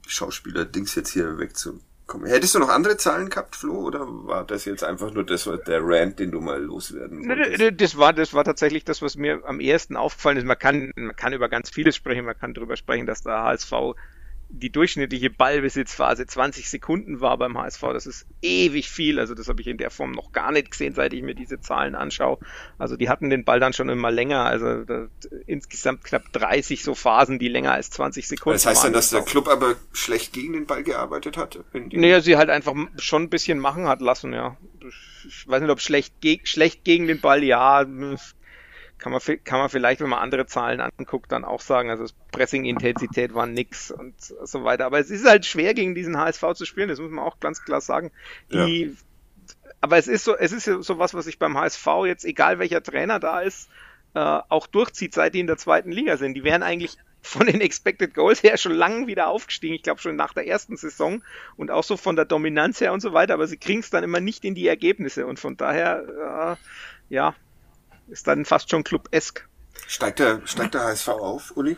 Schauspieler-Dings 0.06 0.94
jetzt 0.94 1.10
hier 1.10 1.38
wegzukommen. 1.38 2.26
Hättest 2.26 2.54
du 2.54 2.58
noch 2.58 2.68
andere 2.68 2.96
Zahlen 2.96 3.30
gehabt, 3.30 3.54
Flo, 3.54 3.74
oder 3.74 4.00
war 4.06 4.44
das 4.44 4.64
jetzt 4.64 4.82
einfach 4.82 5.12
nur 5.12 5.24
das, 5.24 5.48
der 5.66 5.80
Rant, 5.82 6.18
den 6.18 6.32
du 6.32 6.40
mal 6.40 6.60
loswerden 6.60 7.28
wolltest? 7.28 7.80
Das 7.80 7.96
war, 7.96 8.12
das 8.12 8.34
war 8.34 8.44
tatsächlich 8.44 8.84
das, 8.84 9.02
was 9.02 9.16
mir 9.16 9.42
am 9.44 9.60
ersten 9.60 9.96
aufgefallen 9.96 10.38
ist. 10.38 10.44
Man 10.44 10.58
kann, 10.58 10.92
man 10.96 11.14
kann 11.14 11.32
über 11.32 11.48
ganz 11.48 11.70
vieles 11.70 11.94
sprechen. 11.94 12.24
Man 12.24 12.38
kann 12.38 12.54
darüber 12.54 12.76
sprechen, 12.76 13.06
dass 13.06 13.22
der 13.22 13.42
HSV 13.42 13.72
die 14.48 14.70
durchschnittliche 14.70 15.30
Ballbesitzphase 15.30 16.26
20 16.26 16.70
Sekunden 16.70 17.20
war 17.20 17.36
beim 17.36 17.58
HSV. 17.58 17.80
Das 17.92 18.06
ist 18.06 18.26
ewig 18.42 18.88
viel. 18.88 19.18
Also 19.18 19.34
das 19.34 19.48
habe 19.48 19.60
ich 19.60 19.66
in 19.66 19.76
der 19.76 19.90
Form 19.90 20.12
noch 20.12 20.32
gar 20.32 20.52
nicht 20.52 20.70
gesehen, 20.70 20.94
seit 20.94 21.12
ich 21.12 21.22
mir 21.22 21.34
diese 21.34 21.60
Zahlen 21.60 21.94
anschaue. 21.94 22.38
Also 22.78 22.96
die 22.96 23.08
hatten 23.08 23.28
den 23.28 23.44
Ball 23.44 23.60
dann 23.60 23.72
schon 23.72 23.88
immer 23.88 24.10
länger. 24.10 24.44
Also 24.44 24.84
da, 24.84 25.08
insgesamt 25.46 26.04
knapp 26.04 26.32
30 26.32 26.82
so 26.82 26.94
Phasen, 26.94 27.38
die 27.38 27.48
länger 27.48 27.72
als 27.72 27.90
20 27.90 28.28
Sekunden 28.28 28.54
Das 28.54 28.66
heißt 28.66 28.84
dann, 28.84 28.92
dass 28.92 29.10
der 29.10 29.22
Club 29.22 29.48
aber 29.48 29.74
schlecht 29.92 30.32
gegen 30.32 30.52
den 30.52 30.66
Ball 30.66 30.82
gearbeitet 30.84 31.36
hat? 31.36 31.58
Naja, 31.72 32.20
sie 32.20 32.36
halt 32.36 32.50
einfach 32.50 32.74
schon 32.98 33.24
ein 33.24 33.30
bisschen 33.30 33.58
machen 33.58 33.88
hat 33.88 34.00
lassen, 34.00 34.32
ja. 34.32 34.56
Ich 35.26 35.48
weiß 35.48 35.60
nicht, 35.60 35.70
ob 35.70 35.80
schlecht, 35.80 36.20
ge 36.20 36.40
schlecht 36.44 36.84
gegen 36.84 37.08
den 37.08 37.20
Ball, 37.20 37.42
ja 37.42 37.84
kann 39.06 39.12
man, 39.12 39.44
kann 39.44 39.60
man 39.60 39.68
vielleicht, 39.68 40.00
wenn 40.00 40.08
man 40.08 40.18
andere 40.18 40.46
Zahlen 40.46 40.80
anguckt, 40.80 41.30
dann 41.30 41.44
auch 41.44 41.60
sagen, 41.60 41.90
also 41.90 42.06
Pressing-Intensität 42.32 43.34
war 43.34 43.46
nix 43.46 43.92
und 43.92 44.14
so 44.18 44.64
weiter. 44.64 44.84
Aber 44.84 44.98
es 44.98 45.10
ist 45.10 45.24
halt 45.24 45.46
schwer, 45.46 45.74
gegen 45.74 45.94
diesen 45.94 46.18
HSV 46.18 46.54
zu 46.54 46.64
spielen, 46.64 46.88
das 46.88 46.98
muss 46.98 47.12
man 47.12 47.24
auch 47.24 47.38
ganz 47.38 47.62
klar 47.62 47.80
sagen. 47.80 48.10
Die, 48.50 48.82
ja. 48.82 48.90
Aber 49.80 49.96
es 49.96 50.08
ist 50.08 50.24
so, 50.24 50.36
es 50.36 50.50
ist 50.50 50.64
so 50.64 50.98
was, 50.98 51.14
was 51.14 51.28
ich 51.28 51.38
beim 51.38 51.56
HSV 51.56 51.86
jetzt, 52.06 52.24
egal 52.24 52.58
welcher 52.58 52.82
Trainer 52.82 53.20
da 53.20 53.42
ist, 53.42 53.68
äh, 54.14 54.18
auch 54.18 54.66
durchzieht, 54.66 55.14
seit 55.14 55.34
die 55.34 55.40
in 55.40 55.46
der 55.46 55.56
zweiten 55.56 55.92
Liga 55.92 56.16
sind. 56.16 56.34
Die 56.34 56.42
wären 56.42 56.64
eigentlich 56.64 56.96
von 57.22 57.46
den 57.46 57.60
Expected 57.60 58.12
Goals 58.12 58.42
her 58.42 58.56
schon 58.56 58.72
lange 58.72 59.06
wieder 59.06 59.28
aufgestiegen. 59.28 59.76
Ich 59.76 59.84
glaube 59.84 60.00
schon 60.00 60.16
nach 60.16 60.34
der 60.34 60.48
ersten 60.48 60.76
Saison 60.76 61.22
und 61.56 61.70
auch 61.70 61.84
so 61.84 61.96
von 61.96 62.16
der 62.16 62.24
Dominanz 62.24 62.80
her 62.80 62.92
und 62.92 63.00
so 63.00 63.12
weiter. 63.12 63.34
Aber 63.34 63.46
sie 63.46 63.56
kriegen 63.56 63.80
es 63.80 63.90
dann 63.90 64.02
immer 64.02 64.18
nicht 64.18 64.44
in 64.44 64.56
die 64.56 64.66
Ergebnisse 64.66 65.28
und 65.28 65.38
von 65.38 65.56
daher, 65.56 66.56
äh, 66.58 67.14
ja, 67.14 67.36
ist 68.08 68.26
dann 68.26 68.44
fast 68.44 68.70
schon 68.70 68.84
Club-esk. 68.84 69.46
Steigt 69.86 70.18
der, 70.18 70.40
steigt 70.46 70.74
der 70.74 70.82
HSV 70.82 71.08
auf, 71.08 71.56
Uli? 71.56 71.76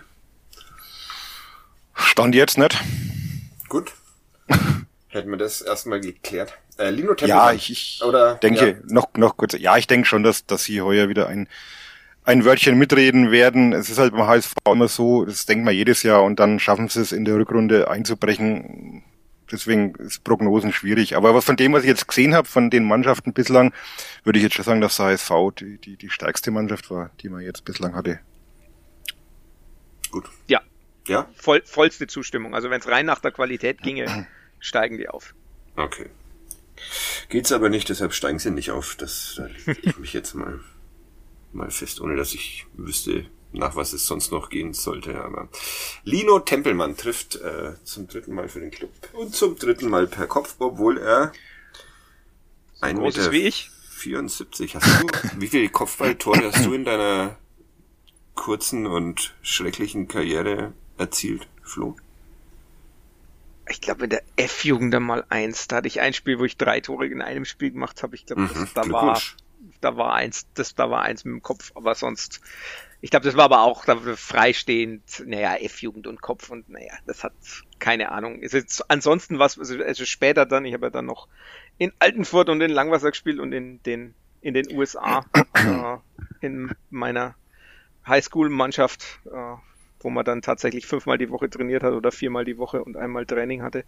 Stand 1.95 2.35
jetzt 2.35 2.59
nicht. 2.59 2.79
Gut. 3.69 3.93
Hätten 5.09 5.31
wir 5.31 5.37
das 5.37 5.61
erstmal 5.61 6.01
geklärt. 6.01 6.53
Äh, 6.79 6.91
Lino 6.91 7.15
Tempel, 7.15 7.29
Ja, 7.29 7.53
ich, 7.53 7.71
ich 7.71 8.01
oder, 8.05 8.37
denke, 8.37 8.69
ja. 8.69 8.77
noch, 8.85 9.09
noch 9.17 9.37
kurz, 9.37 9.55
ja, 9.59 9.77
ich 9.77 9.87
denke 9.87 10.07
schon, 10.07 10.23
dass, 10.23 10.47
dass 10.47 10.65
sie 10.65 10.81
heuer 10.81 11.09
wieder 11.09 11.27
ein, 11.27 11.49
ein 12.25 12.45
Wörtchen 12.45 12.79
mitreden 12.79 13.31
werden. 13.31 13.73
Es 13.73 13.91
ist 13.91 13.99
halt 13.99 14.13
beim 14.13 14.27
HSV 14.27 14.55
immer 14.71 14.89
so, 14.89 15.25
das 15.25 15.47
denkt 15.47 15.65
man 15.65 15.75
jedes 15.75 16.03
Jahr 16.03 16.23
und 16.23 16.39
dann 16.39 16.61
schaffen 16.61 16.89
sie 16.89 17.01
es 17.01 17.13
in 17.13 17.25
der 17.25 17.37
Rückrunde 17.37 17.91
einzubrechen 17.91 19.03
deswegen 19.51 19.95
ist 19.97 20.25
Prognosen 20.25 20.73
schwierig. 20.73 21.17
Aber 21.17 21.41
von 21.43 21.57
dem, 21.57 21.73
was 21.73 21.83
ich 21.83 21.89
jetzt 21.89 22.09
gesehen 22.09 22.35
habe, 22.35 22.49
von 22.49 22.71
den 22.71 22.85
Mannschaften 22.85 23.33
bislang, 23.33 23.73
würde 24.25 24.39
ich 24.39 24.43
jetzt 24.43 24.55
schon 24.55 24.65
sagen, 24.65 24.81
dass 24.81 24.97
der 24.97 25.07
HSV 25.07 25.31
die, 25.59 25.79
die, 25.79 25.97
die 25.97 26.11
stärkste 26.11 26.51
Mannschaft 26.51 26.91
war, 26.91 27.11
die 27.21 27.29
man 27.29 27.43
jetzt 27.43 27.65
bislang 27.65 27.95
hatte. 27.95 28.21
Gut. 30.11 30.29
Ja. 30.47 30.61
Ja? 31.07 31.29
Voll, 31.37 31.63
vollste 31.65 32.07
Zustimmung. 32.07 32.55
Also 32.55 32.71
wenn 32.71 32.81
es 32.81 32.89
rein 32.89 33.07
nach 33.07 33.21
der 33.21 33.33
Qualität 33.33 33.83
ginge, 33.83 34.27
steigen 34.61 34.99
die 34.99 35.09
auf. 35.09 35.35
Okay. 35.77 36.11
Geht's 37.29 37.53
aber 37.53 37.69
nicht, 37.69 37.89
deshalb 37.89 38.15
steigen 38.15 38.39
sie 38.39 38.51
nicht 38.51 38.71
auf. 38.71 38.97
Das 38.97 39.35
da 39.37 39.47
lege 39.47 39.81
ich 39.83 39.99
mich 39.99 40.13
jetzt 40.13 40.35
mal, 40.35 40.61
mal 41.53 41.71
fest, 41.71 42.01
ohne 42.01 42.17
dass 42.17 42.35
ich 42.35 42.67
wüsste, 42.75 43.27
nach 43.53 43.77
was 43.77 43.93
es 43.93 44.07
sonst 44.07 44.33
noch 44.33 44.51
gehen 44.51 44.75
sollte. 44.75 45.23
Aber 45.23 45.49
Lino 46.05 46.39
Tempelmann 46.41 46.97
trifft 46.97 47.37
äh, 47.37 47.75
zum 47.85 48.09
dritten 48.09 48.35
Mal 48.35 48.49
für 48.49 48.61
den 48.61 48.71
Club 48.71 48.91
und 49.13 49.35
zum 49.35 49.57
dritten 49.57 49.89
Mal 49.89 50.07
per 50.07 50.27
Kopf, 50.27 50.57
obwohl 50.59 50.99
er 50.99 51.33
so 52.75 52.87
ein 52.87 52.97
groß 52.97 53.17
Meter 53.17 53.33
wie 53.33 53.43
ich. 53.43 53.71
74. 53.91 54.77
Hast 54.77 55.03
du, 55.03 55.07
wie 55.41 55.49
viele 55.49 55.69
Kopfballtore 55.69 56.53
hast 56.53 56.65
du 56.65 56.73
in 56.73 56.85
deiner 56.85 57.37
kurzen 58.35 58.87
und 58.87 59.35
schrecklichen 59.43 60.07
Karriere 60.07 60.73
erzielt, 60.97 61.49
Flo? 61.63 61.97
Ich 63.69 63.81
glaube 63.81 64.05
in 64.05 64.11
der 64.11 64.23
F-Jugend 64.37 64.95
einmal 64.95 65.27
eins. 65.29 65.69
Da 65.69 65.77
hatte 65.77 65.89
ich 65.89 66.01
ein 66.01 66.15
Spiel, 66.15 66.39
wo 66.39 66.45
ich 66.45 66.57
drei 66.57 66.81
Tore 66.81 67.07
in 67.07 67.21
einem 67.21 67.45
Spiel 67.45 67.73
gemacht 67.73 68.03
habe. 68.03 68.15
Ich 68.15 68.25
glaube, 68.25 68.43
mhm, 68.43 68.69
da 68.75 68.89
war 68.89 69.21
da 69.81 69.97
war 69.97 70.15
eins, 70.15 70.47
das 70.55 70.75
da 70.75 70.91
war 70.91 71.03
eins 71.03 71.25
mit 71.25 71.33
dem 71.35 71.43
Kopf, 71.43 71.73
aber 71.75 71.95
sonst 71.95 72.41
ich 73.01 73.11
glaube, 73.11 73.27
das 73.27 73.37
war 73.37 73.45
aber 73.45 73.63
auch 73.63 73.85
freistehend, 74.17 75.23
naja, 75.25 75.57
F-Jugend 75.57 76.07
und 76.07 76.21
Kopf 76.21 76.51
und 76.51 76.69
naja, 76.69 76.95
das 77.07 77.23
hat 77.23 77.33
keine 77.79 78.11
Ahnung. 78.11 78.41
Ist 78.41 78.55
jetzt 78.55 78.91
ansonsten 78.91 79.39
was, 79.39 79.59
also, 79.59 79.83
also 79.83 80.05
später 80.05 80.47
dann, 80.47 80.65
ich 80.65 80.75
habe 80.75 80.87
ja 80.87 80.91
dann 80.91 81.07
noch 81.07 81.29
in 81.79 81.93
Altenfurt 82.01 82.49
und 82.49 82.61
in 82.61 82.71
Langwasser 82.71 83.11
gespielt 83.11 83.39
und 83.39 83.53
in 83.53 83.83
den 83.85 84.15
in 84.41 84.55
den 84.55 84.73
USA 84.77 85.25
äh, 85.55 85.97
in 86.47 86.73
meiner 86.91 87.35
Highschool-Mannschaft, 88.07 89.21
äh, 89.27 89.55
wo 90.01 90.11
man 90.11 90.25
dann 90.25 90.43
tatsächlich 90.43 90.87
fünfmal 90.87 91.19
die 91.19 91.31
Woche 91.31 91.51
trainiert 91.51 91.83
hat 91.83 91.93
oder 91.93 92.13
viermal 92.13 92.45
die 92.45 92.59
Woche 92.59 92.83
und 92.83 92.97
einmal 92.97 93.27
Training 93.27 93.63
hatte. 93.63 93.85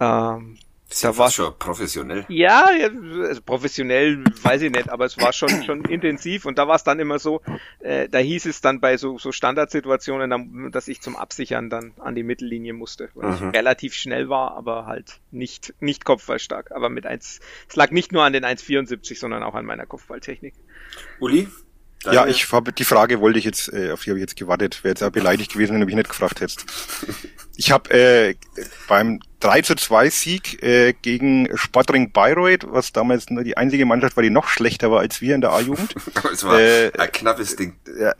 Ähm, 0.00 0.58
da 1.02 1.18
war 1.18 1.30
schon 1.30 1.52
professionell. 1.58 2.24
Ja, 2.28 2.68
also 3.22 3.42
professionell 3.42 4.22
weiß 4.42 4.62
ich 4.62 4.70
nicht, 4.70 4.88
aber 4.88 5.04
es 5.04 5.18
war 5.18 5.32
schon 5.32 5.64
schon 5.64 5.84
intensiv 5.84 6.44
und 6.46 6.58
da 6.58 6.68
war 6.68 6.76
es 6.76 6.84
dann 6.84 7.00
immer 7.00 7.18
so, 7.18 7.42
äh, 7.80 8.08
da 8.08 8.18
hieß 8.18 8.46
es 8.46 8.60
dann 8.60 8.80
bei 8.80 8.96
so 8.96 9.18
so 9.18 9.32
Standardsituationen, 9.32 10.70
dass 10.70 10.88
ich 10.88 11.00
zum 11.00 11.16
Absichern 11.16 11.70
dann 11.70 11.92
an 11.98 12.14
die 12.14 12.22
Mittellinie 12.22 12.72
musste, 12.72 13.08
weil 13.14 13.30
mhm. 13.30 13.34
ich 13.34 13.56
relativ 13.56 13.94
schnell 13.94 14.28
war, 14.28 14.56
aber 14.56 14.86
halt 14.86 15.20
nicht 15.32 15.74
nicht 15.80 16.04
kopfballstark, 16.04 16.70
aber 16.70 16.88
mit 16.88 17.04
eins 17.04 17.40
es 17.68 17.76
lag 17.76 17.90
nicht 17.90 18.12
nur 18.12 18.22
an 18.22 18.32
den 18.32 18.44
1,74, 18.44 19.18
sondern 19.18 19.42
auch 19.42 19.54
an 19.54 19.66
meiner 19.66 19.86
Kopfballtechnik. 19.86 20.54
Uli, 21.18 21.48
Deine? 22.04 22.16
Ja, 22.16 22.26
ich 22.26 22.52
habe 22.52 22.72
die 22.72 22.84
Frage 22.84 23.20
wollte 23.20 23.38
ich 23.38 23.44
jetzt, 23.44 23.72
äh, 23.72 23.90
auf 23.90 24.04
die 24.04 24.10
habe 24.10 24.18
ich 24.18 24.22
jetzt 24.22 24.36
gewartet. 24.36 24.84
Wäre 24.84 24.92
jetzt 24.92 25.02
auch 25.02 25.10
beleidigt 25.10 25.52
gewesen, 25.52 25.74
wenn 25.74 25.80
du 25.80 25.86
mich 25.86 25.94
nicht 25.94 26.08
gefragt 26.08 26.40
hättest. 26.40 26.64
Ich 27.56 27.70
habe 27.70 27.90
äh, 27.90 28.34
beim 28.86 29.20
3 29.40 29.62
zu 29.62 29.74
2 29.74 30.10
Sieg 30.10 30.62
äh, 30.62 30.92
gegen 30.92 31.48
Sportring 31.56 32.12
Bayreuth, 32.12 32.66
was 32.68 32.92
damals 32.92 33.30
nur 33.30 33.44
die 33.44 33.56
einzige 33.56 33.86
Mannschaft 33.86 34.16
war, 34.16 34.22
die 34.22 34.30
noch 34.30 34.48
schlechter 34.48 34.90
war 34.90 35.00
als 35.00 35.20
wir 35.20 35.34
in 35.34 35.40
der 35.40 35.52
A-Jugend. 35.52 35.94
es 36.32 36.44
war 36.44 36.60
äh, 36.60 36.92
ein 36.98 37.12
knappes 37.12 37.56
Ding. 37.56 37.76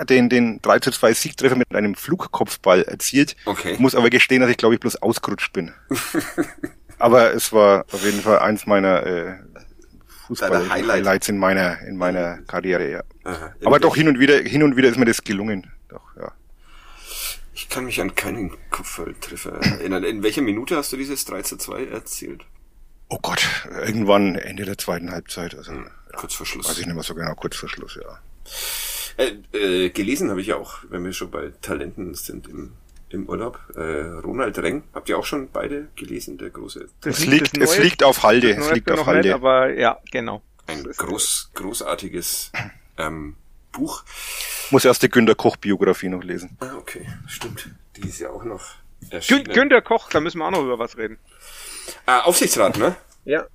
Den, 0.09 0.29
den 0.29 0.61
3 0.62 0.79
zu 0.81 0.91
2 0.91 1.12
Siegtreffer 1.12 1.57
mit 1.57 1.74
einem 1.74 1.95
Flugkopfball 1.95 2.83
erzielt. 2.83 3.37
Okay. 3.45 3.72
Ich 3.72 3.79
muss 3.79 3.95
aber 3.95 4.11
gestehen, 4.11 4.41
dass 4.41 4.51
ich 4.51 4.57
glaube 4.57 4.74
ich 4.74 4.81
bloß 4.81 4.97
ausgerutscht 4.97 5.53
bin. 5.53 5.72
aber 6.99 7.35
es 7.35 7.53
war 7.53 7.85
auf 7.93 8.05
jeden 8.05 8.22
Fall 8.22 8.39
eins 8.39 8.66
meiner 8.66 9.07
äh, 9.07 9.35
Fußball-Highlights 10.27 11.29
in 11.29 11.39
meiner, 11.39 11.81
in 11.83 11.97
meiner 11.97 12.39
Karriere, 12.43 12.91
ja. 12.91 13.03
Aha, 13.24 13.55
Aber 13.64 13.79
doch 13.79 13.97
hin 13.97 14.09
und 14.09 14.18
wieder, 14.18 14.39
hin 14.39 14.62
und 14.62 14.77
wieder 14.77 14.89
ist 14.89 14.99
mir 14.99 15.05
das 15.05 15.22
gelungen. 15.22 15.70
Doch, 15.89 16.03
ja. 16.16 16.33
Ich 17.55 17.68
kann 17.68 17.85
mich 17.85 18.01
an 18.01 18.14
keinen 18.14 18.53
Kopfballtreffer 18.70 19.53
erinnern. 19.53 20.05
In 20.05 20.22
welcher 20.22 20.43
Minute 20.43 20.77
hast 20.77 20.93
du 20.93 20.97
dieses 20.97 21.24
3 21.24 21.43
zu 21.43 21.57
2 21.57 21.87
erzielt? 21.87 22.45
Oh 23.09 23.18
Gott, 23.22 23.47
irgendwann 23.87 24.35
Ende 24.35 24.64
der 24.64 24.79
zweiten 24.79 25.11
Halbzeit. 25.12 25.55
Also, 25.55 25.72
hm, 25.72 25.89
kurz 26.16 26.35
vor 26.35 26.45
Schluss. 26.45 26.68
Weiß 26.68 26.79
ich 26.79 26.87
nicht 26.87 26.95
mehr 26.95 27.05
so 27.05 27.14
genau, 27.14 27.35
kurz 27.35 27.57
vor 27.57 27.68
Schluss, 27.68 27.99
ja. 28.03 28.20
Äh, 29.16 29.57
äh, 29.57 29.91
gelesen 29.91 30.31
habe 30.31 30.41
ich 30.41 30.49
ja 30.49 30.57
auch, 30.57 30.79
wenn 30.91 31.05
wir 31.05 31.12
schon 31.12 31.31
bei 31.31 31.53
Talenten 31.62 32.14
sind 32.14 32.49
im 32.49 32.72
im 33.11 33.28
Urlaub. 33.28 33.61
Äh, 33.74 33.80
Ronald 33.80 34.59
Reng, 34.59 34.84
habt 34.94 35.09
ihr 35.09 35.18
auch 35.18 35.24
schon 35.24 35.48
beide 35.50 35.88
gelesen, 35.96 36.38
der 36.38 36.50
große. 36.50 36.88
Das 37.00 37.18
es 37.18 37.26
liegt, 37.26 37.57
es 37.57 37.78
liegt 37.78 38.02
auf 38.02 38.22
Halde. 38.22 38.50
Es 38.50 38.70
liegt 38.72 38.90
auf 38.90 39.07
Halde. 39.07 39.28
Nicht, 39.28 39.34
aber 39.34 39.72
ja, 39.72 39.98
genau. 40.11 40.42
Ein 40.66 40.82
groß, 40.82 41.50
großartiges 41.54 42.52
ähm, 42.98 43.36
Buch. 43.72 44.04
Muss 44.70 44.84
erst 44.84 45.02
die 45.02 45.09
Günter 45.09 45.34
Koch 45.34 45.57
Biografie 45.57 46.09
noch 46.09 46.24
lesen. 46.24 46.57
Ah, 46.61 46.74
okay, 46.76 47.07
stimmt. 47.28 47.70
Die 47.96 48.09
ist 48.09 48.18
ja 48.18 48.30
auch 48.30 48.44
noch 48.44 48.62
erschienen. 49.11 49.44
Günter 49.44 49.82
Koch, 49.82 50.09
da 50.11 50.20
müssen 50.20 50.38
wir 50.38 50.46
auch 50.46 50.50
noch 50.50 50.62
über 50.62 50.78
was 50.78 50.96
reden. 50.96 51.18
Ah, 52.07 52.20
Aufsichtsrat, 52.22 52.78
ne? 52.78 52.96
Ja. 53.24 53.46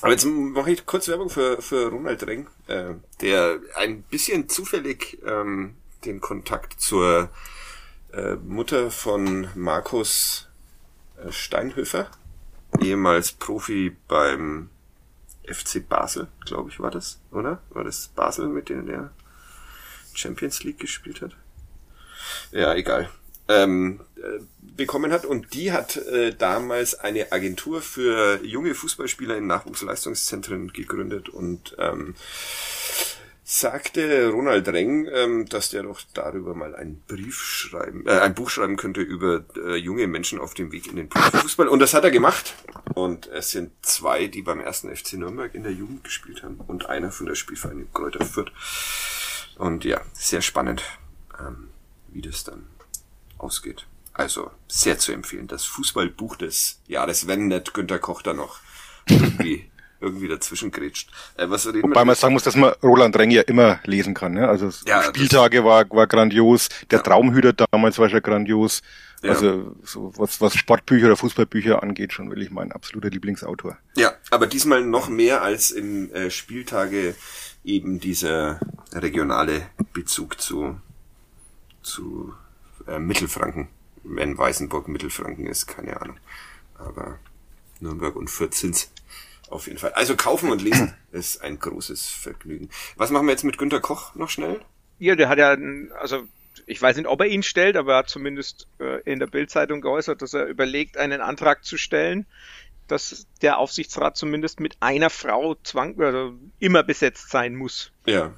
Aber 0.00 0.12
jetzt 0.12 0.24
mache 0.24 0.70
ich 0.70 0.84
kurz 0.86 1.08
Werbung 1.08 1.30
für, 1.30 1.62
für 1.62 1.88
Ronald 1.88 2.26
Reng, 2.26 2.46
äh, 2.66 2.94
der 3.20 3.58
ein 3.76 4.02
bisschen 4.02 4.48
zufällig 4.48 5.18
ähm, 5.26 5.76
den 6.04 6.20
Kontakt 6.20 6.80
zur 6.80 7.30
äh, 8.16 8.34
Mutter 8.36 8.90
von 8.90 9.48
Markus 9.54 10.48
äh, 11.16 11.32
Steinhöfer, 11.32 12.08
ehemals 12.80 13.32
Profi 13.32 13.96
beim 14.08 14.70
FC 15.46 15.86
Basel, 15.86 16.28
glaube 16.44 16.70
ich, 16.70 16.80
war 16.80 16.90
das, 16.90 17.20
oder? 17.30 17.60
War 17.70 17.84
das 17.84 18.08
Basel, 18.08 18.48
mit 18.48 18.68
denen 18.68 18.88
er 18.88 19.10
Champions 20.14 20.62
League 20.64 20.78
gespielt 20.78 21.20
hat? 21.20 21.32
Ja, 22.52 22.74
egal. 22.74 23.10
Ähm, 23.46 24.00
äh, 24.16 24.40
bekommen 24.60 25.12
hat 25.12 25.26
und 25.26 25.52
die 25.52 25.72
hat 25.72 25.96
äh, 25.96 26.34
damals 26.34 26.94
eine 26.94 27.30
Agentur 27.30 27.82
für 27.82 28.42
junge 28.42 28.74
Fußballspieler 28.74 29.36
in 29.36 29.46
Nachwuchsleistungszentren 29.46 30.72
gegründet 30.72 31.28
und 31.28 31.76
ähm, 31.78 32.14
sagte 33.46 34.30
Ronald 34.30 34.66
Reng, 34.68 35.06
ähm, 35.12 35.46
dass 35.46 35.68
der 35.68 35.82
doch 35.82 36.00
darüber 36.14 36.54
mal 36.54 36.74
einen 36.74 37.02
Brief 37.06 37.38
schreiben, 37.38 38.06
äh, 38.06 38.20
ein 38.20 38.34
Buch 38.34 38.48
schreiben 38.48 38.76
könnte 38.76 39.02
über 39.02 39.44
äh, 39.56 39.76
junge 39.76 40.06
Menschen 40.06 40.40
auf 40.40 40.54
dem 40.54 40.72
Weg 40.72 40.86
in 40.86 40.96
den 40.96 41.10
Profifußball. 41.10 41.68
Und 41.68 41.80
das 41.80 41.92
hat 41.92 42.04
er 42.04 42.10
gemacht. 42.10 42.54
Und 42.94 43.26
es 43.26 43.50
sind 43.50 43.70
zwei, 43.82 44.28
die 44.28 44.40
beim 44.40 44.60
ersten 44.60 44.94
FC 44.94 45.14
Nürnberg 45.14 45.54
in 45.54 45.62
der 45.62 45.72
Jugend 45.72 46.04
gespielt 46.04 46.42
haben 46.42 46.58
und 46.66 46.86
einer 46.86 47.12
von 47.12 47.26
der 47.26 47.34
Spielvereinigung 47.34 47.92
Kräuter 47.92 48.24
Fürth. 48.24 48.52
Und 49.58 49.84
ja, 49.84 50.00
sehr 50.14 50.40
spannend, 50.40 50.82
ähm, 51.38 51.68
wie 52.08 52.22
das 52.22 52.44
dann 52.44 52.66
ausgeht. 53.36 53.86
Also 54.14 54.50
sehr 54.68 54.98
zu 54.98 55.12
empfehlen. 55.12 55.48
Das 55.48 55.64
Fußballbuch 55.64 56.36
des 56.36 56.80
Jahres, 56.86 57.26
wenn 57.26 57.48
nicht 57.48 57.74
Günter 57.74 57.98
Koch 57.98 58.22
da 58.22 58.32
noch 58.32 58.60
irgendwie 59.06 59.68
irgendwie 60.04 60.28
dazwischen 60.28 60.70
grätscht. 60.70 61.10
Äh, 61.36 61.48
was 61.48 61.66
reden 61.66 61.82
Wobei 61.82 62.04
man 62.04 62.14
sagen 62.14 62.34
muss, 62.34 62.44
dass 62.44 62.56
man 62.56 62.72
Roland 62.82 63.16
Reng 63.18 63.30
ja 63.30 63.42
immer 63.42 63.80
lesen 63.84 64.14
kann. 64.14 64.34
Ne? 64.34 64.48
Also 64.48 64.70
ja, 64.86 65.02
Spieltage 65.02 65.64
war, 65.64 65.88
war 65.90 66.06
grandios, 66.06 66.68
der 66.90 66.98
ja. 66.98 67.02
Traumhüter 67.02 67.52
damals 67.52 67.98
war 67.98 68.08
schon 68.08 68.22
grandios. 68.22 68.82
Ja. 69.22 69.30
Also 69.30 69.74
so 69.82 70.12
was, 70.16 70.40
was 70.40 70.54
Sportbücher 70.54 71.06
oder 71.06 71.16
Fußballbücher 71.16 71.82
angeht, 71.82 72.12
schon 72.12 72.28
wirklich 72.28 72.50
mein 72.50 72.72
absoluter 72.72 73.08
Lieblingsautor. 73.08 73.78
Ja, 73.96 74.12
aber 74.30 74.46
diesmal 74.46 74.84
noch 74.84 75.08
mehr 75.08 75.42
als 75.42 75.70
in 75.70 76.12
äh, 76.12 76.30
Spieltage 76.30 77.14
eben 77.64 78.00
dieser 78.00 78.60
regionale 78.92 79.62
Bezug 79.94 80.40
zu, 80.40 80.78
zu 81.82 82.34
äh, 82.86 82.98
Mittelfranken. 82.98 83.68
Wenn 84.02 84.36
Weißenburg 84.36 84.88
Mittelfranken 84.88 85.46
ist, 85.46 85.66
keine 85.66 86.00
Ahnung. 86.00 86.18
Aber 86.78 87.18
Nürnberg 87.80 88.16
und 88.16 88.28
Fürth 88.28 88.54
sind's. 88.54 88.90
Auf 89.54 89.68
jeden 89.68 89.78
Fall. 89.78 89.92
Also 89.92 90.16
kaufen 90.16 90.50
und 90.50 90.62
lesen 90.62 90.94
ist 91.12 91.40
ein 91.40 91.60
großes 91.60 92.08
Vergnügen. 92.08 92.70
Was 92.96 93.10
machen 93.10 93.26
wir 93.26 93.30
jetzt 93.30 93.44
mit 93.44 93.56
Günter 93.56 93.78
Koch 93.78 94.16
noch 94.16 94.28
schnell? 94.28 94.60
Ja, 94.98 95.14
der 95.14 95.28
hat 95.28 95.38
ja, 95.38 95.56
also 96.00 96.24
ich 96.66 96.82
weiß 96.82 96.96
nicht, 96.96 97.06
ob 97.06 97.20
er 97.20 97.28
ihn 97.28 97.44
stellt, 97.44 97.76
aber 97.76 97.92
er 97.92 97.98
hat 97.98 98.08
zumindest 98.08 98.66
äh, 98.80 99.00
in 99.02 99.20
der 99.20 99.28
Bildzeitung 99.28 99.80
geäußert, 99.80 100.22
dass 100.22 100.34
er 100.34 100.46
überlegt, 100.46 100.96
einen 100.96 101.20
Antrag 101.20 101.64
zu 101.64 101.76
stellen, 101.76 102.26
dass 102.88 103.28
der 103.42 103.58
Aufsichtsrat 103.58 104.16
zumindest 104.16 104.58
mit 104.58 104.76
einer 104.80 105.08
Frau 105.08 105.54
zwang, 105.62 106.00
also 106.02 106.34
immer 106.58 106.82
besetzt 106.82 107.30
sein 107.30 107.54
muss. 107.54 107.92
Ja. 108.06 108.34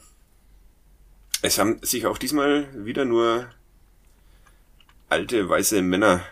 Es 1.40 1.58
haben 1.58 1.78
sich 1.82 2.04
auch 2.04 2.18
diesmal 2.18 2.68
wieder 2.84 3.06
nur 3.06 3.48
alte 5.08 5.48
weiße 5.48 5.80
Männer 5.80 6.26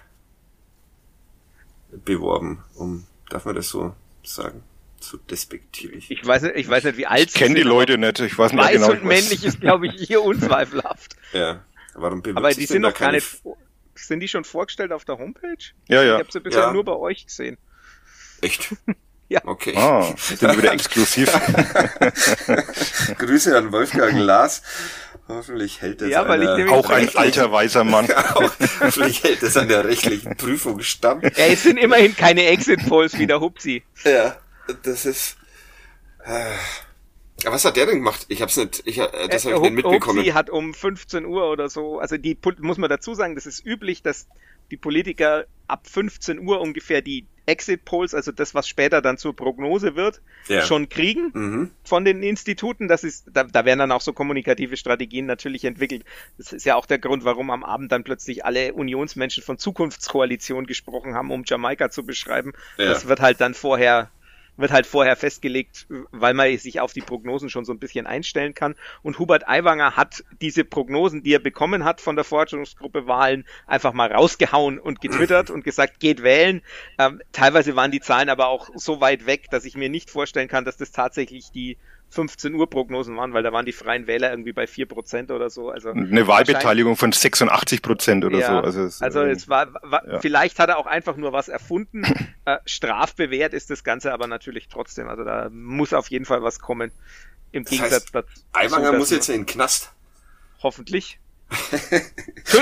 beworben, 1.91 2.62
um 2.74 3.07
darf 3.30 3.47
man 3.47 3.55
das 3.55 3.70
so 3.70 3.95
sagen. 4.22 4.62
So 5.05 5.19
despektierlich. 5.19 6.11
Ich 6.11 6.27
weiß 6.27 6.43
nicht, 6.43 6.57
ich 6.57 6.67
weiß 6.67 6.85
nicht, 6.85 6.97
wie 6.97 7.07
alt 7.07 7.29
ich 7.29 7.35
kenne 7.35 7.57
die 7.57 7.63
Leute 7.63 7.99
nicht. 7.99 8.21
Ich 8.21 8.39
weiß 8.39 8.53
nicht 8.53 8.65
Weiß 8.65 8.73
genau. 8.73 8.93
und 8.93 9.05
männlich 9.05 9.45
ist, 9.45 9.61
glaube 9.61 9.87
ich, 9.87 9.95
hier 9.97 10.23
unzweifelhaft. 10.25 11.17
Ja. 11.35 11.63
Warum 11.93 12.23
Aber 12.35 12.51
die 12.51 12.65
sind 12.65 12.83
noch 12.83 12.95
gar 12.95 13.13
nicht. 13.13 13.43
Sind 13.95 14.21
die 14.21 14.29
schon 14.29 14.45
vorgestellt 14.45 14.93
auf 14.93 15.05
der 15.05 15.19
Homepage? 15.19 15.57
Ja, 15.89 16.03
ja. 16.03 16.15
Ich 16.15 16.21
habe 16.21 16.33
sie 16.33 16.41
bisher 16.41 16.63
ja. 16.63 16.73
nur 16.73 16.85
bei 16.85 16.97
euch 16.97 17.27
gesehen. 17.27 17.59
Echt? 18.41 18.75
ja. 19.29 19.43
Okay. 19.45 19.77
Ah, 19.77 20.15
sind 20.17 20.57
wieder 20.57 20.73
exklusiv. 20.73 21.31
Grüße 23.19 23.57
an 23.57 23.71
Wolfgang 23.73 24.19
Lars. 24.19 24.63
Hoffentlich 25.29 25.83
hält 25.83 26.03
es 26.03 26.11
ja, 26.11 26.27
weil 26.27 26.43
ich 26.43 26.69
auch 26.71 26.91
ein 26.91 27.15
alter 27.15 27.53
weiser 27.53 27.85
Mann. 27.85 28.09
hoffentlich 28.35 29.23
hält 29.23 29.43
es 29.43 29.57
an 29.57 29.69
der 29.69 29.85
rechtlichen 29.85 30.37
Prüfung 30.37 30.81
stand. 30.81 31.25
Ja, 31.25 31.47
es 31.47 31.63
sind 31.63 31.79
immerhin 31.79 32.17
keine 32.17 32.47
Exit 32.47 32.87
Polls 32.89 33.19
wie 33.19 33.27
der 33.27 33.41
Hupsi. 33.41 33.85
Ja, 34.05 34.37
das 34.83 35.07
ist. 35.07 35.37
Äh, 36.25 36.57
was 37.45 37.65
hat 37.65 37.77
der 37.77 37.87
denn 37.87 37.97
gemacht? 37.97 38.27
Ich 38.29 38.41
hab's 38.41 38.57
nicht, 38.57 38.83
ich, 38.87 38.99
äh, 38.99 39.29
das 39.29 39.45
habe 39.45 39.57
ich 39.57 39.61
nicht 39.62 39.73
mitbekommen. 39.75 40.19
Hupsi 40.19 40.31
hat 40.31 40.51
um 40.51 40.73
15 40.73 41.27
Uhr 41.27 41.51
oder 41.51 41.69
so, 41.69 41.99
also 41.99 42.17
die 42.17 42.39
muss 42.61 42.79
man 42.79 42.89
dazu 42.89 43.15
sagen, 43.15 43.35
das 43.35 43.45
ist 43.47 43.65
üblich, 43.67 44.03
dass 44.03 44.29
die 44.71 44.77
Politiker 44.77 45.45
ab 45.67 45.87
15 45.87 46.39
Uhr 46.39 46.61
ungefähr 46.61 47.03
die 47.03 47.27
Exit 47.47 47.85
Polls, 47.85 48.15
also 48.15 48.33
das, 48.33 48.55
was 48.55 48.67
später 48.67 49.03
dann 49.03 49.19
zur 49.19 49.37
Prognose 49.37 49.97
wird, 49.97 50.23
ja. 50.49 50.62
schon 50.62 50.89
kriegen 50.89 51.31
mhm. 51.35 51.71
von 51.85 52.05
den 52.05 52.23
Instituten. 52.23 52.89
Das 52.89 53.05
ist, 53.05 53.27
da, 53.31 53.45
da 53.45 53.67
werden 53.67 53.81
dann 53.81 53.93
auch 53.93 54.01
so 54.01 54.15
kommunikative 54.15 54.79
Strategien 54.79 55.27
natürlich 55.27 55.65
entwickelt. 55.65 56.05
Das 56.39 56.55
ist 56.55 56.65
ja 56.65 56.75
auch 56.77 56.87
der 56.87 56.99
Grund, 56.99 57.25
warum 57.25 57.51
am 57.51 57.62
Abend 57.62 57.93
dann 57.93 58.03
plötzlich 58.03 58.47
alle 58.47 58.73
Unionsmenschen 58.73 59.43
von 59.43 59.59
Zukunftskoalition 59.59 60.67
gesprochen 60.67 61.15
haben, 61.15 61.31
um 61.31 61.43
Jamaika 61.45 61.91
zu 61.91 62.07
beschreiben. 62.07 62.55
Ja. 62.79 62.87
Das 62.87 63.09
wird 63.09 63.21
halt 63.21 63.43
dann 63.43 63.53
vorher 63.53 64.11
wird 64.57 64.73
halt 64.73 64.87
vorher 64.87 65.17
festgelegt, 65.17 65.87
weil 66.11 66.35
man 66.35 66.57
sich 66.59 66.81
auf 66.81 66.93
die 66.93 67.01
Prognosen 67.01 67.51
schon 67.51 67.65
so 67.65 67.73
ein 67.73 67.79
bisschen 67.79 68.07
einstellen 68.07 68.55
kann. 68.55 68.75
Und 69.03 69.19
Hubert 69.19 69.49
Aiwanger 69.49 69.97
hat 69.97 70.25
diese 70.41 70.65
Prognosen, 70.65 71.23
die 71.23 71.35
er 71.35 71.41
bekommen 71.41 71.85
hat 71.85 72.01
von 72.01 72.17
der 72.17 72.25
Forschungsgruppe 72.25 73.07
Wahlen, 73.07 73.45
einfach 73.67 73.93
mal 73.93 74.13
rausgehauen 74.13 74.79
und 74.79 75.01
getwittert 75.01 75.51
und 75.51 75.65
gesagt, 75.65 76.01
geht 76.01 76.23
wählen. 76.23 76.63
Ähm, 76.99 77.21
teilweise 77.33 77.77
waren 77.77 77.91
die 77.91 78.01
Zahlen 78.01 78.29
aber 78.29 78.49
auch 78.49 78.71
so 78.75 79.01
weit 79.01 79.27
weg, 79.27 79.51
dass 79.51 79.65
ich 79.65 79.77
mir 79.77 79.89
nicht 79.89 80.11
vorstellen 80.11 80.49
kann, 80.49 80.65
dass 80.65 80.77
das 80.77 80.93
tatsächlich 80.93 81.51
die 81.51 81.77
15 82.15 82.55
Uhr 82.55 82.71
Prognosen 82.71 83.17
waren, 83.17 83.33
weil 83.33 83.43
da 83.43 83.53
waren 83.53 83.67
die 83.67 83.73
Freien 83.73 84.07
Wähler 84.07 84.31
irgendwie 84.31 84.53
bei 84.53 84.67
4 84.67 84.87
Prozent 84.87 85.31
oder 85.31 85.51
so. 85.51 85.71
Also 85.71 85.91
eine 85.91 86.27
Wahlbeteiligung 86.27 86.97
von 86.97 87.12
86 87.12 87.83
Prozent 87.83 88.25
oder 88.25 88.39
ja, 88.39 88.47
so. 88.47 88.53
Also 88.59 88.83
es, 88.85 89.03
also 89.03 89.23
es 89.23 89.49
war, 89.49 89.69
war 89.83 90.07
ja. 90.07 90.21
vielleicht 90.21 90.59
hat 90.59 90.69
er 90.69 90.79
auch 90.79 90.87
einfach 90.87 91.17
nur 91.17 91.33
was 91.33 91.49
erfunden. 91.49 92.05
äh, 92.45 92.59
strafbewehrt 92.65 93.53
ist 93.53 93.71
das 93.71 93.85
Ganze 93.85 94.12
aber 94.12 94.27
natürlich 94.27 94.69
trotzdem. 94.69 95.09
Also 95.09 95.25
da 95.25 95.49
muss 95.51 95.93
auf 95.93 96.09
jeden 96.09 96.25
Fall 96.25 96.43
was 96.43 96.61
kommen. 96.61 96.93
Im 97.53 97.65
das 97.65 97.71
Gegensatz 97.71 98.05
heißt, 98.05 98.15
dazu. 98.15 98.41
Aiwanger 98.53 98.93
muss 98.93 99.11
jetzt 99.11 99.29
in 99.29 99.43
den 99.43 99.47
Knast. 99.47 99.93
Hoffentlich. 100.62 101.19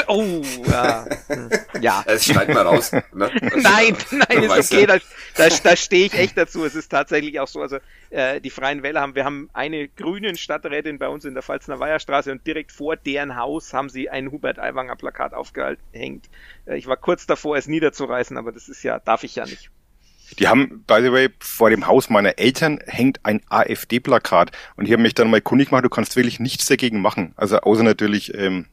Oh, 0.08 0.42
ja. 0.66 1.06
ja. 1.80 2.02
Es 2.06 2.24
schneid 2.24 2.48
mal 2.48 2.66
raus. 2.66 2.92
Ne? 2.92 3.02
nein, 3.56 3.96
nein, 4.10 4.42
ist 4.42 4.72
okay, 4.72 4.86
da, 4.86 4.98
da, 5.36 5.48
da 5.48 5.76
stehe 5.76 6.06
ich 6.06 6.14
echt 6.14 6.36
dazu. 6.36 6.64
Es 6.64 6.74
ist 6.74 6.88
tatsächlich 6.88 7.40
auch 7.40 7.48
so, 7.48 7.60
also 7.60 7.78
äh, 8.10 8.40
die 8.40 8.50
Freien 8.50 8.82
Wähler 8.82 9.00
haben, 9.00 9.14
wir 9.14 9.24
haben 9.24 9.50
eine 9.52 9.88
grünen 9.88 10.36
Stadträtin 10.36 10.98
bei 10.98 11.08
uns 11.08 11.24
in 11.24 11.34
der 11.34 11.42
Pfalzner 11.42 11.78
Weiherstraße 11.78 12.32
und 12.32 12.46
direkt 12.46 12.72
vor 12.72 12.96
deren 12.96 13.36
Haus 13.36 13.72
haben 13.72 13.88
sie 13.88 14.10
ein 14.10 14.30
Hubert 14.30 14.58
Aiwanger 14.58 14.96
Plakat 14.96 15.34
aufgehängt. 15.34 16.28
Äh, 16.66 16.76
ich 16.76 16.86
war 16.86 16.96
kurz 16.96 17.26
davor, 17.26 17.56
es 17.56 17.66
niederzureißen, 17.66 18.36
aber 18.36 18.52
das 18.52 18.68
ist 18.68 18.82
ja, 18.82 18.98
darf 18.98 19.24
ich 19.24 19.36
ja 19.36 19.44
nicht. 19.44 19.70
Die 20.38 20.48
haben, 20.48 20.84
by 20.86 21.00
the 21.02 21.12
way, 21.12 21.28
vor 21.40 21.70
dem 21.70 21.86
Haus 21.86 22.10
meiner 22.10 22.38
Eltern 22.38 22.78
hängt 22.86 23.20
ein 23.24 23.40
AfD-Plakat. 23.48 24.52
Und 24.76 24.86
ich 24.86 24.92
habe 24.92 25.02
mich 25.02 25.14
dann 25.14 25.30
mal 25.30 25.40
kundig 25.40 25.68
gemacht, 25.68 25.84
du 25.84 25.90
kannst 25.90 26.16
wirklich 26.16 26.40
nichts 26.40 26.66
dagegen 26.66 27.00
machen. 27.00 27.32
Also 27.36 27.58
außer 27.58 27.82
natürlich 27.82 28.34
ähm, 28.34 28.66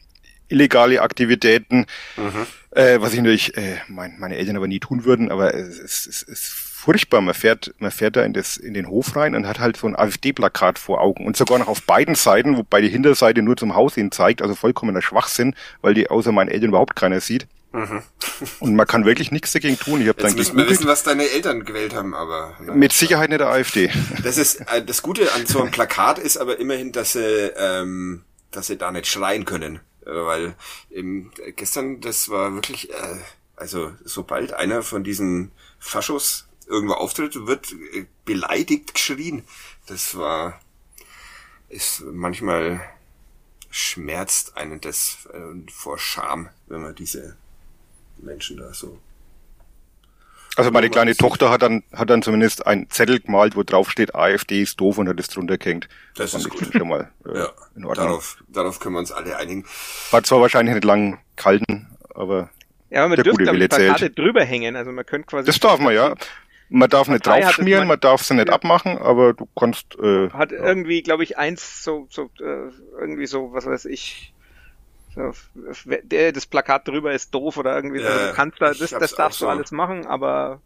illegale 0.49 1.01
Aktivitäten, 1.01 1.86
mhm. 2.18 2.47
äh, 2.72 2.99
was 2.99 3.14
ich 3.14 3.20
natürlich 3.20 3.55
äh, 3.57 3.78
mein, 3.88 4.16
meine 4.20 4.36
Eltern 4.36 4.57
aber 4.57 4.68
nie 4.68 4.80
tun 4.80 5.05
würden, 5.05 5.32
aber 5.32 5.53
es, 5.53 5.80
es, 5.80 6.05
es 6.07 6.22
ist 6.24 6.70
furchtbar. 6.80 7.22
Man 7.22 7.36
fährt, 7.36 7.74
man 7.80 7.91
fährt 7.91 8.16
da 8.16 8.24
in, 8.24 8.34
das, 8.34 8.57
in 8.57 8.74
den 8.74 8.88
Hof 8.88 9.16
rein 9.16 9.36
und 9.36 9.47
hat 9.47 9.60
halt 9.60 9.78
so 9.78 9.88
ein 9.88 9.95
AfD-Plakat 9.95 10.80
vor 10.80 11.01
Augen 11.01 11.26
und 11.26 11.38
sogar 11.38 11.60
noch 11.60 11.68
auf 11.68 11.84
beiden 11.84 12.16
Seiten, 12.16 12.57
wobei 12.57 12.82
die 12.82 12.89
Hinterseite 12.89 13.41
nur 13.41 13.57
zum 13.57 13.76
Haus 13.76 13.95
hin 13.95 14.12
zeigt, 14.12 14.41
also 14.41 14.55
vollkommener 14.55 15.01
Schwachsinn, 15.01 15.55
weil 15.82 15.93
die 15.93 16.10
außer 16.10 16.32
meinen 16.32 16.49
Eltern 16.49 16.70
überhaupt 16.70 16.95
keiner 16.95 17.20
sieht. 17.20 17.47
Mhm. 17.72 18.01
Und 18.59 18.76
man 18.76 18.88
kann 18.88 19.05
wirklich 19.05 19.32
nichts 19.32 19.51
dagegen 19.51 19.78
tun. 19.78 20.01
Ich 20.01 20.07
hab 20.07 20.17
Jetzt 20.17 20.30
dann 20.32 20.36
müssen 20.36 20.57
wir 20.57 20.70
wissen, 20.70 20.88
was 20.88 21.03
deine 21.03 21.30
Eltern 21.30 21.65
gewählt 21.65 21.93
haben, 21.93 22.15
aber. 22.15 22.57
Ne? 22.59 22.74
Mit 22.74 22.93
Sicherheit 22.93 23.30
nicht 23.30 23.41
der 23.41 23.49
AfD. 23.49 23.91
Das 24.24 24.38
ist 24.38 24.61
äh, 24.61 24.84
das 24.84 25.01
Gute 25.03 25.32
an 25.34 25.45
so 25.45 25.61
einem 25.61 25.72
Plakat 25.72 26.17
ist 26.17 26.38
aber 26.38 26.59
immerhin, 26.59 26.91
dass 26.91 27.13
sie, 27.13 27.51
ähm, 27.55 28.24
dass 28.51 28.67
sie 28.67 28.78
da 28.78 28.91
nicht 28.91 29.07
schreien 29.07 29.45
können. 29.45 29.82
Äh, 30.05 30.11
weil 30.11 30.55
eben, 30.89 31.32
gestern, 31.55 32.01
das 32.01 32.30
war 32.30 32.53
wirklich, 32.55 32.89
äh, 32.89 33.17
also 33.55 33.93
sobald 34.03 34.53
einer 34.53 34.82
von 34.82 35.03
diesen 35.03 35.51
Faschos 35.78 36.47
irgendwo 36.67 36.95
auftritt, 36.95 37.45
wird 37.45 37.72
äh, 37.93 38.05
beleidigt 38.26 38.95
geschrien. 38.95 39.43
Das 39.86 40.17
war, 40.17 40.59
ist 41.67 42.01
manchmal 42.01 42.82
schmerzt 43.70 44.57
einen 44.57 44.82
das 44.82 45.28
äh, 45.34 45.72
vor 45.72 45.99
Scham, 45.99 46.49
wenn 46.67 46.82
man 46.82 46.95
diese 46.95 47.38
Menschen 48.22 48.57
da 48.57 48.74
so 48.74 48.99
also 50.59 50.72
meine 50.72 50.89
kleine 50.89 51.15
Tochter 51.15 51.49
hat 51.49 51.61
dann, 51.61 51.84
hat 51.93 52.09
dann 52.09 52.22
zumindest 52.22 52.67
ein 52.67 52.89
Zettel 52.89 53.22
gemalt, 53.22 53.55
wo 53.55 53.63
drauf 53.63 53.89
steht, 53.89 54.13
AfD 54.13 54.61
ist 54.61 54.80
doof 54.82 54.97
und 54.97 55.07
hat 55.07 55.17
es 55.17 55.30
drunter 55.30 55.57
gehängt. 55.57 55.88
Das, 56.15 56.34
ist 56.34 56.49
gut. 56.49 56.67
Schon 56.74 56.88
mal, 56.88 57.09
äh, 57.26 57.38
ja, 57.38 57.49
in 57.78 57.86
Ordnung. 57.86 58.07
Darauf, 58.07 58.43
darauf 58.49 58.80
können 58.82 58.95
wir 58.95 58.99
uns 58.99 59.13
alle 59.13 59.38
einigen. 59.38 59.65
War 60.11 60.22
zwar 60.24 60.41
wahrscheinlich 60.41 60.76
nicht 60.76 60.84
lang 60.84 61.20
kalten, 61.38 61.88
aber 62.13 62.49
ja, 62.89 63.05
aber 63.05 63.15
man 63.15 63.24
dürfte 63.24 63.43
die 63.43 63.67
Plakate 63.67 64.09
drüber 64.09 64.43
hängen, 64.43 64.76
also 64.76 64.91
man 64.91 65.05
könnte 65.05 65.28
quasi... 65.28 65.45
Das 65.45 65.59
darf 65.59 65.80
man, 65.80 65.93
ja. 65.93 66.15
Man 66.67 66.89
darf 66.89 67.07
nicht 67.07 67.26
draufschmieren, 67.26 67.88
man 67.88 67.99
darf 67.99 68.24
sie 68.24 68.34
nicht 68.34 68.49
ja. 68.49 68.53
abmachen, 68.53 68.97
aber 68.97 69.34
du 69.34 69.47
kannst... 69.57 69.95
Äh, 70.01 70.30
hat 70.32 70.51
ja. 70.51 70.57
irgendwie, 70.63 71.03
glaube 71.03 71.24
ich, 71.24 71.38
eins 71.38 71.84
so, 71.84 72.07
so 72.09 72.32
äh, 72.41 72.70
irgendwie 72.99 73.28
so, 73.28 73.53
was 73.53 73.65
weiß 73.65 73.86
ich, 73.86 74.34
der, 74.36 74.38
das 75.16 76.45
Plakat 76.45 76.88
drüber 76.88 77.14
ist 77.14 77.34
doof 77.34 77.57
oder 77.57 77.76
irgendwie 77.76 78.01
ja, 78.01 78.12
so. 78.12 78.28
Du 78.28 78.34
kannst 78.34 78.62
da, 78.62 78.74
das, 78.74 78.91
das 78.91 79.16
darfst 79.16 79.41
du 79.41 79.45
so. 79.45 79.49
alles 79.49 79.72
machen, 79.72 80.05
aber 80.05 80.62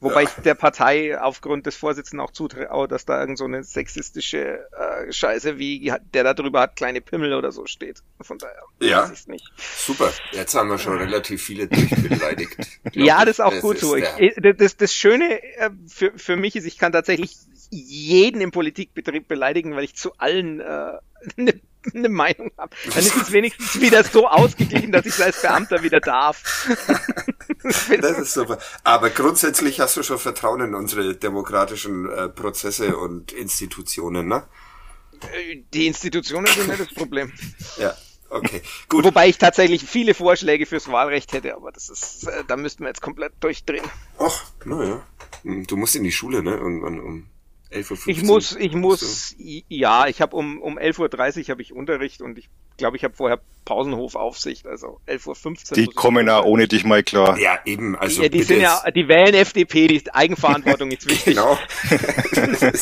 Wobei 0.00 0.22
ja. 0.22 0.28
ich 0.28 0.42
der 0.44 0.54
Partei 0.54 1.20
aufgrund 1.20 1.66
des 1.66 1.74
Vorsitzenden 1.76 2.24
auch 2.24 2.30
zutraue, 2.30 2.86
dass 2.86 3.04
da 3.04 3.20
irgend 3.20 3.36
so 3.36 3.46
eine 3.46 3.64
sexistische 3.64 4.60
äh, 4.70 5.12
Scheiße 5.12 5.58
wie 5.58 5.92
der 6.14 6.22
da 6.22 6.34
drüber 6.34 6.60
hat 6.60 6.76
kleine 6.76 7.00
Pimmel 7.00 7.34
oder 7.34 7.50
so 7.50 7.66
steht. 7.66 8.02
Von 8.20 8.38
daher 8.38 8.62
ja. 8.80 9.02
weiß 9.02 9.20
ich 9.20 9.26
nicht. 9.26 9.50
Super. 9.58 10.12
Jetzt 10.30 10.54
haben 10.54 10.70
wir 10.70 10.78
schon 10.78 10.98
relativ 10.98 11.42
viele 11.42 11.66
durchbeleidigt. 11.66 12.56
ja, 12.92 13.24
das 13.24 13.38
ist 13.38 13.40
auch 13.40 13.50
das 13.50 13.60
gut 13.60 13.76
ist 13.76 13.80
so. 13.82 13.96
Ich, 13.96 14.34
das, 14.36 14.76
das 14.76 14.94
Schöne 14.94 15.42
äh, 15.56 15.70
für, 15.88 16.12
für 16.16 16.36
mich 16.36 16.54
ist, 16.54 16.64
ich 16.64 16.78
kann 16.78 16.92
tatsächlich 16.92 17.36
jeden 17.70 18.40
im 18.40 18.52
Politikbetrieb 18.52 19.26
beleidigen, 19.26 19.74
weil 19.74 19.82
ich 19.82 19.96
zu 19.96 20.12
allen 20.18 20.60
äh, 20.60 20.92
eine 21.36 21.60
eine 21.94 22.08
Meinung 22.08 22.50
habe, 22.58 22.74
dann 22.94 22.98
ist 22.98 23.16
es 23.16 23.32
wenigstens 23.32 23.80
wieder 23.80 24.04
so 24.04 24.28
ausgeglichen, 24.28 24.92
dass 24.92 25.06
ich 25.06 25.22
als 25.22 25.42
Beamter 25.42 25.82
wieder 25.82 26.00
darf. 26.00 26.68
das 28.00 28.18
ist 28.18 28.32
super. 28.32 28.58
Aber 28.84 29.10
grundsätzlich 29.10 29.80
hast 29.80 29.96
du 29.96 30.02
schon 30.02 30.18
Vertrauen 30.18 30.60
in 30.60 30.74
unsere 30.74 31.16
demokratischen 31.16 32.10
äh, 32.10 32.28
Prozesse 32.28 32.96
und 32.96 33.32
Institutionen, 33.32 34.28
ne? 34.28 34.44
Äh, 35.32 35.62
die 35.72 35.86
Institutionen 35.86 36.46
sind 36.46 36.68
nicht 36.68 36.80
das 36.80 36.94
Problem. 36.94 37.32
ja. 37.78 37.94
Okay, 38.30 38.60
gut. 38.90 39.04
Wobei 39.04 39.28
ich 39.28 39.38
tatsächlich 39.38 39.82
viele 39.82 40.12
Vorschläge 40.12 40.66
fürs 40.66 40.90
Wahlrecht 40.92 41.32
hätte, 41.32 41.54
aber 41.54 41.72
das 41.72 41.88
ist, 41.88 42.24
äh, 42.24 42.44
da 42.46 42.56
müssten 42.56 42.82
wir 42.82 42.88
jetzt 42.88 43.00
komplett 43.00 43.32
durchdrehen. 43.40 43.84
Ach, 44.18 44.44
naja. 44.64 45.02
Hm, 45.44 45.66
du 45.66 45.76
musst 45.76 45.96
in 45.96 46.04
die 46.04 46.12
Schule, 46.12 46.42
ne? 46.42 46.54
Irgendwann 46.54 47.00
um 47.00 47.26
11.15 47.26 47.26
Uhr. 47.26 47.37
Ich 47.70 48.22
muss, 48.22 48.56
ich 48.56 48.74
muss, 48.74 49.34
ja, 49.68 50.06
ich 50.06 50.22
habe 50.22 50.34
um, 50.34 50.60
um 50.62 50.78
11.30 50.78 51.42
Uhr 51.42 51.48
habe 51.50 51.60
ich 51.60 51.72
Unterricht 51.74 52.22
und 52.22 52.38
ich 52.38 52.48
glaube, 52.78 52.96
ich 52.96 53.04
habe 53.04 53.14
vorher 53.14 53.40
Pausenhofaufsicht, 53.66 54.66
also 54.66 55.00
11.15 55.06 55.70
Uhr. 55.70 55.74
Die 55.74 55.86
kommen 55.88 56.26
ja 56.26 56.42
ohne 56.42 56.66
dich 56.66 56.84
mal 56.84 57.02
klar. 57.02 57.38
Ja, 57.38 57.58
eben, 57.66 57.94
also. 57.94 58.22
Ja, 58.22 58.30
die 58.30 58.42
sind 58.42 58.62
ja, 58.62 58.82
die 58.90 59.06
wählen 59.08 59.34
FDP, 59.34 59.86
die 59.86 60.14
Eigenverantwortung 60.14 60.90
ist 60.92 61.06
wichtig. 61.06 61.34
genau. 61.34 61.58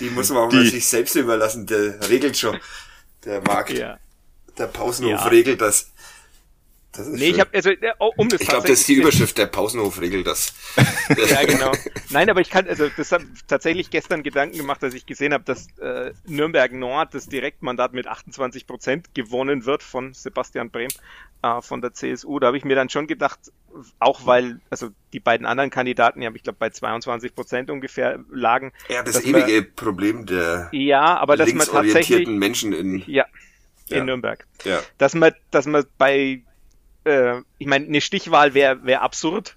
die 0.00 0.08
muss 0.10 0.30
man 0.30 0.44
auch 0.44 0.48
die, 0.48 0.56
mal 0.56 0.66
sich 0.66 0.86
selbst 0.86 1.14
überlassen, 1.14 1.66
der 1.66 2.08
regelt 2.08 2.38
schon, 2.38 2.58
der 3.26 3.42
Markt. 3.42 3.72
Ja. 3.72 3.98
Der 4.56 4.68
Pausenhof 4.68 5.20
ja. 5.20 5.26
regelt 5.26 5.60
das. 5.60 5.92
Das 6.96 7.06
ist 7.06 7.12
nee, 7.12 7.26
schön. 7.26 7.34
ich 7.34 7.40
habe 7.40 7.50
also 7.54 7.70
oh, 7.98 8.12
um 8.16 8.28
das 8.28 8.40
Ich 8.40 8.48
glaube, 8.48 8.66
das 8.66 8.80
ist 8.80 8.88
die 8.88 8.94
Überschrift 8.94 9.36
der 9.38 9.46
Pausenhof 9.46 10.00
regelt 10.00 10.26
das. 10.26 10.54
ja, 11.30 11.44
genau. 11.44 11.72
Nein, 12.10 12.30
aber 12.30 12.40
ich 12.40 12.50
kann 12.50 12.66
also 12.66 12.88
das 12.96 13.12
habe 13.12 13.24
tatsächlich 13.46 13.90
gestern 13.90 14.22
Gedanken 14.22 14.56
gemacht, 14.56 14.82
als 14.82 14.94
ich 14.94 15.06
gesehen 15.06 15.32
habe, 15.32 15.44
dass 15.44 15.68
äh, 15.78 16.12
Nürnberg 16.26 16.72
Nord 16.72 17.14
das 17.14 17.26
Direktmandat 17.26 17.92
mit 17.92 18.06
28 18.06 18.66
Prozent 18.66 19.14
gewonnen 19.14 19.66
wird 19.66 19.82
von 19.82 20.14
Sebastian 20.14 20.70
Brehm 20.70 20.90
äh, 21.42 21.60
von 21.60 21.80
der 21.80 21.92
CSU. 21.92 22.38
Da 22.38 22.48
habe 22.48 22.56
ich 22.56 22.64
mir 22.64 22.76
dann 22.76 22.88
schon 22.88 23.06
gedacht, 23.06 23.38
auch 23.98 24.26
weil 24.26 24.60
also 24.70 24.90
die 25.12 25.20
beiden 25.20 25.46
anderen 25.46 25.70
Kandidaten 25.70 26.22
ja, 26.22 26.30
ich 26.34 26.42
glaube 26.42 26.56
bei 26.58 26.70
22 26.70 27.34
Prozent 27.34 27.70
ungefähr 27.70 28.20
lagen. 28.30 28.72
Ja, 28.88 29.02
das 29.02 29.22
ewige 29.22 29.60
man, 29.60 29.74
Problem 29.74 30.26
der 30.26 30.68
ja, 30.72 31.18
aber 31.18 31.36
dass 31.36 31.52
man 31.52 31.66
tatsächlich 31.66 32.26
Menschen 32.26 32.72
in 32.72 33.02
ja 33.06 33.26
in 33.88 33.98
ja. 33.98 34.04
Nürnberg. 34.04 34.46
Ja. 34.64 34.80
Dass 34.98 35.14
man, 35.14 35.32
dass 35.50 35.66
man 35.66 35.84
bei 35.98 36.42
äh, 37.06 37.42
ich 37.58 37.66
meine, 37.66 37.86
eine 37.86 38.00
Stichwahl 38.00 38.54
wäre 38.54 38.84
wär 38.84 39.02
absurd, 39.02 39.56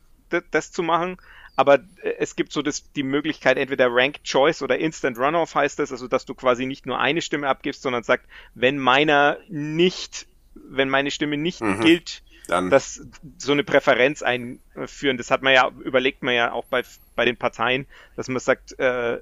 das 0.51 0.71
zu 0.71 0.83
machen, 0.83 1.17
aber 1.55 1.79
äh, 2.01 2.13
es 2.19 2.35
gibt 2.35 2.53
so 2.53 2.61
das, 2.61 2.91
die 2.93 3.03
Möglichkeit, 3.03 3.57
entweder 3.57 3.87
Ranked 3.91 4.23
Choice 4.23 4.61
oder 4.61 4.77
Instant 4.77 5.17
Runoff 5.17 5.55
heißt 5.55 5.79
das, 5.79 5.91
also 5.91 6.07
dass 6.07 6.25
du 6.25 6.35
quasi 6.35 6.65
nicht 6.65 6.85
nur 6.85 6.99
eine 6.99 7.21
Stimme 7.21 7.47
abgibst, 7.47 7.81
sondern 7.81 8.03
sagt, 8.03 8.25
wenn 8.53 8.77
meiner 8.77 9.39
nicht, 9.49 10.27
wenn 10.53 10.89
meine 10.89 11.11
Stimme 11.11 11.37
nicht 11.37 11.61
mhm. 11.61 11.81
gilt, 11.81 12.21
dann. 12.47 12.69
dass 12.69 13.01
so 13.37 13.51
eine 13.51 13.63
Präferenz 13.63 14.21
einführen. 14.21 15.17
Das 15.17 15.31
hat 15.31 15.41
man 15.41 15.53
ja, 15.53 15.69
überlegt 15.83 16.23
man 16.23 16.33
ja 16.33 16.51
auch 16.51 16.65
bei, 16.65 16.83
bei 17.15 17.25
den 17.25 17.37
Parteien, 17.37 17.87
dass 18.15 18.27
man 18.27 18.39
sagt, 18.39 18.77
äh, 18.79 19.19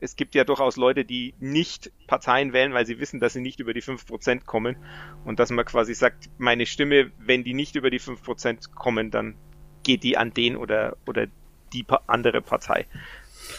es 0.00 0.16
gibt 0.16 0.34
ja 0.34 0.44
durchaus 0.44 0.76
Leute, 0.76 1.04
die 1.04 1.34
nicht 1.40 1.90
Parteien 2.06 2.52
wählen, 2.52 2.72
weil 2.74 2.86
sie 2.86 3.00
wissen, 3.00 3.20
dass 3.20 3.32
sie 3.32 3.40
nicht 3.40 3.60
über 3.60 3.74
die 3.74 3.82
5% 3.82 4.44
kommen. 4.44 4.76
Und 5.24 5.40
dass 5.40 5.50
man 5.50 5.64
quasi 5.64 5.94
sagt, 5.94 6.30
meine 6.38 6.66
Stimme, 6.66 7.10
wenn 7.18 7.44
die 7.44 7.54
nicht 7.54 7.74
über 7.76 7.90
die 7.90 8.00
5% 8.00 8.74
kommen, 8.74 9.10
dann 9.10 9.34
geht 9.82 10.02
die 10.02 10.16
an 10.16 10.32
den 10.32 10.56
oder, 10.56 10.96
oder 11.06 11.26
die 11.72 11.84
andere 12.06 12.40
Partei. 12.40 12.86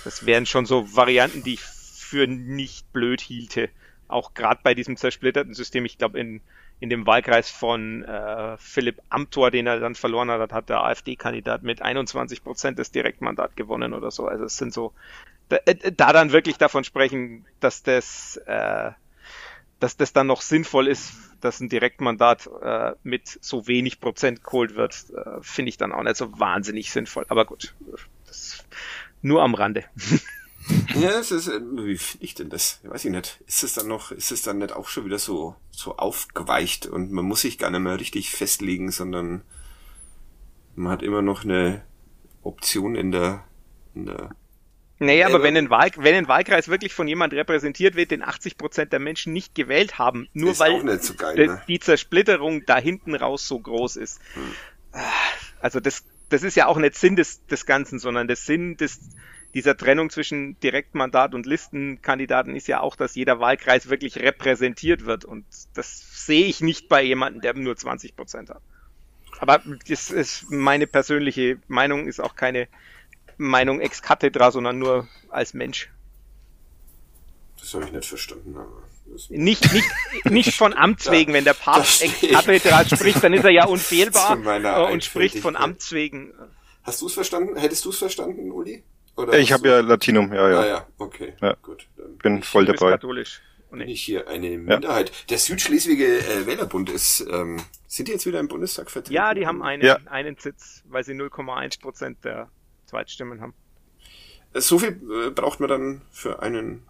Das 0.04 0.26
wären 0.26 0.46
schon 0.46 0.66
so 0.66 0.96
Varianten, 0.96 1.44
die 1.44 1.56
ich 1.56 1.62
für 1.62 2.28
nicht 2.28 2.92
blöd 2.94 3.22
hielte. 3.22 3.70
Auch 4.08 4.34
gerade 4.34 4.62
bei 4.64 4.74
diesem 4.74 4.98
zersplitterten 4.98 5.54
System. 5.54 5.86
Ich 5.86 5.98
glaube, 5.98 6.20
in, 6.20 6.42
in 6.80 6.90
dem 6.90 7.06
Wahlkreis 7.06 7.50
von 7.50 8.04
äh, 8.04 8.58
Philipp 8.58 9.02
Amthor, 9.10 9.52
den 9.52 9.68
er 9.68 9.80
dann 9.80 9.96
verloren 9.96 10.30
hat, 10.30 10.54
hat 10.54 10.70
der 10.70 10.84
AfD-Kandidat 10.84 11.64
mit 11.64 11.82
21 11.82 12.44
Prozent 12.44 12.80
das 12.80 12.92
Direktmandat 12.92 13.56
gewonnen 13.56 13.94
oder 13.94 14.12
so. 14.12 14.28
Also 14.28 14.46
es 14.46 14.58
sind 14.58 14.74
so 14.74 14.94
da, 15.50 15.58
äh, 15.66 15.92
da 15.92 16.14
dann 16.14 16.32
wirklich 16.32 16.58
davon 16.58 16.84
sprechen, 16.84 17.46
dass 17.60 17.84
das, 17.84 18.38
äh, 18.46 18.92
dass 19.80 19.98
das 19.98 20.14
dann 20.14 20.28
noch 20.28 20.42
sinnvoll 20.42 20.88
ist, 20.88 21.14
dass 21.42 21.60
ein 21.60 21.70
Direktmandat 21.70 22.50
äh, 22.62 22.94
mit 23.04 23.38
so 23.42 23.68
wenig 23.68 24.00
Prozent 24.00 24.44
geholt 24.44 24.76
wird, 24.76 25.06
äh, 25.16 25.42
finde 25.42 25.70
ich 25.70 25.78
dann 25.78 25.92
auch 25.92 26.04
nicht 26.04 26.18
so 26.18 26.40
wahnsinnig 26.40 26.92
sinnvoll. 26.92 27.26
Aber 27.30 27.46
gut, 27.46 27.76
das 28.26 28.66
nur 29.22 29.44
am 29.44 29.56
Rande. 29.56 29.86
Ja, 30.96 31.20
es 31.20 31.30
ist, 31.30 31.48
äh, 31.48 31.62
wie 31.62 31.96
finde 31.96 32.26
ich 32.26 32.34
denn 32.34 32.50
das? 32.50 32.80
Weiß 32.84 33.06
ich 33.06 33.12
nicht. 33.12 33.40
Ist 33.46 33.64
es 33.64 33.74
dann 33.76 33.88
noch, 33.88 34.12
ist 34.12 34.32
es 34.32 34.42
dann 34.42 34.58
nicht 34.58 34.74
auch 34.74 34.88
schon 34.88 35.06
wieder 35.06 35.20
so, 35.20 35.56
so 35.70 35.98
aufgeweicht 35.98 36.88
und 36.88 37.12
man 37.12 37.24
muss 37.26 37.42
sich 37.42 37.60
gar 37.60 37.70
nicht 37.70 37.82
mehr 37.82 38.00
richtig 38.00 38.32
festlegen, 38.32 38.90
sondern 38.90 39.44
man 40.74 40.92
hat 40.92 41.04
immer 41.04 41.22
noch 41.22 41.44
eine 41.44 41.84
Option 42.42 42.96
in 42.96 43.12
der, 43.12 43.44
in 43.94 44.08
der 44.08 44.32
Nee, 44.98 45.24
aber 45.24 45.44
wenn 45.44 45.58
ein, 45.58 45.70
Wahl, 45.70 45.92
wenn 45.98 46.16
ein 46.16 46.28
Wahlkreis 46.30 46.70
wirklich 46.70 46.94
von 46.94 47.08
jemand 47.08 47.34
repräsentiert 47.34 47.96
wird, 47.96 48.12
den 48.12 48.24
80 48.24 48.58
Prozent 48.58 48.94
der 48.94 49.00
Menschen 49.00 49.34
nicht 49.34 49.54
gewählt 49.54 49.98
haben, 50.00 50.30
nur 50.34 50.52
ist 50.52 50.60
weil 50.60 51.00
so 51.02 51.16
geil, 51.16 51.36
die, 51.36 51.48
ne? 51.48 51.62
die 51.68 51.80
Zersplitterung 51.80 52.66
da 52.66 52.78
hinten 52.78 53.14
raus 53.14 53.46
so 53.46 53.60
groß 53.60 53.98
ist. 53.98 54.22
Hm. 54.34 55.02
Also 55.60 55.82
das, 55.82 56.06
das 56.30 56.44
ist 56.44 56.56
ja 56.56 56.68
auch 56.68 56.78
nicht 56.78 56.96
Sinn 56.96 57.18
des, 57.18 57.46
des 57.48 57.66
Ganzen, 57.66 58.00
sondern 58.00 58.28
der 58.28 58.38
Sinn 58.38 58.78
des, 58.78 59.02
dieser 59.54 59.76
Trennung 59.76 60.10
zwischen 60.10 60.60
Direktmandat 60.60 61.34
und 61.34 61.46
Listenkandidaten 61.46 62.56
ist 62.56 62.68
ja 62.68 62.80
auch, 62.80 62.96
dass 62.96 63.16
jeder 63.16 63.40
Wahlkreis 63.40 63.90
wirklich 63.90 64.18
repräsentiert 64.20 65.06
wird. 65.06 65.26
Und 65.26 65.46
das 65.74 66.26
sehe 66.26 66.46
ich 66.46 66.62
nicht 66.62 66.88
bei 66.88 67.02
jemandem, 67.02 67.42
der 67.42 67.54
nur 67.54 67.76
20 67.76 68.16
Prozent 68.16 68.50
hat. 68.50 68.62
Aber 69.40 69.62
das 69.88 70.12
ist 70.12 70.50
meine 70.50 70.88
persönliche 70.88 71.58
Meinung, 71.68 72.08
ist 72.08 72.22
auch 72.22 72.36
keine 72.36 72.68
Meinung 73.38 73.80
ex 73.82 74.02
cathedra, 74.02 74.52
sondern 74.52 74.78
nur 74.80 75.08
als 75.30 75.54
Mensch. 75.54 75.90
Das 77.60 77.74
habe 77.74 77.86
ich 77.86 77.92
nicht 77.92 78.06
verstanden, 78.08 78.56
aber. 78.58 78.84
Nicht, 79.30 79.72
nicht, 79.72 79.86
nicht 80.26 80.56
von 80.56 80.74
Amts 80.74 81.10
wegen, 81.12 81.32
wenn 81.34 81.44
der 81.46 81.54
Papst 81.54 82.02
ex 82.02 82.24
ich. 82.24 82.32
cathedra 82.32 82.84
spricht, 82.86 83.24
dann 83.24 83.34
ist 83.34 83.44
er 83.44 83.52
ja 83.52 83.66
unfehlbar 83.68 84.38
äh, 84.90 84.92
und 84.92 85.04
spricht 85.04 85.40
von. 85.40 85.56
Amts 85.56 85.92
wegen. 85.92 86.34
Hast 86.84 87.02
du 87.02 87.08
es 87.08 87.14
verstanden? 87.14 87.56
Hättest 87.56 87.86
du 87.86 87.90
es 87.90 87.98
verstanden, 87.98 88.52
Uli? 88.52 88.84
Oder 89.16 89.38
Ich 89.40 89.52
hast 89.52 89.60
habe 89.60 89.70
ja 89.70 89.80
Latinum, 89.80 90.34
ja, 90.34 90.50
ja. 90.50 90.60
Ah 90.60 90.66
ja, 90.68 90.88
okay. 90.98 91.34
Ja. 91.42 91.56
Gut. 91.62 91.88
Dann 91.98 92.18
Bin 92.18 92.44
voll 92.44 92.66
dabei. 92.66 92.92
katholisch. 92.92 93.42
Und 93.72 93.80
bin 93.80 93.88
ich- 93.88 93.94
ich 93.96 94.04
hier 94.04 94.28
eine 94.28 94.50
Minderheit. 94.58 95.12
Der 95.30 95.38
Südschleswige 95.38 96.20
äh, 96.20 96.46
Wählerbund 96.46 96.90
ist, 96.90 97.26
ähm, 97.32 97.62
sind 97.88 98.08
die 98.08 98.12
jetzt 98.12 98.26
wieder 98.26 98.40
im 98.40 98.48
Bundestag 98.48 98.92
vertreten? 98.92 99.14
Ja, 99.16 99.34
die 99.34 99.48
haben 99.48 99.64
einen, 99.64 99.84
Ja. 99.84 99.98
einen 100.06 100.36
Sitz, 100.38 100.84
weil 100.86 101.04
sie 101.04 101.14
0,1 101.14 101.80
Prozent 101.82 102.24
der 102.26 102.50
Zweitstimmen 102.86 103.42
haben. 103.42 103.54
Äh, 104.54 104.62
So 104.62 104.80
viel 104.80 105.00
äh, 105.28 105.30
braucht 105.32 105.60
man 105.60 105.70
dann 105.70 106.02
für 106.12 106.42
einen. 106.42 106.84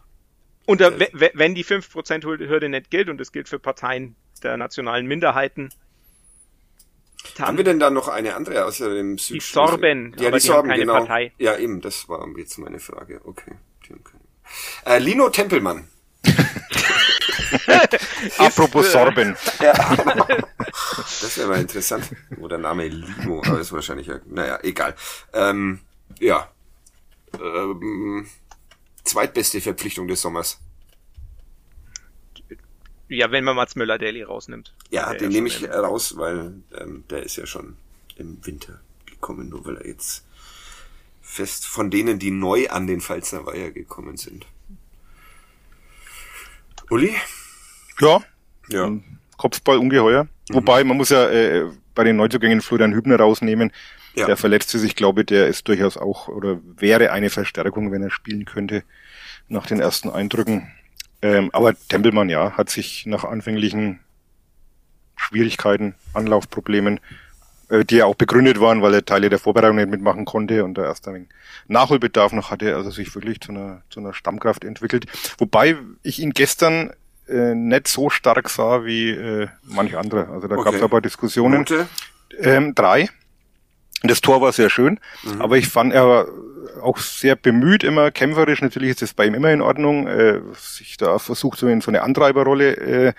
Und 0.66 0.82
da, 0.82 0.98
we- 1.00 1.32
wenn 1.34 1.54
die 1.56 1.64
5% 1.64 2.24
Hürde 2.24 2.70
nicht 2.70 2.90
gilt, 2.90 3.10
und 3.10 3.18
das 3.20 3.32
gilt 3.32 3.48
für 3.50 3.60
Parteien 3.60 4.16
der 4.44 4.58
nationalen 4.58 5.06
Minderheiten, 5.06 5.70
Haben 7.38 7.38
dann 7.38 7.58
wir 7.58 7.64
denn 7.64 7.80
da 7.80 7.90
noch 7.90 8.08
eine 8.08 8.36
andere 8.36 8.66
außer 8.66 8.94
dem 8.94 9.18
Südschleswig? 9.18 9.44
Sorben, 9.54 10.16
Ja, 10.20 10.28
aber 10.30 10.38
die 10.40 10.44
die 10.48 10.50
haben 10.52 10.56
Sorben, 10.56 10.70
keine 10.70 10.82
genau. 10.82 10.94
Partei. 11.00 11.32
Ja, 11.38 11.58
eben, 11.58 11.82
das 11.82 12.08
war 12.10 12.28
jetzt 12.38 12.58
meine 12.58 12.80
Frage. 12.80 13.22
Okay. 13.24 13.54
Die 13.88 13.94
haben 13.94 14.04
keine. 14.04 14.24
Äh, 14.86 15.00
Lino 15.00 15.30
Tempelmann. 15.30 15.88
Apropos 18.38 18.92
Sorben. 18.92 19.36
Das 19.60 21.38
wäre 21.38 21.48
mal 21.50 21.62
interessant. 21.62 22.10
Wo 22.38 22.48
der 22.48 22.58
Name 22.58 22.88
Lino, 22.88 23.42
aber 23.46 23.60
ist 23.60 23.72
wahrscheinlich 23.72 24.08
ja, 24.08 24.20
naja, 24.26 24.60
egal. 24.64 24.96
Ähm, 25.34 25.82
ja. 26.20 26.50
Ähm, 27.40 28.28
zweitbeste 29.04 29.62
Verpflichtung 29.62 30.08
des 30.08 30.22
Sommers. 30.22 30.60
ja, 33.08 33.32
wenn 33.32 33.44
man 33.44 33.56
Mats 33.56 33.76
Müller-Daly 33.76 34.24
rausnimmt. 34.24 34.74
Ja, 34.90 35.14
den 35.14 35.24
ja 35.24 35.30
nehme 35.30 35.48
ich 35.48 35.68
raus, 35.70 36.18
weil 36.18 36.54
ähm, 36.78 37.04
der 37.10 37.24
ist 37.24 37.36
ja 37.36 37.46
schon 37.46 37.78
im 38.16 38.46
Winter 38.46 38.80
gekommen, 39.06 39.50
nur 39.50 39.66
weil 39.66 39.78
er 39.78 39.88
jetzt 39.88 40.26
fest 41.22 41.68
von 41.68 41.90
denen, 41.92 42.20
die 42.20 42.32
neu 42.32 42.70
an 42.70 42.88
den 42.88 43.02
Pfalzer 43.02 43.46
Weiher 43.46 43.72
gekommen 43.72 44.18
sind. 44.18 44.46
Uli? 46.90 47.14
Ja, 48.00 48.22
Ja. 48.70 48.92
Kopfball 49.38 49.78
ungeheuer. 49.78 50.28
Wobei, 50.50 50.84
man 50.84 50.98
muss 50.98 51.10
ja 51.10 51.30
äh, 51.30 51.66
bei 51.94 52.04
den 52.04 52.16
Neuzugängen 52.16 52.62
Florian 52.62 52.94
Hübner 52.94 53.18
rausnehmen. 53.18 53.72
Ja. 54.16 54.28
Der 54.28 54.38
verletzte 54.38 54.80
sich, 54.80 54.96
glaube 54.96 55.22
ich, 55.22 55.28
der 55.28 55.48
ist 55.48 55.68
durchaus 55.68 55.98
auch 55.98 56.30
oder 56.30 56.60
wäre 56.78 57.12
eine 57.12 57.30
Verstärkung, 57.30 57.92
wenn 57.92 58.02
er 58.02 58.12
spielen 58.12 58.46
könnte, 58.46 58.84
nach 59.50 59.68
den 59.68 59.80
ersten 59.80 60.10
Eindrücken. 60.10 60.72
Ähm, 61.22 61.50
aber 61.52 61.76
Tempelmann, 61.90 62.30
ja, 62.30 62.54
hat 62.54 62.70
sich 62.70 63.06
nach 63.06 63.26
anfänglichen 63.26 64.00
Schwierigkeiten, 65.18 65.96
Anlaufproblemen, 66.14 67.00
die 67.70 67.96
ja 67.98 68.06
auch 68.06 68.16
begründet 68.16 68.60
waren, 68.60 68.82
weil 68.82 68.94
er 68.94 69.06
Teile 69.06 69.30
der 69.30 69.40
Vorbereitung 69.40 69.78
nicht 69.78 69.90
mitmachen 69.90 70.26
konnte 70.26 70.64
und 70.64 70.76
da 70.78 70.84
erst 70.84 71.08
ein 71.08 71.28
Nachholbedarf 71.68 72.32
noch 72.32 72.52
hatte, 72.52 72.76
also 72.76 72.92
sich 72.92 73.14
wirklich 73.16 73.42
zu 73.42 73.52
einer, 73.52 73.82
zu 73.90 74.00
einer 74.00 74.14
Stammkraft 74.14 74.64
entwickelt. 74.64 75.06
Wobei 75.40 75.76
ich 76.04 76.20
ihn 76.20 76.32
gestern 76.32 76.92
äh, 77.28 77.56
nicht 77.56 77.88
so 77.88 78.10
stark 78.12 78.50
sah 78.50 78.86
wie 78.86 79.10
äh, 79.10 79.48
manch 79.64 79.98
andere. 79.98 80.30
Also 80.30 80.48
da 80.48 80.56
Okay. 80.56 80.66
gab 80.66 80.74
es 80.76 80.82
aber 80.84 81.02
Diskussionen. 81.02 81.60
Note? 81.60 81.88
Ähm, 82.40 82.76
drei. 82.76 83.10
Das 84.04 84.22
Tor 84.22 84.42
war 84.42 84.52
sehr 84.52 84.70
schön, 84.70 85.00
aber 85.40 85.58
ich 85.58 85.68
fand, 85.68 85.92
er 85.92 86.28
auch 86.82 86.98
sehr 87.00 87.36
bemüht, 87.36 87.84
immer 87.84 88.12
kämpferisch. 88.12 88.62
Natürlich 88.62 88.92
ist 88.92 89.02
das 89.02 89.14
bei 89.16 89.26
ihm 89.26 89.34
immer 89.34 89.52
in 89.52 89.62
Ordnung, 89.62 90.06
äh, 90.06 90.42
sich 90.56 90.98
da 90.98 91.18
versucht, 91.18 91.58
so 91.58 91.68
in 91.68 91.82
so 91.82 91.90
eine 91.90 92.04
Antreiberrolle 92.04 92.76
äh, 92.78 93.14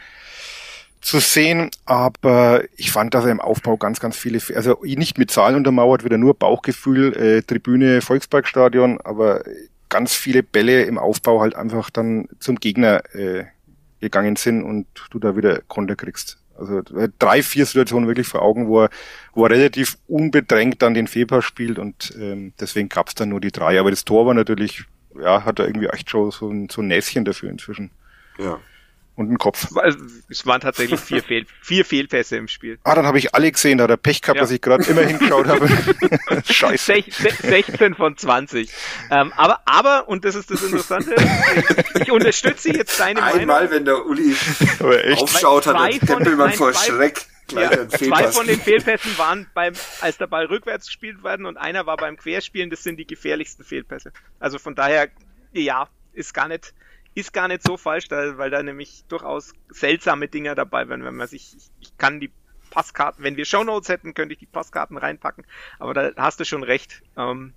zu 1.01 1.21
sehen. 1.21 1.71
Aber 1.85 2.63
ich 2.77 2.91
fand, 2.91 3.15
dass 3.15 3.25
er 3.25 3.31
im 3.31 3.41
Aufbau 3.41 3.77
ganz, 3.77 4.01
ganz 4.01 4.17
viele, 4.17 4.41
also 4.55 4.79
nicht 4.83 5.19
mit 5.19 5.31
Zahlen 5.31 5.57
untermauert, 5.57 6.05
wieder 6.05 6.19
nur 6.19 6.35
Bauchgefühl, 6.35 7.15
äh, 7.17 7.43
Tribüne, 7.43 8.01
Volksparkstadion, 8.01 9.01
aber 9.03 9.43
ganz 9.89 10.15
viele 10.15 10.43
Bälle 10.43 10.83
im 10.83 10.99
Aufbau 10.99 11.41
halt 11.41 11.55
einfach 11.55 11.91
dann 11.91 12.29
zum 12.41 12.57
Gegner 12.57 13.03
äh, 13.15 13.45
gegangen 14.01 14.37
sind 14.37 14.63
und 14.63 14.87
du 15.11 15.19
da 15.19 15.37
wieder 15.37 15.61
Konter 15.69 15.97
kriegst. 15.97 16.39
Also 16.59 16.79
äh, 16.79 17.09
drei, 17.19 17.43
vier 17.43 17.67
Situationen 17.67 18.09
wirklich 18.09 18.27
vor 18.27 18.43
Augen, 18.43 18.69
wo 18.69 18.85
er, 18.85 18.91
wo 19.35 19.45
er 19.45 19.51
relativ 19.51 19.99
unbedrängt 20.09 20.83
dann 20.83 20.95
den 20.95 21.07
Fehlpass 21.07 21.45
spielt 21.45 21.79
und 21.79 22.15
ähm, 22.19 22.53
deswegen 22.59 22.89
gab's 22.89 23.15
dann 23.15 23.29
nur 23.29 23.41
die 23.41 23.53
drei. 23.53 23.79
Aber 23.79 23.91
das 23.91 24.05
Tor 24.05 24.27
war 24.27 24.35
natürlich, 24.35 24.85
ja, 25.21 25.45
hat 25.45 25.59
er 25.59 25.67
irgendwie 25.67 25.89
echt 25.89 26.11
schon 26.11 26.31
so 26.31 26.51
ein, 26.51 26.69
so 26.71 26.81
ein 26.83 26.89
Näschen 26.89 27.25
dafür 27.25 27.51
inzwischen 27.51 27.91
Ja. 28.39 28.59
Und 29.17 29.29
einen 29.29 29.39
Kopf. 29.39 29.67
Es 30.29 30.47
waren 30.47 30.61
tatsächlich 30.61 31.01
vier, 31.01 31.23
Fehl, 31.23 31.47
vier 31.63 31.85
Fehlpässe 31.85 32.37
im 32.37 32.49
Spiel. 32.49 32.79
Ah, 32.85 32.95
dann 32.95 33.07
habe 33.07 33.19
ich 33.19 33.35
alle 33.35 33.51
gesehen, 33.51 33.79
da 33.79 33.85
hat 33.85 33.91
er 33.91 33.97
Pech 33.97 34.21
gehabt, 34.23 34.37
Ja. 34.37 34.43
dass 34.43 34.51
ich 34.51 34.61
gerade 34.61 34.85
immer 34.85 35.03
hingeschaut 35.03 35.47
habe. 35.47 35.69
Scheiße. 36.45 36.93
Sech- 36.93 37.13
se- 37.13 37.47
16 37.49 37.95
von 37.95 38.17
20. 38.17 38.71
Ähm, 39.11 39.33
aber, 39.37 39.61
aber, 39.65 40.09
und 40.09 40.25
das 40.25 40.35
ist 40.35 40.51
das 40.51 40.63
Interessante, 40.63 41.15
ich, 41.95 42.03
ich 42.03 42.11
unterstütze 42.13 42.71
jetzt 42.73 42.99
deine 43.01 43.23
Einmal, 43.23 43.47
Meinung. 43.47 43.71
wenn 43.71 43.85
der 43.87 44.05
Uli 44.07 44.37
Aber 44.81 45.05
echt. 45.05 45.23
aufschaut, 45.23 45.67
hat 45.67 45.93
der 45.93 46.01
Tempelmann 46.01 46.53
vor 46.53 46.73
zwei- 46.73 46.87
Schreck 46.87 47.23
Ja, 47.53 47.89
zwei 47.89 48.31
von 48.33 48.47
den 48.47 48.61
Fehlpässen 48.61 49.17
waren 49.19 49.47
beim, 49.55 49.73
als 50.01 50.19
der 50.19 50.27
Ball 50.27 50.47
rückwärts 50.47 50.87
gespielt 50.87 51.23
werden 51.25 51.47
und 51.47 51.57
einer 51.57 51.87
war 51.87 51.97
beim 51.97 52.17
Querspielen. 52.17 52.71
Das 52.71 52.83
sind 52.83 52.97
die 52.99 53.07
gefährlichsten 53.07 53.65
Fehlpässe. 53.65 54.13
Also 54.41 54.59
von 54.59 54.75
daher, 54.75 55.09
ja, 55.53 55.89
ist 56.13 56.35
gar 56.35 56.49
nicht, 56.49 56.75
ist 57.17 57.33
gar 57.33 57.49
nicht 57.49 57.63
so 57.63 57.77
falsch, 57.77 58.07
da, 58.09 58.39
weil 58.39 58.51
da 58.51 58.63
nämlich 58.63 59.05
durchaus 59.09 59.53
seltsame 59.71 60.29
Dinger 60.29 60.55
dabei 60.55 60.89
wären, 60.89 61.03
wenn 61.05 61.17
man 61.17 61.27
sich, 61.27 61.55
ich, 61.57 61.71
ich 61.81 61.99
kann 61.99 62.21
die 62.21 62.31
Passkarten, 62.71 63.25
wenn 63.25 63.37
wir 63.37 63.45
Shownotes 63.47 63.89
hätten, 63.89 64.13
könnte 64.15 64.35
ich 64.35 64.39
die 64.39 64.47
Passkarten 64.47 64.97
reinpacken. 64.99 65.45
Aber 65.79 65.95
da 65.95 66.11
hast 66.17 66.39
du 66.41 66.45
schon 66.45 66.63
recht. 66.63 67.03
Ähm, 67.17 67.55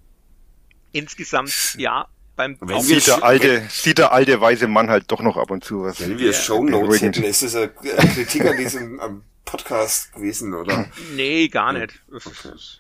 insgesamt, 0.92 1.76
ja, 1.78 2.08
beim 2.36 2.58
Wenn 2.62 2.80
Sieht 2.82 3.06
der 3.08 3.24
alte, 3.24 3.64
sieht 3.70 3.98
der 3.98 4.14
alte 4.14 4.40
weise 4.40 4.68
Mann 4.68 4.90
halt 4.90 5.12
doch 5.12 5.22
noch 5.22 5.36
ab 5.36 5.52
und 5.52 5.64
zu 5.64 5.84
was. 5.84 6.00
Wenn 6.00 6.18
wir 6.18 6.28
Ja, 6.28 6.34
Shownotes 6.34 7.02
hätten, 7.02 7.24
ist 7.24 7.44
das 7.44 7.56
eine 7.56 7.66
äh, 7.84 8.08
Kritik 8.08 8.46
an 8.46 8.58
diesem 8.58 9.00
am 9.02 9.24
Podcast 9.44 10.14
gewesen, 10.14 10.54
oder? 10.54 10.90
Nee, 11.16 11.50
gar 11.50 11.74
nicht. 11.74 12.02
Ist- 12.12 12.80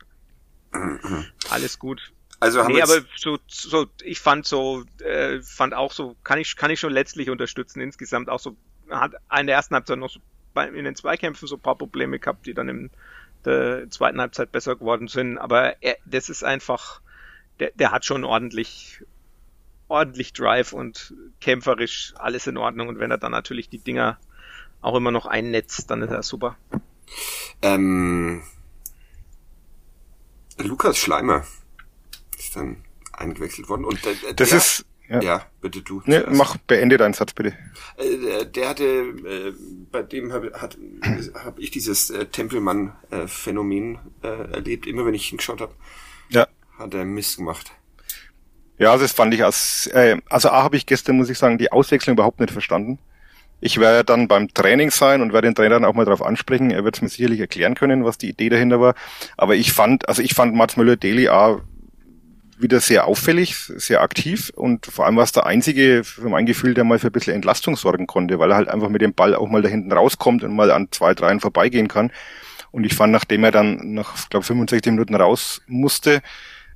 Alles 1.50 1.78
gut. 1.80 2.14
Also 2.40 2.64
haben 2.64 2.74
Nee, 2.74 2.82
aber 2.82 3.02
so, 3.18 3.38
so, 3.48 3.88
ich 4.02 4.20
fand 4.20 4.46
so, 4.46 4.86
äh, 5.00 5.42
fand 5.42 5.74
auch 5.74 5.92
so, 5.92 6.16
kann 6.24 6.40
ich, 6.40 6.56
kann 6.56 6.72
ich 6.72 6.80
schon 6.80 6.94
letztlich 6.94 7.30
unterstützen. 7.30 7.82
Insgesamt 7.82 8.30
auch 8.30 8.40
so, 8.40 8.56
hat 8.90 9.14
in 9.38 9.48
der 9.48 9.56
ersten 9.56 9.76
Halbzeit 9.76 9.98
noch 9.98 10.10
so 10.10 10.20
bei, 10.54 10.68
in 10.68 10.86
den 10.86 10.96
Zweikämpfen 10.96 11.48
so 11.48 11.56
ein 11.56 11.62
paar 11.62 11.78
Probleme 11.78 12.20
gehabt, 12.20 12.46
die 12.46 12.54
dann 12.54 12.70
in 12.70 12.90
der 13.46 13.90
zweiten 13.90 14.22
Halbzeit 14.22 14.52
besser 14.52 14.76
geworden 14.76 15.08
sind. 15.08 15.38
Aber 15.38 15.82
er, 15.82 15.98
das 16.06 16.30
ist 16.30 16.44
einfach, 16.44 17.02
der, 17.60 17.72
der 17.76 17.92
hat 17.92 18.06
schon 18.06 18.24
ordentlich, 18.24 19.04
ordentlich 19.90 20.32
Drive 20.32 20.72
und 20.72 21.14
kämpferisch 21.42 22.14
alles 22.16 22.48
in 22.48 22.58
Ordnung. 22.58 22.88
Und 22.88 23.00
wenn 23.00 23.12
er 23.12 23.18
dann 23.18 23.34
natürlich 23.34 23.70
die 23.70 23.80
Dinger 23.80 24.18
auch 24.82 24.96
immer 24.96 25.12
noch 25.12 25.26
einnetzt, 25.26 25.92
dann 25.92 26.02
ist 26.02 26.12
er 26.12 26.24
super. 26.24 26.58
ähm, 27.62 28.44
Lukas 30.58 30.98
Schleimer 30.98 31.46
ist 32.40 32.56
dann 32.56 32.78
eingewechselt 33.14 33.70
worden 33.70 33.86
und 33.86 34.04
der, 34.06 34.14
Das 34.34 34.50
der, 34.50 34.58
ist, 34.58 34.86
ja. 35.10 35.22
ja, 35.22 35.46
bitte 35.62 35.82
du. 35.82 36.02
Ne, 36.06 36.22
zuerst. 36.22 36.38
mach, 36.38 36.58
beende 36.58 36.98
deinen 36.98 37.14
Satz 37.14 37.34
bitte. 37.34 37.54
Äh, 37.98 38.46
der- 38.46 38.70
hatte, 38.70 38.84
äh, 38.86 39.54
bei 39.92 40.02
dem 40.04 40.32
habe 40.34 40.52
hat, 40.56 40.78
hab 41.46 41.60
ich 41.60 41.70
dieses 41.72 42.10
äh, 42.10 42.26
Tempelmann-Phänomen 42.28 44.00
äh, 44.24 44.28
erlebt. 44.54 44.88
Immer 44.88 45.06
wenn 45.06 45.14
ich 45.14 45.28
hingeschaut 45.28 45.62
habe, 45.62 45.74
Ja. 46.30 46.48
hat 46.78 46.94
er 46.94 47.06
Mist 47.06 47.38
gemacht. 47.38 47.72
Ja, 48.78 48.96
das 48.98 49.12
fand 49.12 49.34
ich 49.34 49.44
als, 49.44 49.88
äh, 49.88 50.18
also 50.30 50.50
A 50.50 50.64
habe 50.64 50.78
ich 50.78 50.86
gestern, 50.86 51.18
muss 51.18 51.30
ich 51.30 51.38
sagen, 51.38 51.58
die 51.58 51.72
Auswechslung 51.72 52.14
überhaupt 52.16 52.40
nicht 52.40 52.52
verstanden. 52.52 52.98
Ich 53.62 53.78
werde 53.78 54.06
dann 54.06 54.30
beim 54.30 54.48
Training 54.54 54.90
sein 54.90 55.22
und 55.22 55.34
werde 55.34 55.50
den 55.50 55.56
Trainer 55.56 55.76
dann 55.76 55.84
auch 55.86 55.94
mal 55.94 56.06
darauf 56.06 56.22
ansprechen. 56.22 56.72
Er 56.72 56.86
wird 56.86 56.96
es 56.96 57.02
mir 57.02 57.10
sicherlich 57.10 57.42
erklären 57.42 57.76
können, 57.76 58.06
was 58.06 58.18
die 58.18 58.30
Idee 58.30 58.48
dahinter 58.48 58.80
war. 58.80 58.96
Aber 59.36 59.56
ich 59.56 59.74
fand, 59.74 60.08
also 60.08 60.22
ich 60.22 60.34
fand 60.34 60.56
Mats 60.56 60.78
Müller-Deli 60.78 61.28
A 61.28 61.60
wieder 62.62 62.80
sehr 62.80 63.06
auffällig, 63.08 63.56
sehr 63.56 64.02
aktiv 64.02 64.52
und 64.56 64.86
vor 64.86 65.06
allem 65.06 65.16
war 65.16 65.24
es 65.24 65.32
der 65.32 65.46
einzige, 65.46 66.04
für 66.04 66.30
mein 66.30 66.46
Gefühl, 66.46 66.74
der 66.74 66.84
mal 66.84 67.00
für 67.00 67.08
ein 67.08 67.14
bisschen 67.14 67.36
Entlastung 67.36 67.76
sorgen 67.76 68.08
konnte, 68.08 68.40
weil 68.40 68.52
er 68.52 68.58
halt 68.58 68.68
einfach 68.70 68.90
mit 68.90 69.02
dem 69.02 69.14
Ball 69.14 69.36
auch 69.36 69.48
mal 69.48 69.62
da 69.62 69.70
hinten 69.70 69.92
rauskommt 69.92 70.44
und 70.44 70.56
mal 70.56 70.72
an 70.72 70.90
zwei, 70.92 71.14
dreien 71.14 71.40
vorbeigehen 71.40 71.88
kann. 71.88 72.12
Und 72.72 72.84
ich 72.84 72.94
fand, 72.94 73.12
nachdem 73.12 73.44
er 73.44 73.52
dann 73.52 73.94
nach, 73.94 74.30
glaube 74.30 74.46
65 74.46 74.92
Minuten 74.92 75.16
raus 75.16 75.62
musste, 75.68 76.22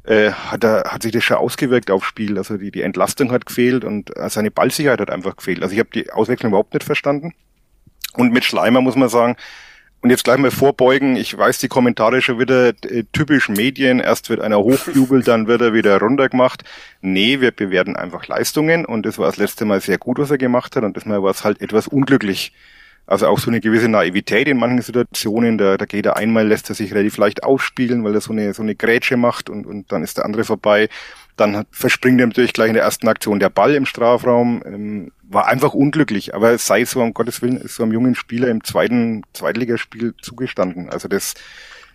äh, 0.06 0.32
hat, 0.32 0.64
er, 0.64 0.86
hat 0.86 1.04
sich 1.04 1.12
das 1.12 1.24
schon 1.24 1.38
ausgewirkt 1.38 1.92
aufs 1.92 2.08
Spiel. 2.08 2.38
Also 2.38 2.58
die, 2.58 2.72
die 2.72 2.82
Entlastung 2.82 3.32
hat 3.32 3.46
gefehlt 3.46 3.84
und 3.84 4.16
äh, 4.18 4.30
seine 4.30 4.52
Ballsicherheit 4.52 5.00
hat 5.00 5.10
einfach 5.10 5.36
gefehlt. 5.36 5.62
Also 5.62 5.74
ich 5.74 5.80
habe 5.80 5.90
die 5.94 6.12
Auswechslung 6.12 6.52
überhaupt 6.52 6.74
nicht 6.74 6.84
verstanden. 6.84 7.34
Und 8.14 8.32
mit 8.32 8.44
Schleimer 8.44 8.82
muss 8.82 8.96
man 8.96 9.10
sagen, 9.10 9.36
und 10.04 10.10
jetzt 10.10 10.26
gleich 10.26 10.38
mal 10.38 10.52
vorbeugen, 10.52 11.16
ich 11.16 11.38
weiß 11.38 11.60
die 11.60 11.70
Kommentare 11.70 12.22
schon 12.22 12.38
wieder, 12.38 12.74
äh, 12.84 13.06
typisch 13.14 13.48
Medien, 13.48 14.02
erst 14.02 14.30
wird 14.30 14.42
einer 14.42 14.60
hochjubelt, 14.60 15.26
dann 15.30 15.48
wird 15.48 15.62
er 15.62 15.74
wieder 15.74 15.98
runtergemacht. 15.98 16.66
Nee, 17.00 17.40
wir 17.40 17.52
bewerten 17.52 17.96
einfach 17.96 18.28
Leistungen 18.28 18.86
und 18.86 19.06
das 19.06 19.18
war 19.18 19.28
das 19.28 19.38
letzte 19.38 19.64
Mal 19.64 19.80
sehr 19.80 19.98
gut, 19.98 20.20
was 20.20 20.30
er 20.30 20.38
gemacht 20.38 20.76
hat 20.76 20.84
und 20.84 20.98
das 20.98 21.06
Mal 21.06 21.24
war 21.24 21.32
es 21.32 21.46
halt 21.46 21.62
etwas 21.62 21.88
unglücklich. 21.88 22.52
Also 23.06 23.28
auch 23.28 23.40
so 23.40 23.50
eine 23.50 23.62
gewisse 23.62 23.88
Naivität 23.88 24.50
in 24.50 24.58
manchen 24.58 24.82
Situationen. 24.82 25.58
Da, 25.58 25.78
da 25.78 25.86
geht 25.86 26.06
er 26.06 26.18
einmal, 26.18 26.48
lässt 26.48 26.70
er 26.70 26.76
sich 26.76 26.94
relativ 26.94 27.18
leicht 27.18 27.44
ausspielen, 27.44 28.04
weil 28.04 28.14
er 28.14 28.22
so 28.22 28.34
eine, 28.34 28.54
so 28.54 28.62
eine 28.62 28.76
Grätsche 28.76 29.16
macht 29.16 29.50
und, 29.50 29.66
und 29.66 29.92
dann 29.92 30.04
ist 30.04 30.18
der 30.18 30.26
andere 30.26 30.44
vorbei. 30.44 30.90
Dann 31.36 31.66
verspringt 31.72 32.20
er 32.20 32.28
natürlich 32.28 32.54
gleich 32.54 32.68
in 32.68 32.76
der 32.76 32.84
ersten 32.84 33.08
Aktion 33.08 33.40
der 33.40 33.50
Ball 33.50 33.74
im 33.76 33.86
Strafraum. 33.86 34.62
Ähm, 34.66 35.12
war 35.24 35.48
einfach 35.48 35.74
unglücklich, 35.74 36.36
aber 36.36 36.52
es 36.52 36.66
sei 36.66 36.86
so, 36.86 37.02
um 37.02 37.14
Gottes 37.14 37.42
Willen, 37.42 37.58
ist 37.58 37.76
so 37.76 37.84
einem 37.84 37.94
jungen 37.94 38.16
Spieler 38.16 38.50
im 38.50 38.64
zweiten 38.64 39.24
Zweitligaspiel 39.34 40.14
zugestanden. 40.22 40.90
Also 40.90 41.08
das, 41.08 41.34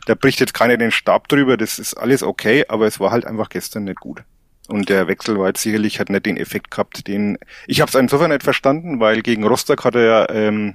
da 0.07 0.15
bricht 0.15 0.41
jetzt 0.41 0.55
keiner 0.55 0.77
den 0.77 0.91
Stab 0.91 1.29
drüber, 1.29 1.57
das 1.57 1.79
ist 1.79 1.95
alles 1.95 2.23
okay, 2.23 2.65
aber 2.69 2.87
es 2.87 2.99
war 2.99 3.11
halt 3.11 3.27
einfach 3.27 3.49
gestern 3.49 3.85
nicht 3.85 4.01
gut. 4.01 4.23
Und 4.69 4.91
der 4.91 5.09
Wechsel 5.09 5.39
war 5.39 5.49
jetzt 5.49 5.63
sicherlich, 5.63 5.99
hat 5.99 6.11
nicht 6.11 6.27
den 6.27 6.37
Effekt 6.37 6.71
gehabt, 6.71 7.07
den, 7.07 7.39
ich 7.67 7.81
habe 7.81 7.89
es 7.89 7.95
insofern 7.95 8.31
nicht 8.31 8.43
verstanden, 8.43 9.01
weil 9.01 9.23
gegen 9.23 9.45
Rostock 9.45 9.85
hat 9.85 9.95
er 9.95 10.05
ja 10.05 10.29
ähm, 10.31 10.75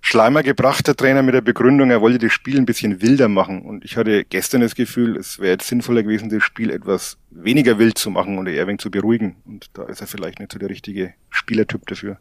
Schleimer 0.00 0.42
gebracht, 0.42 0.86
der 0.86 0.96
Trainer, 0.96 1.22
mit 1.22 1.34
der 1.34 1.40
Begründung, 1.40 1.90
er 1.90 2.00
wollte 2.00 2.18
das 2.18 2.32
Spiel 2.32 2.56
ein 2.56 2.66
bisschen 2.66 3.02
wilder 3.02 3.28
machen. 3.28 3.62
Und 3.62 3.84
ich 3.84 3.96
hatte 3.96 4.24
gestern 4.24 4.60
das 4.60 4.74
Gefühl, 4.74 5.16
es 5.16 5.38
wäre 5.38 5.52
jetzt 5.52 5.68
sinnvoller 5.68 6.02
gewesen, 6.02 6.30
das 6.30 6.42
Spiel 6.42 6.70
etwas 6.70 7.18
weniger 7.30 7.78
wild 7.78 7.98
zu 7.98 8.10
machen 8.10 8.38
ein 8.38 8.46
wenig 8.46 8.80
zu 8.80 8.90
beruhigen. 8.90 9.36
Und 9.44 9.70
da 9.74 9.84
ist 9.84 10.00
er 10.00 10.06
vielleicht 10.06 10.38
nicht 10.38 10.52
so 10.52 10.58
der 10.58 10.70
richtige 10.70 11.14
Spielertyp 11.30 11.86
dafür. 11.86 12.18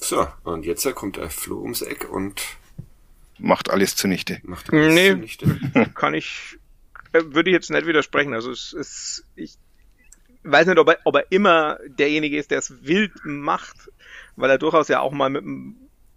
So, 0.00 0.28
und 0.44 0.66
jetzt 0.66 0.84
kommt 0.94 1.16
der 1.16 1.30
Flo 1.30 1.60
ums 1.62 1.82
Eck 1.82 2.08
und 2.10 2.42
macht 3.38 3.70
alles 3.70 3.96
zunichte. 3.96 4.40
Macht 4.42 4.72
alles 4.72 4.94
nee, 4.94 5.10
zunichte. 5.10 5.58
kann 5.94 6.14
ich, 6.14 6.58
äh, 7.12 7.22
würde 7.24 7.50
ich 7.50 7.54
jetzt 7.54 7.70
nicht 7.70 7.86
widersprechen. 7.86 8.34
Also 8.34 8.50
es 8.50 8.72
ist, 8.72 9.24
ich 9.34 9.54
weiß 10.44 10.66
nicht, 10.66 10.78
ob 10.78 10.88
er, 10.88 10.98
ob 11.04 11.16
er 11.16 11.26
immer 11.30 11.78
derjenige 11.86 12.38
ist, 12.38 12.50
der 12.50 12.58
es 12.58 12.86
wild 12.86 13.12
macht, 13.24 13.90
weil 14.36 14.50
er 14.50 14.58
durchaus 14.58 14.88
ja 14.88 15.00
auch 15.00 15.12
mal 15.12 15.30
mit 15.30 15.42
einem 15.42 15.76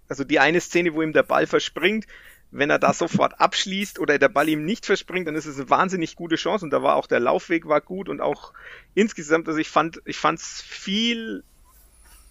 also 0.09 0.23
die 0.23 0.39
eine 0.39 0.59
Szene, 0.59 0.93
wo 0.93 1.01
ihm 1.01 1.13
der 1.13 1.23
Ball 1.23 1.47
verspringt, 1.47 2.05
wenn 2.51 2.69
er 2.69 2.79
da 2.79 2.93
sofort 2.93 3.39
abschließt 3.39 3.99
oder 3.99 4.17
der 4.17 4.29
Ball 4.29 4.49
ihm 4.49 4.65
nicht 4.65 4.85
verspringt, 4.85 5.27
dann 5.27 5.35
ist 5.35 5.45
es 5.45 5.57
eine 5.59 5.69
wahnsinnig 5.69 6.15
gute 6.15 6.35
Chance 6.35 6.65
und 6.65 6.71
da 6.71 6.81
war 6.81 6.95
auch 6.95 7.07
der 7.07 7.19
Laufweg 7.19 7.67
war 7.67 7.79
gut 7.79 8.09
und 8.09 8.21
auch 8.21 8.53
insgesamt, 8.95 9.47
also 9.47 9.59
ich 9.59 9.69
fand, 9.69 10.01
ich 10.05 10.17
fand's 10.17 10.61
viel 10.61 11.43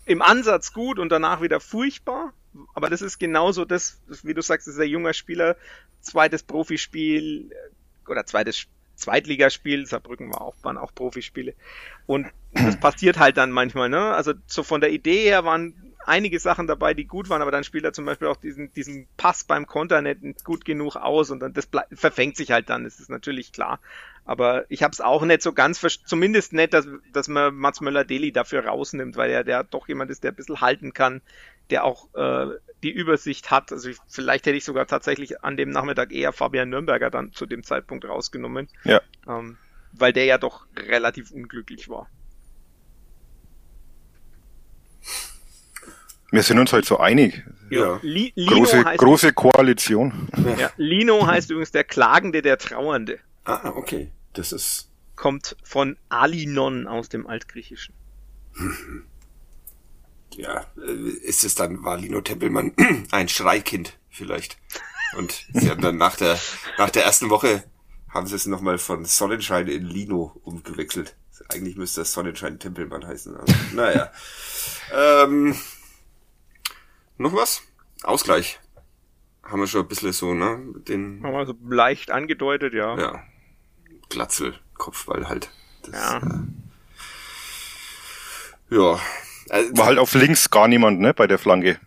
im 0.06 0.20
Ansatz 0.20 0.72
gut 0.72 0.98
und 0.98 1.10
danach 1.10 1.40
wieder 1.40 1.60
furchtbar, 1.60 2.32
aber 2.74 2.90
das 2.90 3.00
ist 3.02 3.18
genauso 3.18 3.64
das, 3.64 4.00
wie 4.22 4.34
du 4.34 4.42
sagst, 4.42 4.66
ist 4.66 4.80
ein 4.80 4.88
junger 4.88 5.14
Spieler, 5.14 5.56
zweites 6.00 6.42
Profispiel 6.42 7.50
oder 8.08 8.26
zweites 8.26 8.66
Zweitligaspiel, 8.96 9.86
Saarbrücken 9.86 10.32
war 10.32 10.40
auch, 10.40 10.56
waren 10.62 10.76
auch 10.76 10.92
Profispiele. 10.92 11.54
Und 12.06 12.26
das 12.52 12.80
passiert 12.80 13.18
halt 13.18 13.36
dann 13.36 13.52
manchmal, 13.52 13.88
ne? 13.88 14.12
Also 14.12 14.32
so 14.46 14.64
von 14.64 14.80
der 14.80 14.90
Idee 14.90 15.22
her 15.22 15.44
waren 15.44 15.87
einige 16.08 16.40
Sachen 16.40 16.66
dabei, 16.66 16.94
die 16.94 17.06
gut 17.06 17.28
waren, 17.28 17.42
aber 17.42 17.50
dann 17.50 17.64
spielt 17.64 17.84
er 17.84 17.92
zum 17.92 18.04
Beispiel 18.04 18.28
auch 18.28 18.36
diesen, 18.36 18.72
diesen 18.72 19.06
Pass 19.16 19.44
beim 19.44 19.66
Konter 19.66 20.02
nicht 20.02 20.44
gut 20.44 20.64
genug 20.64 20.96
aus 20.96 21.30
und 21.30 21.40
dann 21.40 21.52
das 21.52 21.68
verfängt 21.92 22.36
sich 22.36 22.50
halt 22.50 22.70
dann, 22.70 22.84
das 22.84 22.98
ist 22.98 23.10
natürlich 23.10 23.52
klar. 23.52 23.80
Aber 24.24 24.66
ich 24.68 24.82
habe 24.82 24.92
es 24.92 25.00
auch 25.00 25.22
nicht 25.22 25.40
so 25.40 25.52
ganz, 25.52 25.80
zumindest 26.04 26.52
nicht, 26.52 26.74
dass, 26.74 26.86
dass 27.12 27.28
man 27.28 27.54
Mats 27.54 27.80
Möller-Deli 27.80 28.32
dafür 28.32 28.66
rausnimmt, 28.66 29.16
weil 29.16 29.30
er 29.30 29.44
der 29.44 29.64
doch 29.64 29.88
jemand 29.88 30.10
ist, 30.10 30.22
der 30.22 30.32
ein 30.32 30.36
bisschen 30.36 30.60
halten 30.60 30.92
kann, 30.92 31.22
der 31.70 31.84
auch 31.84 32.12
äh, 32.14 32.54
die 32.82 32.90
Übersicht 32.90 33.50
hat. 33.50 33.72
Also 33.72 33.88
ich, 33.88 33.96
vielleicht 34.06 34.46
hätte 34.46 34.56
ich 34.56 34.64
sogar 34.64 34.86
tatsächlich 34.86 35.42
an 35.42 35.56
dem 35.56 35.70
Nachmittag 35.70 36.12
eher 36.12 36.32
Fabian 36.32 36.68
Nürnberger 36.68 37.10
dann 37.10 37.32
zu 37.32 37.46
dem 37.46 37.62
Zeitpunkt 37.62 38.04
rausgenommen. 38.04 38.68
Ja. 38.84 39.00
Ähm, 39.26 39.56
weil 39.92 40.12
der 40.12 40.26
ja 40.26 40.38
doch 40.38 40.66
relativ 40.76 41.30
unglücklich 41.30 41.88
war. 41.88 42.10
Wir 46.30 46.42
sind 46.42 46.58
uns 46.58 46.72
halt 46.72 46.84
so 46.84 46.98
einig. 46.98 47.42
Ja. 47.70 47.98
Li 48.02 48.32
große, 48.36 48.82
große 48.96 49.32
Koalition. 49.32 50.28
Ja. 50.58 50.70
Lino 50.76 51.26
heißt 51.26 51.50
übrigens 51.50 51.72
der 51.72 51.84
Klagende, 51.84 52.42
der 52.42 52.58
Trauernde. 52.58 53.18
Ah, 53.44 53.70
okay. 53.74 54.10
Das 54.34 54.52
ist. 54.52 54.90
Kommt 55.16 55.56
von 55.62 55.96
Alinon 56.08 56.86
aus 56.86 57.08
dem 57.08 57.26
Altgriechischen. 57.26 57.94
Ja, 60.36 60.66
äh, 60.76 60.92
ist 60.92 61.42
es 61.42 61.56
dann, 61.56 61.82
war 61.82 61.96
Lino 61.96 62.20
Tempelmann 62.20 62.72
ein 63.10 63.28
Schreikind 63.28 63.98
vielleicht? 64.08 64.56
Und 65.16 65.46
sie 65.52 65.68
haben 65.68 65.80
dann 65.80 65.96
nach 65.96 66.16
der, 66.16 66.38
nach 66.76 66.90
der 66.90 67.04
ersten 67.04 67.28
Woche 67.28 67.64
haben 68.08 68.26
sie 68.26 68.36
es 68.36 68.46
nochmal 68.46 68.78
von 68.78 69.04
Sonnenschein 69.04 69.66
in 69.66 69.84
Lino 69.84 70.38
umgewechselt. 70.44 71.16
Eigentlich 71.48 71.76
müsste 71.76 72.02
das 72.02 72.12
Sonnenschein 72.12 72.58
Tempelmann 72.58 73.06
heißen. 73.06 73.36
Aber, 73.36 73.52
naja. 73.72 74.12
ähm, 74.94 75.56
noch 77.18 77.34
was? 77.34 77.62
Ausgleich. 78.02 78.60
Haben 79.42 79.60
wir 79.60 79.66
schon 79.66 79.82
ein 79.82 79.88
bisschen 79.88 80.12
so, 80.12 80.34
ne? 80.34 80.60
Den, 80.88 81.22
Haben 81.22 81.32
wir 81.32 81.46
so 81.46 81.54
leicht 81.68 82.10
angedeutet, 82.10 82.74
ja. 82.74 82.98
Ja. 82.98 83.22
Glatzel, 84.08 84.58
Kopfball 84.74 85.28
halt. 85.28 85.50
Das, 85.82 85.94
ja. 85.94 86.16
Äh, 88.70 88.76
ja. 88.76 89.00
Also, 89.50 89.76
War 89.76 89.86
halt 89.86 89.98
auf 89.98 90.14
links 90.14 90.50
gar 90.50 90.68
niemand, 90.68 91.00
ne, 91.00 91.14
bei 91.14 91.26
der 91.26 91.38
Flanke. 91.38 91.80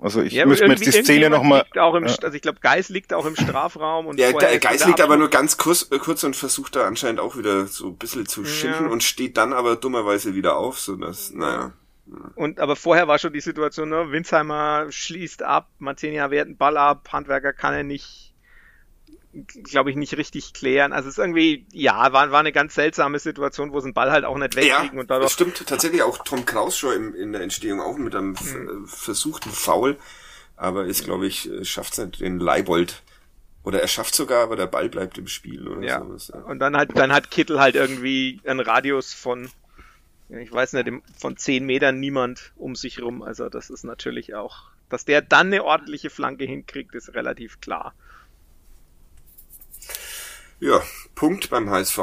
Also 0.00 0.22
ich 0.22 0.32
ja, 0.32 0.46
müsste 0.46 0.68
mir 0.68 0.74
jetzt 0.74 0.86
die 0.86 0.92
Szene 0.92 1.28
nochmal. 1.28 1.66
Ja. 1.74 1.90
Also 1.90 2.32
ich 2.32 2.42
glaube, 2.42 2.60
Geis 2.60 2.88
liegt 2.88 3.12
auch 3.12 3.26
im 3.26 3.34
Strafraum 3.36 4.06
und 4.06 4.20
Ja, 4.20 4.30
Geis 4.30 4.86
liegt 4.86 5.00
aber 5.00 5.16
nur 5.16 5.28
ganz 5.28 5.56
kurz, 5.56 5.88
äh, 5.90 5.98
kurz 5.98 6.22
und 6.22 6.36
versucht 6.36 6.76
da 6.76 6.86
anscheinend 6.86 7.18
auch 7.18 7.36
wieder 7.36 7.66
so 7.66 7.88
ein 7.88 7.96
bisschen 7.96 8.26
zu 8.26 8.44
schinden 8.44 8.84
ja. 8.84 8.90
und 8.90 9.02
steht 9.02 9.36
dann 9.36 9.52
aber 9.52 9.74
dummerweise 9.74 10.34
wieder 10.34 10.56
auf, 10.56 10.78
so 10.78 10.94
dass, 10.94 11.32
naja. 11.32 11.72
Und 12.36 12.60
aber 12.60 12.76
vorher 12.76 13.08
war 13.08 13.18
schon 13.18 13.32
die 13.32 13.40
Situation, 13.40 13.88
ne? 13.88 14.10
Winsheimer 14.10 14.86
schließt 14.90 15.42
ab, 15.42 15.68
Martinia 15.78 16.30
wehrt 16.30 16.46
einen 16.46 16.56
Ball 16.56 16.76
ab, 16.76 17.08
Handwerker 17.12 17.52
kann 17.52 17.74
er 17.74 17.84
nicht, 17.84 18.34
glaube 19.64 19.90
ich, 19.90 19.96
nicht 19.96 20.16
richtig 20.16 20.54
klären. 20.54 20.92
Also 20.92 21.08
es 21.08 21.14
ist 21.14 21.18
irgendwie, 21.18 21.66
ja, 21.72 22.12
war, 22.12 22.30
war 22.30 22.40
eine 22.40 22.52
ganz 22.52 22.74
seltsame 22.74 23.18
Situation, 23.18 23.72
wo 23.72 23.80
sie 23.80 23.88
den 23.88 23.94
Ball 23.94 24.10
halt 24.10 24.24
auch 24.24 24.38
nicht 24.38 24.56
wegkriegen. 24.56 24.94
Ja, 24.94 25.00
und 25.00 25.10
dadurch 25.10 25.26
das 25.26 25.32
stimmt 25.32 25.66
tatsächlich 25.66 26.02
auch 26.02 26.24
Tom 26.24 26.46
Kraus 26.46 26.78
schon 26.78 26.94
in, 26.94 27.14
in 27.14 27.32
der 27.32 27.42
Entstehung 27.42 27.80
auch 27.80 27.98
mit 27.98 28.14
einem 28.14 28.30
mhm. 28.30 28.86
versuchten 28.86 29.50
Foul. 29.50 29.96
Aber 30.56 30.86
ist, 30.86 31.04
glaube 31.04 31.26
ich, 31.26 31.48
schafft 31.62 31.92
es 31.92 31.98
nicht 32.04 32.20
den 32.20 32.40
Leibold 32.40 33.02
oder 33.62 33.80
er 33.82 33.88
schafft 33.88 34.14
sogar, 34.14 34.42
aber 34.42 34.56
der 34.56 34.66
Ball 34.66 34.88
bleibt 34.88 35.18
im 35.18 35.26
Spiel 35.26 35.68
oder 35.68 35.86
ja. 35.86 36.00
sowas. 36.00 36.32
Ja. 36.34 36.40
Und 36.40 36.58
dann 36.58 36.76
hat, 36.76 36.96
dann 36.96 37.12
hat 37.12 37.30
Kittel 37.30 37.60
halt 37.60 37.74
irgendwie 37.74 38.40
einen 38.44 38.60
Radius 38.60 39.12
von 39.12 39.50
ich 40.28 40.52
weiß 40.52 40.74
nicht, 40.74 40.90
von 41.18 41.36
zehn 41.36 41.64
Metern 41.64 42.00
niemand 42.00 42.52
um 42.56 42.76
sich 42.76 43.00
rum. 43.00 43.22
Also 43.22 43.48
das 43.48 43.70
ist 43.70 43.84
natürlich 43.84 44.34
auch, 44.34 44.70
dass 44.88 45.04
der 45.04 45.22
dann 45.22 45.48
eine 45.48 45.64
ordentliche 45.64 46.10
Flanke 46.10 46.44
hinkriegt, 46.44 46.94
ist 46.94 47.14
relativ 47.14 47.60
klar. 47.60 47.94
Ja, 50.60 50.82
Punkt 51.14 51.50
beim 51.50 51.70
HSV. 51.70 52.00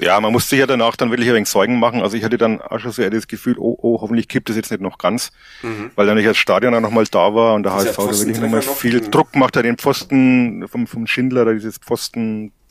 Ja, 0.00 0.18
man 0.20 0.32
musste 0.32 0.56
ja 0.56 0.66
danach 0.66 0.96
dann 0.96 1.10
wirklich 1.10 1.28
ein 1.28 1.34
wenig 1.34 1.48
Sorgen 1.48 1.78
machen. 1.78 2.00
Also 2.00 2.16
ich 2.16 2.24
hatte 2.24 2.38
dann 2.38 2.62
auch 2.62 2.78
schon 2.80 2.92
so 2.92 3.08
das 3.08 3.28
Gefühl, 3.28 3.56
oh, 3.58 3.76
oh, 3.82 4.00
hoffentlich 4.00 4.26
kippt 4.26 4.48
es 4.48 4.56
jetzt 4.56 4.70
nicht 4.70 4.80
noch 4.80 4.96
ganz, 4.96 5.32
mhm. 5.62 5.90
weil 5.96 6.06
dann 6.06 6.16
nicht 6.16 6.26
das 6.26 6.38
Stadion 6.38 6.74
auch 6.74 6.80
nochmal 6.80 7.04
da 7.10 7.34
war 7.34 7.54
und 7.54 7.62
der 7.62 7.74
HSV 7.74 7.96
da 7.96 8.18
wirklich 8.18 8.40
nochmal 8.40 8.62
viel 8.62 9.02
Druck 9.02 9.36
macht, 9.36 9.56
hat 9.56 9.66
den 9.66 9.76
Pfosten 9.76 10.66
vom, 10.66 10.86
vom 10.86 11.06
Schindler, 11.06 11.44
da 11.44 11.52
dieses 11.52 11.78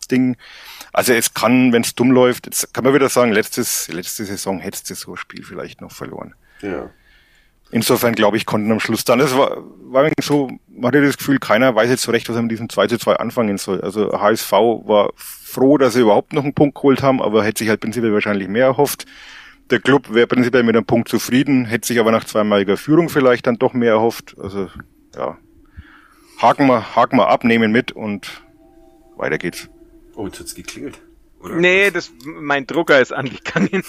Pfosten-Ding. 0.05 0.37
Also 0.93 1.13
es 1.13 1.33
kann, 1.33 1.73
wenn 1.73 1.81
es 1.81 1.95
dumm 1.95 2.11
läuft, 2.11 2.45
jetzt 2.45 2.73
kann 2.73 2.83
man 2.83 2.93
wieder 2.93 3.09
sagen, 3.09 3.31
letztes, 3.31 3.87
letzte 3.89 4.25
Saison 4.25 4.59
hättest 4.59 4.89
du 4.89 4.95
so 4.95 5.11
ein 5.11 5.17
Spiel 5.17 5.43
vielleicht 5.43 5.81
noch 5.81 5.91
verloren. 5.91 6.35
Ja. 6.61 6.89
Insofern 7.71 8.13
glaube 8.13 8.37
ich, 8.37 8.45
konnten 8.45 8.71
am 8.71 8.79
Schluss 8.79 9.03
dann, 9.03 9.19
es 9.19 9.35
war, 9.35 9.57
war 9.81 10.09
so, 10.21 10.49
man 10.67 10.87
hatte 10.87 11.01
das 11.01 11.17
Gefühl, 11.17 11.39
keiner 11.39 11.75
weiß 11.75 11.89
jetzt 11.89 12.03
so 12.03 12.11
recht, 12.11 12.29
was 12.29 12.35
er 12.35 12.43
mit 12.43 12.51
diesem 12.51 12.69
2 12.69 12.87
zu 12.87 12.97
2 12.99 13.15
anfangen 13.15 13.57
soll. 13.57 13.81
Also 13.81 14.11
HSV 14.13 14.51
war 14.51 15.11
froh, 15.15 15.77
dass 15.77 15.93
sie 15.95 16.01
überhaupt 16.01 16.31
noch 16.31 16.43
einen 16.43 16.53
Punkt 16.53 16.75
geholt 16.75 17.01
haben, 17.01 17.21
aber 17.21 17.43
hätte 17.43 17.59
sich 17.59 17.69
halt 17.69 17.81
prinzipiell 17.81 18.13
wahrscheinlich 18.13 18.47
mehr 18.47 18.65
erhofft. 18.65 19.05
Der 19.71 19.79
Club 19.79 20.13
wäre 20.13 20.27
prinzipiell 20.27 20.61
mit 20.61 20.75
einem 20.75 20.85
Punkt 20.85 21.09
zufrieden, 21.09 21.65
hätte 21.65 21.87
sich 21.87 21.99
aber 21.99 22.11
nach 22.11 22.23
zweimaliger 22.23 22.77
Führung 22.77 23.09
vielleicht 23.09 23.47
dann 23.47 23.57
doch 23.57 23.73
mehr 23.73 23.93
erhofft. 23.93 24.35
Also 24.39 24.69
ja, 25.15 25.37
haken 26.39 26.67
wir, 26.67 26.95
haken 26.95 27.17
wir 27.17 27.29
ab, 27.29 27.43
nehmen 27.43 27.71
mit 27.71 27.91
und 27.91 28.43
weiter 29.17 29.39
geht's. 29.39 29.69
Oh, 30.15 30.25
jetzt 30.25 30.39
hat's 30.39 30.55
geklingelt. 30.55 30.99
Oder? 31.39 31.55
Nee, 31.55 31.91
das, 31.91 32.11
mein 32.23 32.65
Drucker 32.65 32.99
ist 32.99 33.13
angegangen. 33.13 33.69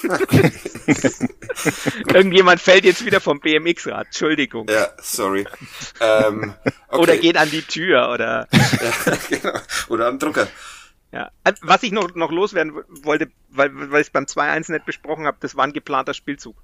Irgendjemand 2.12 2.61
fällt 2.61 2.85
jetzt 2.85 3.07
wieder 3.07 3.20
vom 3.20 3.41
BMX-Rad. 3.41 4.09
Entschuldigung. 4.09 4.68
Ja, 4.68 4.91
sorry. 5.01 5.47
Ähm, 6.01 6.55
okay. 6.89 7.03
Oder 7.03 7.16
geht 7.16 7.37
an 7.39 7.51
die 7.51 7.62
Tür 7.62 8.11
oder. 8.12 8.47
ja, 8.53 9.16
genau. 9.29 9.59
Oder 9.89 10.09
am 10.09 10.18
Drucker. 10.18 10.49
Ja. 11.12 11.31
Was 11.62 11.83
ich 11.83 11.93
noch, 11.93 12.14
noch 12.14 12.31
loswerden 12.31 12.74
wollte, 12.89 13.31
weil, 13.49 13.70
weil 13.91 14.03
ich 14.03 14.09
es 14.09 14.12
beim 14.12 14.24
2-1 14.24 14.72
nicht 14.72 14.85
besprochen 14.85 15.24
habe, 15.24 15.39
das 15.41 15.57
war 15.57 15.64
ein 15.64 15.72
geplanter 15.72 16.12
Spielzug. 16.12 16.57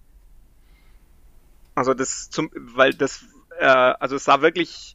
Also 1.75 1.95
das 1.95 2.29
zum, 2.29 2.51
weil 2.55 2.93
das, 2.93 3.25
äh, 3.59 3.65
also 3.65 4.17
es 4.17 4.25
sah 4.25 4.43
wirklich 4.43 4.95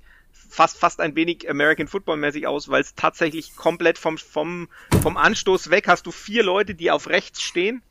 fast 0.49 0.77
fast 0.77 0.99
ein 0.99 1.15
wenig 1.15 1.49
American 1.49 1.87
Football 1.87 2.17
mäßig 2.17 2.47
aus, 2.47 2.69
weil 2.69 2.81
es 2.81 2.95
tatsächlich 2.95 3.55
komplett 3.55 3.97
vom 3.97 4.17
vom 4.17 4.69
vom 5.01 5.17
Anstoß 5.17 5.69
weg 5.69 5.87
hast 5.87 6.05
du 6.05 6.11
vier 6.11 6.43
Leute, 6.43 6.75
die 6.75 6.91
auf 6.91 7.09
rechts 7.09 7.41
stehen 7.41 7.81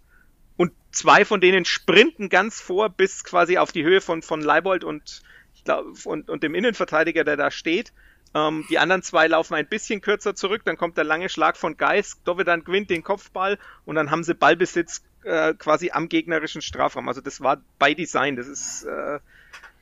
und 0.56 0.72
zwei 0.90 1.24
von 1.24 1.40
denen 1.40 1.64
sprinten 1.64 2.28
ganz 2.28 2.60
vor 2.60 2.88
bis 2.88 3.24
quasi 3.24 3.58
auf 3.58 3.72
die 3.72 3.84
Höhe 3.84 4.00
von 4.00 4.22
von 4.22 4.40
Leibold 4.40 4.84
und 4.84 5.22
ich 5.54 5.64
glaube 5.64 5.92
und 6.04 6.28
und 6.28 6.42
dem 6.42 6.54
Innenverteidiger, 6.54 7.24
der 7.24 7.36
da 7.36 7.50
steht. 7.50 7.92
Ähm, 8.34 8.64
die 8.68 8.78
anderen 8.78 9.02
zwei 9.02 9.28
laufen 9.28 9.54
ein 9.54 9.68
bisschen 9.68 10.00
kürzer 10.00 10.34
zurück, 10.34 10.62
dann 10.64 10.76
kommt 10.76 10.96
der 10.96 11.04
lange 11.04 11.28
Schlag 11.28 11.56
von 11.56 11.76
Geis, 11.76 12.20
Dovedan 12.24 12.64
gewinnt 12.64 12.90
den 12.90 13.02
Kopfball 13.02 13.58
und 13.84 13.94
dann 13.94 14.10
haben 14.10 14.24
sie 14.24 14.34
Ballbesitz 14.34 15.02
äh, 15.24 15.54
quasi 15.54 15.90
am 15.90 16.08
gegnerischen 16.08 16.62
Strafraum. 16.62 17.08
Also 17.08 17.20
das 17.20 17.40
war 17.40 17.62
bei 17.78 17.94
Design, 17.94 18.36
das 18.36 18.48
ist 18.48 18.84
äh, 18.84 19.20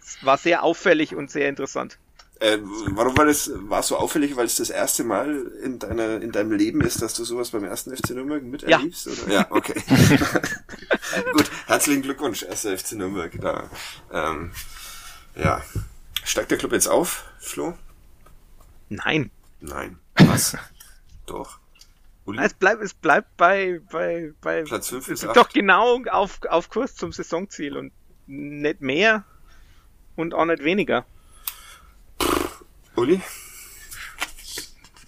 das 0.05 0.19
war 0.23 0.37
sehr 0.37 0.63
auffällig 0.63 1.15
und 1.15 1.31
sehr 1.31 1.49
interessant. 1.49 1.99
Äh, 2.45 2.59
warum 2.89 3.17
war 3.17 3.25
das 3.25 3.51
war 3.55 3.83
so 3.83 3.97
auffällig, 3.97 4.37
weil 4.37 4.45
es 4.45 4.57
das 4.57 4.69
erste 4.69 5.03
Mal 5.03 5.51
in 5.63 5.79
deiner 5.79 6.21
in 6.21 6.31
deinem 6.31 6.53
Leben 6.53 6.83
ist, 6.83 7.01
dass 7.01 7.15
du 7.15 7.25
sowas 7.25 7.53
beim 7.53 7.65
ersten 7.65 7.97
FC 7.97 8.11
Nürnberg 8.11 8.43
miterlebst? 8.43 9.07
Ja. 9.07 9.13
Oder? 9.13 9.33
ja, 9.33 9.47
okay. 9.49 9.83
Gut, 11.33 11.51
herzlichen 11.65 12.03
Glückwunsch, 12.03 12.43
erster 12.43 12.77
FC 12.77 12.93
Nürnberg. 12.93 13.33
Da, 13.41 13.71
ähm, 14.13 14.51
ja, 15.37 15.63
steigt 16.23 16.51
der 16.51 16.59
Club 16.59 16.73
jetzt 16.73 16.87
auf, 16.87 17.25
Flo? 17.39 17.79
Nein. 18.91 19.31
Nein. 19.61 19.99
Was? 20.17 20.55
Doch. 21.27 21.61
Uli? 22.27 22.43
Es 22.43 22.53
bleibt 22.53 22.83
es 22.83 22.93
bleibt 22.93 23.39
bei 23.39 23.81
bei 23.91 24.35
bei 24.43 24.65
Platz 24.65 24.91
5 24.91 25.07
bis 25.07 25.25
8. 25.25 25.35
doch 25.35 25.49
genau 25.49 26.03
auf 26.11 26.41
auf 26.51 26.69
Kurs 26.69 26.95
zum 26.95 27.11
Saisonziel 27.13 27.79
und 27.79 27.93
nicht 28.27 28.83
mehr 28.83 29.25
und 30.15 30.35
auch 30.35 30.45
nicht 30.45 30.63
weniger. 30.63 31.07
Uli? 32.97 33.21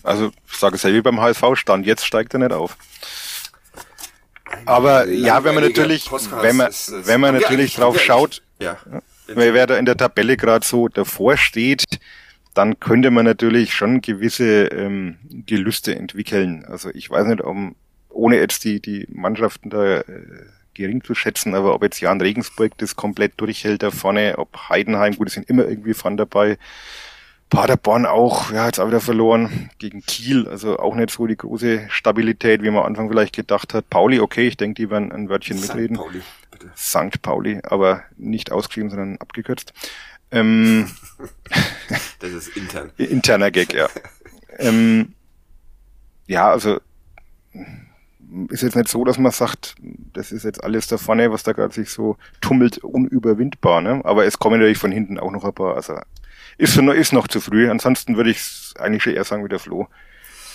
Also, 0.03 0.30
ich 0.51 0.57
sage 0.59 0.76
es 0.76 0.82
ja 0.82 0.93
wie 0.93 1.01
beim 1.01 1.20
HSV-Stand, 1.20 1.84
jetzt 1.87 2.07
steigt 2.07 2.32
er 2.34 2.39
nicht 2.39 2.53
auf. 2.53 2.76
Aber 4.64 5.07
ja, 5.09 5.45
wenn 5.45 5.55
man 5.55 5.64
natürlich, 5.64 6.11
wenn 6.11 6.57
man, 6.57 6.68
ist 6.68 6.89
es. 6.89 7.07
wenn 7.07 7.20
man 7.20 7.34
natürlich 7.34 7.74
drauf 7.74 8.01
schaut, 8.01 8.43
Ja. 8.61 8.78
wer, 9.26 9.66
da 9.66 9.76
in 9.76 9.84
der 9.84 9.97
Tabelle 9.97 10.37
gerade 10.37 10.64
so 10.64 10.89
davor 10.89 11.37
steht, 11.37 11.84
dann 12.55 12.80
könnte 12.80 13.11
man 13.11 13.24
natürlich 13.24 13.74
schon 13.74 14.01
gewisse 14.01 14.66
ähm, 14.66 15.18
Gelüste 15.47 15.95
entwickeln. 15.95 16.64
Also 16.64 16.91
ich 16.95 17.11
weiß 17.11 17.26
nicht, 17.26 17.43
ob, 17.43 17.57
ohne 18.09 18.37
jetzt 18.39 18.64
die, 18.64 18.80
die 18.80 19.07
Mannschaften 19.11 19.68
da 19.70 19.99
äh, 19.99 20.05
gering 20.74 21.03
zu 21.03 21.14
schätzen, 21.14 21.55
aber 21.55 21.74
ob 21.74 21.82
jetzt 21.82 22.01
Jan 22.01 22.20
Regensburg 22.20 22.78
das 22.78 22.97
komplett 22.97 23.32
durchhält 23.39 23.82
da 23.82 23.91
vorne, 23.91 24.34
ob 24.39 24.57
Heidenheim, 24.68 25.16
gut, 25.16 25.28
es 25.28 25.34
sind 25.34 25.51
immer 25.51 25.66
irgendwie 25.66 25.95
von 25.95 26.16
dabei, 26.16 26.57
Paderborn 27.51 28.07
auch, 28.07 28.51
ja, 28.51 28.66
jetzt 28.66 28.80
auch 28.80 28.88
wieder 28.88 29.01
verloren 29.01 29.70
gegen 29.78 30.03
Kiel, 30.03 30.49
also 30.49 30.78
auch 30.78 30.97
nicht 30.97 31.11
so 31.11 31.26
die 31.26 31.36
große 31.36 31.86
Stabilität, 31.88 32.62
wie 32.62 32.70
man 32.70 32.80
am 32.80 32.86
Anfang 32.86 33.09
vielleicht 33.09 33.36
gedacht 33.36 33.72
hat. 33.72 33.88
Pauli, 33.88 34.18
okay, 34.18 34.49
ich 34.49 34.57
denke, 34.57 34.82
die 34.82 34.90
werden 34.90 35.12
ein 35.12 35.28
Wörtchen 35.28 35.59
St. 35.59 35.68
mitreden. 35.68 35.97
Pauli, 35.97 36.22
bitte. 36.51 36.70
St. 36.76 37.22
Pauli, 37.22 37.61
aber 37.62 38.03
nicht 38.16 38.51
ausgeschrieben, 38.51 38.90
sondern 38.90 39.16
abgekürzt. 39.18 39.72
Ähm, 40.30 40.90
Das 42.18 42.32
ist 42.32 42.57
intern. 42.57 42.90
interner 42.97 43.51
Gag, 43.51 43.72
ja. 43.72 43.88
ähm, 44.59 45.12
ja, 46.26 46.51
also 46.51 46.80
ist 48.49 48.62
jetzt 48.62 48.74
nicht 48.74 48.88
so, 48.88 49.05
dass 49.05 49.18
man 49.18 49.32
sagt, 49.32 49.76
das 50.12 50.32
ist 50.32 50.44
jetzt 50.44 50.62
alles 50.64 50.88
da 50.88 50.99
vorne, 50.99 51.30
was 51.30 51.42
da 51.42 51.53
gerade 51.53 51.72
sich 51.72 51.90
so 51.90 52.16
tummelt, 52.40 52.78
unüberwindbar, 52.78 53.80
ne? 53.80 54.01
Aber 54.05 54.24
es 54.24 54.38
kommen 54.38 54.59
natürlich 54.59 54.78
von 54.78 54.90
hinten 54.90 55.18
auch 55.18 55.30
noch 55.30 55.44
ein 55.44 55.53
paar. 55.53 55.76
Also 55.76 56.01
ist, 56.59 56.76
ist 56.76 57.12
noch 57.12 57.28
zu 57.28 57.40
früh. 57.40 57.70
Ansonsten 57.70 58.16
würde 58.16 58.30
ich 58.30 58.38
es 58.38 58.74
eigentlich 58.78 59.02
schon 59.02 59.14
eher 59.14 59.24
sagen 59.24 59.44
wie 59.44 59.48
der 59.48 59.59
Flo. 59.59 59.88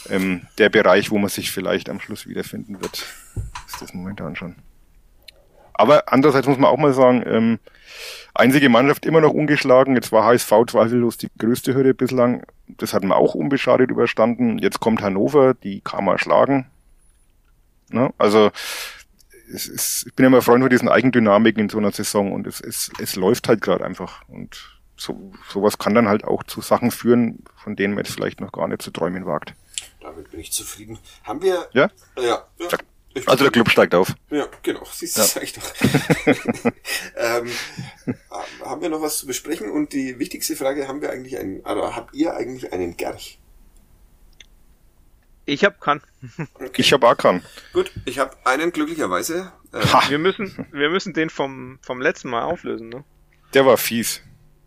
Ähm, 0.10 0.48
der 0.58 0.70
Bereich, 0.70 1.12
wo 1.12 1.18
man 1.18 1.30
sich 1.30 1.52
vielleicht 1.52 1.90
am 1.90 2.00
Schluss 2.00 2.28
wiederfinden 2.28 2.82
wird, 2.82 3.06
ist 3.68 3.82
das 3.82 3.94
momentan 3.94 4.36
schon. 4.36 4.56
Aber 5.74 6.12
andererseits 6.12 6.48
muss 6.48 6.58
man 6.58 6.70
auch 6.70 6.78
mal 6.78 6.94
sagen, 6.94 7.24
ähm, 7.26 7.60
einzige 8.34 8.70
Mannschaft 8.70 9.06
immer 9.06 9.22
noch 9.22 9.34
ungeschlagen. 9.34 9.96
Jetzt 9.96 10.12
war 10.12 10.26
HSV 10.26 10.52
zweifellos 10.68 11.18
die 11.18 11.30
größte 11.38 11.74
Hürde 11.74 11.94
bislang. 11.94 12.44
Das 12.68 12.94
hatten 12.94 13.08
wir 13.08 13.16
auch 13.16 13.36
unbeschadet 13.36 13.90
überstanden. 13.90 14.58
Jetzt 14.60 14.80
kommt 14.80 15.02
Hannover, 15.02 15.54
die 15.54 15.82
kann 15.82 16.06
man 16.06 16.18
schlagen. 16.18 16.70
Ne? 17.90 18.14
Also 18.18 18.52
ist, 19.48 20.06
ich 20.08 20.14
bin 20.16 20.26
immer 20.26 20.42
Freund 20.42 20.64
von 20.64 20.70
diesen 20.70 20.90
Eigendynamiken 20.90 21.64
in 21.64 21.70
so 21.70 21.78
einer 21.78 21.92
Saison 21.92 22.32
und 22.32 22.48
es, 22.48 22.62
es, 22.62 22.92
es 23.00 23.16
läuft 23.16 23.48
halt 23.48 23.62
gerade 23.62 23.86
einfach. 23.86 24.22
Und 24.28 24.81
so, 25.02 25.34
sowas 25.50 25.78
kann 25.80 25.96
dann 25.96 26.08
halt 26.08 26.24
auch 26.24 26.44
zu 26.44 26.62
Sachen 26.62 26.92
führen, 26.92 27.44
von 27.56 27.76
denen 27.76 27.96
man 27.96 28.04
jetzt 28.06 28.14
vielleicht 28.14 28.40
noch 28.40 28.52
gar 28.52 28.68
nicht 28.68 28.82
zu 28.82 28.92
träumen 28.92 29.26
wagt. 29.26 29.56
Damit 30.00 30.30
bin 30.30 30.40
ich 30.40 30.52
zufrieden. 30.52 31.00
Haben 31.24 31.42
wir. 31.42 31.68
Ja? 31.74 31.90
Ja. 32.18 32.46
ja. 32.60 32.68
Ich 33.14 33.28
Also 33.28 33.44
der 33.44 33.52
Club 33.52 33.70
steigt 33.70 33.94
auf. 33.94 34.14
Ja, 34.30 34.48
genau. 34.64 34.84
Siehst 34.90 35.18
du, 35.18 35.22
Ja. 35.22 35.28
sag 35.28 35.44
ich 35.44 35.54
doch. 35.54 35.64
ähm, 37.18 37.50
haben 38.64 38.82
wir 38.82 38.90
noch 38.90 39.02
was 39.02 39.18
zu 39.18 39.26
besprechen? 39.28 39.70
Und 39.70 39.92
die 39.92 40.18
wichtigste 40.18 40.56
Frage, 40.56 40.88
haben 40.88 41.02
wir 41.02 41.10
eigentlich 41.12 41.38
einen, 41.38 41.60
oder 41.62 41.96
habt 41.96 42.16
ihr 42.16 42.36
eigentlich 42.36 42.72
einen 42.72 42.96
Gerch? 42.96 43.40
Ich 45.46 45.66
hab 45.66 45.82
kann. 45.82 46.02
Ich 46.78 46.94
habe 46.94 47.08
Akan. 47.10 47.44
Gut, 47.74 47.92
ich 48.06 48.20
habe 48.20 48.38
einen 48.46 48.72
glücklicherweise. 48.72 49.52
Äh, 49.74 49.84
Wir 50.10 50.20
müssen 50.20 50.68
wir 50.72 50.90
müssen 50.90 51.14
den 51.14 51.30
vom 51.30 51.80
vom 51.82 52.00
letzten 52.00 52.30
Mal 52.30 52.44
auflösen, 52.44 52.90
ne? 52.90 53.04
der 53.54 53.66
war 53.66 53.78
fies. 53.78 54.22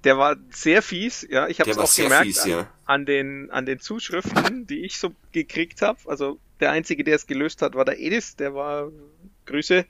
Der 0.04 0.18
war 0.18 0.36
sehr 0.50 0.82
fies, 0.82 1.26
ja. 1.28 1.48
Ich 1.48 1.60
habe 1.60 1.70
es 1.70 1.78
auch 1.78 1.86
sehr 1.86 2.04
gemerkt 2.04 2.26
fies, 2.26 2.40
an, 2.42 2.50
ja. 2.50 2.70
an 2.84 3.06
den 3.06 3.50
an 3.50 3.64
den 3.66 3.80
Zuschriften, 3.80 4.66
die 4.66 4.84
ich 4.84 4.98
so 4.98 5.14
gekriegt 5.32 5.82
habe. 5.82 5.98
Also 6.06 6.38
der 6.60 6.70
einzige, 6.72 7.04
der 7.04 7.16
es 7.16 7.26
gelöst 7.26 7.62
hat, 7.62 7.74
war 7.74 7.84
der 7.84 7.98
Edis. 7.98 8.36
Der 8.36 8.54
war 8.54 8.90
Grüße. 9.46 9.86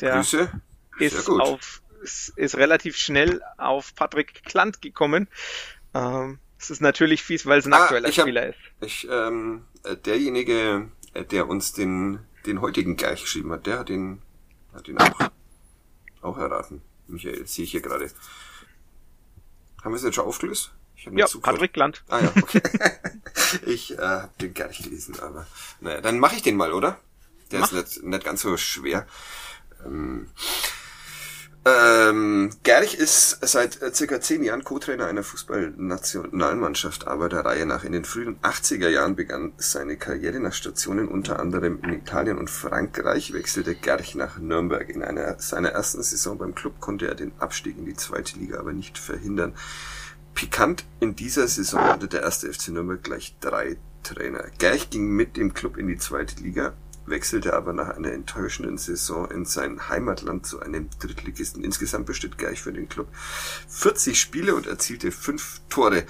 Der 0.00 0.14
Grüße. 0.16 0.50
Sehr 0.98 1.06
ist 1.06 1.24
gut. 1.26 1.40
auf 1.40 1.82
ist, 2.02 2.32
ist 2.36 2.56
relativ 2.56 2.96
schnell 2.96 3.40
auf 3.58 3.94
Patrick 3.94 4.42
Klant 4.44 4.82
gekommen. 4.82 5.28
Ähm, 5.94 6.38
es 6.58 6.70
ist 6.70 6.80
natürlich 6.80 7.22
fies, 7.22 7.46
weil 7.46 7.60
es 7.60 7.66
ein 7.66 7.72
Ah, 7.72 7.84
aktueller 7.84 8.08
hab- 8.08 8.14
Spieler 8.14 8.48
ist. 8.48 8.58
Ich, 8.80 9.06
ähm, 9.10 9.64
äh, 9.84 9.96
derjenige, 9.96 10.88
äh, 11.14 11.24
der 11.24 11.48
uns 11.48 11.72
den, 11.72 12.18
den 12.46 12.60
heutigen 12.60 12.96
Gerch 12.96 13.22
geschrieben 13.22 13.52
hat, 13.52 13.66
der 13.66 13.78
hat 13.78 13.88
den, 13.88 14.20
hat 14.74 14.88
den 14.88 14.98
auch, 14.98 15.30
auch 16.22 16.38
erraten. 16.38 16.82
Michael, 17.06 17.46
sehe 17.46 17.64
ich 17.64 17.70
hier 17.70 17.82
gerade. 17.82 18.10
Haben 19.82 19.92
wir 19.92 19.96
es 19.96 20.04
jetzt 20.04 20.14
schon 20.14 20.26
aufgelöst? 20.26 20.72
Ich 20.96 21.04
Ja, 21.04 21.26
zugehört. 21.26 21.56
Patrick 21.56 21.72
Klant. 21.72 22.04
Ah 22.08 22.20
ja, 22.20 22.32
okay. 22.40 22.62
ich 23.66 23.98
äh, 23.98 24.02
habe 24.02 24.30
den 24.40 24.54
gar 24.54 24.68
nicht 24.68 24.84
gelesen, 24.84 25.18
aber 25.20 25.46
naja, 25.80 26.00
dann 26.00 26.18
mache 26.18 26.36
ich 26.36 26.42
den 26.42 26.56
mal, 26.56 26.72
oder? 26.72 26.98
Der 27.50 27.60
Mach. 27.60 27.72
ist 27.72 27.96
nicht, 27.96 28.04
nicht 28.04 28.24
ganz 28.24 28.42
so 28.42 28.56
schwer. 28.56 29.06
Ähm, 29.84 30.30
ähm, 31.64 32.50
Gerch 32.64 32.94
ist 32.94 33.38
seit 33.40 33.80
äh, 33.82 33.94
circa 33.94 34.20
zehn 34.20 34.42
Jahren 34.42 34.64
Co-Trainer 34.64 35.06
einer 35.06 35.22
Fußballnationalmannschaft, 35.22 37.06
aber 37.06 37.28
der 37.28 37.44
Reihe 37.44 37.66
nach. 37.66 37.84
In 37.84 37.92
den 37.92 38.04
frühen 38.04 38.36
80er 38.40 38.88
Jahren 38.88 39.14
begann 39.14 39.52
seine 39.58 39.96
Karriere 39.96 40.40
nach 40.40 40.54
Stationen 40.54 41.06
unter 41.06 41.38
anderem 41.38 41.78
in 41.84 41.92
Italien 41.92 42.38
und 42.38 42.50
Frankreich, 42.50 43.32
wechselte 43.32 43.76
Gerch 43.76 44.16
nach 44.16 44.38
Nürnberg. 44.38 44.88
In 44.88 45.04
einer 45.04 45.38
seiner 45.38 45.68
ersten 45.68 46.02
Saison 46.02 46.36
beim 46.36 46.56
Club 46.56 46.80
konnte 46.80 47.06
er 47.06 47.14
den 47.14 47.30
Abstieg 47.38 47.78
in 47.78 47.86
die 47.86 47.94
zweite 47.94 48.40
Liga 48.40 48.58
aber 48.58 48.72
nicht 48.72 48.98
verhindern. 48.98 49.54
Pikant, 50.34 50.84
in 50.98 51.14
dieser 51.14 51.46
Saison 51.46 51.82
hatte 51.82 52.08
der 52.08 52.22
erste 52.22 52.52
FC 52.52 52.68
Nürnberg 52.68 53.04
gleich 53.04 53.36
drei 53.38 53.76
Trainer. 54.02 54.46
Gerch 54.58 54.90
ging 54.90 55.06
mit 55.10 55.36
dem 55.36 55.54
Club 55.54 55.76
in 55.76 55.86
die 55.86 55.98
zweite 55.98 56.42
Liga, 56.42 56.72
wechselte 57.06 57.54
aber 57.54 57.72
nach 57.72 57.90
einer 57.90 58.12
enttäuschenden 58.12 58.78
Saison 58.78 59.30
in 59.30 59.44
sein 59.44 59.88
Heimatland 59.88 60.46
zu 60.46 60.60
einem 60.60 60.88
Drittligisten. 60.98 61.64
Insgesamt 61.64 62.06
besteht 62.06 62.38
gleich 62.38 62.62
für 62.62 62.72
den 62.72 62.88
Club 62.88 63.08
40 63.68 64.20
Spiele 64.20 64.54
und 64.54 64.66
erzielte 64.66 65.12
fünf 65.12 65.60
Tore. 65.68 66.04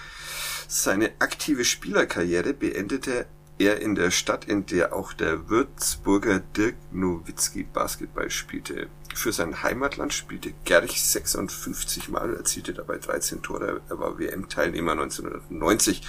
Seine 0.69 1.13
aktive 1.19 1.65
Spielerkarriere 1.65 2.55
beendete 2.55 3.27
er 3.59 3.81
in 3.81 3.95
der 3.95 4.11
Stadt, 4.11 4.45
in 4.45 4.67
der 4.67 4.95
auch 4.95 5.13
der 5.13 5.49
Würzburger 5.49 6.41
Dirk 6.41 6.75
Nowitzki 6.91 7.63
Basketball 7.63 8.31
spielte. 8.31 8.89
Für 9.15 9.33
sein 9.33 9.63
Heimatland 9.63 10.15
spielte 10.15 10.55
Gerch 10.65 11.03
56 11.03 12.09
Mal, 12.09 12.35
erzielte 12.35 12.73
dabei 12.73 12.99
13 12.99 13.43
Tore. 13.43 13.83
Er 13.89 13.99
war 13.99 14.19
WM-Teilnehmer 14.19 14.93
1990. 14.93 16.03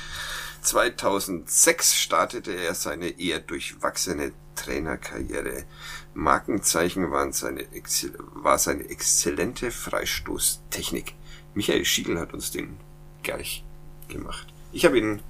2006 0.64 1.96
startete 1.96 2.54
er 2.54 2.74
seine 2.74 3.20
eher 3.20 3.40
durchwachsene 3.40 4.32
Trainerkarriere. 4.56 5.66
Markenzeichen 6.14 7.12
waren 7.12 7.34
seine 7.34 7.66
war 8.34 8.58
seine 8.58 8.90
exzellente 8.90 9.72
Freistoßtechnik. 9.72 11.16
Michael 11.54 11.86
Schiegel 11.86 12.20
hat 12.20 12.34
uns 12.34 12.52
den 12.52 12.78
Gerch 13.24 13.64
gemacht. 14.08 14.54
Ich 14.72 14.86
habe 14.86 14.98
ihn 14.98 15.22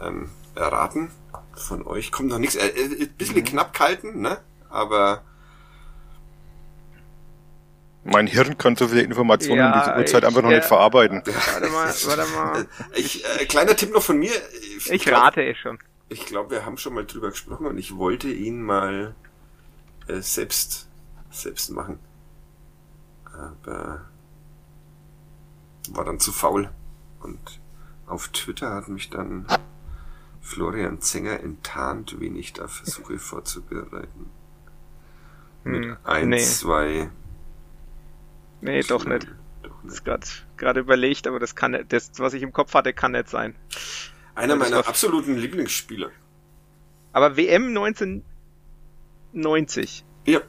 ähm, 0.00 0.30
erraten 0.54 1.10
von 1.54 1.86
euch. 1.86 2.10
Kommt 2.10 2.30
noch 2.30 2.38
nichts. 2.38 2.56
Äh, 2.56 2.68
äh, 2.68 3.06
bisschen 3.06 3.38
mhm. 3.38 3.44
knapp 3.44 3.74
kalten, 3.74 4.20
ne? 4.20 4.38
Aber 4.68 5.24
mein 8.04 8.26
Hirn 8.26 8.58
kann 8.58 8.76
so 8.76 8.88
viele 8.88 9.02
Informationen 9.02 9.58
ja, 9.58 9.72
um 9.72 9.80
diese 9.80 9.96
Uhrzeit 9.96 10.24
einfach 10.24 10.42
noch 10.42 10.50
nicht 10.50 10.64
verarbeiten. 10.64 11.22
Warte 11.24 11.68
mal, 11.68 11.88
warte 11.88 12.32
mal. 12.34 12.66
Ich, 12.94 13.24
äh, 13.24 13.46
kleiner 13.46 13.74
Tipp 13.74 13.92
noch 13.92 14.02
von 14.02 14.18
mir. 14.18 14.32
Ich, 14.76 14.90
ich 14.90 15.04
glaub, 15.04 15.22
rate 15.22 15.42
eh 15.42 15.54
schon. 15.54 15.78
Ich 16.08 16.26
glaube, 16.26 16.50
wir 16.50 16.66
haben 16.66 16.76
schon 16.76 16.94
mal 16.94 17.06
drüber 17.06 17.30
gesprochen 17.30 17.66
und 17.66 17.78
ich 17.78 17.96
wollte 17.96 18.28
ihn 18.28 18.62
mal 18.62 19.14
äh, 20.06 20.20
selbst 20.20 20.88
selbst 21.30 21.70
machen. 21.70 21.98
Aber 23.24 24.02
war 25.90 26.04
dann 26.04 26.20
zu 26.20 26.32
faul. 26.32 26.70
Und 27.20 27.60
auf 28.06 28.28
Twitter 28.28 28.74
hat 28.74 28.88
mich 28.88 29.10
dann 29.10 29.46
Florian 30.40 31.00
Zenger 31.00 31.40
enttarnt, 31.40 32.20
wen 32.20 32.36
ich 32.36 32.52
da 32.52 32.68
versuche 32.68 33.18
vorzubereiten. 33.18 34.30
Mit 35.64 35.84
hm, 35.84 35.96
ein, 36.04 36.28
nee. 36.28 36.38
zwei 36.38 37.10
Nee, 38.64 38.80
doch 38.80 39.04
nicht. 39.04 39.28
Doch 39.62 39.82
nicht. 39.82 40.08
Das 40.08 40.42
gerade 40.56 40.80
überlegt, 40.80 41.26
aber 41.26 41.38
das 41.38 41.54
kann 41.54 41.72
nicht, 41.72 41.92
das, 41.92 42.12
was 42.16 42.32
ich 42.32 42.42
im 42.42 42.54
Kopf 42.54 42.72
hatte, 42.72 42.94
kann 42.94 43.12
nicht 43.12 43.28
sein. 43.28 43.54
Einer 44.34 44.56
meiner 44.56 44.88
absoluten 44.88 45.36
Lieblingsspieler. 45.36 46.10
Aber 47.12 47.36
WM 47.36 47.68
1990. 47.68 50.06
Ja. 50.24 50.40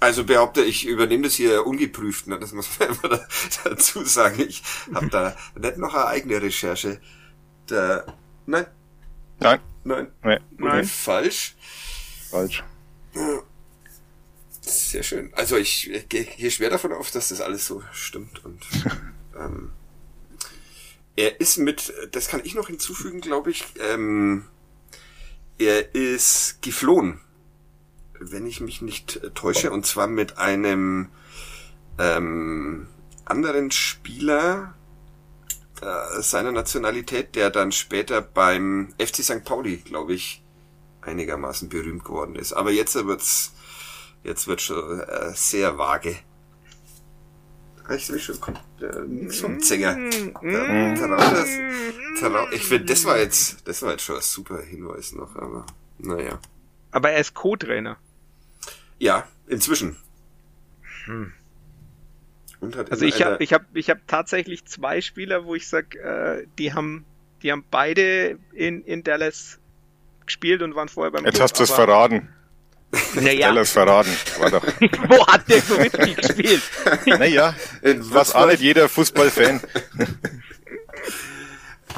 Also 0.00 0.24
behaupte 0.24 0.62
ich, 0.62 0.84
übernehme 0.84 1.22
das 1.22 1.34
hier 1.34 1.64
ungeprüft, 1.64 2.26
ne? 2.26 2.40
das 2.40 2.52
muss 2.52 2.80
man 2.80 2.88
immer 3.04 3.08
da, 3.08 3.24
dazu 3.62 4.02
sagen. 4.02 4.40
Ich 4.40 4.64
habe 4.92 5.06
da 5.06 5.36
nicht 5.54 5.76
noch 5.76 5.94
eine 5.94 6.06
eigene 6.06 6.42
Recherche. 6.42 7.00
Da, 7.68 8.04
nein. 8.46 8.66
Nein. 9.38 9.60
Nein. 9.84 10.08
Nein. 10.22 10.40
Nein. 10.58 10.84
Falsch. 10.86 11.54
Falsch. 12.30 12.64
Ja. 13.14 13.42
Sehr 14.92 15.02
schön. 15.02 15.32
Also 15.32 15.56
ich, 15.56 15.90
gehe 16.10 16.50
schwer 16.50 16.68
davon 16.68 16.92
auf, 16.92 17.10
dass 17.10 17.30
das 17.30 17.40
alles 17.40 17.66
so 17.66 17.82
stimmt 17.94 18.44
und 18.44 18.62
ähm, 19.34 19.72
er 21.16 21.40
ist 21.40 21.56
mit, 21.56 21.94
das 22.10 22.28
kann 22.28 22.42
ich 22.44 22.54
noch 22.54 22.66
hinzufügen, 22.66 23.22
glaube 23.22 23.52
ich, 23.52 23.64
ähm, 23.80 24.44
er 25.56 25.94
ist 25.94 26.60
geflohen, 26.60 27.22
wenn 28.20 28.46
ich 28.46 28.60
mich 28.60 28.82
nicht 28.82 29.22
täusche, 29.34 29.70
und 29.70 29.86
zwar 29.86 30.08
mit 30.08 30.36
einem 30.36 31.08
ähm, 31.98 32.86
anderen 33.24 33.70
Spieler 33.70 34.74
äh, 35.80 36.20
seiner 36.20 36.52
Nationalität, 36.52 37.34
der 37.34 37.48
dann 37.48 37.72
später 37.72 38.20
beim 38.20 38.92
FC 38.98 39.24
St. 39.24 39.42
Pauli, 39.42 39.78
glaube 39.78 40.12
ich, 40.12 40.44
einigermaßen 41.00 41.70
berühmt 41.70 42.04
geworden 42.04 42.36
ist. 42.36 42.52
Aber 42.52 42.70
jetzt 42.70 42.94
wird's 42.94 43.54
Jetzt 44.24 44.46
wird 44.46 44.60
schon 44.60 45.00
äh, 45.00 45.32
sehr 45.34 45.78
vage. 45.78 46.16
Ich 47.90 48.06
sehe 48.06 48.18
schon, 48.18 48.36
nichts 49.08 49.40
vom 49.40 49.60
Zänger. 49.60 49.98
Äh, 49.98 50.94
ich 52.54 52.64
finde, 52.64 52.84
das 52.86 53.04
war 53.04 53.18
jetzt, 53.18 53.66
das 53.66 53.82
war 53.82 53.90
jetzt 53.90 54.04
schon 54.04 54.16
ein 54.16 54.22
super 54.22 54.62
Hinweis 54.62 55.12
noch, 55.12 55.34
aber 55.34 55.66
naja. 55.98 56.38
Aber 56.92 57.10
er 57.10 57.20
ist 57.20 57.34
Co-Trainer. 57.34 57.98
Ja, 58.98 59.26
inzwischen. 59.48 59.96
Hm. 61.06 61.32
also 62.60 63.04
ich 63.04 63.22
habe 63.22 63.42
ich 63.42 63.52
hab, 63.52 63.64
ich 63.74 63.90
hab 63.90 64.06
tatsächlich 64.06 64.64
zwei 64.66 65.00
Spieler, 65.00 65.44
wo 65.44 65.56
ich 65.56 65.66
sag, 65.66 65.96
äh, 65.96 66.46
die 66.58 66.72
haben 66.72 67.04
die 67.42 67.50
haben 67.50 67.64
beide 67.70 68.38
in, 68.52 68.84
in 68.84 69.02
Dallas 69.02 69.58
gespielt 70.24 70.62
und 70.62 70.74
waren 70.74 70.88
vorher 70.88 71.10
beim 71.10 71.24
Jetzt 71.24 71.34
Club, 71.34 71.42
hast 71.44 71.58
du 71.58 71.64
es 71.64 71.70
verraten. 71.72 72.28
Naja. 73.14 73.48
Alles 73.48 73.72
verraten. 73.72 74.14
War 74.38 74.50
doch. 74.50 74.62
Wo 75.08 75.26
hat 75.26 75.48
der 75.48 75.62
Nowitzki 75.68 76.14
gespielt? 76.14 76.62
Naja, 77.06 77.54
was 77.82 78.34
auch 78.34 78.46
nicht 78.46 78.60
jeder 78.60 78.88
Fußballfan. 78.88 79.60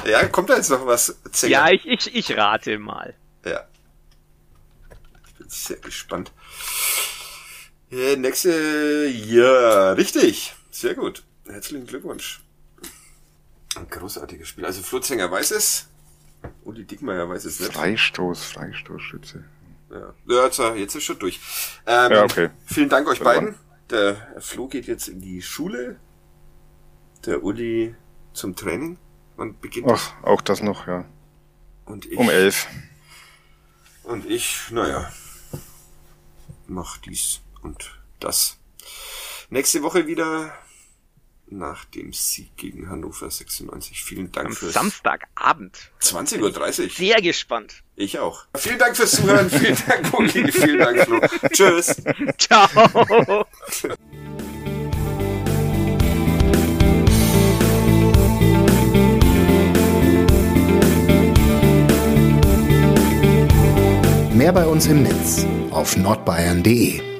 ja, 0.05 0.25
kommt 0.27 0.49
da 0.49 0.55
jetzt 0.55 0.69
noch 0.69 0.85
was? 0.85 1.17
Zänger? 1.31 1.51
Ja, 1.51 1.69
ich, 1.69 1.85
ich, 1.85 2.15
ich 2.15 2.37
rate 2.37 2.79
mal. 2.79 3.13
Ja. 3.43 3.67
Ich 5.27 5.33
bin 5.33 5.49
sehr 5.49 5.77
gespannt. 5.77 6.31
Ja, 7.89 8.15
nächste, 8.15 9.07
ja, 9.07 9.91
richtig. 9.93 10.53
Sehr 10.71 10.95
gut. 10.95 11.23
Herzlichen 11.45 11.87
Glückwunsch. 11.87 12.39
Ein 13.75 13.87
großartiges 13.89 14.47
Spiel. 14.47 14.65
Also 14.65 14.81
Flutzinger 14.81 15.29
weiß 15.29 15.51
es. 15.51 15.87
Uli 16.63 16.85
Dickmeier 16.85 17.27
weiß 17.27 17.45
es 17.45 17.59
nicht. 17.59 17.73
Freistoß, 17.73 18.45
Freistoßschütze. 18.45 19.43
Ja, 19.89 20.13
ja 20.27 20.45
jetzt, 20.45 20.59
jetzt 20.59 20.95
ist 20.95 21.03
schon 21.03 21.19
durch. 21.19 21.39
Ähm, 21.85 22.11
ja, 22.11 22.23
okay. 22.23 22.49
Vielen 22.65 22.89
Dank 22.89 23.07
euch 23.07 23.19
beiden. 23.19 23.55
Der 23.89 24.35
Flo 24.39 24.67
geht 24.67 24.87
jetzt 24.87 25.07
in 25.07 25.21
die 25.21 25.41
Schule. 25.41 25.99
Der 27.25 27.43
Uli 27.43 27.95
zum 28.33 28.55
Training. 28.55 28.97
Wann 29.37 29.59
beginnt 29.59 29.87
Ach, 29.89 30.13
auch 30.23 30.41
das 30.41 30.61
noch, 30.61 30.87
ja. 30.87 31.05
Und 31.85 32.05
ich, 32.05 32.17
um 32.17 32.29
elf. 32.29 32.67
Und 34.03 34.25
ich, 34.29 34.71
naja, 34.71 35.11
mach 36.67 36.97
dies 36.97 37.41
und 37.61 37.99
das. 38.19 38.57
Nächste 39.49 39.83
Woche 39.83 40.07
wieder 40.07 40.53
nach 41.47 41.85
dem 41.85 42.13
Sieg 42.13 42.55
gegen 42.57 42.89
Hannover 42.89 43.29
96. 43.29 44.03
Vielen 44.03 44.31
Dank 44.31 44.47
Am 44.47 44.53
fürs 44.55 44.73
Samstagabend. 44.73 45.91
20.30 46.01 46.83
Uhr. 46.83 46.89
Sehr 46.89 47.21
gespannt. 47.21 47.83
Ich 47.95 48.19
auch. 48.19 48.45
Vielen 48.55 48.79
Dank 48.79 48.95
fürs 48.97 49.11
Zuhören. 49.11 49.49
vielen 49.51 49.77
Dank, 49.87 50.13
Uli. 50.13 50.51
Vielen 50.51 50.79
Dank, 50.79 51.01
Flo. 51.03 51.19
Tschüss. 51.51 51.95
Ciao. 52.37 53.45
Mehr 64.33 64.51
bei 64.51 64.65
uns 64.67 64.87
im 64.87 65.03
Netz 65.03 65.45
auf 65.71 65.95
nordbayern.de 65.95 67.14